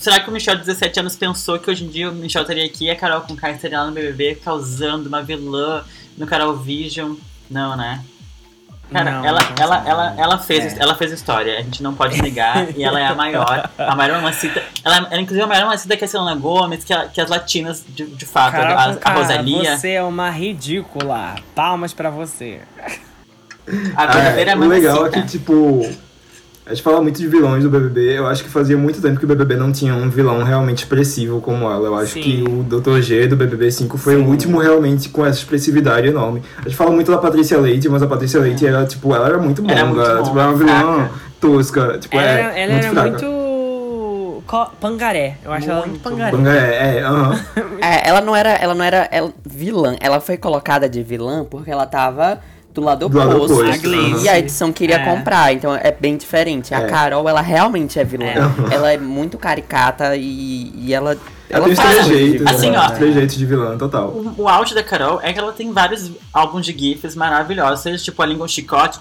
Será 0.00 0.18
que 0.18 0.28
o 0.30 0.32
Michel 0.32 0.54
de 0.56 0.60
17 0.62 0.98
anos 0.98 1.14
pensou 1.14 1.60
que 1.60 1.70
hoje 1.70 1.84
em 1.84 1.88
dia 1.88 2.10
o 2.10 2.12
Michel 2.12 2.42
estaria 2.42 2.64
aqui 2.64 2.86
e 2.86 2.90
a 2.90 2.96
Carol 2.96 3.20
com 3.20 3.34
estaria 3.34 3.78
lá 3.78 3.86
no 3.86 3.92
BBB 3.92 4.34
causando 4.44 5.08
uma 5.08 5.22
vilã 5.22 5.84
no 6.18 6.26
Carol 6.26 6.56
Vision? 6.56 7.14
Não, 7.48 7.76
né? 7.76 8.00
Cara, 8.94 9.10
Não, 9.10 9.24
ela, 9.24 9.40
não 9.40 9.62
ela, 9.64 9.82
ela, 9.86 10.14
ela, 10.16 10.38
fez, 10.38 10.76
É. 10.78 10.82
ela 10.82 10.94
fez 10.94 11.10
história, 11.12 11.58
a 11.58 11.62
gente 11.62 11.82
não 11.82 11.92
pode 11.94 12.22
negar, 12.22 12.68
e 12.76 12.82
ela 12.84 13.00
é 13.00 13.06
a 13.06 13.14
maior. 13.16 13.68
A 13.76 13.96
maior 13.96 14.16
mamacita. 14.18 14.62
Ela, 14.84 15.08
ela 15.10 15.20
inclusive, 15.20 15.40
é 15.40 15.44
a 15.44 15.48
maior 15.48 15.64
mamacita 15.64 15.96
que 15.96 16.04
a 16.04 16.08
Selena 16.08 16.34
Gomes, 16.36 16.84
que, 16.84 16.92
a- 16.92 17.06
que 17.08 17.20
as 17.20 17.28
latinas, 17.28 17.84
de, 17.88 18.06
de 18.06 18.24
fato, 18.24 18.54
a, 18.56 18.84
a 18.84 18.94
Conká, 18.94 19.12
Rosalia. 19.14 19.76
Você 19.76 19.90
é 19.90 20.02
uma 20.02 20.30
ridícula. 20.30 21.34
Palmas 21.54 21.92
pra 21.92 22.08
você. 22.08 22.60
A 23.96 24.06
verdadeira 24.06 24.52
É, 24.52 24.56
o 24.56 24.58
legal 24.60 25.06
é 25.06 25.10
que, 25.10 25.22
tipo, 25.26 25.80
a 26.66 26.70
gente 26.70 26.82
fala 26.82 27.02
muito 27.02 27.18
de 27.18 27.26
vilões 27.28 27.62
do 27.62 27.68
BBB. 27.68 28.18
Eu 28.18 28.26
acho 28.26 28.42
que 28.42 28.48
fazia 28.48 28.76
muito 28.76 29.00
tempo 29.00 29.18
que 29.18 29.24
o 29.24 29.28
BBB 29.28 29.56
não 29.56 29.70
tinha 29.70 29.94
um 29.94 30.08
vilão 30.08 30.42
realmente 30.42 30.78
expressivo 30.78 31.40
como 31.40 31.64
ela. 31.70 31.86
Eu 31.86 31.94
acho 31.94 32.14
Sim. 32.14 32.20
que 32.22 32.42
o 32.48 32.62
Dr. 32.62 33.00
G 33.02 33.26
do 33.26 33.36
BBB 33.36 33.70
5 33.70 33.98
foi 33.98 34.16
Sim. 34.16 34.22
o 34.22 34.28
último 34.28 34.58
realmente 34.58 35.08
com 35.10 35.26
essa 35.26 35.38
expressividade 35.38 36.08
enorme. 36.08 36.42
A 36.58 36.62
gente 36.62 36.76
fala 36.76 36.90
muito 36.90 37.10
da 37.10 37.18
Patrícia 37.18 37.58
Leite, 37.58 37.88
mas 37.88 38.02
a 38.02 38.06
Patrícia 38.06 38.40
Leite 38.40 38.66
era, 38.66 38.84
tipo, 38.86 39.14
ela 39.14 39.26
era 39.26 39.38
muito 39.38 39.62
Era 39.70 39.84
longa. 39.84 40.14
muito 40.14 40.24
tipo, 40.24 40.38
era 40.38 40.48
uma 40.48 40.56
vilã 40.58 40.94
fraca. 40.94 41.10
tosca. 41.40 41.98
Tipo, 41.98 42.16
ela 42.16 42.26
é, 42.26 42.32
era, 42.32 42.58
ela 42.58 42.72
muito 42.72 42.84
era 42.86 42.92
fraca. 42.92 43.10
muito. 43.10 43.44
Pangaré. 44.80 45.36
Eu 45.44 45.52
acho 45.52 45.68
ela 45.68 45.80
muito 45.86 45.90
Muito. 45.90 46.02
pangaré. 46.02 46.30
Banga 46.30 46.50
é, 46.52 46.96
é, 46.98 47.02
aham. 47.02 47.40
É, 47.82 48.08
ela 48.08 48.20
não 48.20 48.34
era, 48.36 48.50
ela 48.50 48.74
não 48.74 48.84
era 48.84 49.08
ela- 49.10 49.32
vilã. 49.44 49.96
Ela 50.00 50.20
foi 50.20 50.36
colocada 50.36 50.88
de 50.88 51.02
vilã 51.02 51.44
porque 51.44 51.70
ela 51.70 51.84
tava 51.86 52.38
do 52.74 52.82
lado 52.82 53.08
Do 53.08 53.16
lado 53.16 53.36
oposto. 53.36 53.80
Glaze. 53.80 54.24
E 54.24 54.28
a 54.28 54.38
edição 54.38 54.72
queria 54.72 54.96
É. 54.96 55.04
comprar, 55.04 55.52
então 55.54 55.74
é 55.74 55.92
bem 55.92 56.16
diferente. 56.16 56.74
A 56.74 56.80
É. 56.80 56.86
Carol, 56.88 57.28
ela 57.28 57.40
realmente 57.40 57.98
é 57.98 58.04
vilã. 58.04 58.24
É. 58.26 58.74
Ela 58.74 58.92
é 58.92 58.98
muito 58.98 59.38
caricata 59.38 60.16
e, 60.16 60.72
e 60.76 60.92
ela. 60.92 61.12
Ela 61.48 61.58
Ela 61.58 61.64
tem 61.66 61.72
os 61.74 61.78
faz 61.78 61.94
muito 61.94 62.02
de 62.08 62.12
trejeitos, 62.14 62.38
vilã. 62.40 62.50
Assim, 62.50 62.70
né? 62.70 62.78
ó. 62.80 62.86
Os 62.86 62.98
trejeitos 62.98 63.36
de 63.36 63.46
vilã, 63.46 63.78
total. 63.78 64.08
O, 64.08 64.34
o 64.42 64.48
auge 64.48 64.74
da 64.74 64.82
Carol 64.82 65.20
é 65.22 65.32
que 65.32 65.38
ela 65.38 65.52
tem 65.52 65.72
vários 65.72 66.10
álbuns 66.32 66.66
de 66.66 66.72
GIFs 66.76 67.14
maravilhosos, 67.14 67.80
seja 67.80 68.02
tipo 68.02 68.20
a 68.20 68.26
língua 68.26 68.44
um 68.44 68.48
chicote. 68.48 68.98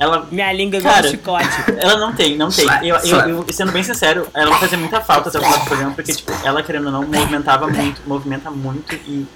Ela 0.00 0.26
Minha 0.30 0.50
língua 0.50 0.78
igual 0.78 0.94
Cara, 0.94 1.06
um 1.06 1.10
chicote. 1.10 1.46
Ela 1.78 1.98
não 1.98 2.14
tem, 2.14 2.34
não 2.34 2.48
tem. 2.48 2.66
Eu, 2.82 2.96
eu, 2.96 3.18
eu- 3.28 3.52
sendo 3.52 3.70
bem 3.70 3.82
sincero, 3.82 4.26
ela 4.32 4.50
vai 4.52 4.60
fazer 4.60 4.78
muita 4.78 4.98
falta 5.02 5.28
até 5.28 5.38
o 5.38 5.42
final 5.42 5.58
do 5.58 5.64
programa, 5.66 5.94
porque, 5.94 6.14
tipo, 6.14 6.32
ela 6.42 6.62
querendo 6.62 6.86
ou 6.86 6.92
não, 6.92 7.02
movimentava 7.02 7.68
muito, 7.68 8.00
movimenta 8.06 8.50
muito 8.50 8.94
e 8.94 9.26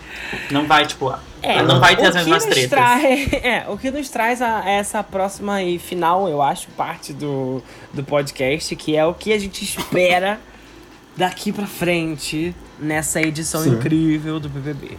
não 0.50 0.66
vai, 0.66 0.86
tipo, 0.86 1.12
É, 1.42 1.58
ela 1.58 1.74
não 1.74 1.78
vai 1.78 1.94
ter 1.94 2.04
o 2.04 2.08
as 2.08 2.12
que 2.14 2.18
mesmas 2.30 2.46
nos 2.46 2.54
tretas. 2.54 2.70
Traz, 2.70 3.32
é, 3.44 3.66
o 3.68 3.76
que 3.76 3.90
nos 3.90 4.08
traz 4.08 4.40
a 4.40 4.66
essa 4.66 5.02
próxima 5.04 5.62
e 5.62 5.78
final, 5.78 6.28
eu 6.30 6.40
acho, 6.40 6.68
parte 6.68 7.12
do, 7.12 7.62
do 7.92 8.02
podcast, 8.02 8.74
que 8.74 8.96
é 8.96 9.04
o 9.04 9.12
que 9.12 9.34
a 9.34 9.38
gente 9.38 9.62
espera 9.62 10.40
daqui 11.14 11.52
pra 11.52 11.66
frente 11.66 12.56
nessa 12.78 13.20
edição 13.20 13.62
Sim. 13.62 13.74
incrível 13.74 14.40
do 14.40 14.48
BBB. 14.48 14.96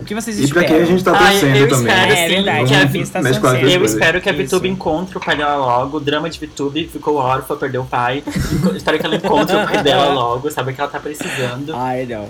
O 0.00 0.04
que 0.04 0.14
vocês 0.14 0.38
E 0.38 0.46
pra 0.48 0.62
esperam? 0.62 0.66
quem 0.68 0.82
a 0.82 0.84
gente 0.86 1.02
tá 1.04 1.10
Ah, 1.12 1.14
eu- 1.34 1.40
torcendo 1.40 1.56
eu 1.56 1.68
também. 1.68 1.86
espero, 1.92 2.12
É 2.12 2.24
assim, 2.24 2.34
verdade, 2.34 2.68
que 2.68 2.74
a 2.74 2.80
a 2.80 2.84
Vi- 2.84 3.00
estação 3.00 3.22
mexe 3.22 3.40
com. 3.40 3.46
Eu 3.48 3.60
coisas. 3.80 3.92
espero 3.92 4.20
que 4.20 4.28
a. 4.28 4.32
VTube 4.32 4.68
encontre 4.68 5.16
o 5.16 5.20
pai 5.20 5.36
dela 5.36 5.56
logo. 5.56 5.96
O 5.96 6.00
drama 6.00 6.30
de 6.30 6.38
VTube 6.38 6.86
ficou 6.86 7.16
órfã, 7.16 7.56
perdeu 7.56 7.82
o 7.82 7.86
pai. 7.86 8.22
Espero 8.76 8.98
que 8.98 9.04
ela 9.06 9.16
encontre 9.16 9.56
o 9.56 9.64
pai 9.66 9.82
dela 9.82 10.08
logo, 10.14 10.50
sabe 10.52 10.72
que 10.72 10.80
ela 10.80 10.88
tá 10.88 11.00
precisando. 11.00 11.74
Ai, 11.74 12.06
não. 12.06 12.28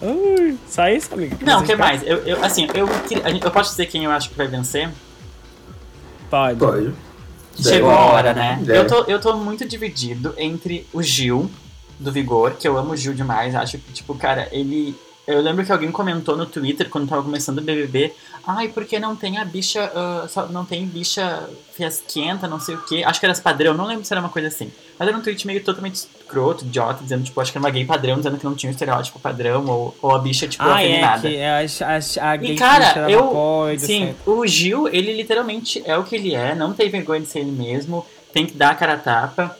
Ui, 0.00 0.58
só 0.68 0.88
isso, 0.88 1.14
amigo? 1.14 1.36
Não, 1.40 1.60
o 1.60 1.64
que 1.64 1.70
esperam? 1.72 1.78
mais? 1.92 2.02
Eu, 2.04 2.16
eu, 2.26 2.44
assim, 2.44 2.66
eu, 2.74 2.88
eu 3.44 3.50
posso 3.52 3.70
dizer 3.70 3.86
quem 3.86 4.02
eu 4.04 4.10
acho 4.10 4.30
que 4.30 4.36
vai 4.36 4.48
vencer? 4.48 4.90
Pode. 6.28 6.58
Pode. 6.58 6.92
Chegou 7.60 7.90
a 7.90 8.06
hora, 8.06 8.32
né? 8.34 8.60
É. 8.66 8.78
Eu, 8.78 8.86
tô, 8.88 9.04
eu 9.04 9.20
tô 9.20 9.36
muito 9.36 9.64
dividido 9.68 10.34
entre 10.36 10.86
o 10.92 11.00
Gil, 11.02 11.48
do 12.00 12.10
Vigor, 12.10 12.52
que 12.58 12.66
eu 12.66 12.76
amo 12.76 12.92
o 12.92 12.96
Gil 12.96 13.14
demais. 13.14 13.54
Acho 13.54 13.78
que, 13.78 13.92
tipo, 13.92 14.14
cara, 14.16 14.48
ele. 14.50 14.96
Eu 15.26 15.40
lembro 15.40 15.64
que 15.64 15.70
alguém 15.70 15.92
comentou 15.92 16.36
no 16.36 16.46
Twitter 16.46 16.88
quando 16.90 17.08
tava 17.08 17.22
começando 17.22 17.58
o 17.58 17.62
BBB. 17.62 18.12
Ai, 18.44 18.68
porque 18.68 18.98
não 18.98 19.14
tem 19.14 19.38
a 19.38 19.44
bicha. 19.44 19.90
ah, 19.94 20.26
só, 20.28 20.46
não 20.46 20.64
tem 20.64 20.84
bicha 20.84 21.48
fiasquenta, 21.72 22.48
não 22.48 22.58
sei 22.58 22.74
o 22.74 22.82
quê. 22.82 23.02
Acho 23.06 23.20
que 23.20 23.26
era 23.26 23.34
padrão, 23.38 23.72
não 23.74 23.86
lembro 23.86 24.04
se 24.04 24.12
era 24.12 24.20
uma 24.20 24.28
coisa 24.28 24.48
assim. 24.48 24.70
Mas 24.98 25.08
era 25.08 25.16
um 25.16 25.20
tweet 25.22 25.46
meio 25.46 25.62
totalmente 25.62 25.94
escroto, 25.94 26.64
idiota, 26.64 27.02
dizendo, 27.02 27.22
tipo, 27.24 27.40
acho 27.40 27.52
que 27.52 27.58
era 27.58 27.64
uma 27.64 27.70
gay 27.70 27.84
padrão, 27.84 28.16
dizendo 28.16 28.36
que 28.36 28.44
não 28.44 28.54
tinha 28.54 28.70
o 28.70 28.72
estereótipo 28.72 29.18
padrão, 29.20 29.64
ou, 29.66 29.96
ou 30.02 30.14
a 30.14 30.18
bicha, 30.18 30.48
tipo, 30.48 30.62
Ah, 30.64 30.82
é, 30.82 31.02
afeminada. 31.02 31.28
que 31.28 31.42
a, 31.42 32.26
a, 32.26 32.32
a 32.32 32.36
gay 32.36 32.52
E 32.52 32.56
cara, 32.56 33.10
eu. 33.10 33.24
apoio, 33.28 33.78
sim, 33.78 34.08
etc. 34.10 34.16
o 34.26 34.46
Gil, 34.46 34.88
ele 34.88 35.12
literalmente 35.16 35.82
é 35.86 35.96
o 35.96 36.02
que 36.04 36.16
ele 36.16 36.34
é, 36.34 36.54
não 36.54 36.72
tem 36.72 36.90
vergonha 36.90 37.20
de 37.20 37.26
ser 37.28 37.40
ele 37.40 37.52
mesmo, 37.52 38.04
tem 38.32 38.44
que 38.46 38.54
dar 38.54 38.70
a 38.70 38.74
cara 38.74 38.94
a 38.94 38.98
tapa. 38.98 39.56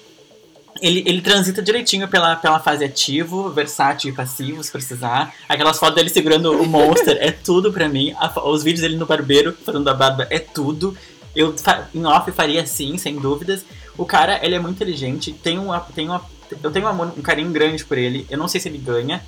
Ele, 0.83 1.05
ele 1.07 1.23
transita 1.23 1.63
direitinho 1.63 2.09
pela, 2.09 2.35
pela 2.35 2.59
fase 2.59 2.85
ativo, 2.85 3.49
versátil 3.51 4.11
e 4.11 4.13
passivo, 4.13 4.63
se 4.65 4.73
precisar. 4.73 5.33
Aquelas 5.49 5.79
fotos 5.79 5.95
dele 5.95 6.11
segurando 6.11 6.61
o 6.61 6.67
Monster 6.67 7.17
é 7.21 7.31
tudo 7.31 7.73
pra 7.73 7.89
mim. 7.89 8.13
A 8.19 8.33
os 8.49 8.65
vídeos 8.65 8.83
dele 8.83 8.97
no 8.97 9.07
barbeiro 9.07 9.57
fazendo 9.65 9.89
a 9.89 9.95
barba 9.95 10.27
é 10.29 10.41
tudo. 10.41 10.97
Eu 11.37 11.55
em 11.95 12.05
off 12.05 12.31
faria 12.33 12.67
sim, 12.67 12.99
sem 12.99 13.17
dúvidas. 13.17 13.65
O 13.97 14.05
cara, 14.05 14.45
ele 14.45 14.57
é 14.57 14.59
muito 14.59 14.77
inteligente, 14.77 15.33
tem 15.33 15.59
uma, 15.59 15.79
tem 15.81 16.09
uma 16.09 16.21
eu 16.63 16.71
tenho 16.71 16.87
um, 16.87 16.89
amor, 16.89 17.13
um 17.17 17.23
carinho 17.23 17.51
grande 17.51 17.85
por 17.85 17.97
ele. 17.97 18.27
Eu 18.29 18.37
não 18.37 18.49
sei 18.49 18.61
se 18.61 18.69
ele 18.69 18.79
ganha, 18.79 19.23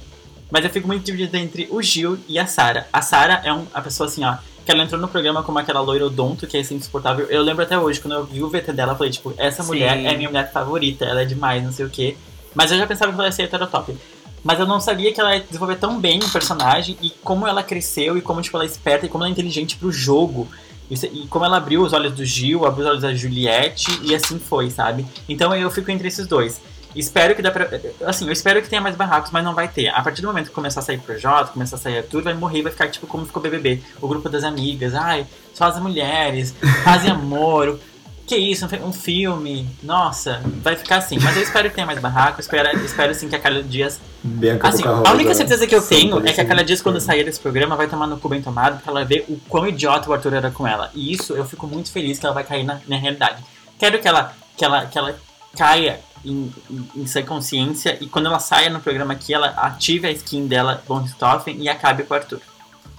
mas 0.51 0.65
eu 0.65 0.71
fico 0.71 0.87
muito 0.87 1.05
dividida 1.05 1.39
entre 1.39 1.69
o 1.71 1.81
Gil 1.81 2.19
e 2.29 2.39
a 2.39 2.47
Sara. 2.47 2.89
A 2.93 3.01
Sara 3.01 3.41
é 3.45 3.53
um, 3.53 3.67
a 3.73 3.81
pessoa 3.81 4.09
assim, 4.09 4.25
ó, 4.25 4.37
que 4.65 4.71
ela 4.71 4.83
entrou 4.83 5.01
no 5.01 5.09
programa 5.09 5.43
como 5.43 5.59
aquela 5.59 5.81
loira 5.81 6.07
odonto, 6.07 6.47
que 6.47 6.57
é 6.57 6.61
assim, 6.61 6.77
insuportável. 6.77 7.27
Eu 7.27 7.43
lembro 7.43 7.63
até 7.63 7.79
hoje, 7.79 8.01
quando 8.01 8.15
eu 8.15 8.25
vi 8.25 8.43
o 8.43 8.49
VT 8.49 8.73
dela, 8.73 8.93
eu 8.93 8.97
falei, 8.97 9.13
tipo, 9.13 9.35
essa 9.37 9.63
Sim. 9.63 9.69
mulher 9.69 9.99
é 9.99 10.17
minha 10.17 10.29
mulher 10.29 10.51
favorita, 10.51 11.05
ela 11.05 11.23
é 11.23 11.25
demais, 11.25 11.63
não 11.63 11.73
sei 11.73 11.85
o 11.85 11.91
quê. 11.91 12.17
Mas 12.55 12.73
eu 12.73 12.79
já 12.79 12.87
pensava 12.87 13.13
que 13.13 13.19
ela 13.19 13.29
ia 13.29 13.33
ser 13.33 13.43
heterotop. 13.43 13.95
Mas 14.43 14.59
eu 14.61 14.67
não 14.67 14.81
sabia 14.81 15.13
que 15.13 15.21
ela 15.21 15.35
ia 15.35 15.43
desenvolver 15.43 15.77
tão 15.77 15.99
bem 15.99 16.19
o 16.19 16.31
personagem 16.31 16.97
e 17.01 17.11
como 17.11 17.47
ela 17.47 17.63
cresceu 17.63 18.17
e 18.17 18.21
como 18.21 18.43
tipo, 18.43 18.57
ela 18.57 18.65
é 18.65 18.67
esperta 18.67 19.07
e 19.07 19.09
como 19.09 19.25
ela 19.25 19.31
é 19.31 19.33
inteligente 19.33 19.77
pro 19.77 19.91
jogo. 19.91 20.49
E 20.91 21.27
como 21.29 21.47
ela 21.47 21.57
abriu 21.57 21.83
os 21.83 21.95
olhos 21.95 22.13
do 22.13 22.25
Gil, 22.25 22.67
abriu 22.67 22.85
os 22.85 22.91
olhos 22.91 23.03
da 23.03 23.15
Juliette 23.15 23.99
e 24.03 24.15
assim 24.15 24.39
foi, 24.39 24.71
sabe? 24.71 25.07
Então 25.27 25.55
eu 25.55 25.71
fico 25.71 25.91
entre 25.91 26.09
esses 26.09 26.27
dois. 26.27 26.61
Espero 26.95 27.35
que 27.35 27.43
dá 27.43 27.51
pra. 27.51 27.69
Assim, 28.07 28.27
eu 28.27 28.33
espero 28.33 28.61
que 28.63 28.69
tenha 28.69 28.81
mais 28.81 28.97
barracos, 28.97 29.31
mas 29.31 29.43
não 29.45 29.55
vai 29.55 29.69
ter. 29.69 29.89
A 29.89 30.03
partir 30.03 30.23
do 30.23 30.29
momento 30.29 30.49
que 30.49 30.55
começar 30.55 30.81
a 30.81 30.83
sair 30.83 30.99
Projota, 30.99 31.53
começar 31.53 31.77
a 31.77 31.79
sair 31.79 31.99
Arthur, 31.99 32.23
vai 32.23 32.35
morrer 32.35 32.63
vai 32.63 32.73
ficar 32.73 32.89
tipo 32.89 33.07
como 33.07 33.27
ficou 33.27 33.43
BBB. 33.43 33.83
O 34.01 34.09
grupo 34.09 34.29
das 34.29 34.45
amigas, 34.45 34.95
ai, 34.95 35.27
só 35.53 35.65
as 35.65 35.79
mulheres, 35.81 36.55
fazem 36.85 37.11
amor. 37.13 37.79
Que 38.27 38.37
isso, 38.37 38.65
um 38.65 38.69
fi- 38.71 38.99
filme, 38.99 39.69
nossa, 39.83 40.41
vai 40.63 40.75
ficar 40.77 40.97
assim. 40.97 41.19
Mas 41.21 41.37
eu 41.37 41.43
espero 41.43 41.69
que 41.69 41.75
tenha 41.75 41.87
mais 41.87 41.99
barraco, 41.99 42.41
espero, 42.41 42.75
espero 42.83 43.11
assim 43.11 43.29
que 43.29 43.37
a 43.37 43.39
Carla 43.39 43.63
Dias 43.63 44.01
Bianca 44.23 44.69
Assim, 44.69 44.83
a 44.83 45.13
única 45.13 45.35
certeza 45.35 45.67
que 45.67 45.75
eu 45.75 45.83
tenho 45.83 46.27
é 46.27 46.33
que 46.33 46.41
a. 46.41 46.45
Carla 46.47 46.65
Dias, 46.65 46.81
quando 46.81 46.99
sair 47.01 47.23
desse 47.25 47.39
programa, 47.39 47.77
vai 47.77 47.87
tomar 47.87 48.07
no 48.07 48.17
cu 48.17 48.31
bem 48.31 48.41
tomado, 48.41 48.77
porque 48.77 48.89
ela 48.89 49.05
vê 49.05 49.27
o 49.29 49.37
quão 49.47 49.67
idiota 49.67 50.09
o 50.09 50.13
Arthur 50.15 50.33
era 50.33 50.51
com 50.51 50.67
ela. 50.67 50.91
E 50.95 51.13
isso 51.13 51.35
eu 51.35 51.45
fico 51.45 51.67
muito 51.67 51.93
feliz 51.93 52.19
que 52.19 52.25
ela 52.25 52.35
vai 52.35 52.45
cair 52.45 52.65
na, 52.65 52.81
na 52.89 52.97
realidade. 52.97 53.45
Quero 53.79 53.99
que 53.99 54.09
ela, 54.09 54.33
que 54.57 54.65
ela, 54.65 54.87
que 54.87 54.97
ela 54.97 55.15
caia 55.55 56.01
em, 56.25 56.53
em, 56.71 56.89
em 57.03 57.07
sua 57.07 57.23
consciência 57.23 57.97
e 58.01 58.07
quando 58.07 58.27
ela 58.27 58.39
saia 58.39 58.71
no 58.71 58.81
programa 58.81 59.13
aqui, 59.15 59.33
ela 59.35 59.49
ative 59.57 60.07
a 60.07 60.11
skin 60.11 60.47
dela, 60.47 60.83
Von 60.87 61.01
Richthofen, 61.01 61.57
e 61.61 61.69
acabe 61.69 62.03
com 62.05 62.15
o 62.15 62.17
Arthur. 62.17 62.41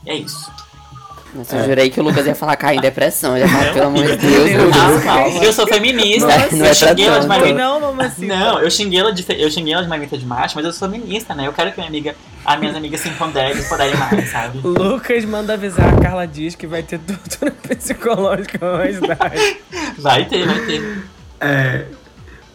É 0.05 0.13
isso. 0.15 0.51
Nossa, 1.33 1.57
eu 1.57 1.65
jurei 1.65 1.89
que 1.89 1.99
o 1.99 2.03
Lucas 2.03 2.25
ia 2.25 2.33
falar 2.33 2.55
cair 2.55 2.77
em 2.77 2.81
depressão. 2.81 3.37
Ia 3.37 3.45
falar, 3.45 3.73
pelo 3.73 3.87
amor 3.87 4.05
de 4.05 4.15
Deus. 4.15 4.51
Eu 5.43 5.51
sou 5.51 5.67
feminista, 5.67 6.27
Nossa, 6.27 6.55
não 6.55 6.65
é 6.65 6.69
eu 6.69 6.73
xinguei 6.75 7.05
ela 7.07 7.19
de 7.19 7.27
marmita. 7.27 7.53
não, 7.57 7.81
mamacita. 7.81 8.25
Não, 8.37 8.59
eu 8.61 8.71
xinguei 8.71 8.99
ela 9.01 9.11
de, 9.11 9.21
fe- 9.21 9.35
eu 9.37 9.51
xinguei 9.51 9.73
ela 9.73 9.83
de 9.83 9.89
marmita 9.89 10.17
de 10.17 10.25
macho, 10.25 10.55
mas 10.55 10.63
eu 10.65 10.71
sou 10.71 10.89
feminista, 10.89 11.35
né? 11.35 11.45
Eu 11.45 11.51
quero 11.51 11.71
que 11.71 11.77
minha 11.77 11.89
amiga, 11.89 12.15
as 12.45 12.57
minhas 12.57 12.73
amigas 12.73 13.01
se 13.01 13.09
empoderem 13.09 13.57
e 13.57 13.63
poderem 13.65 13.97
mais, 13.97 14.31
sabe? 14.31 14.59
Lucas 14.63 15.25
manda 15.25 15.55
avisar 15.55 15.93
a 15.93 15.99
Carla 15.99 16.25
Dias 16.25 16.55
que 16.55 16.65
vai 16.67 16.83
ter 16.83 16.99
tortura 16.99 17.51
psicológica 17.75 18.57
mais 18.77 18.97
tarde. 19.01 19.57
Vai 19.97 20.23
ter, 20.25 20.45
vai 20.47 20.59
ter. 20.65 21.03
É, 21.41 21.85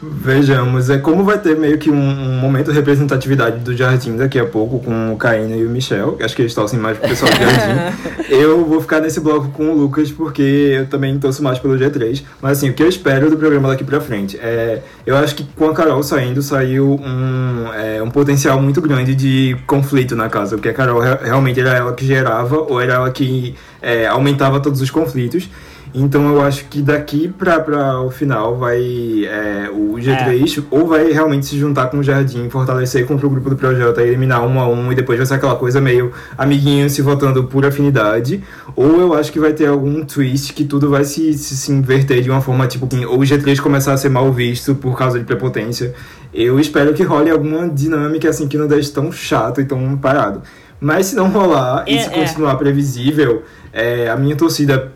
vejamos, 0.03 0.89
é 0.91 0.99
como 0.99 1.25
vai 1.25 1.39
ter 1.39 1.57
meio 1.57 1.77
que 1.79 1.91
um, 1.91 1.95
um 1.95 2.39
momento 2.39 2.71
de 2.71 2.77
representatividade 2.79 3.59
do 3.59 3.77
Jardim 3.77 4.17
daqui 4.17 4.39
a 4.39 4.47
pouco 4.47 4.79
com 4.81 5.13
o 5.13 5.17
Caína 5.17 5.57
e 5.57 5.67
o 5.67 5.71
Michel. 5.71 6.17
Acho 6.23 6.35
que 6.35 6.43
eles 6.43 6.55
torcem 6.55 6.79
mais 6.79 6.97
pro 6.99 7.09
pessoal 7.09 7.31
do 7.31 7.37
Jardim. 7.39 8.25
eu 8.33 8.65
vou 8.65 8.81
ficar 8.81 9.01
nesse 9.01 9.21
bloco 9.21 9.49
com 9.51 9.71
o 9.71 9.77
Lucas 9.77 10.11
porque 10.11 10.43
eu 10.43 10.87
também 10.87 11.19
torço 11.19 11.43
mais 11.43 11.59
pelo 11.59 11.75
G3. 11.79 12.23
Mas 12.41 12.59
assim, 12.59 12.71
o 12.71 12.73
que 12.75 12.83
eu 12.83 12.89
espero 12.89 13.29
do 13.31 13.37
programa 13.37 13.69
daqui 13.69 13.85
pra 13.85 14.01
frente 14.01 14.39
é. 14.39 14.83
Eu 15.07 15.17
acho 15.17 15.35
que 15.35 15.45
com 15.57 15.69
a 15.69 15.75
Carol 15.75 16.03
saindo, 16.03 16.41
saiu 16.43 16.95
um, 17.03 17.67
é, 17.75 18.03
um 18.03 18.11
potencial 18.11 18.61
muito 18.61 18.81
grande 18.81 19.15
de 19.15 19.57
conflito 19.67 20.15
na 20.17 20.29
casa. 20.29 20.57
Porque 20.57 20.69
a 20.69 20.75
Carol 20.75 21.01
re- 21.01 21.19
realmente 21.25 21.61
era 21.61 21.71
ela 21.77 21.93
que 21.93 22.07
gerava 22.07 22.59
ou 22.59 22.81
era 22.81 22.95
ela 22.95 23.11
que 23.11 23.55
é, 23.83 24.07
aumentava 24.07 24.61
todos 24.61 24.81
os 24.81 24.91
conflitos. 24.91 25.49
Então 25.93 26.33
eu 26.33 26.41
acho 26.41 26.67
que 26.67 26.81
daqui 26.81 27.29
para 27.29 28.01
o 28.01 28.11
final 28.11 28.57
vai 28.57 28.81
é, 29.25 29.69
o 29.73 29.95
G3 29.95 30.65
ou 30.71 30.87
vai 30.87 31.11
realmente 31.11 31.47
se 31.47 31.59
juntar 31.59 31.87
com 31.87 31.99
o 31.99 32.03
Jardim, 32.03 32.49
fortalecer 32.49 33.07
contra 33.07 33.27
o 33.27 33.31
grupo 33.31 33.51
do 33.51 33.57
projeto, 33.57 33.99
aí 33.99 34.09
eliminar 34.09 34.47
um 34.47 34.61
a 34.61 34.69
um 34.69 34.93
e 34.93 34.95
depois 34.95 35.19
vai 35.19 35.27
ser 35.27 35.35
aquela 35.35 35.57
coisa 35.57 35.81
meio 35.81 36.13
amiguinho 36.39 36.89
se 36.89 37.03
votando 37.03 37.45
por 37.45 37.67
afinidade. 37.67 38.43
Ou 38.77 39.01
eu 39.01 39.15
acho 39.15 39.33
que 39.33 39.41
vai 39.41 39.53
ter 39.53 39.67
algum 39.67 40.05
twist 40.05 40.53
que 40.53 40.65
tudo 40.65 40.89
vai 40.89 41.05
se, 41.05 41.35
se, 41.35 41.57
se 41.57 41.73
inverter 41.73 42.23
de 42.23 42.31
uma 42.31 42.41
forma 42.41 42.67
tipo 42.67 42.87
assim, 42.87 43.05
ou 43.05 43.19
o 43.19 43.23
G3 43.23 43.61
começar 43.61 43.93
a 43.93 43.97
ser 43.97 44.11
mal 44.11 44.33
visto 44.33 44.75
por 44.75 44.97
causa 44.97 45.19
de 45.19 45.25
prepotência. 45.25 45.93
Eu 46.33 46.61
espero 46.61 46.95
que 46.95 47.03
role 47.03 47.31
alguma 47.31 47.69
dinâmica 47.69 48.29
assim 48.29 48.47
que 48.47 48.57
não 48.57 48.69
deixe 48.69 48.93
tão 48.93 49.11
chato 49.11 49.61
e 49.61 49.65
tão 49.65 49.97
parado. 49.97 50.43
Mas 50.81 51.07
se 51.07 51.17
não 51.17 51.29
rolar 51.29 51.85
e 51.87 51.97
É, 51.97 52.03
se 52.03 52.09
é. 52.09 52.13
continuar 52.13 52.55
previsível, 52.57 53.43
é, 53.73 54.09
a 54.09 54.17
minha 54.17 54.37
torcida 54.37 54.93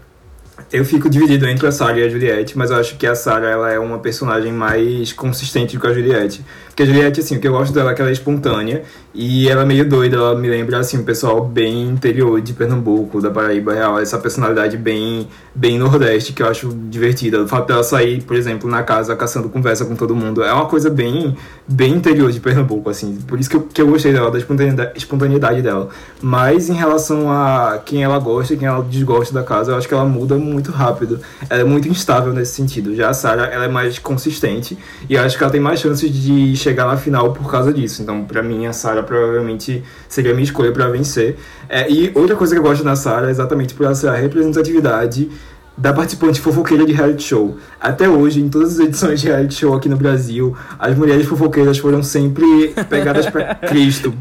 eu 0.75 0.85
fico 0.85 1.09
dividido 1.09 1.47
entre 1.47 1.68
a 1.68 1.70
Sarah 1.70 2.01
e 2.01 2.03
a 2.03 2.09
Juliette, 2.09 2.59
mas 2.59 2.72
eu 2.72 2.77
acho 2.77 2.97
que 2.97 3.07
a 3.07 3.14
Sarah 3.14 3.49
ela 3.49 3.70
é 3.70 3.79
uma 3.79 4.01
personagem 4.01 4.53
mais 4.53 5.12
consistente 5.12 5.77
do 5.77 5.81
que 5.81 5.87
a 5.87 5.93
Juliette. 5.93 6.45
Porque 6.75 6.83
a 6.83 6.87
Juliette, 6.87 7.20
assim, 7.20 7.37
o 7.37 7.41
que 7.41 7.47
eu 7.47 7.53
gosto 7.53 7.72
dela 7.72 7.93
é 7.93 7.95
que 7.95 8.01
ela 8.01 8.11
é 8.11 8.12
espontânea 8.12 8.83
e 9.14 9.49
ela 9.49 9.62
é 9.62 9.64
meio 9.64 9.89
doida, 9.89 10.16
ela 10.16 10.35
me 10.35 10.49
lembra, 10.49 10.81
assim, 10.81 10.99
o 10.99 11.05
pessoal 11.05 11.45
bem 11.45 11.89
interior 11.89 12.41
de 12.41 12.53
Pernambuco, 12.53 13.20
da 13.20 13.31
Paraíba 13.31 13.72
Real, 13.72 14.01
essa 14.01 14.18
personalidade 14.18 14.77
bem, 14.77 15.29
bem 15.55 15.79
nordeste 15.79 16.33
que 16.33 16.43
eu 16.43 16.49
acho 16.49 16.77
divertida. 16.91 17.41
O 17.41 17.47
fato 17.47 17.68
dela 17.68 17.85
sair, 17.85 18.22
por 18.25 18.35
exemplo, 18.35 18.68
na 18.68 18.83
casa 18.83 19.14
caçando 19.14 19.49
conversa 19.49 19.85
com 19.85 19.95
todo 19.95 20.16
mundo, 20.16 20.43
é 20.43 20.53
uma 20.53 20.66
coisa 20.66 20.91
bem, 20.91 21.37
bem 21.64 21.93
interior 21.93 22.33
de 22.33 22.41
Pernambuco, 22.41 22.91
assim. 22.91 23.20
Por 23.25 23.39
isso 23.39 23.49
que 23.49 23.55
eu, 23.55 23.62
que 23.62 23.81
eu 23.81 23.87
gostei 23.87 24.12
dela, 24.12 24.33
da 24.33 24.39
espontaneidade, 24.39 24.93
espontaneidade 24.97 25.62
dela. 25.62 25.91
Mas 26.20 26.68
em 26.68 26.75
relação 26.75 27.31
a 27.31 27.81
quem 27.85 28.03
ela 28.03 28.18
gosta 28.18 28.55
e 28.55 28.57
quem 28.57 28.66
ela 28.66 28.83
desgosta 28.83 29.33
da 29.33 29.45
casa, 29.45 29.70
eu 29.70 29.77
acho 29.77 29.87
que 29.87 29.95
ela 29.95 30.05
muda 30.05 30.35
muito 30.35 30.72
rápido. 30.72 31.20
Ela 31.49 31.61
é 31.61 31.64
muito 31.64 31.87
instável 31.87 32.33
nesse 32.33 32.55
sentido. 32.55 32.97
Já 32.97 33.11
a 33.11 33.14
Sarah, 33.14 33.45
ela 33.45 33.66
é 33.66 33.68
mais 33.68 33.97
consistente 34.01 34.77
e 35.09 35.14
eu 35.14 35.22
acho 35.22 35.39
que 35.39 35.45
ela 35.45 35.53
tem 35.53 35.61
mais 35.61 35.79
chances 35.79 36.11
de 36.11 36.64
chegar 36.65 36.87
na 36.87 36.97
final 36.97 37.33
por 37.33 37.51
causa 37.51 37.73
disso. 37.73 38.03
Então, 38.03 38.25
pra 38.25 38.43
mim, 38.43 38.67
a 38.67 38.73
Sarah 38.73 39.03
provavelmente 39.03 39.85
seria 40.09 40.33
a 40.33 40.35
minha 40.35 40.45
escolha 40.45 40.73
pra 40.73 40.89
vencer. 40.89 41.37
É, 41.69 41.91
e 41.91 42.11
outra 42.15 42.35
coisa 42.35 42.55
que 42.55 42.59
eu 42.59 42.62
gosto 42.62 42.83
da 42.83 42.97
Sarah 42.97 43.29
é 43.29 43.31
exatamente 43.31 43.75
por 43.75 43.85
ela 43.85 43.95
ser 43.95 44.09
a 44.09 44.15
representatividade 44.15 45.31
da 45.77 45.93
participante 45.93 46.41
fofoqueira 46.41 46.87
de 46.87 46.93
reality 46.93 47.25
show. 47.25 47.57
Até 47.81 48.09
hoje, 48.09 48.41
em 48.41 48.49
todas 48.49 48.75
as 48.75 48.79
edições 48.87 49.20
de 49.20 49.27
reality 49.27 49.55
show 49.55 49.75
aqui 49.75 49.89
no 49.89 49.97
Brasil, 49.97 50.57
as 50.79 50.97
mulheres 50.97 51.27
fofoqueiras 51.27 51.79
foram 51.79 52.03
sempre 52.03 52.72
pegadas 52.89 53.27
pra 53.27 53.55
Cristo. 53.68 54.14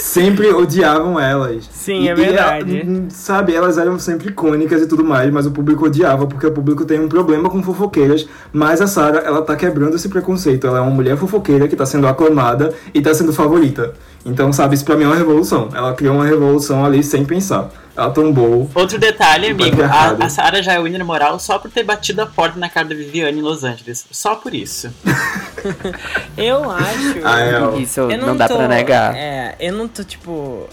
Sempre 0.00 0.48
odiavam 0.52 1.18
elas. 1.18 1.68
Sim, 1.70 2.08
é 2.08 2.10
E- 2.10 2.12
e 2.12 2.14
verdade. 2.14 2.80
ela- 2.80 3.02
sabe, 3.08 3.54
elas 3.54 3.78
eram 3.78 3.98
sempre 3.98 4.28
icônicas 4.28 4.82
e 4.82 4.86
tudo 4.86 5.04
mais, 5.04 5.30
mas 5.32 5.46
o 5.46 5.50
público 5.50 5.86
odiava 5.86 6.26
porque 6.26 6.46
o 6.46 6.52
público 6.52 6.84
tem 6.84 7.00
um 7.00 7.08
problema 7.08 7.48
com 7.48 7.62
fofoqueiras. 7.62 8.26
Mas 8.52 8.80
a 8.80 8.86
Sarah, 8.86 9.20
ela 9.20 9.42
tá 9.42 9.54
quebrando 9.56 9.94
esse 9.96 10.08
preconceito. 10.08 10.66
Ela 10.66 10.78
é 10.78 10.80
uma 10.80 10.90
mulher 10.90 11.16
fofoqueira 11.16 11.68
que 11.68 11.76
tá 11.76 11.86
sendo 11.86 12.06
aclamada 12.06 12.74
e 12.92 13.00
tá 13.00 13.14
sendo 13.14 13.32
favorita. 13.32 13.94
Então, 14.26 14.52
sabe, 14.52 14.74
isso 14.74 14.84
pra 14.84 14.96
mim 14.96 15.04
é 15.04 15.06
uma 15.06 15.16
revolução. 15.16 15.68
Ela 15.74 15.92
criou 15.94 16.14
uma 16.16 16.24
revolução 16.24 16.84
ali 16.84 17.02
sem 17.02 17.24
pensar. 17.24 17.70
Ela 17.96 18.10
tombou. 18.10 18.68
Outro 18.74 18.98
detalhe, 18.98 19.48
amigo, 19.48 19.82
a, 19.82 20.24
a 20.24 20.28
Sarah 20.28 20.60
já 20.60 20.72
é 20.72 20.80
winner 20.80 21.04
moral 21.04 21.38
só 21.38 21.58
por 21.58 21.70
ter 21.70 21.84
batido 21.84 22.22
a 22.22 22.26
porta 22.26 22.58
na 22.58 22.68
cara 22.68 22.88
da 22.88 22.94
Viviane 22.94 23.38
em 23.38 23.42
Los 23.42 23.62
Angeles. 23.62 24.04
Só 24.10 24.34
por 24.34 24.52
isso. 24.52 24.92
Eu 26.36 26.70
acho. 26.70 27.20
Ah, 27.24 27.40
é, 27.40 27.60
ó. 27.60 27.76
Isso 27.76 28.00
eu 28.00 28.18
não, 28.18 28.36
dá 28.36 28.48
tô, 28.48 28.56
pra 28.56 28.68
negar. 28.68 29.14
É, 29.14 29.54
eu 29.58 29.72
não 29.72 29.88
tô, 29.88 30.02
tipo. 30.04 30.68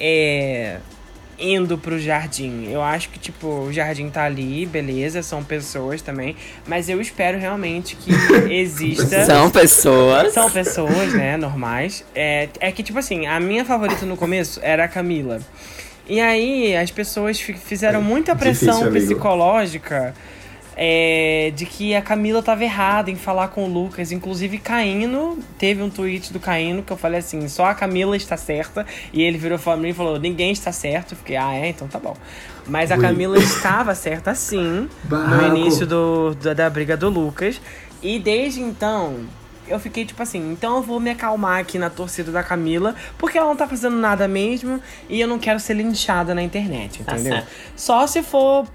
É, 0.00 0.78
indo 1.38 1.76
pro 1.78 1.98
jardim. 1.98 2.68
Eu 2.70 2.82
acho 2.82 3.10
que, 3.10 3.18
tipo, 3.18 3.46
o 3.46 3.72
jardim 3.72 4.08
tá 4.08 4.24
ali, 4.24 4.66
beleza, 4.66 5.22
são 5.22 5.44
pessoas 5.44 6.02
também. 6.02 6.36
Mas 6.66 6.88
eu 6.88 7.00
espero 7.00 7.38
realmente 7.38 7.96
que 7.96 8.12
exista. 8.52 9.24
São 9.24 9.50
pessoas. 9.50 10.32
São 10.32 10.50
pessoas, 10.50 11.12
né, 11.12 11.36
normais. 11.36 12.04
É, 12.14 12.48
é 12.60 12.72
que, 12.72 12.82
tipo 12.82 12.98
assim, 12.98 13.26
a 13.26 13.38
minha 13.38 13.64
favorita 13.64 14.06
no 14.06 14.16
começo 14.16 14.58
era 14.62 14.84
a 14.84 14.88
Camila. 14.88 15.40
E 16.06 16.20
aí, 16.20 16.76
as 16.76 16.90
pessoas 16.90 17.40
fi- 17.40 17.54
fizeram 17.54 18.02
muita 18.02 18.36
pressão 18.36 18.84
Difícil, 18.84 19.16
psicológica 19.16 20.14
é, 20.76 21.52
de 21.54 21.64
que 21.64 21.94
a 21.94 22.02
Camila 22.02 22.42
tava 22.42 22.64
errada 22.64 23.10
em 23.10 23.16
falar 23.16 23.48
com 23.48 23.64
o 23.64 23.72
Lucas. 23.72 24.12
Inclusive, 24.12 24.58
Caíno, 24.58 25.38
teve 25.56 25.82
um 25.82 25.88
tweet 25.88 26.32
do 26.32 26.40
Caíno 26.40 26.82
que 26.82 26.92
eu 26.92 26.96
falei 26.96 27.20
assim: 27.20 27.48
só 27.48 27.66
a 27.66 27.74
Camila 27.74 28.16
está 28.16 28.36
certa. 28.36 28.84
E 29.12 29.22
ele 29.22 29.38
virou 29.38 29.58
pra 29.58 29.76
mim 29.76 29.90
e 29.90 29.92
falou: 29.94 30.18
ninguém 30.18 30.52
está 30.52 30.72
certo. 30.72 31.12
Eu 31.12 31.16
fiquei, 31.18 31.36
ah, 31.36 31.54
é? 31.54 31.68
Então 31.68 31.88
tá 31.88 31.98
bom. 31.98 32.16
Mas 32.66 32.90
a 32.90 32.96
Ui. 32.96 33.00
Camila 33.00 33.38
estava 33.38 33.94
certa 33.94 34.34
sim 34.34 34.88
no 35.08 35.46
início 35.56 35.86
do, 35.86 36.34
da, 36.34 36.52
da 36.54 36.68
briga 36.70 36.96
do 36.96 37.08
Lucas. 37.08 37.60
E 38.02 38.18
desde 38.18 38.60
então, 38.60 39.20
eu 39.68 39.78
fiquei 39.78 40.04
tipo 40.04 40.22
assim, 40.22 40.52
então 40.52 40.76
eu 40.76 40.82
vou 40.82 41.00
me 41.00 41.10
acalmar 41.10 41.60
aqui 41.60 41.78
na 41.78 41.90
torcida 41.90 42.30
da 42.30 42.42
Camila, 42.42 42.94
porque 43.18 43.38
ela 43.38 43.48
não 43.48 43.56
tá 43.56 43.66
fazendo 43.66 43.96
nada 43.96 44.26
mesmo 44.28 44.80
e 45.08 45.20
eu 45.20 45.28
não 45.28 45.38
quero 45.38 45.58
ser 45.60 45.74
linchada 45.74 46.34
na 46.34 46.42
internet, 46.42 47.02
Tá 47.02 47.12
entendeu? 47.14 47.42
Só 47.76 48.06
se 48.06 48.22
for. 48.22 48.66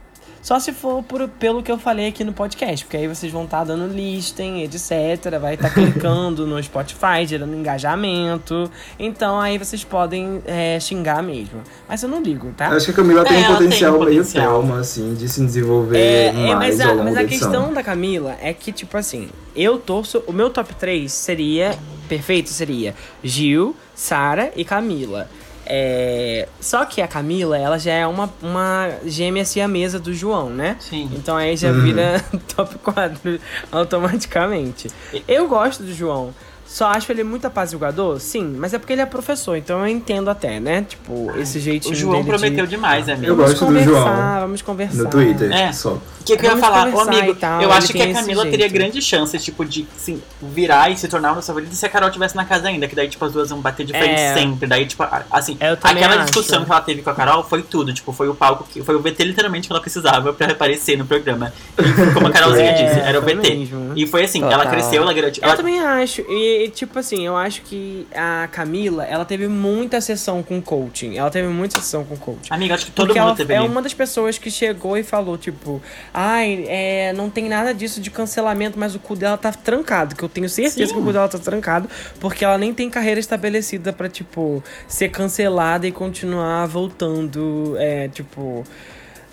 Só 0.49 0.59
se 0.59 0.73
for 0.73 1.03
por, 1.03 1.27
pelo 1.27 1.61
que 1.61 1.71
eu 1.71 1.77
falei 1.77 2.07
aqui 2.07 2.23
no 2.23 2.33
podcast, 2.33 2.83
porque 2.83 2.97
aí 2.97 3.07
vocês 3.07 3.31
vão 3.31 3.43
estar 3.43 3.63
dando 3.63 3.85
listing, 3.93 4.63
etc. 4.63 5.37
Vai 5.39 5.53
estar 5.53 5.69
clicando 5.69 6.47
no 6.47 6.61
Spotify, 6.63 7.23
gerando 7.23 7.55
engajamento. 7.55 8.67
Então 8.97 9.39
aí 9.39 9.59
vocês 9.59 9.83
podem 9.83 10.41
é, 10.47 10.79
xingar 10.79 11.21
mesmo. 11.21 11.61
Mas 11.87 12.01
eu 12.01 12.09
não 12.09 12.19
ligo, 12.19 12.51
tá? 12.57 12.69
Eu 12.69 12.77
acho 12.77 12.85
que 12.87 12.91
a 12.93 12.95
Camila 12.95 13.23
tem 13.23 13.37
É, 13.37 13.41
um 13.41 13.43
ela 13.43 13.57
tem 13.59 13.67
potencial 13.67 13.93
um 13.93 14.03
meio 14.05 14.23
potencial. 14.23 14.61
Thelma, 14.61 14.79
assim, 14.79 15.13
de 15.13 15.29
se 15.29 15.45
desenvolver 15.45 15.99
É, 15.99 16.27
é, 16.29 16.55
mais 16.55 16.77
mas, 16.79 16.81
ao 16.81 16.99
a, 16.99 17.03
mas 17.03 17.17
a 17.17 17.25
questão 17.25 17.71
da 17.71 17.83
Camila 17.83 18.35
é 18.41 18.51
que, 18.51 18.71
tipo 18.71 18.97
assim, 18.97 19.29
eu 19.55 19.77
torço. 19.77 20.23
O 20.25 20.33
meu 20.33 20.49
top 20.49 20.73
3 20.73 21.13
seria. 21.13 21.77
Perfeito 22.07 22.49
seria 22.49 22.95
Gil, 23.23 23.75
Sara 23.93 24.51
e 24.55 24.65
Camila. 24.65 25.29
É, 25.71 26.47
só 26.59 26.83
que 26.83 26.99
a 26.99 27.07
Camila, 27.07 27.55
ela 27.55 27.77
já 27.77 27.93
é 27.93 28.07
uma, 28.07 28.27
uma 28.41 28.89
gêmea 29.05 29.45
siamesa 29.45 29.99
do 29.99 30.11
João, 30.13 30.49
né? 30.49 30.75
Sim. 30.79 31.07
Então 31.13 31.37
aí 31.37 31.55
já 31.55 31.69
Uhum. 31.69 31.81
vira 31.83 32.25
top 32.55 32.75
4 32.79 33.39
automaticamente. 33.71 34.89
Eu 35.27 35.47
gosto 35.47 35.83
do 35.83 35.93
João. 35.93 36.33
Só 36.71 36.85
acho 36.87 37.11
ele 37.11 37.23
muito 37.23 37.45
apaziguador? 37.47 38.19
Sim, 38.19 38.55
mas 38.57 38.73
é 38.75 38.77
porque 38.79 38.93
ele 38.93 39.01
é 39.01 39.05
professor, 39.05 39.57
então 39.57 39.79
eu 39.79 39.87
entendo 39.87 40.29
até, 40.29 40.59
né? 40.59 40.85
Tipo, 40.87 41.31
esse 41.35 41.59
jeitinho 41.59 41.93
O 41.93 41.97
João 41.97 42.17
dele 42.21 42.27
prometeu 42.27 42.65
de... 42.65 42.69
demais, 42.69 43.09
amigo. 43.09 43.25
Eu 43.25 43.35
Vamos 43.35 43.51
gosto 43.53 43.59
do 43.61 43.65
conversar, 43.65 43.89
João. 43.91 44.39
Vamos 44.41 44.61
conversar. 44.61 45.03
No 45.03 45.09
Twitter, 45.09 45.51
É. 45.51 45.71
só. 45.73 45.93
O 45.93 46.23
que, 46.29 46.37
que 46.37 46.45
eu 46.45 46.51
ia 46.51 46.57
falar? 46.57 46.93
Ô, 46.93 46.99
amigo, 46.99 47.33
tal, 47.33 47.59
eu 47.59 47.71
acho 47.71 47.91
que 47.91 47.99
a 47.99 48.13
Camila 48.13 48.43
jeito. 48.43 48.51
teria 48.51 48.67
grande 48.67 49.01
chance, 49.01 49.35
tipo, 49.39 49.65
de 49.65 49.87
assim, 49.97 50.21
virar 50.39 50.91
e 50.91 50.97
se 50.97 51.07
tornar 51.07 51.31
uma 51.31 51.41
favorita 51.41 51.73
se 51.73 51.83
a 51.83 51.89
Carol 51.89 52.09
estivesse 52.09 52.35
na 52.35 52.45
casa 52.45 52.67
ainda. 52.67 52.87
Que 52.87 52.95
daí, 52.95 53.07
tipo, 53.09 53.25
as 53.25 53.31
duas 53.33 53.49
vão 53.49 53.59
bater 53.61 53.83
de 53.83 53.93
frente 53.93 54.19
É. 54.21 54.33
sempre. 54.35 54.67
Daí, 54.67 54.85
tipo, 54.85 55.03
assim, 55.31 55.57
aquela 55.59 56.15
acho. 56.17 56.25
discussão 56.25 56.63
que 56.63 56.71
ela 56.71 56.81
teve 56.81 57.01
com 57.01 57.09
a 57.09 57.15
Carol 57.15 57.43
foi 57.43 57.63
tudo. 57.63 57.91
Tipo, 57.91 58.13
foi 58.13 58.29
o 58.29 58.35
palco 58.35 58.67
que. 58.71 58.83
Foi 58.83 58.93
o 58.95 58.99
VT 58.99 59.23
literalmente 59.23 59.67
que 59.67 59.73
ela 59.73 59.81
precisava 59.81 60.31
pra 60.31 60.51
aparecer 60.51 60.95
no 60.99 61.05
programa. 61.05 61.51
E 61.79 62.13
como 62.13 62.27
a 62.27 62.29
Carolzinha 62.31 62.69
É, 62.69 62.73
disse, 62.73 62.99
era 62.99 63.17
o 63.17 63.23
VT. 63.23 63.55
mesmo. 63.55 63.93
E 63.95 64.05
foi 64.05 64.23
assim, 64.25 64.41
Total. 64.41 64.61
ela 64.61 64.69
cresceu, 64.69 65.01
ela 65.01 65.13
garantiu. 65.13 65.41
Eu 65.41 65.47
Ela, 65.47 65.57
também 65.57 65.79
acho. 65.79 66.21
E, 66.29 66.58
e, 66.59 66.69
tipo 66.69 66.99
assim, 66.99 67.25
eu 67.25 67.37
acho 67.37 67.61
que 67.61 68.05
a 68.13 68.49
Camila, 68.51 69.05
ela 69.05 69.23
teve 69.23 69.47
muita 69.47 70.01
sessão 70.01 70.43
com 70.43 70.61
coaching. 70.61 71.17
Ela 71.17 71.29
teve 71.29 71.47
muita 71.47 71.79
sessão 71.79 72.03
com 72.03 72.17
coaching. 72.17 72.53
amiga, 72.53 72.75
acho 72.75 72.87
que 72.87 72.91
todo 72.91 73.07
Porque 73.07 73.19
mundo 73.19 73.29
ela 73.29 73.37
teve 73.37 73.53
é 73.53 73.61
uma 73.61 73.81
das 73.81 73.93
pessoas 73.93 74.37
que 74.37 74.51
chegou 74.51 74.97
e 74.97 75.03
falou, 75.03 75.37
tipo, 75.37 75.81
ai, 76.13 76.65
é, 76.67 77.13
não 77.13 77.29
tem 77.29 77.47
nada 77.47 77.73
disso 77.73 78.01
de 78.01 78.11
cancelamento, 78.11 78.77
mas 78.77 78.93
o 78.93 78.99
cu 78.99 79.15
dela 79.15 79.37
tá 79.37 79.51
trancado. 79.51 80.15
Que 80.15 80.23
eu 80.23 80.29
tenho 80.29 80.49
certeza 80.49 80.87
Sim. 80.87 80.93
que 80.93 80.99
o 80.99 81.03
cu 81.03 81.13
dela 81.13 81.29
tá 81.29 81.39
trancado, 81.39 81.89
porque 82.19 82.43
ela 82.43 82.57
nem 82.57 82.73
tem 82.73 82.89
carreira 82.89 83.19
estabelecida 83.19 83.93
pra, 83.93 84.09
tipo, 84.09 84.63
ser 84.87 85.09
cancelada 85.09 85.87
e 85.87 85.91
continuar 85.91 86.65
voltando, 86.67 87.75
é, 87.77 88.09
tipo, 88.09 88.65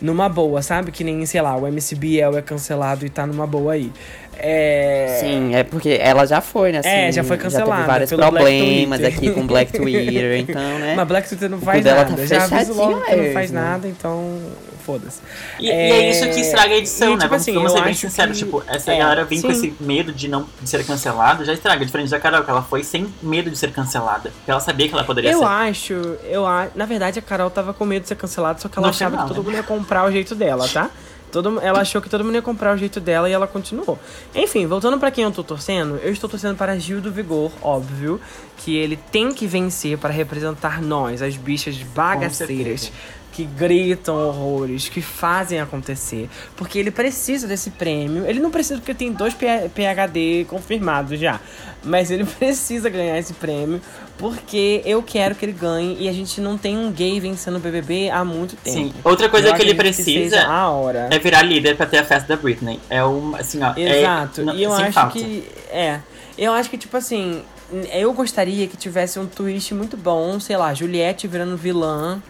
numa 0.00 0.28
boa, 0.28 0.62
sabe? 0.62 0.90
Que 0.90 1.02
nem, 1.02 1.24
sei 1.26 1.40
lá, 1.40 1.56
o 1.56 1.66
MC 1.66 1.94
Biel 1.94 2.36
é 2.36 2.42
cancelado 2.42 3.06
e 3.06 3.10
tá 3.10 3.26
numa 3.26 3.46
boa 3.46 3.72
aí. 3.72 3.92
É. 4.38 5.18
Sim, 5.20 5.54
é 5.54 5.64
porque 5.64 5.98
ela 6.00 6.26
já 6.26 6.40
foi, 6.40 6.70
né? 6.70 6.80
É, 6.84 7.04
assim, 7.04 7.12
já 7.12 7.24
foi 7.24 7.38
cancelada 7.38 7.74
teve 7.74 7.86
vários 7.86 8.12
problemas 8.12 9.02
aqui 9.02 9.30
com 9.30 9.46
Black 9.46 9.72
Twitter, 9.78 10.40
então, 10.40 10.78
né? 10.78 10.94
Mas 10.94 11.08
Black 11.08 11.28
Twitter 11.28 11.48
não 11.48 11.60
faz 11.60 11.84
nada. 11.84 12.04
tá 12.14 12.26
Já 12.26 12.44
aviso 12.44 12.74
logo 12.74 13.00
que 13.00 13.16
não 13.16 13.32
faz 13.32 13.50
nada, 13.50 13.88
então 13.88 14.38
foda-se. 14.86 15.20
E, 15.58 15.66
e 15.66 15.70
é 15.70 16.10
isso 16.10 16.24
que 16.30 16.40
estraga 16.40 16.72
a 16.72 16.76
edição, 16.76 17.08
e, 17.08 17.10
né? 17.16 17.16
tipo 17.16 17.28
Vamos, 17.30 17.42
assim, 17.42 17.54
vamos 17.54 17.72
eu 17.72 17.78
ser 17.78 17.84
bem 17.84 17.94
sinceros. 17.94 18.38
que- 18.38 18.44
Tipo, 18.44 18.62
essa 18.68 18.92
é, 18.92 18.98
galera 18.98 19.24
vem 19.24 19.42
com 19.42 19.52
sim. 19.52 19.54
esse 19.68 19.74
medo 19.80 20.12
de 20.12 20.28
não 20.28 20.46
de 20.62 20.70
ser 20.70 20.86
cancelado, 20.86 21.44
já 21.44 21.52
estraga. 21.52 21.84
Diferente 21.84 22.10
da 22.10 22.20
Carol, 22.20 22.44
que 22.44 22.50
ela 22.50 22.62
foi 22.62 22.84
sem 22.84 23.12
medo 23.20 23.50
de 23.50 23.58
ser 23.58 23.72
cancelada. 23.72 24.30
Porque 24.30 24.50
ela 24.50 24.60
sabia 24.60 24.86
que 24.88 24.94
ela 24.94 25.04
poderia 25.04 25.32
Eu 25.32 25.40
ser. 25.40 25.44
acho, 25.44 25.92
eu 26.24 26.46
acho. 26.46 26.70
Na 26.76 26.86
verdade, 26.86 27.18
a 27.18 27.22
Carol 27.22 27.50
tava 27.50 27.74
com 27.74 27.84
medo 27.84 28.02
de 28.02 28.08
ser 28.08 28.14
cancelada, 28.16 28.58
só 28.60 28.68
que 28.68 28.78
ela 28.78 28.86
No 28.86 28.90
achava 28.90 29.10
final, 29.10 29.26
que 29.28 29.34
todo 29.34 29.42
né? 29.44 29.50
mundo 29.50 29.56
ia 29.56 29.62
comprar 29.64 30.04
o 30.08 30.12
jeito 30.12 30.34
dela, 30.34 30.68
tá? 30.68 30.88
Todo, 31.32 31.60
ela 31.60 31.80
achou 31.80 32.00
que 32.00 32.08
todo 32.08 32.24
mundo 32.24 32.36
ia 32.36 32.40
comprar 32.40 32.72
o 32.74 32.78
jeito 32.78 33.00
dela 33.00 33.28
e 33.28 33.32
ela 33.32 33.46
continuou. 33.48 33.98
Enfim, 34.34 34.64
voltando 34.66 34.96
pra 34.96 35.10
quem 35.10 35.24
eu 35.24 35.30
tô 35.32 35.42
torcendo, 35.42 35.96
eu 36.02 36.12
estou 36.12 36.30
torcendo 36.30 36.56
para 36.56 36.78
Gil 36.78 37.00
do 37.00 37.10
Vigor, 37.12 37.50
óbvio, 37.60 38.20
que 38.58 38.74
ele 38.76 38.96
tem 38.96 39.34
que 39.34 39.46
vencer 39.46 39.98
para 39.98 40.10
representar 40.14 40.80
nós, 40.80 41.20
as 41.20 41.36
bichas 41.36 41.76
bagaceiras. 41.82 42.90
Que 43.36 43.44
gritam 43.44 44.16
horrores, 44.16 44.88
que 44.88 45.02
fazem 45.02 45.60
acontecer. 45.60 46.26
Porque 46.56 46.78
ele 46.78 46.90
precisa 46.90 47.46
desse 47.46 47.68
prêmio. 47.68 48.24
Ele 48.26 48.40
não 48.40 48.50
precisa 48.50 48.80
porque 48.80 48.94
tem 48.94 49.12
dois 49.12 49.34
PHD 49.34 50.46
confirmados 50.48 51.20
já. 51.20 51.38
Mas 51.84 52.10
ele 52.10 52.24
precisa 52.38 52.88
ganhar 52.88 53.18
esse 53.18 53.34
prêmio. 53.34 53.78
Porque 54.16 54.80
eu 54.86 55.02
quero 55.02 55.34
que 55.34 55.44
ele 55.44 55.52
ganhe. 55.52 55.98
E 56.00 56.08
a 56.08 56.12
gente 56.12 56.40
não 56.40 56.56
tem 56.56 56.78
um 56.78 56.90
gay 56.90 57.20
vencendo 57.20 57.56
o 57.56 57.60
BBB 57.60 58.08
há 58.08 58.24
muito 58.24 58.56
tempo. 58.56 58.78
Sim. 58.78 58.94
Outra 59.04 59.28
coisa 59.28 59.52
que 59.52 59.60
ele 59.60 59.74
precisa 59.74 60.48
hora. 60.70 61.08
É 61.12 61.18
virar 61.18 61.42
líder 61.42 61.76
pra 61.76 61.84
ter 61.84 61.98
a 61.98 62.04
festa 62.04 62.34
da 62.34 62.40
Britney. 62.40 62.80
É 62.88 63.04
um, 63.04 63.36
assim, 63.36 63.62
ó. 63.62 63.74
é- 63.76 63.98
Exato. 64.00 64.42
não- 64.44 64.54
e 64.54 64.62
eu 64.62 64.72
acho 64.72 64.92
falta. 64.92 65.12
que. 65.12 65.46
É. 65.68 66.00
Eu 66.38 66.54
acho 66.54 66.70
que, 66.70 66.78
tipo 66.78 66.96
assim. 66.96 67.42
Eu 67.92 68.14
gostaria 68.14 68.66
que 68.66 68.78
tivesse 68.78 69.18
um 69.18 69.26
twist 69.26 69.74
muito 69.74 69.94
bom, 69.94 70.40
sei 70.40 70.56
lá, 70.56 70.72
Juliette 70.72 71.28
virando 71.28 71.54
vilã. 71.54 72.22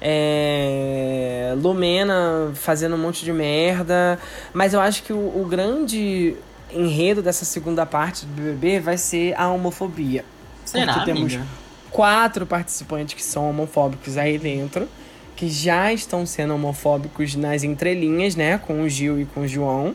É, 0.00 1.54
Lumena 1.56 2.52
fazendo 2.54 2.94
um 2.94 2.98
monte 2.98 3.24
de 3.24 3.32
merda. 3.32 4.18
Mas 4.52 4.74
eu 4.74 4.80
acho 4.80 5.02
que 5.02 5.12
o, 5.12 5.16
o 5.16 5.46
grande 5.48 6.36
enredo 6.72 7.22
dessa 7.22 7.44
segunda 7.44 7.86
parte 7.86 8.26
do 8.26 8.32
BBB 8.32 8.80
vai 8.80 8.98
ser 8.98 9.34
a 9.38 9.48
homofobia. 9.48 10.24
Será, 10.64 10.94
Porque 10.94 11.06
temos 11.06 11.34
amiga? 11.34 11.46
quatro 11.90 12.46
participantes 12.46 13.14
que 13.14 13.22
são 13.22 13.48
homofóbicos 13.48 14.16
aí 14.18 14.38
dentro, 14.38 14.86
que 15.34 15.48
já 15.48 15.92
estão 15.92 16.26
sendo 16.26 16.54
homofóbicos 16.54 17.34
nas 17.34 17.62
entrelinhas, 17.62 18.36
né? 18.36 18.58
Com 18.58 18.82
o 18.82 18.88
Gil 18.88 19.20
e 19.20 19.24
com 19.24 19.40
o 19.40 19.48
João. 19.48 19.94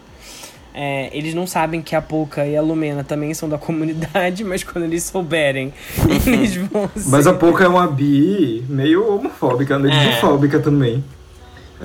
É, 0.74 1.10
eles 1.16 1.34
não 1.36 1.46
sabem 1.46 1.82
que 1.84 1.96
a 1.96 2.02
Pouca 2.02 2.46
e 2.48 2.58
a 2.58 2.62
Lumena 2.62 3.04
também 3.04 3.34
são 3.34 3.48
da 3.48 3.58
comunidade, 3.60 4.44
mas 4.44 4.64
quando 4.64 4.86
eles 4.86 5.04
souberem, 5.04 5.72
eles 6.26 6.56
vão 6.56 6.90
ser. 6.96 7.10
Mas 7.10 7.28
a 7.28 7.34
Pouca 7.34 7.64
é 7.64 7.68
uma 7.68 7.86
bi 7.88 8.64
meio 8.68 9.08
homofóbica, 9.16 9.78
meio 9.78 9.94
É. 9.94 10.16
bifóbica 10.16 10.60
também. 10.60 11.04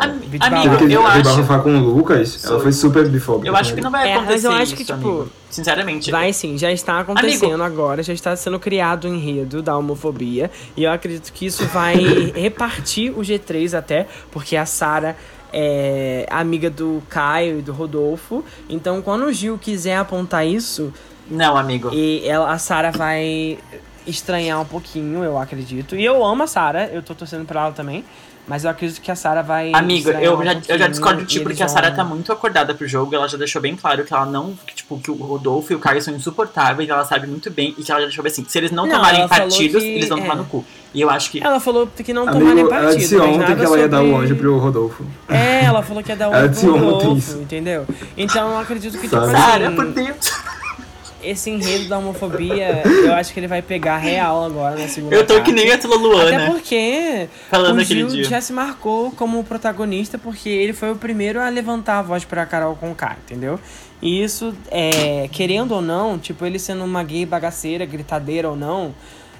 Am- 0.00 0.10
Amigo, 0.40 0.74
aquele 0.74 0.94
eu 0.94 1.04
acho. 1.04 1.24
bafafá 1.24 1.58
com 1.58 1.76
o 1.76 1.80
Lucas, 1.80 2.44
ela 2.44 2.52
Sou- 2.54 2.60
foi 2.60 2.72
super 2.72 3.08
bifóbica. 3.08 3.48
Eu 3.48 3.56
acho 3.56 3.74
que 3.74 3.80
não 3.80 3.90
vai 3.90 4.08
É, 4.08 4.12
acontecer 4.14 4.32
mas 4.34 4.44
eu 4.44 4.52
acho 4.52 4.62
isso, 4.62 4.76
que, 4.76 4.84
tipo, 4.84 4.94
amigo. 5.08 5.28
Sinceramente. 5.50 6.10
Vai 6.10 6.32
sim, 6.32 6.56
já 6.56 6.70
está 6.70 7.00
acontecendo 7.00 7.62
agora, 7.64 8.00
já 8.02 8.12
está 8.12 8.36
sendo 8.36 8.60
criado 8.60 9.04
o 9.04 9.08
enredo 9.08 9.60
da 9.60 9.76
homofobia. 9.76 10.50
E 10.76 10.84
eu 10.84 10.92
acredito 10.92 11.32
que 11.32 11.46
isso 11.46 11.66
vai 11.66 11.96
repartir 12.36 13.10
o 13.10 13.22
G3 13.22 13.76
até, 13.76 14.06
porque 14.30 14.56
a 14.56 14.64
Sara 14.66 15.16
é 15.52 16.26
amiga 16.30 16.68
do 16.70 17.02
Caio 17.08 17.58
e 17.58 17.62
do 17.62 17.72
Rodolfo. 17.72 18.44
Então, 18.68 19.00
quando 19.02 19.24
o 19.26 19.32
Gil 19.32 19.58
quiser 19.58 19.96
apontar 19.96 20.46
isso, 20.46 20.92
Não, 21.30 21.56
amigo. 21.56 21.90
e 21.92 22.22
ela, 22.26 22.50
a 22.52 22.58
Sara 22.58 22.90
vai 22.90 23.58
estranhar 24.06 24.60
um 24.60 24.64
pouquinho, 24.64 25.22
eu 25.24 25.38
acredito. 25.38 25.96
E 25.96 26.04
eu 26.04 26.24
amo 26.24 26.42
a 26.42 26.46
Sara, 26.46 26.86
eu 26.92 27.02
tô 27.02 27.14
torcendo 27.14 27.44
pra 27.44 27.62
ela 27.62 27.72
também. 27.72 28.04
Mas 28.46 28.64
eu 28.64 28.70
acredito 28.70 29.02
que 29.02 29.10
a 29.10 29.14
Sara 29.14 29.42
vai. 29.42 29.72
Amigo, 29.74 30.08
eu 30.08 30.38
um 30.38 30.42
já, 30.42 30.54
eu 30.68 30.78
já 30.78 30.88
discordo 30.88 31.20
de 31.20 31.26
ti 31.28 31.40
porque 31.40 31.62
a 31.62 31.68
Sarah 31.68 31.88
vão- 31.88 31.96
tá 31.98 32.04
muito 32.04 32.32
acordada 32.32 32.74
pro 32.74 32.88
jogo. 32.88 33.14
Ela 33.14 33.28
já 33.28 33.36
deixou 33.36 33.60
bem 33.60 33.76
claro 33.76 34.02
que 34.06 34.14
ela 34.14 34.24
não. 34.24 34.54
Que, 34.66 34.74
tipo, 34.74 34.98
que 34.98 35.10
o 35.10 35.14
Rodolfo 35.16 35.70
e 35.70 35.76
o 35.76 35.78
Caio 35.78 36.00
são 36.00 36.14
insuportáveis, 36.14 36.88
ela 36.88 37.04
sabe 37.04 37.26
muito 37.26 37.50
bem. 37.50 37.74
E 37.76 37.82
que 37.82 37.90
ela 37.92 38.00
já 38.00 38.06
deixou 38.06 38.24
bem 38.24 38.32
assim: 38.32 38.46
se 38.48 38.56
eles 38.56 38.70
não, 38.70 38.86
Não, 38.86 38.96
tomarem 38.96 39.28
partidos, 39.28 39.82
que- 39.82 39.88
eles 39.90 40.08
vão 40.08 40.18
tomar 40.18 40.32
é. 40.32 40.36
no 40.38 40.44
cu. 40.46 40.64
E 40.94 41.00
eu 41.02 41.10
acho 41.10 41.30
que. 41.30 41.42
Ela 41.44 41.60
falou 41.60 41.86
que 41.86 42.12
não 42.12 42.24
tomarem 42.26 42.48
Amigo, 42.50 42.68
partido. 42.70 42.88
ela 42.88 42.96
disse 42.96 43.16
mas 43.16 43.26
ontem 43.28 43.38
nada 43.38 43.56
que 43.56 43.64
ela 43.64 43.78
ia 43.78 43.88
dar 43.88 44.02
o 44.02 44.08
sobre- 44.10 44.24
anjo 44.24 44.36
pro 44.36 44.58
Rodolfo. 44.58 45.04
É, 45.28 45.64
ela 45.64 45.82
falou 45.82 46.02
que 46.02 46.10
ia 46.10 46.16
dar 46.16 46.28
o 46.30 46.32
Ela 46.34 46.42
anjo 46.44 46.50
disse 46.50 46.64
pro 46.66 46.74
ontem 46.76 46.84
Rodolfo, 46.86 47.18
isso. 47.18 47.38
entendeu? 47.38 47.86
Então 48.16 48.50
eu 48.52 48.58
acredito 48.58 48.92
que, 48.98 49.08
tipo 49.08 49.16
Sabe? 49.16 49.32
Sarah, 49.32 49.70
por 49.72 49.84
assim, 49.84 49.92
Deus. 50.04 50.32
esse 51.22 51.50
enredo 51.50 51.88
da 51.88 51.98
homofobia, 51.98 52.82
eu 52.86 53.12
acho 53.14 53.34
que 53.34 53.40
ele 53.40 53.46
vai 53.48 53.60
pegar 53.60 53.98
real 53.98 54.44
agora 54.46 54.76
na 54.76 54.88
segunda 54.88 55.14
Eu 55.14 55.26
tô 55.26 55.34
parte. 55.34 55.46
que 55.46 55.52
nem 55.52 55.70
a 55.72 55.76
Tula 55.78 55.96
Até 55.96 56.02
Luana. 56.04 56.50
porque 56.52 57.28
Falando 57.50 57.76
o 57.78 57.84
Gil 57.84 58.06
dia. 58.08 58.24
já 58.24 58.40
se 58.40 58.52
marcou 58.52 59.10
como 59.10 59.42
protagonista 59.44 60.16
porque 60.16 60.48
ele 60.48 60.72
foi 60.72 60.90
o 60.92 60.96
primeiro 60.96 61.38
a 61.40 61.48
levantar 61.50 61.98
a 61.98 62.02
voz 62.02 62.24
pra 62.24 62.46
Carol 62.46 62.74
Conká, 62.76 63.16
entendeu? 63.26 63.60
E 64.00 64.22
isso, 64.22 64.54
é, 64.70 65.28
querendo 65.32 65.72
ou 65.72 65.82
não, 65.82 66.18
tipo, 66.18 66.46
ele 66.46 66.58
sendo 66.58 66.82
uma 66.84 67.02
gay 67.02 67.26
bagaceira, 67.26 67.84
gritadeira 67.84 68.48
ou 68.48 68.56
não, 68.56 68.94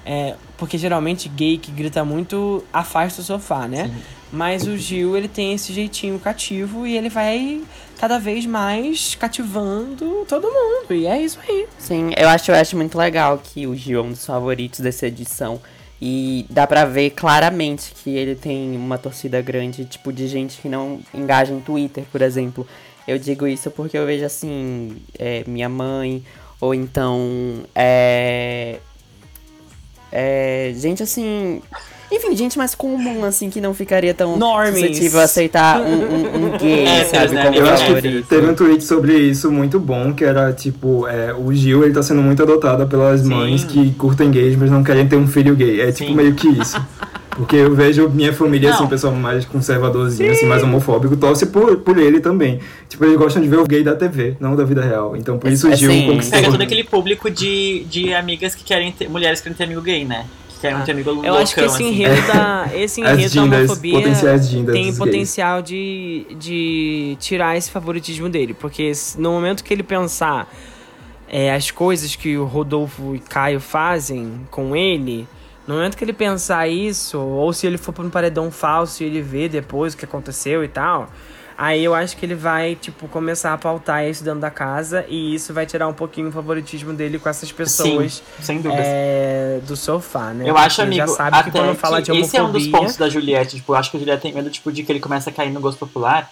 é, 0.05 0.35
porque 0.59 0.77
geralmente 0.77 1.29
gay 1.29 1.57
que 1.57 1.71
grita 1.71 2.03
muito 2.03 2.63
afasta 2.71 3.21
o 3.21 3.23
sofá, 3.23 3.67
né? 3.67 3.89
Mas 4.31 4.67
o 4.67 4.77
Gil, 4.77 5.17
ele 5.17 5.27
tem 5.27 5.53
esse 5.53 5.73
jeitinho 5.73 6.19
cativo 6.19 6.85
e 6.85 6.95
ele 6.95 7.09
vai 7.09 7.63
cada 7.97 8.19
vez 8.19 8.45
mais 8.45 9.15
cativando 9.15 10.25
todo 10.27 10.43
mundo. 10.43 10.93
E 10.93 11.07
é 11.07 11.19
isso 11.19 11.39
aí. 11.47 11.67
Sim, 11.79 12.11
eu 12.15 12.29
acho, 12.29 12.51
eu 12.51 12.55
acho 12.55 12.77
muito 12.77 12.97
legal 12.97 13.41
que 13.43 13.65
o 13.65 13.75
Gil 13.75 13.99
é 13.99 14.03
um 14.03 14.11
dos 14.11 14.25
favoritos 14.25 14.81
dessa 14.81 15.07
edição. 15.07 15.59
E 16.01 16.45
dá 16.49 16.65
pra 16.65 16.85
ver 16.85 17.09
claramente 17.09 17.91
que 17.93 18.11
ele 18.11 18.35
tem 18.35 18.77
uma 18.77 18.97
torcida 18.97 19.41
grande, 19.41 19.83
tipo, 19.83 20.13
de 20.13 20.27
gente 20.27 20.61
que 20.61 20.69
não 20.69 20.99
engaja 21.13 21.51
em 21.51 21.59
Twitter, 21.59 22.05
por 22.11 22.21
exemplo. 22.21 22.65
Eu 23.07 23.17
digo 23.17 23.47
isso 23.47 23.71
porque 23.71 23.97
eu 23.97 24.05
vejo, 24.05 24.23
assim, 24.23 24.95
é, 25.17 25.43
minha 25.45 25.67
mãe, 25.67 26.23
ou 26.61 26.73
então, 26.73 27.63
é, 27.75 28.79
é, 30.11 30.73
gente, 30.75 31.03
assim, 31.03 31.61
Enfim, 32.11 32.35
gente 32.35 32.57
mais 32.57 32.73
comum, 32.73 33.23
assim, 33.23 33.49
que 33.51 33.61
não 33.61 33.71
ficaria 33.73 34.13
tão 34.15 34.35
Normies. 34.37 34.79
suscetível 34.79 35.19
a 35.19 35.23
aceitar 35.23 35.79
um, 35.79 35.85
um, 35.85 36.45
um 36.53 36.57
gay, 36.57 36.85
É, 36.85 37.05
sabe? 37.05 37.35
né, 37.35 37.45
Como 37.45 37.55
Eu 37.57 37.67
acho 37.69 37.85
que 38.01 38.23
teve 38.23 38.47
um 38.49 38.55
tweet 38.55 38.83
sobre 38.83 39.15
isso 39.15 39.51
muito 39.51 39.79
bom, 39.79 40.11
que 40.13 40.25
era 40.25 40.51
tipo, 40.51 41.07
é, 41.07 41.33
o 41.33 41.53
Gil 41.53 41.83
ele 41.83 41.93
tá 41.93 42.01
sendo 42.01 42.21
muito 42.23 42.41
adotado 42.41 42.87
pelas 42.87 43.21
Sim. 43.21 43.27
mães 43.29 43.63
que 43.63 43.91
curtem 43.91 44.31
gays, 44.31 44.55
mas 44.55 44.71
não 44.71 44.83
querem 44.83 45.07
ter 45.07 45.17
um 45.17 45.27
filho 45.27 45.55
gay. 45.55 45.81
É 45.81 45.91
tipo 45.91 46.09
Sim. 46.09 46.15
meio 46.15 46.33
que 46.33 46.47
isso. 46.47 46.81
Porque 47.39 47.55
eu 47.55 47.73
vejo 47.73 48.09
minha 48.09 48.33
família, 48.33 48.69
assim, 48.69 48.79
Não. 48.79 48.87
um 48.87 48.89
pessoal 48.89 49.13
mais 49.15 49.45
conservadorzinho, 49.45 50.29
assim, 50.29 50.45
mais 50.45 50.61
homofóbico, 50.61 51.15
torce 51.15 51.45
por, 51.45 51.77
por 51.77 51.97
ele 51.97 52.19
também. 52.19 52.59
Tipo, 52.89 53.05
eles 53.05 53.15
gostam 53.15 53.41
de 53.41 53.47
ver 53.47 53.59
o 53.59 53.65
gay 53.65 53.81
da 53.81 53.95
TV, 53.95 54.35
não 54.41 54.57
da 54.57 54.65
vida 54.65 54.81
real. 54.83 55.15
Então 55.15 55.39
por 55.39 55.49
isso 55.49 55.69
o 55.69 55.73
Gil 55.73 55.89
Assim, 55.89 56.05
conquistou. 56.05 56.37
Pega 56.37 56.51
todo 56.51 56.61
aquele 56.61 56.83
público 56.83 57.29
de, 57.29 57.85
de 57.89 58.13
amigas 58.13 58.53
que 58.55 58.63
querem 58.65 58.91
ter. 58.91 59.09
Mulheres 59.09 59.39
que 59.39 59.43
querem 59.45 59.55
ter 59.57 59.63
amigo 59.63 59.81
gay, 59.81 60.03
né? 60.03 60.25
Que 60.49 60.59
querem 60.59 60.81
ter 60.81 60.91
amigo 60.91 61.11
Eu 61.11 61.15
loucão, 61.15 61.37
acho 61.37 61.55
que 61.55 61.61
esse 61.61 61.75
assim. 61.75 61.87
enredo 61.87 62.27
da, 62.27 62.69
esse 62.75 62.99
enredo 62.99 63.35
da 63.35 63.43
homofobia 63.43 64.01
tem 64.73 64.93
potencial 64.93 65.61
de, 65.61 66.25
de 66.37 67.15
tirar 67.21 67.55
esse 67.55 67.71
favoritismo 67.71 68.27
dele. 68.27 68.53
Porque 68.53 68.91
no 69.17 69.31
momento 69.31 69.63
que 69.63 69.73
ele 69.73 69.83
pensar 69.83 70.53
é, 71.29 71.53
as 71.55 71.71
coisas 71.71 72.17
que 72.17 72.37
o 72.37 72.43
Rodolfo 72.43 73.15
e 73.15 73.19
Caio 73.19 73.61
fazem 73.61 74.41
com 74.51 74.75
ele, 74.75 75.25
no 75.69 75.75
momento 75.75 75.95
que 75.95 76.03
ele 76.03 76.13
pensar 76.13 76.67
isso, 76.67 77.19
ou 77.19 77.53
se 77.53 77.67
ele 77.67 77.77
for 77.77 77.93
pra 77.93 78.03
um 78.03 78.09
paredão 78.09 78.49
falso 78.49 79.03
e 79.03 79.05
ele 79.05 79.21
vê 79.21 79.47
depois 79.47 79.93
o 79.93 79.97
que 79.97 80.03
aconteceu 80.03 80.63
e 80.63 80.67
tal, 80.67 81.07
aí 81.55 81.85
eu 81.85 81.93
acho 81.93 82.17
que 82.17 82.25
ele 82.25 82.33
vai, 82.33 82.73
tipo, 82.73 83.07
começar 83.07 83.53
a 83.53 83.57
pautar 83.57 84.03
isso 84.03 84.23
dentro 84.23 84.39
da 84.39 84.49
casa 84.49 85.05
e 85.07 85.35
isso 85.35 85.53
vai 85.53 85.67
tirar 85.67 85.87
um 85.87 85.93
pouquinho 85.93 86.29
o 86.29 86.31
favoritismo 86.31 86.91
dele 86.91 87.19
com 87.19 87.29
essas 87.29 87.51
pessoas 87.51 88.13
Sim, 88.13 88.43
sem 88.43 88.61
dúvida. 88.61 88.81
é, 88.83 89.59
do 89.67 89.75
sofá, 89.75 90.33
né? 90.33 90.49
Eu 90.49 90.57
acho, 90.57 90.77
Porque 90.77 90.81
amigo, 90.87 91.07
já 91.07 91.15
sabe 91.15 91.43
que 91.43 91.49
até 91.49 91.59
quando 91.59 91.75
fala 91.75 92.01
de 92.01 92.11
que 92.11 92.17
esse 92.17 92.35
é 92.35 92.41
um 92.41 92.51
dos 92.51 92.63
homofobia... 92.63 92.79
pontos 92.79 92.97
da 92.97 93.07
Juliette. 93.07 93.57
Tipo, 93.57 93.73
eu 93.73 93.77
acho 93.77 93.91
que 93.91 93.97
a 93.97 93.99
Juliette 93.99 94.23
tem 94.23 94.33
medo, 94.33 94.49
tipo, 94.49 94.71
de 94.71 94.81
que 94.81 94.91
ele 94.91 94.99
comece 94.99 95.29
a 95.29 95.31
cair 95.31 95.51
no 95.51 95.61
gosto 95.61 95.77
popular. 95.77 96.31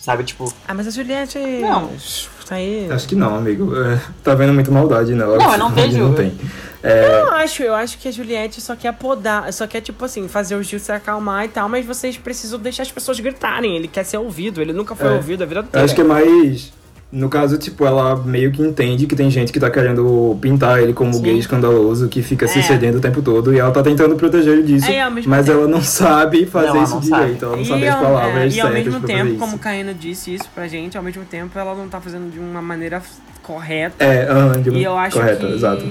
Sabe, 0.00 0.22
tipo... 0.22 0.54
Ah, 0.68 0.72
mas 0.72 0.86
a 0.86 0.90
Juliette... 0.90 1.36
Não. 1.36 1.90
Tá 2.46 2.54
aí... 2.54 2.88
Acho 2.92 3.08
que 3.08 3.16
não, 3.16 3.34
amigo. 3.34 3.74
É, 3.74 4.00
tá 4.22 4.36
vendo 4.36 4.54
muito 4.54 4.70
maldade 4.70 5.12
nela. 5.16 5.36
Não, 5.36 5.50
eu 5.50 5.58
não 5.58 5.70
vejo. 5.70 5.98
Não 5.98 6.14
tem. 6.14 6.32
É, 6.86 7.20
Eu 7.22 7.30
acho, 7.32 7.62
eu 7.62 7.74
acho 7.74 7.98
que 7.98 8.08
a 8.08 8.10
Juliette 8.10 8.60
só 8.60 8.76
quer 8.76 8.92
podar, 8.92 9.52
só 9.52 9.66
quer, 9.66 9.80
tipo 9.80 10.04
assim, 10.04 10.28
fazer 10.28 10.54
o 10.56 10.62
Gil 10.62 10.78
se 10.78 10.92
acalmar 10.92 11.44
e 11.44 11.48
tal, 11.48 11.68
mas 11.68 11.84
vocês 11.84 12.16
precisam 12.16 12.58
deixar 12.58 12.82
as 12.82 12.92
pessoas 12.92 13.18
gritarem. 13.20 13.76
Ele 13.76 13.88
quer 13.88 14.04
ser 14.04 14.18
ouvido, 14.18 14.60
ele 14.62 14.72
nunca 14.72 14.94
foi 14.94 15.08
É. 15.08 15.12
ouvido 15.12 15.42
a 15.42 15.46
vida 15.46 15.60
Eu 15.60 15.64
toda. 15.64 15.84
acho 15.84 15.94
que 15.94 16.00
é 16.00 16.04
mais. 16.04 16.72
No 17.12 17.28
caso, 17.28 17.56
tipo, 17.56 17.86
ela 17.86 18.16
meio 18.16 18.50
que 18.50 18.60
entende 18.60 19.06
que 19.06 19.14
tem 19.14 19.30
gente 19.30 19.52
que 19.52 19.60
tá 19.60 19.70
querendo 19.70 20.36
pintar 20.40 20.82
ele 20.82 20.92
como 20.92 21.14
Sim. 21.14 21.22
gay 21.22 21.38
escandaloso, 21.38 22.08
que 22.08 22.20
fica 22.20 22.48
se 22.48 22.58
É. 22.58 22.62
cedendo 22.62 22.98
o 22.98 23.00
tempo 23.00 23.22
todo, 23.22 23.54
e 23.54 23.58
ela 23.60 23.70
tá 23.70 23.80
tentando 23.80 24.16
proteger 24.16 24.54
ele 24.54 24.62
disso. 24.64 24.90
É, 24.90 25.08
mas 25.08 25.46
tempo- 25.46 25.58
ela 25.58 25.68
não 25.68 25.80
sabe 25.80 26.46
fazer 26.46 26.66
Não, 26.74 26.82
isso 26.82 26.94
não 26.94 27.00
direito, 27.00 27.40
sabe. 27.40 27.44
ela 27.44 27.56
não 27.56 27.62
E 27.62 27.66
sabe 27.66 27.88
as 27.88 27.94
ao- 27.94 28.02
palavras 28.02 28.52
é, 28.54 28.56
E 28.56 28.60
ao 28.60 28.70
mesmo 28.70 29.00
tempo, 29.00 29.36
como. 29.38 29.56
Caíno 29.58 29.94
disse 29.94 30.34
isso 30.34 30.48
pra 30.52 30.66
gente, 30.66 30.98
ao 30.98 31.02
mesmo 31.02 31.24
tempo 31.24 31.56
ela 31.56 31.74
não 31.76 31.88
tá 31.88 32.00
fazendo 32.00 32.30
de 32.30 32.40
uma 32.40 32.60
maneira 32.60 33.00
correta. 33.40 34.04
É, 34.04 34.28
aham, 34.28 34.60
de 34.60 34.70
E 34.70 34.82
eu 34.82 34.98
acho 34.98 35.16
correta, 35.16 35.46
que. 35.46 35.52
exato. 35.54 35.84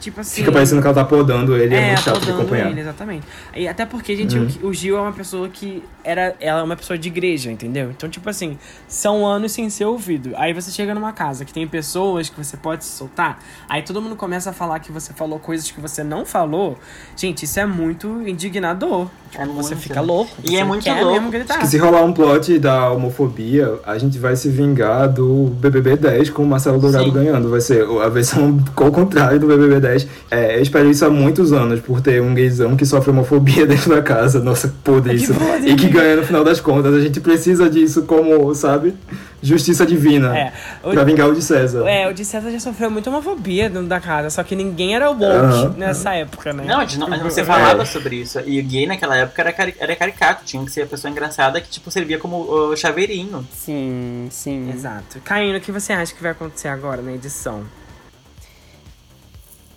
Tipo 0.00 0.20
assim. 0.20 0.36
Fica 0.36 0.52
parecendo 0.52 0.80
que 0.80 0.86
ela 0.86 0.94
tá 0.94 1.04
podando 1.04 1.56
ele, 1.56 1.74
é, 1.74 1.78
É, 1.78 1.86
muito 1.88 2.00
chato 2.02 2.20
de 2.24 2.30
acompanhar. 2.30 2.70
ele, 2.70 2.80
exatamente. 2.80 3.26
E 3.54 3.66
até 3.66 3.84
porque, 3.84 4.14
gente, 4.16 4.38
Uhum. 4.38 4.48
o, 4.62 4.66
o 4.68 4.74
Gil 4.74 4.96
é 4.96 5.00
uma 5.00 5.12
pessoa 5.12 5.48
que 5.48 5.82
era. 6.04 6.34
Ela 6.40 6.60
é 6.60 6.62
uma 6.62 6.76
pessoa 6.76 6.96
de 6.96 7.08
igreja, 7.08 7.50
entendeu? 7.50 7.90
Então, 7.90 8.08
tipo 8.08 8.30
assim, 8.30 8.56
são 8.86 9.26
anos 9.26 9.50
sem 9.52 9.68
ser 9.70 9.86
ouvido. 9.86 10.30
Aí 10.36 10.52
você 10.52 10.70
chega 10.70 10.94
numa 10.94 11.12
casa 11.12 11.44
que 11.44 11.52
tem 11.52 11.66
pessoas 11.66 12.28
que 12.28 12.36
você 12.42 12.56
pode 12.56 12.84
se 12.84 12.92
soltar, 12.96 13.40
aí 13.68 13.82
todo 13.82 14.00
mundo 14.00 14.14
começa 14.14 14.50
a 14.50 14.52
falar 14.52 14.78
que 14.78 14.92
você 14.92 15.12
falou 15.12 15.38
coisas 15.40 15.70
que 15.70 15.80
você 15.80 16.04
não 16.04 16.24
falou. 16.24 16.78
Gente, 17.16 17.44
isso 17.44 17.58
é 17.58 17.66
muito 17.66 18.22
indignador. 18.26 19.08
Tipo, 19.30 19.42
É 19.42 19.46
você 19.46 19.74
muito. 19.74 19.78
fica 19.82 20.00
louco. 20.00 20.30
E 20.48 20.56
é 20.56 20.64
muito 20.64 20.84
quer 20.84 20.94
louco. 21.02 21.12
mesmo 21.12 21.30
gritar. 21.30 21.58
Que 21.58 21.66
se 21.66 21.76
rolar 21.76 22.02
um 22.02 22.12
plot 22.12 22.58
da 22.58 22.90
homofobia, 22.92 23.78
a 23.84 23.98
gente 23.98 24.16
vai 24.18 24.36
se 24.36 24.48
vingar 24.48 25.08
do 25.12 25.46
BBB 25.60 25.96
10 25.96 26.30
com 26.30 26.44
o 26.44 26.46
Marcelo 26.46 26.78
Dourado 26.78 27.04
Sim. 27.06 27.10
ganhando. 27.12 27.50
Vai 27.50 27.60
ser 27.60 27.84
a 28.00 28.08
versão 28.08 28.58
ao 28.76 28.90
contrário 28.92 29.38
do 29.40 29.46
BBB 29.46 29.80
10. 29.80 29.87
É, 30.30 30.56
eu 30.56 30.62
espero 30.62 30.90
isso 30.90 31.04
há 31.04 31.10
muitos 31.10 31.52
anos, 31.52 31.80
por 31.80 32.00
ter 32.00 32.20
um 32.22 32.34
gaysão 32.34 32.76
que 32.76 32.84
sofre 32.84 33.10
homofobia 33.10 33.64
dentro 33.66 33.90
da 33.90 34.02
casa. 34.02 34.40
Nossa, 34.40 34.72
podre 34.84 35.14
isso. 35.14 35.32
E 35.64 35.74
que 35.74 35.88
ganha 35.88 36.16
no 36.16 36.22
final 36.24 36.44
das 36.44 36.60
contas. 36.60 36.94
A 36.94 37.00
gente 37.00 37.20
precisa 37.20 37.68
disso 37.70 38.02
como, 38.02 38.54
sabe, 38.54 38.94
justiça 39.42 39.86
divina. 39.86 40.36
É, 40.36 40.52
o- 40.82 40.90
Pra 40.90 41.04
vingar 41.04 41.28
o 41.28 41.34
de 41.34 41.42
César. 41.42 41.88
É, 41.88 42.08
o 42.08 42.12
de 42.14 42.24
César 42.24 42.50
já 42.50 42.60
sofreu 42.60 42.90
muita 42.90 43.08
homofobia 43.10 43.68
dentro 43.70 43.86
da 43.88 44.00
casa, 44.00 44.30
só 44.30 44.42
que 44.42 44.54
ninguém 44.56 44.94
era 44.94 45.10
woke 45.10 45.24
Aham. 45.24 45.74
nessa 45.76 46.14
época, 46.14 46.52
né? 46.52 46.64
Não, 46.66 46.80
a 46.80 46.84
gente 46.84 46.98
não, 46.98 47.08
não 47.08 47.30
se 47.30 47.44
falava 47.44 47.84
sobre 47.86 48.16
isso. 48.16 48.40
E 48.46 48.60
o 48.60 48.64
gay 48.64 48.86
naquela 48.86 49.16
época 49.16 49.42
era, 49.42 49.52
cari- 49.52 49.74
era 49.78 49.94
caricato. 49.96 50.44
Tinha 50.44 50.64
que 50.64 50.70
ser 50.72 50.82
a 50.82 50.86
pessoa 50.86 51.10
engraçada 51.10 51.60
que, 51.60 51.68
tipo, 51.68 51.90
servia 51.90 52.18
como 52.18 52.36
o 52.50 52.76
chaveirinho. 52.76 53.46
Sim, 53.54 54.26
sim. 54.30 54.70
Exato. 54.72 55.20
Caíno, 55.24 55.58
o 55.58 55.60
que 55.60 55.70
você 55.72 55.92
acha 55.92 56.14
que 56.14 56.22
vai 56.22 56.32
acontecer 56.32 56.68
agora 56.68 57.00
na 57.02 57.12
edição? 57.12 57.62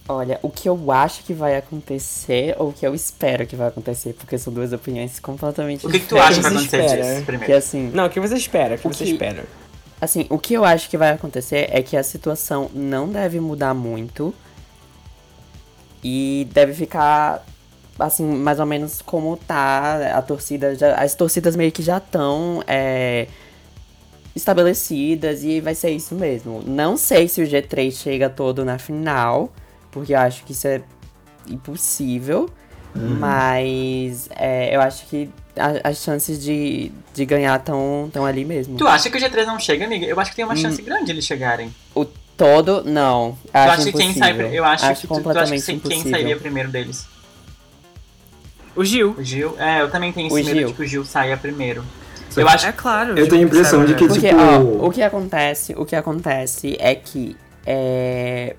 Olha, 0.10 0.40
o 0.42 0.50
que 0.50 0.68
eu 0.68 0.92
acho 0.92 1.24
que 1.24 1.34
vai 1.34 1.56
acontecer 1.56 2.56
ou 2.58 2.70
o 2.70 2.74
que 2.74 2.86
eu 2.86 2.94
espero 2.94 3.46
que 3.46 3.56
vai 3.56 3.68
acontecer, 3.68 4.14
porque 4.14 4.38
são 4.38 4.52
duas 4.52 4.74
opiniões 4.74 5.20
completamente 5.20 5.86
O 5.86 5.90
que, 5.90 6.00
que 6.00 6.06
tu 6.08 6.16
diferentes. 6.16 6.38
acha 6.38 6.38
que 6.38 6.42
vai 6.42 6.52
acontecer 6.52 6.84
espera? 6.86 7.14
disso 7.14 7.26
primeiro? 7.26 7.46
Que 7.46 7.54
assim, 7.54 7.92
Não, 7.94 8.06
o 8.06 8.10
que 8.10 8.20
você 8.20 8.36
espera? 8.36 8.76
O 8.76 8.78
que 8.78 8.88
O 8.88 8.94
você 8.94 9.04
que- 9.06 9.12
espera? 9.12 9.46
assim, 10.02 10.26
o 10.30 10.38
que 10.38 10.54
eu 10.54 10.66
acho 10.66 10.90
que 10.90 10.98
vai 10.98 11.12
acontecer 11.12 11.70
é 11.72 11.82
que 11.82 11.96
a 11.96 12.04
situação 12.04 12.70
não 12.74 13.08
deve 13.10 13.40
mudar 13.40 13.74
muito 13.74 14.34
e 16.04 16.48
deve 16.52 16.74
ficar 16.74 17.46
assim, 18.00 18.26
mais 18.26 18.60
ou 18.60 18.66
menos 18.66 19.02
como 19.02 19.38
tá 19.38 20.18
a 20.18 20.22
torcida, 20.24 20.74
já, 20.76 20.96
as 20.96 21.14
torcidas 21.14 21.56
meio 21.56 21.72
que 21.72 21.84
já 21.84 21.98
estão 22.00 22.64
estabelecidas 24.36 25.44
e 25.44 25.62
vai 25.62 25.76
ser 25.76 25.92
isso 25.92 26.16
mesmo. 26.16 26.64
Não 26.66 26.98
sei 26.98 27.28
se 27.28 27.42
o 27.42 27.46
G3 27.48 27.92
chega 27.92 28.30
todo 28.30 28.66
na 28.66 28.80
final, 28.80 29.52
porque 29.92 30.14
eu 30.14 30.20
acho 30.20 30.44
que 30.44 30.52
isso 30.54 30.68
é 30.68 30.82
impossível. 31.48 32.50
Mas 32.94 34.28
é, 34.36 34.76
eu 34.76 34.82
acho 34.82 35.06
que 35.08 35.30
a- 35.56 35.90
as 35.90 35.98
chances 36.04 36.44
de, 36.44 36.92
de 37.14 37.26
ganhar 37.26 37.58
estão 37.58 38.10
tão 38.12 38.26
ali 38.26 38.44
mesmo. 38.44 38.78
Tu 38.78 38.86
acha 38.88 39.10
que 39.10 39.18
o 39.18 39.22
G3 39.22 39.46
não 39.46 39.58
chega, 39.60 39.86
amiga? 39.86 40.06
Eu 40.06 40.20
acho 40.20 40.32
que 40.32 40.36
tem 40.36 40.44
uma 40.46 40.54
Hum. 40.54 40.58
chance 40.58 40.82
grande 40.82 41.06
de 41.06 41.12
eles 41.14 41.26
chegarem. 41.26 41.74
O 41.96 42.04
todo, 42.04 42.84
não. 42.84 43.38
Tu 43.46 43.50
Acho 43.54 43.72
acha 43.82 43.84
que 43.92 43.98
quem 43.98 44.14
sai. 44.14 44.36
Eu 44.56 44.66
acho, 44.66 44.86
que, 45.02 45.08
tu, 45.08 45.22
tu 45.22 45.30
acha 45.30 45.56
que 45.56 45.80
quem 45.80 46.02
sairia 46.04 46.36
primeiro 46.36 46.70
deles? 46.70 47.06
O 48.76 48.84
Gil. 48.84 49.16
O 49.18 49.24
Gil? 49.24 49.56
É, 49.60 49.82
eu 49.82 49.90
também 49.92 50.12
tenho 50.12 50.28
esse 50.28 50.34
O 50.42 50.46
medo 50.46 50.58
Gil. 50.60 50.68
de 50.70 50.74
que 50.74 50.82
o 50.82 50.86
Gil 50.88 51.06
saia 51.06 51.38
primeiro. 51.38 51.84
Eu 52.36 52.48
acho 52.48 52.66
É 52.68 52.72
claro. 52.72 53.18
Eu 53.18 53.28
tenho 53.28 53.42
a 53.42 53.46
impressão 53.46 53.86
de 53.86 53.94
que? 53.94 54.08
Porque, 54.08 54.30
tipo- 54.30 54.40
ó, 54.40 54.88
o 54.88 54.92
que 54.92 55.02
acontece, 55.02 55.74
o 55.78 55.86
que 55.86 55.96
acontece 55.96 56.78
é 56.80 56.96
que 56.96 57.36
é, 57.66 58.56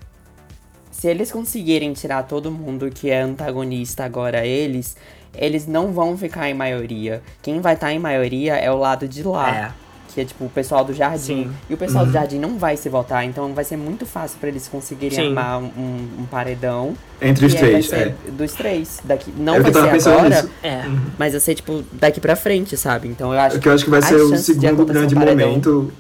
se 1.03 1.09
eles 1.09 1.33
conseguirem 1.33 1.93
tirar 1.95 2.23
todo 2.23 2.49
mundo 2.49 2.89
que 2.89 3.11
é 3.11 3.20
antagonista 3.23 4.05
agora 4.05 4.47
eles, 4.47 4.97
eles 5.37 5.66
não 5.66 5.91
vão 5.91 6.16
ficar 6.16 6.49
em 6.49 6.55
maioria. 6.55 7.20
Quem 7.43 7.61
vai 7.61 7.74
estar 7.74 7.93
em 7.93 7.99
maioria 7.99 8.55
é 8.55 8.70
o 8.70 8.77
lado 8.77 9.09
de 9.09 9.20
lá. 9.24 9.51
É. 9.51 9.83
Que 10.15 10.20
é 10.20 10.24
tipo 10.24 10.45
o 10.45 10.49
pessoal 10.49 10.85
do 10.85 10.95
jardim. 10.95 11.19
Sim. 11.19 11.51
E 11.69 11.74
o 11.74 11.77
pessoal 11.77 12.07
do 12.07 12.12
jardim 12.12 12.39
não 12.39 12.57
vai 12.57 12.77
se 12.77 12.89
votar, 12.89 13.24
então 13.24 13.53
vai 13.53 13.65
ser 13.65 13.77
muito 13.77 14.07
fácil 14.07 14.39
pra 14.39 14.49
eles 14.49 14.69
conseguirem 14.69 15.19
Sim. 15.19 15.27
armar 15.31 15.59
um, 15.59 15.65
um- 15.77 16.09
um 16.20 16.27
paredão. 16.27 16.95
Entre 17.20 17.47
os 17.47 17.55
três, 17.55 17.93
é. 17.93 18.15
Dos 18.31 18.53
três. 18.53 19.01
Daqui, 19.03 19.33
não 19.37 19.57
É 19.57 19.61
vai 19.61 19.99
ser 19.99 20.09
agora, 20.11 20.29
nisso. 20.29 20.51
É. 20.62 20.83
mas 21.19 21.33
vai 21.33 21.41
ser 21.41 21.55
tipo 21.57 21.83
daqui 21.95 22.20
pra 22.20 22.37
frente, 22.37 22.77
sabe? 22.77 23.09
Então 23.09 23.33
eu 23.35 23.41
acho 23.41 23.57
É 23.57 23.59
que 23.59 23.69
eu 23.69 23.73
acho 23.73 23.83
que 23.85 23.91
vai 23.91 24.03
ser 24.03 24.15
o 24.15 24.37
segundo 24.37 24.83
um 24.83 24.87
grande 24.87 25.15
paredão- 25.16 25.49
momento. 25.49 25.93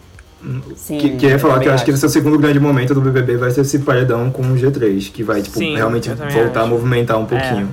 Sim, 0.76 0.98
que, 0.98 1.16
que 1.16 1.26
eu 1.26 1.30
ia 1.30 1.38
falar 1.38 1.60
que 1.60 1.68
eu 1.68 1.72
acho 1.72 1.84
que 1.84 1.90
vai 1.90 2.00
ser 2.00 2.06
o 2.06 2.08
segundo 2.08 2.38
grande 2.38 2.58
momento 2.58 2.94
do 2.94 3.00
BBB, 3.00 3.36
vai 3.36 3.50
ser 3.50 3.60
esse 3.60 3.78
paredão 3.80 4.30
com 4.30 4.42
o 4.42 4.54
G3, 4.56 5.12
que 5.12 5.22
vai, 5.22 5.40
tipo, 5.40 5.58
Sim, 5.58 5.76
realmente 5.76 6.08
voltar 6.08 6.60
a 6.60 6.62
acho. 6.62 6.70
movimentar 6.70 7.18
um 7.18 7.26
pouquinho. 7.26 7.68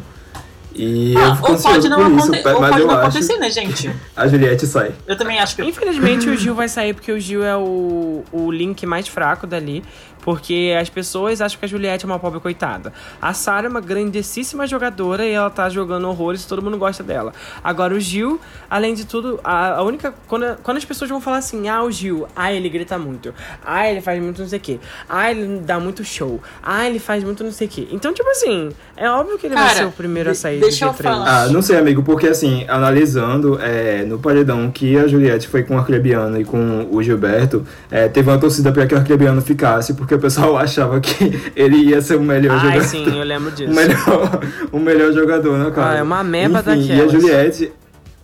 E 0.80 1.14
Ah, 1.18 1.30
eu 1.30 1.36
fico 1.36 1.52
ou 1.52 1.58
pode 1.60 1.90
não, 1.90 1.98
por 1.98 2.20
isso, 2.20 2.32
mas 2.32 2.42
pode 2.42 2.80
eu 2.80 2.88
não 2.88 2.94
acho 2.94 3.02
acontecer, 3.02 3.38
né, 3.38 3.50
gente? 3.50 3.92
a 4.16 4.28
Juliette 4.28 4.66
sai. 4.66 4.94
Eu 5.06 5.18
também 5.18 5.38
acho 5.38 5.56
que. 5.56 5.64
Infelizmente 5.64 6.30
o 6.30 6.38
Gil 6.38 6.56
vai 6.56 6.70
sair 6.70 6.94
porque 6.94 7.12
o 7.12 7.20
Gil 7.20 7.44
é 7.44 7.58
o, 7.58 8.24
o 8.32 8.50
link 8.50 8.86
mais 8.86 9.08
fraco 9.08 9.46
dali. 9.46 9.84
Porque 10.22 10.76
as 10.80 10.90
pessoas 10.90 11.42
acham 11.42 11.60
que 11.60 11.66
a 11.66 11.68
Juliette 11.68 12.06
é 12.06 12.08
uma 12.08 12.20
pobre 12.20 12.40
coitada. 12.40 12.94
A 13.22 13.34
Sarah 13.34 13.68
é 13.68 13.70
uma 13.70 13.82
grandíssima 13.82 14.68
jogadora 14.68 15.26
e 15.26 15.32
ela 15.32 15.50
tá 15.50 15.70
jogando 15.70 16.08
horrores 16.08 16.44
e 16.44 16.48
todo 16.48 16.62
mundo 16.62 16.78
gosta 16.78 17.04
dela. 17.04 17.34
Agora 17.64 17.94
o 17.94 18.00
Gil, 18.00 18.40
além 18.70 18.94
de 18.94 19.06
tudo, 19.06 19.40
a, 19.44 19.76
a 19.76 19.84
única. 19.84 20.14
Quando, 20.28 20.58
quando 20.62 20.78
as 20.78 20.86
pessoas 20.86 21.10
vão 21.10 21.22
falar 21.22 21.38
assim, 21.38 21.68
ah, 21.68 21.84
o 21.84 21.92
Gil, 21.92 22.28
ah, 22.36 22.52
ele 22.54 22.70
grita 22.70 22.98
muito. 22.98 23.34
Ah, 23.64 23.90
ele 23.90 24.02
faz 24.02 24.22
muito 24.22 24.42
não 24.42 24.50
sei 24.50 24.60
o 24.60 24.62
quê. 24.62 24.80
Ah, 25.08 25.32
ele 25.32 25.60
dá 25.60 25.80
muito 25.80 26.04
show. 26.04 26.42
Ah, 26.62 26.88
ele 26.88 27.00
faz 27.00 27.24
muito 27.24 27.44
não 27.44 27.52
sei 27.52 27.68
o 27.68 27.70
quê. 27.70 27.88
Então, 27.92 28.14
tipo 28.14 28.30
assim, 28.30 28.70
é 28.96 29.10
óbvio 29.10 29.38
que 29.38 29.48
ele 29.48 29.56
vai 29.56 29.66
Cara, 29.68 29.78
ser 29.80 29.86
o 29.86 29.92
primeiro 29.92 30.30
a 30.30 30.36
sair 30.36 30.60
Deixa 30.60 30.86
do 30.86 30.92
eu 30.92 30.94
G3? 30.96 31.04
falar. 31.04 31.44
Ah, 31.44 31.48
não 31.48 31.62
sei, 31.62 31.78
amigo, 31.78 32.04
porque 32.04 32.28
assim, 32.28 32.66
analisando 32.68 33.60
é, 33.62 34.04
no 34.04 34.20
paredão 34.20 34.70
que 34.70 34.98
a 34.98 35.08
Juliette 35.08 35.48
foi 35.48 35.64
com 35.64 35.76
o 35.76 35.78
Arcrebiano 35.78 36.40
e 36.40 36.46
com 36.46 36.88
o 36.92 37.02
Gilberto, 37.02 37.66
é, 37.90 38.08
teve 38.08 38.30
uma 38.30 38.38
torcida 38.38 38.72
pra 38.72 38.86
que 38.86 38.94
o 38.94 38.98
Arcrebiano 38.98 39.42
ficasse, 39.42 39.94
porque 39.94 40.09
o 40.16 40.20
pessoal 40.20 40.58
achava 40.58 41.00
que 41.00 41.52
ele 41.56 41.78
ia 41.90 42.02
ser 42.02 42.16
o 42.16 42.22
melhor 42.22 42.58
Ai, 42.58 42.66
jogador. 42.80 42.84
sim, 42.84 43.18
eu 43.18 43.24
lembro 43.24 43.52
disso. 43.52 43.70
O 43.72 43.76
melhor, 43.76 44.40
o 44.74 44.80
melhor 44.80 45.12
jogador, 45.14 45.58
né, 45.58 45.72
cara? 45.72 45.92
Ah, 45.92 45.98
é 45.98 46.04
uma 46.04 46.24
meba 46.24 46.60
Enfim, 46.60 46.88
E 46.88 46.92
a 46.94 46.96
daquelas. 46.96 47.12
Juliette, 47.12 47.72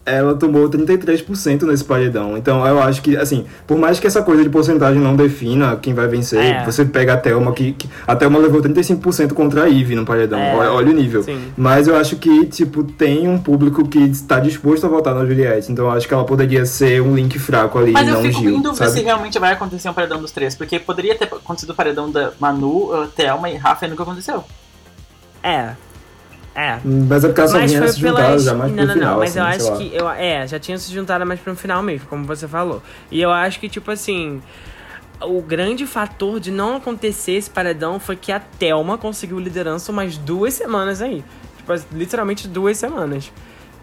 ela 0.06 0.36
tomou 0.36 0.70
33% 0.70 1.64
nesse 1.64 1.84
paredão. 1.84 2.38
Então 2.38 2.66
eu 2.66 2.80
acho 2.82 3.02
que, 3.02 3.18
assim, 3.18 3.46
por 3.66 3.78
mais 3.78 4.00
que 4.00 4.06
essa 4.06 4.22
coisa 4.22 4.44
de 4.44 4.50
porcentagem 4.50 5.02
não 5.02 5.16
defina 5.16 5.76
quem 5.78 5.94
vai 5.94 6.08
vencer, 6.08 6.40
É. 6.40 6.64
você 6.64 6.86
pega 6.86 7.14
a 7.14 7.18
Thelma, 7.18 7.52
que, 7.54 7.72
que 7.74 7.90
a 8.06 8.16
Thelma 8.16 8.38
levou 8.38 8.62
35% 8.62 9.34
contra 9.34 9.64
a 9.64 9.68
Ivy 9.68 9.96
no 9.96 10.06
paredão. 10.06 10.38
É. 10.40 10.56
Olha, 10.56 10.72
olha 10.72 10.92
o 10.92 10.94
nível. 10.94 11.24
Sim. 11.24 11.52
Mas 11.58 11.88
eu 11.88 11.96
acho 11.96 12.18
que, 12.18 12.46
tipo, 12.46 12.84
tem 12.84 13.28
um 13.28 13.40
público 13.40 13.88
que 13.88 13.98
está 14.00 14.40
disposto 14.40 14.86
a 14.86 14.90
votar 14.90 15.16
na 15.16 15.26
Juliette. 15.26 15.72
Então 15.72 15.86
eu 15.86 15.92
acho 15.92 16.08
que 16.08 16.14
ela 16.14 16.24
poderia 16.24 16.66
ser 16.66 17.02
um 17.02 17.16
link 17.16 17.40
fraco 17.40 17.80
ali, 17.80 17.92
Mas 17.92 18.08
eu 18.08 18.14
não 18.16 18.22
fico 18.22 18.40
Gil, 18.42 18.52
em 18.58 18.62
dúvida 18.62 18.86
sabe? 18.86 19.00
se 19.00 19.04
realmente 19.04 19.40
vai 19.40 19.54
acontecer 19.54 19.90
um 19.90 19.94
paredão 19.94 20.22
dos 20.22 20.32
três, 20.32 20.56
porque 20.56 20.78
poderia 20.80 21.16
ter 21.16 21.26
acontecido 21.26 21.72
o 21.72 21.76
paredão 21.76 22.12
da 22.12 22.32
Manu, 22.40 22.94
uh, 22.94 23.08
Thelma 23.08 23.50
e 23.50 23.56
Rafa 23.56 23.86
e 23.86 23.90
nunca 23.90 24.04
aconteceu. 24.04 24.44
É. 25.42 25.72
É. 26.56 26.80
Mas 26.86 27.24
é 27.24 27.28
porque 27.28 27.42
ela 27.42 27.50
só 27.50 27.60
Mas 27.60 27.70
vinha 27.72 27.82
foi 27.84 27.92
se 27.92 28.00
juntar 28.00 28.16
pelas. 28.28 28.44
já 28.44 28.54
mais 28.54 28.72
Não, 28.72 28.78
pro 28.78 28.86
não, 28.88 28.94
final, 28.94 29.12
não. 29.12 29.20
Mas 29.20 29.30
assim, 29.38 29.40
eu 29.40 29.46
acho 29.46 29.72
lá. 29.72 29.78
que. 29.78 29.96
Eu, 29.96 30.10
é, 30.10 30.48
já 30.48 30.58
tinha 30.58 30.78
se 30.78 30.94
juntado 30.94 31.26
mais 31.26 31.40
pro 31.40 31.54
final 31.56 31.84
mesmo, 31.84 32.08
como 32.08 32.24
você 32.26 32.48
falou. 32.48 32.82
E 33.12 33.22
eu 33.22 33.30
acho 33.30 33.60
que, 33.60 33.68
tipo 33.68 33.92
assim. 33.92 34.42
O 35.22 35.42
grande 35.42 35.86
fator 35.88 36.40
de 36.42 36.52
não 36.52 36.76
acontecer 36.76 37.34
esse 37.34 37.50
paredão 37.50 38.00
foi 38.00 38.16
que 38.18 38.32
a 38.34 38.40
Thelma 38.40 38.98
conseguiu 38.98 39.40
liderança 39.40 39.92
umas 39.92 40.18
duas 40.18 40.54
semanas 40.54 41.02
aí. 41.02 41.24
Tipo, 41.58 41.74
literalmente 41.94 42.48
duas 42.48 42.78
semanas. 42.78 43.32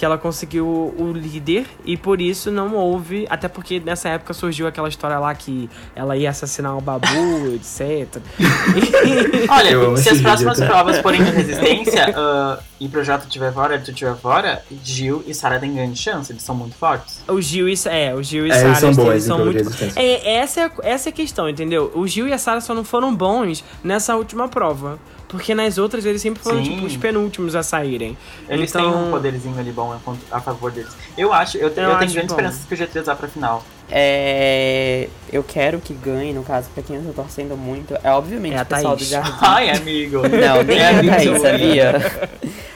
Que 0.03 0.07
ela 0.07 0.19
conseguiu 0.19 0.66
o 0.66 1.12
líder 1.12 1.65
e 1.85 1.97
por 1.97 2.20
isso 2.20 2.51
não 2.51 2.74
houve. 2.74 3.24
Até 3.31 3.47
porque 3.47 3.79
nessa 3.79 4.09
época 4.09 4.35
surgiu 4.35 4.66
aquela 4.66 4.89
história 4.89 5.16
lá 5.16 5.33
que 5.33 5.70
ela 5.95 6.16
ia 6.16 6.29
assassinar 6.29 6.77
o 6.77 6.81
Babu, 6.81 7.07
etc. 7.55 8.20
Olha, 9.49 9.97
se 9.97 10.09
as 10.09 10.20
próximas 10.20 10.59
provas 10.59 10.99
forem 10.99 11.23
de 11.23 11.31
resistência 11.31 12.11
uh, 12.11 12.61
e 12.81 12.89
Projota 12.89 13.29
tiver 13.29 13.53
fora, 13.53 13.79
tu 13.79 13.93
tiver 13.93 14.16
fora, 14.16 14.61
Gil 14.83 15.23
e 15.24 15.33
Sara 15.33 15.61
têm 15.61 15.73
grande 15.73 15.97
chance, 15.97 16.33
eles 16.33 16.43
são 16.43 16.57
muito 16.57 16.74
fortes. 16.74 17.23
O 17.29 17.41
Gil 17.41 17.69
e 17.69 17.74
é, 17.87 18.12
o 18.12 18.24
Gil 18.24 18.49
e 18.49 18.51
É, 18.51 18.55
Sarah 18.55 18.69
eles 18.70 18.79
são 18.81 18.93
bons 18.93 19.11
eles 19.12 19.23
são 19.23 19.37
de 19.39 19.45
muito 19.45 19.93
é, 19.95 20.35
essa 20.39 20.62
é 20.62 20.65
a, 20.65 20.70
essa 20.83 21.09
é 21.09 21.11
a 21.11 21.15
questão, 21.15 21.49
entendeu? 21.49 21.93
O 21.95 22.09
Gil 22.09 22.27
e 22.27 22.33
a 22.33 22.39
Sarah 22.39 22.61
só 22.61 22.74
não 22.74 22.83
foram 22.83 23.15
bons 23.15 23.62
nessa 23.85 24.16
última 24.16 24.49
prova, 24.49 24.99
porque 25.33 25.53
nas 25.55 25.79
outras 25.79 26.05
eles 26.07 26.23
sempre 26.23 26.41
foram 26.43 26.65
Sim. 26.65 26.75
tipo 26.75 26.87
os 26.87 26.97
penúltimos 26.97 27.57
a 27.57 27.63
saírem. 27.65 28.17
Eles 28.49 28.71
então, 28.71 28.93
têm 28.93 29.01
um 29.03 29.11
poderzinho 29.11 29.59
ali 29.59 29.73
bom 29.73 29.93
a 29.93 29.97
con- 29.99 30.17
a 30.31 30.41
favor 30.41 30.71
deles. 30.71 30.93
Eu 31.19 31.33
acho, 31.33 31.57
eu, 31.57 31.69
Eu 31.69 31.75
eu, 31.83 31.91
acho 31.91 31.99
tenho 31.99 32.13
grandes 32.13 32.15
bom. 32.15 32.21
esperanças 32.27 32.65
que 32.65 32.75
o 32.75 32.77
G3 32.77 33.03
vá 33.05 33.17
pra 33.17 33.27
final. 33.29 33.65
É, 33.91 35.09
eu 35.33 35.43
quero 35.43 35.79
que 35.81 35.93
ganhe, 35.95 36.33
no 36.33 36.43
caso, 36.43 36.69
pra 36.75 36.83
quem 36.83 36.97
eu 36.97 37.03
tô 37.03 37.13
torcendo 37.13 37.57
muito, 37.57 37.95
é 38.03 38.11
obviamente 38.11 38.55
É 38.55 38.59
a 38.59 38.63
o 38.63 38.67
pessoal 38.67 38.97
do. 38.97 39.05
Jardim. 39.05 39.33
Ai, 39.41 39.71
amigo. 39.71 40.19
Não, 40.29 40.63
nem 40.63 40.79
É 40.79 40.89
a 40.89 41.03
Thaís, 41.03 41.41
sabia? 41.43 42.13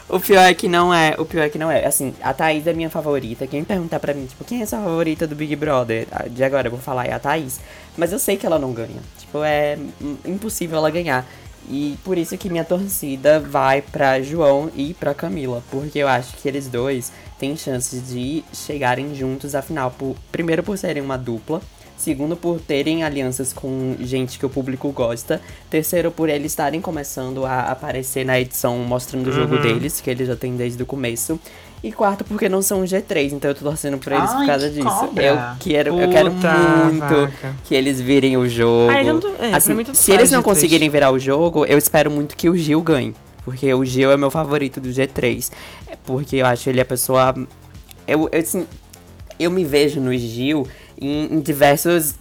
O 0.08 0.20
pior 0.20 0.42
é 0.42 0.54
que 0.54 0.68
não 0.68 0.94
é, 0.94 1.14
o 1.18 1.24
pior 1.24 1.42
é 1.42 1.48
que 1.48 1.58
não 1.58 1.70
é. 1.70 1.84
Assim, 1.84 2.14
a 2.22 2.32
Thaís 2.32 2.66
é 2.66 2.72
minha 2.72 2.88
favorita. 2.88 3.46
Quem 3.46 3.64
perguntar 3.64 3.98
pra 3.98 4.14
mim, 4.14 4.26
tipo, 4.26 4.44
quem 4.44 4.62
é 4.62 4.66
sua 4.66 4.78
favorita 4.78 5.26
do 5.26 5.34
Big 5.34 5.54
Brother? 5.56 6.06
Ah, 6.12 6.26
De 6.28 6.44
agora 6.44 6.68
eu 6.68 6.70
vou 6.70 6.80
falar 6.80 7.06
é 7.06 7.12
a 7.12 7.18
Thaís. 7.18 7.58
Mas 7.96 8.12
eu 8.12 8.18
sei 8.18 8.36
que 8.36 8.46
ela 8.46 8.58
não 8.58 8.72
ganha. 8.72 9.00
Tipo, 9.18 9.42
é 9.42 9.76
impossível 10.24 10.78
ela 10.78 10.90
ganhar. 10.90 11.26
E 11.68 11.98
por 12.04 12.16
isso 12.16 12.36
que 12.38 12.48
minha 12.48 12.64
torcida 12.64 13.40
vai 13.40 13.82
pra 13.82 14.20
João 14.22 14.70
e 14.74 14.94
pra 14.94 15.14
Camila. 15.14 15.62
Porque 15.70 15.98
eu 15.98 16.08
acho 16.08 16.36
que 16.36 16.46
eles 16.48 16.68
dois 16.68 17.12
têm 17.38 17.56
chances 17.56 18.08
de 18.08 18.44
chegarem 18.52 19.14
juntos 19.14 19.54
à 19.54 19.62
final. 19.62 19.90
Por, 19.90 20.16
primeiro 20.30 20.62
por 20.62 20.76
serem 20.78 21.02
uma 21.02 21.16
dupla. 21.18 21.60
Segundo, 21.98 22.36
por 22.36 22.60
terem 22.60 23.02
alianças 23.04 23.54
com 23.54 23.96
gente 24.00 24.38
que 24.38 24.44
o 24.44 24.50
público 24.50 24.92
gosta. 24.92 25.40
Terceiro, 25.70 26.10
por 26.10 26.28
eles 26.28 26.52
estarem 26.52 26.78
começando 26.78 27.46
a 27.46 27.62
aparecer 27.72 28.22
na 28.24 28.38
edição 28.38 28.76
mostrando 28.80 29.28
o 29.28 29.32
jogo 29.32 29.56
Uhum. 29.56 29.62
deles, 29.62 29.98
que 30.00 30.10
eles 30.10 30.28
já 30.28 30.36
têm 30.36 30.54
desde 30.56 30.82
o 30.82 30.86
começo. 30.86 31.40
E 31.86 31.92
quarto, 31.92 32.24
porque 32.24 32.48
não 32.48 32.60
são 32.62 32.82
G3, 32.82 33.32
então 33.32 33.50
eu 33.50 33.54
tô 33.54 33.64
torcendo 33.64 33.96
pra 33.98 34.16
eles 34.16 34.30
por 34.30 34.40
Ai, 34.40 34.46
causa 34.48 34.68
que 34.68 34.74
disso. 34.74 34.88
cobra. 34.88 35.24
Eu 35.24 35.38
quero, 35.60 36.00
eu 36.00 36.10
quero 36.10 36.32
muito 36.32 36.98
vaca. 36.98 37.54
que 37.62 37.74
eles 37.74 38.00
virem 38.00 38.36
o 38.36 38.48
jogo. 38.48 38.90
Ah, 38.90 39.04
não 39.04 39.20
tô- 39.20 39.28
é, 39.38 39.54
assim, 39.54 39.72
se 39.94 40.10
eles 40.10 40.30
não 40.32 40.40
G3. 40.40 40.44
conseguirem 40.44 40.88
virar 40.90 41.12
o 41.12 41.18
jogo, 41.18 41.64
eu 41.64 41.78
espero 41.78 42.10
muito 42.10 42.36
que 42.36 42.50
o 42.50 42.56
Gil 42.56 42.82
ganhe. 42.82 43.14
Porque 43.44 43.72
o 43.72 43.84
Gil 43.84 44.10
é 44.10 44.16
meu 44.16 44.32
favorito 44.32 44.80
do 44.80 44.88
G3. 44.88 45.52
É 45.86 45.94
Porque 46.04 46.36
eu 46.36 46.46
acho 46.46 46.68
ele 46.68 46.80
a 46.80 46.84
pessoa. 46.84 47.32
Eu, 48.04 48.28
eu, 48.32 48.40
assim, 48.40 48.66
eu 49.38 49.48
me 49.50 49.64
vejo 49.64 50.00
no 50.00 50.12
Gil 50.16 50.66
em, 51.00 51.34
em 51.34 51.40
diversos. 51.40 52.16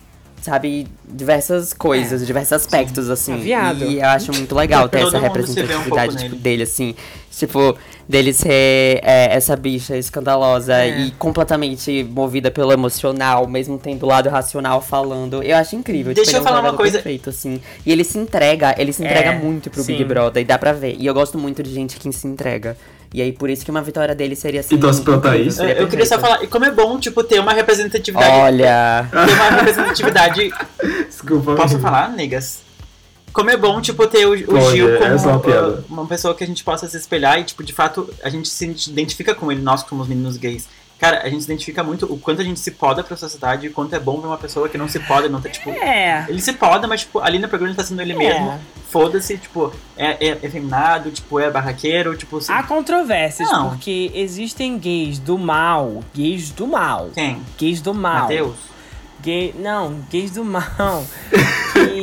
Sabe, 0.46 0.86
diversas 1.10 1.74
coisas, 1.74 2.24
diversos 2.24 2.54
aspectos, 2.54 3.10
assim. 3.10 3.34
É 3.34 3.38
viado. 3.38 3.84
E 3.84 3.98
eu 3.98 4.06
acho 4.06 4.32
muito 4.32 4.54
legal 4.54 4.88
ter 4.88 5.00
essa 5.00 5.18
um 5.18 5.20
representatividade 5.20 6.12
pouco 6.14 6.30
tipo, 6.30 6.36
dele, 6.36 6.62
assim. 6.62 6.94
Tipo, 7.32 7.76
dele 8.08 8.32
ser 8.32 9.00
é, 9.02 9.36
essa 9.36 9.56
bicha 9.56 9.98
escandalosa 9.98 10.76
É. 10.76 11.00
e 11.00 11.12
completamente 11.18 12.04
movida 12.12 12.52
pelo 12.52 12.72
emocional, 12.72 13.48
mesmo 13.48 13.80
tendo 13.80 14.04
o 14.04 14.06
lado 14.06 14.30
racional 14.30 14.82
falando. 14.82 15.42
Eu 15.42 15.58
acho 15.58 15.76
incrível. 15.76 16.14
Deixa 16.14 16.30
tipo, 16.30 16.38
eu 16.38 16.40
é 16.40 16.42
um 16.42 16.44
falar 16.44 16.58
uma 16.58 16.68
jogador 16.68 16.78
coisa. 16.78 16.98
Perfeito, 17.00 17.32
assim. 17.32 17.60
E 17.84 17.92
ele 17.92 18.04
se 18.04 18.20
entrega, 18.20 18.76
ele 18.78 18.94
se 18.94 19.04
entrega 19.04 19.32
É, 19.32 19.40
muito 19.40 19.72
pro 19.72 19.82
sim. 19.82 19.94
Big 19.94 20.04
Brother, 20.06 20.44
e 20.44 20.46
dá 20.46 20.60
pra 20.60 20.74
ver. 20.74 20.96
E 21.00 21.08
eu 21.08 21.14
gosto 21.16 21.40
muito 21.40 21.64
de 21.64 21.74
gente 21.74 21.98
que 21.98 22.14
se 22.14 22.28
entrega. 22.28 22.78
E 23.16 23.22
aí, 23.22 23.32
por 23.32 23.50
isso 23.50 23.64
que 23.64 23.72
uma 23.72 23.82
vitória 23.82 24.14
dele 24.14 24.36
seria 24.36 24.60
assim. 24.60 24.76
E 24.76 24.78
torce 24.78 25.02
pra 25.02 25.18
Thaís? 25.18 25.58
Eu, 25.58 25.70
eu 25.70 25.88
queria 25.88 26.06
só 26.06 26.20
falar, 26.20 26.44
e 26.44 26.48
como 26.48 26.66
é 26.66 26.70
bom, 26.72 27.00
tipo, 27.00 27.24
ter 27.24 27.40
uma 27.40 27.54
representatividade. 27.54 28.30
Olha. 28.30 29.08
Ter 29.10 29.34
uma 29.34 29.50
representatividade. 29.52 30.54
Desculpa. 31.08 31.56
Posso 31.56 31.80
falar, 31.80 32.10
negas? 32.10 32.60
Como 33.32 33.50
é 33.50 33.56
bom, 33.56 33.80
tipo, 33.80 34.06
ter 34.06 34.26
o, 34.26 34.34
o 34.34 34.44
Pode, 34.44 34.70
Gil 34.72 34.98
como 34.98 35.14
essa 35.14 35.30
é 35.30 35.32
uma 35.32 35.40
piada. 35.40 35.86
uma 35.90 36.06
pessoa 36.06 36.36
que 36.36 36.44
a 36.44 36.48
gente 36.48 36.62
possa 36.62 36.90
se 36.90 36.98
espelhar 36.98 37.40
e, 37.40 37.46
tipo, 37.46 37.64
de 37.64 37.72
fato, 37.72 38.14
a 38.22 38.28
gente 38.30 38.50
se 38.50 38.66
identifica 38.90 39.34
com 39.34 39.50
ele, 39.50 39.62
nós 39.62 39.82
que 39.82 39.88
somos 39.88 40.10
meninos 40.10 40.36
gays. 40.36 40.68
Cara, 41.00 41.22
a 41.24 41.30
gente 41.30 41.44
identifica 41.44 41.84
muito 41.84 42.06
o 42.12 42.18
quanto 42.18 42.42
a 42.42 42.44
gente 42.44 42.60
se 42.60 42.72
poda 42.72 43.04
pra 43.04 43.18
sociedade 43.18 43.66
e 43.66 43.70
o 43.70 43.74
quanto 43.74 43.94
é 43.94 44.00
bom 44.00 44.20
ver 44.22 44.28
uma 44.28 44.38
pessoa 44.38 44.70
que 44.70 44.78
não 44.78 44.88
se 44.88 44.98
poda, 45.00 45.28
não 45.28 45.42
tá, 45.42 45.50
tipo. 45.50 45.70
É. 45.72 46.26
Ele 46.30 46.42
se 46.42 46.54
poda, 46.54 46.88
mas, 46.88 47.02
tipo, 47.02 47.20
ali 47.20 47.38
no 47.38 47.50
programa 47.50 47.72
ele 47.72 47.78
tá 47.78 47.84
sendo 47.84 48.02
ele 48.02 48.14
É. 48.14 48.16
mesmo. 48.16 48.60
Foda-se, 48.90 49.38
tipo, 49.38 49.74
é, 49.98 50.26
é 50.26 50.40
efeminado, 50.42 51.12
tipo, 51.12 51.38
é 51.38 51.52
barraqueiro, 51.52 52.16
tipo. 52.16 52.40
se- 52.40 52.50
Há 52.52 52.64
controvérsias, 52.64 53.52
Não. 53.52 53.70
porque 53.72 54.10
existem 54.16 54.78
gays 54.80 55.20
do 55.20 55.38
mal, 55.38 56.02
gays 56.16 56.50
do 56.52 56.66
mal, 56.66 57.10
Quem? 57.14 57.42
gays 57.58 57.82
do 57.82 57.94
mal. 57.94 58.22
Matheus? 58.22 58.56
Gay, 59.22 59.54
não, 59.58 60.02
gays 60.12 60.32
do 60.32 60.46
mal 60.46 61.04
que 61.74 61.80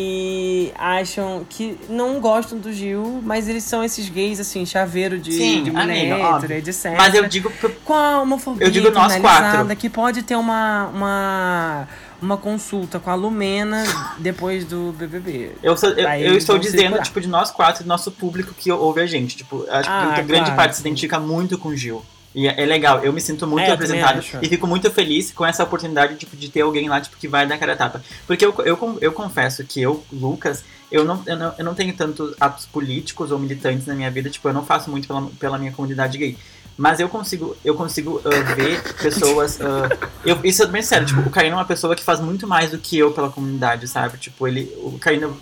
acham 0.78 1.44
que 1.48 1.78
não 1.88 2.20
gostam 2.20 2.58
do 2.58 2.72
Gil, 2.72 3.20
mas 3.24 3.48
eles 3.48 3.64
são 3.64 3.82
esses 3.84 4.08
gays 4.08 4.38
assim, 4.40 4.64
chaveiro 4.66 5.18
de, 5.18 5.32
Sim, 5.32 5.64
de 5.64 5.70
mulher 5.70 6.12
amiga, 6.12 6.36
hétero, 6.36 6.52
etc. 6.54 6.94
Mas 6.96 7.14
eu 7.14 7.26
digo. 7.28 7.50
pro- 7.50 7.70
com 7.84 7.94
a 7.94 8.20
homofobia 8.22 8.66
Eu 8.66 8.70
digo 8.70 8.90
nós 8.90 9.16
quatro. 9.16 9.76
que 9.76 9.88
pode 9.88 10.22
ter 10.22 10.36
uma, 10.36 10.86
uma, 10.88 11.88
uma 12.20 12.36
consulta 12.36 12.98
com 13.00 13.10
a 13.10 13.14
Lumena 13.14 13.84
depois 14.18 14.64
do 14.64 14.94
BBB. 14.96 15.52
Eu, 15.62 15.76
sou- 15.76 15.90
eu, 15.90 16.08
eu 16.08 16.36
estou 16.36 16.58
dizendo, 16.58 17.00
tipo, 17.02 17.20
de 17.20 17.28
nós 17.28 17.50
quatro, 17.50 17.84
do 17.84 17.88
nosso 17.88 18.10
público 18.10 18.54
que 18.54 18.70
ouve 18.70 19.00
a 19.00 19.06
gente. 19.06 19.36
Tipo, 19.36 19.64
acho 19.70 19.88
Ah, 19.90 20.12
que 20.16 20.22
grande 20.22 20.44
claro, 20.44 20.56
parte 20.56 20.76
se 20.76 20.80
identifica 20.82 21.18
muito 21.18 21.58
com 21.58 21.68
o 21.70 21.76
Gil. 21.76 22.04
E 22.34 22.48
é, 22.48 22.62
é 22.62 22.66
legal, 22.66 23.04
eu 23.04 23.12
me 23.12 23.20
sinto 23.20 23.46
muito 23.46 23.64
É, 23.64 23.70
representado 23.70 24.22
e 24.40 24.48
fico 24.48 24.66
muito 24.66 24.90
feliz 24.90 25.30
com 25.32 25.44
essa 25.44 25.62
oportunidade 25.62 26.16
tipo, 26.16 26.36
de 26.36 26.48
ter 26.48 26.62
alguém 26.62 26.88
lá 26.88 27.00
tipo, 27.00 27.16
que 27.16 27.28
vai 27.28 27.46
dar 27.46 27.58
cara 27.58 27.74
a 27.74 27.76
tapa. 27.76 28.02
Porque 28.26 28.44
eu, 28.44 28.54
eu, 28.64 28.98
eu 29.00 29.12
confesso 29.12 29.64
que 29.64 29.80
eu, 29.80 30.02
Lucas, 30.12 30.64
eu 30.90 31.04
não, 31.04 31.22
eu, 31.26 31.36
não, 31.36 31.54
eu 31.58 31.64
não 31.64 31.74
tenho 31.74 31.94
tantos 31.94 32.34
atos 32.40 32.66
políticos 32.66 33.30
ou 33.30 33.38
militantes 33.38 33.86
na 33.86 33.94
minha 33.94 34.10
vida, 34.10 34.30
tipo, 34.30 34.48
eu 34.48 34.52
não 34.52 34.64
faço 34.64 34.90
muito 34.90 35.06
pela, 35.06 35.22
pela 35.38 35.58
minha 35.58 35.72
comunidade 35.72 36.16
gay. 36.18 36.36
Mas 36.76 37.00
eu 37.00 37.08
consigo, 37.08 37.54
eu 37.62 37.74
consigo 37.74 38.20
ah, 38.24 38.54
ver 38.54 38.82
pessoas. 38.94 39.60
ah, 39.60 39.88
eu, 40.24 40.38
isso 40.42 40.62
é 40.62 40.66
bem 40.66 40.82
sério, 40.82 41.06
tipo, 41.06 41.20
o 41.20 41.30
Caíno 41.30 41.54
é 41.54 41.58
uma 41.58 41.66
pessoa 41.66 41.94
que 41.94 42.02
faz 42.02 42.18
muito 42.18 42.46
mais 42.46 42.70
do 42.70 42.78
que 42.78 42.96
eu 42.98 43.12
pela 43.12 43.30
comunidade, 43.30 43.86
sabe? 43.86 44.16
Tipo, 44.16 44.48
ele. 44.48 44.72
O 44.78 44.98
Caíno 44.98 45.36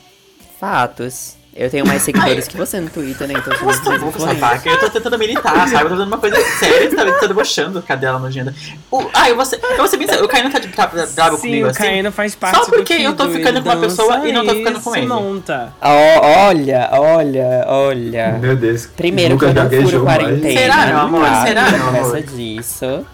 Fatos. 0.59 1.40
Eu 1.55 1.69
tenho 1.69 1.85
mais 1.85 2.03
seguidores 2.03 2.47
que 2.47 2.57
você 2.57 2.81
no 2.81 2.89
Twitter, 2.89 3.27
né? 3.27 3.35
Então 3.37 3.53
eu 3.53 3.59
sou 3.75 3.99
muito 3.99 4.19
com 4.19 4.25
mais 4.25 4.39
influente. 4.39 4.69
Eu 4.69 4.79
tô 4.79 4.91
tentando 4.91 5.19
militar, 5.19 5.69
sabe? 5.69 5.75
Eu 5.75 5.83
tô 5.83 5.89
fazendo 5.91 6.07
uma 6.07 6.19
coisa 6.19 6.37
séria 6.59 6.85
e 6.85 6.95
tá, 6.95 7.13
tá 7.13 7.27
debochando. 7.27 7.83
Cadê 7.83 8.07
ela 8.07 8.21
nojenta? 8.21 8.55
O, 8.91 9.05
ah, 9.13 9.29
eu 9.29 9.35
vou 9.35 9.45
ser, 9.45 9.61
eu 9.63 9.77
vou 9.77 9.89
ser 9.89 9.97
bem 9.97 10.07
sério. 10.07 10.25
O 10.25 10.29
Caíno 10.29 10.51
tá, 10.51 10.61
tá 10.61 10.87
bravo 10.87 11.37
Sim, 11.37 11.43
comigo 11.49 11.67
o 11.67 11.71
assim. 11.71 11.79
Caíno 11.83 12.13
faz 12.13 12.35
parte 12.37 12.57
Só 12.57 12.65
porque 12.67 12.97
do 12.97 13.03
eu 13.03 13.17
tô 13.17 13.27
do 13.27 13.33
ficando 13.33 13.63
com 13.63 13.69
uma 13.69 13.81
pessoa 13.81 14.29
e 14.29 14.33
não 14.33 14.47
tô 14.47 14.55
ficando 14.55 14.81
com 14.81 14.97
ele. 14.97 15.07
monta. 15.07 15.75
Ó, 15.83 16.47
olha, 16.47 16.89
olha, 16.93 17.65
olha. 17.67 18.39
Meu 18.41 18.55
Deus. 18.57 18.87
Primeiro 18.87 19.37
que 19.37 19.45
eu 19.45 19.53
não 19.53 19.69
furo 19.69 20.05
quarentena. 20.05 20.61
Será, 20.61 20.87
meu 20.87 20.99
amor? 20.99 21.25
tá? 21.27 21.47
Será, 21.47 21.71
meu 21.71 21.87
Começa 21.87 22.23
disso. 22.23 23.07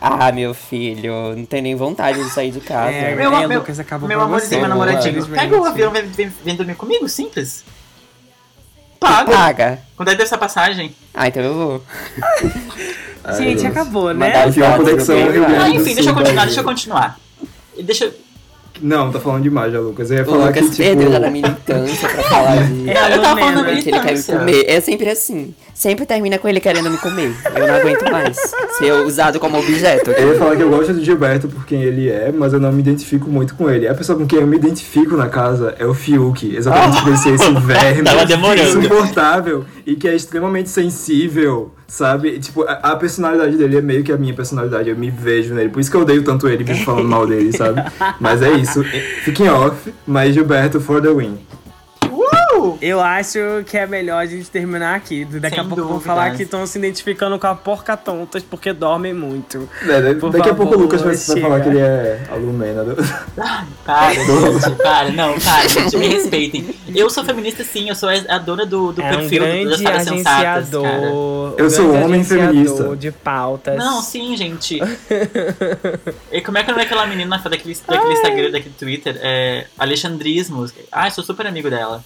Ah, 0.00 0.32
meu 0.32 0.54
filho, 0.54 1.36
não 1.36 1.44
tem 1.44 1.60
nem 1.60 1.74
vontade 1.74 2.22
de 2.24 2.30
sair 2.30 2.50
de 2.50 2.60
casa. 2.60 2.90
É, 2.90 3.14
Meu, 3.14 3.34
É, 3.34 3.46
meu, 3.46 3.58
Lucas, 3.58 3.78
acabou 3.78 4.08
meu 4.08 4.18
amorzinho, 4.20 4.50
você, 4.50 4.58
meu 4.58 4.68
namoradinho. 4.68 5.26
Pega 5.26 5.60
o 5.60 5.64
avião 5.64 5.90
e 5.94 6.00
vem, 6.00 6.08
vem, 6.10 6.32
vem 6.42 6.56
dormir 6.56 6.74
comigo, 6.74 7.06
simples. 7.08 7.64
Paga. 8.98 9.30
Paga. 9.32 9.78
Quando 9.96 10.08
é 10.08 10.12
que 10.12 10.18
deve 10.18 10.26
essa 10.26 10.38
passagem? 10.38 10.94
Ah, 11.12 11.28
então 11.28 11.42
eu 11.42 11.54
vou. 11.54 11.82
Gente, 13.36 13.64
Ai, 13.64 13.70
acabou, 13.70 14.14
Mandar 14.14 14.28
né? 14.28 14.44
uma 14.46 14.52
fotos 14.78 14.90
conexão 14.90 15.16
Ah, 15.62 15.68
enfim, 15.68 15.94
deixa 15.94 16.10
eu 16.10 16.14
continuar, 16.14 16.44
deixa 16.46 16.60
eu 16.60 16.64
continuar. 16.64 17.20
E 17.76 17.82
Deixa 17.82 18.04
eu. 18.06 18.14
Não, 18.80 19.12
tá 19.12 19.20
falando 19.20 19.42
demais 19.42 19.70
já, 19.72 19.78
Lucas. 19.78 20.10
Eu 20.10 20.16
ia 20.18 20.22
O 20.22 20.26
falar 20.26 20.46
Lucas 20.46 20.60
que, 20.62 20.70
tipo... 20.70 20.76
perdeu 20.82 21.12
já 21.12 21.18
na 21.18 21.30
militância 21.30 22.08
pra 22.08 22.22
falar 22.22 22.56
de... 22.66 22.90
É, 22.90 23.14
eu 23.14 23.22
tava 23.22 23.40
falando 23.40 23.64
da 23.66 23.72
Que 23.72 23.78
ele 23.78 23.82
quer 23.82 24.00
me 24.00 24.06
militância. 24.06 24.38
comer. 24.38 24.64
É 24.66 24.80
sempre 24.80 25.10
assim. 25.10 25.54
Sempre 25.80 26.04
termina 26.04 26.38
com 26.38 26.46
ele 26.46 26.60
querendo 26.60 26.90
me 26.90 26.98
comer. 26.98 27.34
Eu 27.56 27.66
não 27.66 27.74
aguento 27.74 28.02
mais 28.12 28.36
ser 28.76 28.92
usado 28.92 29.40
como 29.40 29.58
objeto. 29.58 30.10
Eu 30.10 30.34
ia 30.34 30.38
falar 30.38 30.54
que 30.54 30.62
eu 30.62 30.68
gosto 30.68 30.92
do 30.92 31.02
Gilberto 31.02 31.48
por 31.48 31.64
quem 31.64 31.82
ele 31.82 32.06
é, 32.06 32.30
mas 32.30 32.52
eu 32.52 32.60
não 32.60 32.70
me 32.70 32.80
identifico 32.80 33.30
muito 33.30 33.54
com 33.54 33.70
ele. 33.70 33.88
A 33.88 33.94
pessoa 33.94 34.18
com 34.18 34.26
quem 34.26 34.40
eu 34.40 34.46
me 34.46 34.58
identifico 34.58 35.16
na 35.16 35.30
casa 35.30 35.74
é 35.78 35.86
o 35.86 35.94
Fiuk. 35.94 36.54
Exatamente 36.54 37.02
por 37.02 37.16
ser 37.16 37.32
esse 37.32 37.50
verme 37.64 38.02
insuportável 38.60 39.64
e 39.86 39.96
que 39.96 40.06
é 40.06 40.14
extremamente 40.14 40.68
sensível, 40.68 41.72
sabe? 41.88 42.38
Tipo, 42.40 42.64
a, 42.64 42.72
a 42.74 42.96
personalidade 42.96 43.56
dele 43.56 43.78
é 43.78 43.80
meio 43.80 44.04
que 44.04 44.12
a 44.12 44.18
minha 44.18 44.34
personalidade. 44.34 44.90
Eu 44.90 44.96
me 44.98 45.08
vejo 45.08 45.54
nele. 45.54 45.70
Por 45.70 45.80
isso 45.80 45.90
que 45.90 45.96
eu 45.96 46.02
odeio 46.02 46.22
tanto 46.22 46.46
ele, 46.46 46.62
vivo 46.62 46.84
falando 46.84 47.08
mal 47.08 47.26
dele, 47.26 47.56
sabe? 47.56 47.82
Mas 48.20 48.42
é 48.42 48.50
isso. 48.50 48.84
Fiquem 49.24 49.48
off, 49.48 49.94
mas 50.06 50.34
Gilberto 50.34 50.78
for 50.78 51.00
the 51.00 51.08
win. 51.08 51.38
Eu 52.80 53.00
acho 53.00 53.38
que 53.66 53.76
é 53.76 53.86
melhor 53.86 54.18
a 54.18 54.26
gente 54.26 54.50
terminar 54.50 54.94
aqui. 54.94 55.24
Daqui 55.24 55.56
Sem 55.56 55.64
a 55.64 55.68
pouco 55.68 55.84
vão 55.84 56.00
falar 56.00 56.34
que 56.36 56.42
estão 56.42 56.66
se 56.66 56.78
identificando 56.78 57.38
com 57.38 57.46
a 57.46 57.54
porca 57.54 57.96
tontas 57.96 58.42
porque 58.42 58.72
dormem 58.72 59.12
muito. 59.14 59.68
É, 59.82 60.14
daqui 60.14 60.48
a 60.48 60.54
pouco 60.54 60.74
o 60.74 60.78
favor, 60.78 60.78
Lucas 60.78 61.02
vai, 61.02 61.14
vai 61.14 61.40
falar 61.40 61.60
que 61.60 61.68
ele 61.68 61.78
é 61.78 62.20
a 62.30 62.34
Lumena. 62.34 62.84
do- 62.84 62.96
Para, 63.84 64.12
gente, 64.14 64.76
para, 64.82 65.12
não, 65.12 65.38
para, 65.38 65.68
gente, 65.68 65.96
me 65.96 66.08
respeitem. 66.08 66.74
Eu 66.94 67.08
sou 67.10 67.24
feminista 67.24 67.64
sim, 67.64 67.88
eu 67.88 67.94
sou 67.94 68.08
a 68.08 68.38
dona 68.38 68.66
do, 68.66 68.92
do 68.92 69.02
é 69.02 69.10
um 69.10 69.16
perfil 69.16 69.40
das 69.42 69.80
grande 69.80 70.04
sensatas, 70.04 70.22
cara. 70.22 70.48
agenciador. 70.58 71.54
Eu 71.58 71.66
um 71.66 71.70
sou 71.70 71.94
homem 71.94 72.24
feminista. 72.24 72.96
de 72.96 73.10
pautas. 73.10 73.76
Não, 73.76 74.02
sim, 74.02 74.36
gente. 74.36 74.78
e 76.32 76.40
como 76.40 76.58
é 76.58 76.62
que 76.64 76.72
não 76.72 76.78
é 76.78 76.82
aquela 76.82 77.06
menina 77.06 77.38
daquele, 77.38 77.76
daquele 77.86 78.12
Instagram, 78.12 78.50
daquele 78.50 78.74
Twitter? 78.78 79.18
É 79.22 79.66
Alexandrismos. 79.78 80.72
Ah, 80.90 81.06
eu 81.06 81.10
sou 81.10 81.24
super 81.24 81.46
amigo 81.46 81.70
dela. 81.70 82.04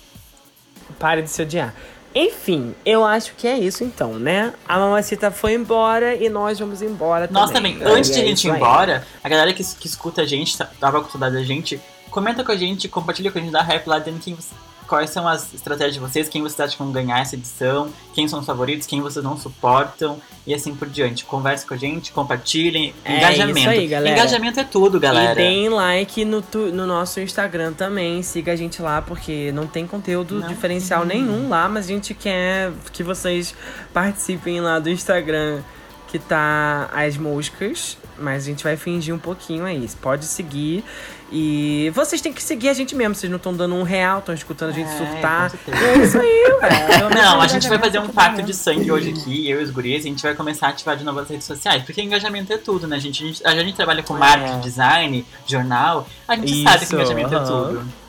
Pare 0.98 1.22
de 1.22 1.30
se 1.30 1.42
odiar. 1.42 1.74
Enfim, 2.14 2.74
eu 2.86 3.04
acho 3.04 3.32
que 3.36 3.46
é 3.48 3.58
isso 3.58 3.82
então, 3.82 4.12
né? 4.20 4.52
A 4.68 4.78
mamacita 4.78 5.32
foi 5.32 5.54
embora 5.54 6.14
e 6.14 6.28
nós 6.28 6.58
vamos 6.60 6.80
embora 6.80 7.28
Nós 7.30 7.50
também. 7.50 7.76
também, 7.78 7.92
antes 7.92 8.10
de 8.12 8.20
É 8.20 8.22
a 8.22 8.26
gente 8.26 8.46
ir 8.46 8.50
embora, 8.52 9.04
a 9.22 9.28
galera 9.28 9.52
que, 9.52 9.64
que 9.64 9.86
escuta 9.88 10.22
a 10.22 10.26
gente, 10.26 10.56
tá- 10.56 10.70
tava 10.78 11.00
com 11.02 11.10
saudade 11.10 11.34
da 11.34 11.42
gente, 11.42 11.80
comenta 12.10 12.44
com 12.44 12.52
a 12.52 12.56
gente, 12.56 12.88
compartilha 12.88 13.32
com 13.32 13.38
a 13.38 13.42
gente, 13.42 13.50
dá 13.50 13.62
rap 13.62 13.84
lá 13.88 13.98
dizendo 13.98 14.20
quem, 14.20 14.32
você- 14.34 14.54
quais 14.86 15.10
são 15.10 15.26
as 15.26 15.52
estratégias 15.54 15.94
de 15.94 16.00
vocês, 16.00 16.28
quem 16.28 16.42
vocês 16.42 16.60
acham 16.60 16.76
que 16.76 16.82
vão 16.82 16.92
ganhar 16.92 17.20
essa 17.20 17.34
edição, 17.34 17.88
quem 18.12 18.26
são 18.28 18.40
os 18.40 18.46
favoritos, 18.46 18.86
quem 18.86 19.00
vocês 19.00 19.24
não 19.24 19.36
suportam, 19.36 20.20
e 20.46 20.52
assim 20.54 20.74
por 20.74 20.88
diante. 20.88 21.24
Converse 21.24 21.64
com 21.66 21.74
a 21.74 21.76
gente, 21.76 22.12
compartilhem, 22.12 22.94
É 23.04 23.16
engajamento. 23.18 23.58
isso 23.58 23.68
aí, 23.68 23.86
galera. 23.86 24.14
Engajamento 24.16 24.60
é 24.60 24.64
tudo, 24.64 25.00
galera. 25.00 25.32
E 25.32 25.44
deem 25.44 25.68
like 25.68 26.24
no, 26.24 26.42
tu- 26.42 26.70
no 26.72 26.86
nosso 26.86 27.20
Instagram 27.20 27.72
também. 27.72 28.22
Siga 28.22 28.52
a 28.52 28.56
gente 28.56 28.80
lá, 28.82 29.00
porque 29.00 29.50
não 29.52 29.66
tem 29.66 29.86
conteúdo 29.86 30.40
Não. 30.40 30.48
diferencial 30.48 31.04
nenhum 31.04 31.48
lá, 31.48 31.68
mas 31.68 31.86
a 31.86 31.88
gente 31.88 32.12
quer 32.14 32.72
que 32.92 33.02
vocês 33.02 33.54
participem 33.92 34.60
lá 34.60 34.78
do 34.78 34.90
Instagram 34.90 35.60
que 36.08 36.18
tá 36.18 36.88
as 36.92 37.16
moscas. 37.16 37.96
Mas 38.18 38.44
a 38.44 38.46
gente 38.46 38.62
vai 38.62 38.76
fingir 38.76 39.14
um 39.14 39.18
pouquinho 39.18 39.64
aí. 39.64 39.88
Pode 40.00 40.24
seguir. 40.24 40.84
E 41.32 41.90
vocês 41.94 42.20
têm 42.20 42.32
que 42.32 42.42
seguir 42.42 42.68
a 42.68 42.72
gente 42.74 42.94
mesmo. 42.94 43.14
Vocês 43.14 43.28
não 43.30 43.38
estão 43.38 43.52
dando 43.52 43.74
um 43.74 43.82
real, 43.82 44.20
estão 44.20 44.34
escutando 44.34 44.70
a 44.70 44.72
gente 44.72 44.88
É, 44.88 44.96
surtar. 44.98 45.52
é 45.68 45.98
isso 45.98 46.18
aí, 46.18 46.44
velho. 46.60 47.10
Não, 47.10 47.40
a 47.40 47.48
gente 47.48 47.68
vai 47.68 47.78
fazer 47.78 47.98
um 47.98 48.08
pacto 48.08 48.40
é 48.40 48.44
de 48.44 48.54
sangue 48.54 48.92
hoje 48.92 49.10
aqui, 49.10 49.50
eu 49.50 49.60
e 49.60 49.64
os 49.64 49.70
guris, 49.70 50.04
e 50.04 50.08
a 50.08 50.10
gente 50.10 50.22
vai 50.22 50.34
começar 50.34 50.68
a 50.68 50.70
ativar 50.70 50.96
de 50.96 51.02
novo 51.04 51.18
as 51.18 51.28
redes 51.28 51.44
sociais, 51.46 51.82
porque 51.82 52.00
engajamento 52.02 52.52
é 52.52 52.58
tudo, 52.58 52.86
né, 52.86 53.00
gente? 53.00 53.24
A 53.24 53.26
gente, 53.26 53.46
a 53.46 53.54
gente 53.64 53.74
trabalha 53.74 54.02
com 54.02 54.14
É. 54.14 54.18
marketing, 54.20 54.60
design, 54.60 55.26
jornal, 55.46 56.06
a 56.28 56.36
gente 56.36 56.62
sabe 56.62 56.78
que 56.78 56.84
Isso, 56.84 56.94
engajamento 56.94 57.34
é 57.34 57.38
tudo. 57.40 58.03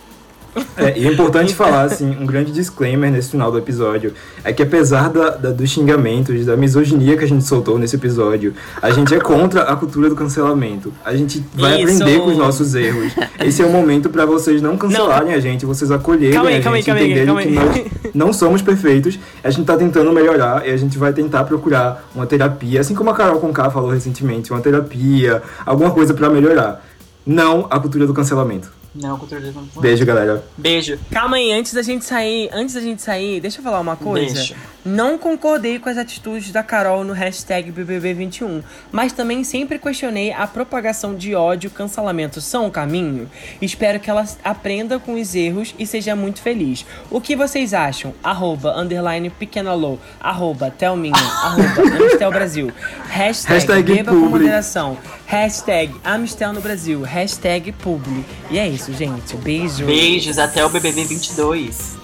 É, 0.77 0.97
e 0.97 1.07
é 1.07 1.11
importante 1.11 1.53
falar, 1.53 1.83
assim, 1.83 2.15
um 2.19 2.25
grande 2.25 2.51
disclaimer 2.51 3.11
nesse 3.11 3.31
final 3.31 3.51
do 3.51 3.57
episódio 3.57 4.13
é 4.43 4.53
que 4.53 4.61
apesar 4.63 5.09
da, 5.09 5.29
da- 5.31 5.51
dos 5.51 5.69
xingamentos, 5.69 6.45
da 6.45 6.55
misoginia 6.55 7.17
que 7.17 7.23
a 7.23 7.27
gente 7.27 7.43
soltou 7.43 7.77
nesse 7.79 7.95
episódio, 7.95 8.53
a 8.81 8.89
gente 8.91 9.13
é 9.13 9.19
contra 9.19 9.63
a 9.63 9.75
cultura 9.75 10.09
do 10.09 10.15
cancelamento. 10.15 10.93
A 11.03 11.15
gente 11.15 11.43
vai 11.53 11.81
Isso. 11.81 11.93
aprender 12.03 12.19
com 12.21 12.29
os 12.31 12.37
nossos 12.37 12.75
erros. 12.75 13.13
Esse 13.43 13.61
é 13.61 13.65
o 13.65 13.69
momento 13.69 14.09
pra 14.09 14.25
vocês 14.25 14.61
não 14.61 14.77
cancelarem 14.77 15.33
a 15.33 15.39
gente, 15.39 15.65
vocês 15.65 15.91
acolherem 15.91 16.33
Calma 16.33 16.49
aí, 16.49 16.57
a 16.57 16.61
calma 16.61 16.77
aí, 16.77 16.81
gente, 16.81 16.85
calma 16.87 17.01
aí, 17.01 17.11
entenderem 17.11 17.25
calma 17.27 17.41
que 17.71 17.79
aí. 17.79 17.91
nós 18.03 18.11
não 18.13 18.33
somos 18.33 18.61
perfeitos, 18.61 19.19
a 19.43 19.49
gente 19.49 19.65
tá 19.65 19.75
tentando 19.77 20.11
melhorar 20.13 20.65
e 20.67 20.71
a 20.71 20.77
gente 20.77 20.97
vai 20.97 21.11
tentar 21.13 21.43
procurar 21.45 22.07
uma 22.15 22.25
terapia, 22.25 22.79
assim 22.81 22.95
como 22.95 23.09
a 23.09 23.13
Carol 23.13 23.39
Conká 23.39 23.69
falou 23.69 23.89
recentemente, 23.91 24.51
uma 24.51 24.61
terapia, 24.61 25.41
alguma 25.65 25.91
coisa 25.91 26.13
pra 26.13 26.29
melhorar. 26.29 26.85
Não 27.25 27.65
a 27.69 27.79
cultura 27.79 28.05
do 28.05 28.13
cancelamento. 28.13 28.69
Não, 28.95 29.19
cultura 29.19 29.41
do 29.41 29.81
Beijo, 29.81 30.05
galera. 30.05 30.43
Beijo. 30.57 30.97
Calma 31.11 31.35
aí, 31.35 31.51
antes 31.51 31.73
da 31.73 31.81
gente 31.81 32.05
sair, 32.05 32.49
antes 32.53 32.75
da 32.75 32.81
gente 32.81 33.01
sair, 33.01 33.41
deixa 33.41 33.59
eu 33.59 33.63
falar 33.63 33.81
uma 33.81 33.97
coisa. 33.97 34.33
Deixa. 34.33 34.55
Não 34.85 35.17
concordei 35.17 35.79
com 35.79 35.89
as 35.89 35.97
atitudes 35.97 36.51
da 36.51 36.61
Carol 36.61 37.03
no 37.03 37.11
hashtag 37.11 37.71
BBB21, 37.71 38.61
mas 38.91 39.11
também 39.11 39.43
sempre 39.43 39.79
questionei 39.79 40.31
a 40.31 40.45
propagação 40.45 41.15
de 41.15 41.33
ódio 41.33 41.69
e 41.69 41.71
cancelamento 41.71 42.39
são 42.39 42.67
o 42.67 42.71
caminho. 42.71 43.27
Espero 43.59 43.99
que 43.99 44.11
ela 44.11 44.23
aprenda 44.43 44.99
com 44.99 45.19
os 45.19 45.33
erros 45.33 45.73
e 45.79 45.87
seja 45.87 46.15
muito 46.15 46.39
feliz. 46.39 46.85
O 47.09 47.19
que 47.19 47.35
vocês 47.35 47.73
acham? 47.73 48.13
Arroba, 48.23 48.79
underline, 48.79 49.31
pequenalô, 49.31 49.97
arroba, 50.19 50.69
telminho, 50.69 51.15
arroba, 51.15 51.81
Amistel 51.97 52.29
Brasil, 52.29 52.71
hashtag, 53.07 53.53
Hashtag 53.55 53.91
beba 53.91 54.11
com 54.11 54.17
moderação, 54.17 54.99
hashtag 55.25 55.95
Amistel 56.03 56.53
no 56.53 56.61
Brasil, 56.61 57.01
hashtag 57.01 57.71
publi. 57.71 58.23
E 58.51 58.59
é 58.59 58.67
isso, 58.67 58.93
gente. 58.93 59.35
Beijo. 59.37 59.83
Beijos, 59.87 60.37
até 60.37 60.63
o 60.63 60.69
BBB 60.69 61.05
22. 61.05 61.94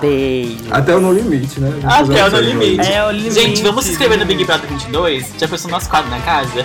Beijo. 0.00 0.64
Até 0.70 0.94
o 0.94 1.00
No 1.00 1.12
Limite, 1.12 1.60
né? 1.60 1.72
Até 1.84 2.24
o 2.24 2.30
No 2.30 2.40
Limite. 2.40 2.80
É 2.80 3.04
o 3.06 3.10
limite. 3.10 3.34
Gente, 3.34 3.62
vamos 3.62 3.84
se 3.84 3.92
inscrever 3.92 4.18
no 4.18 4.26
Big 4.26 4.44
Brother 4.44 4.68
22? 4.68 5.32
Já 5.38 5.48
pensou 5.48 5.70
no 5.70 5.76
nosso 5.76 5.88
quadro 5.88 6.10
na 6.10 6.20
casa? 6.20 6.64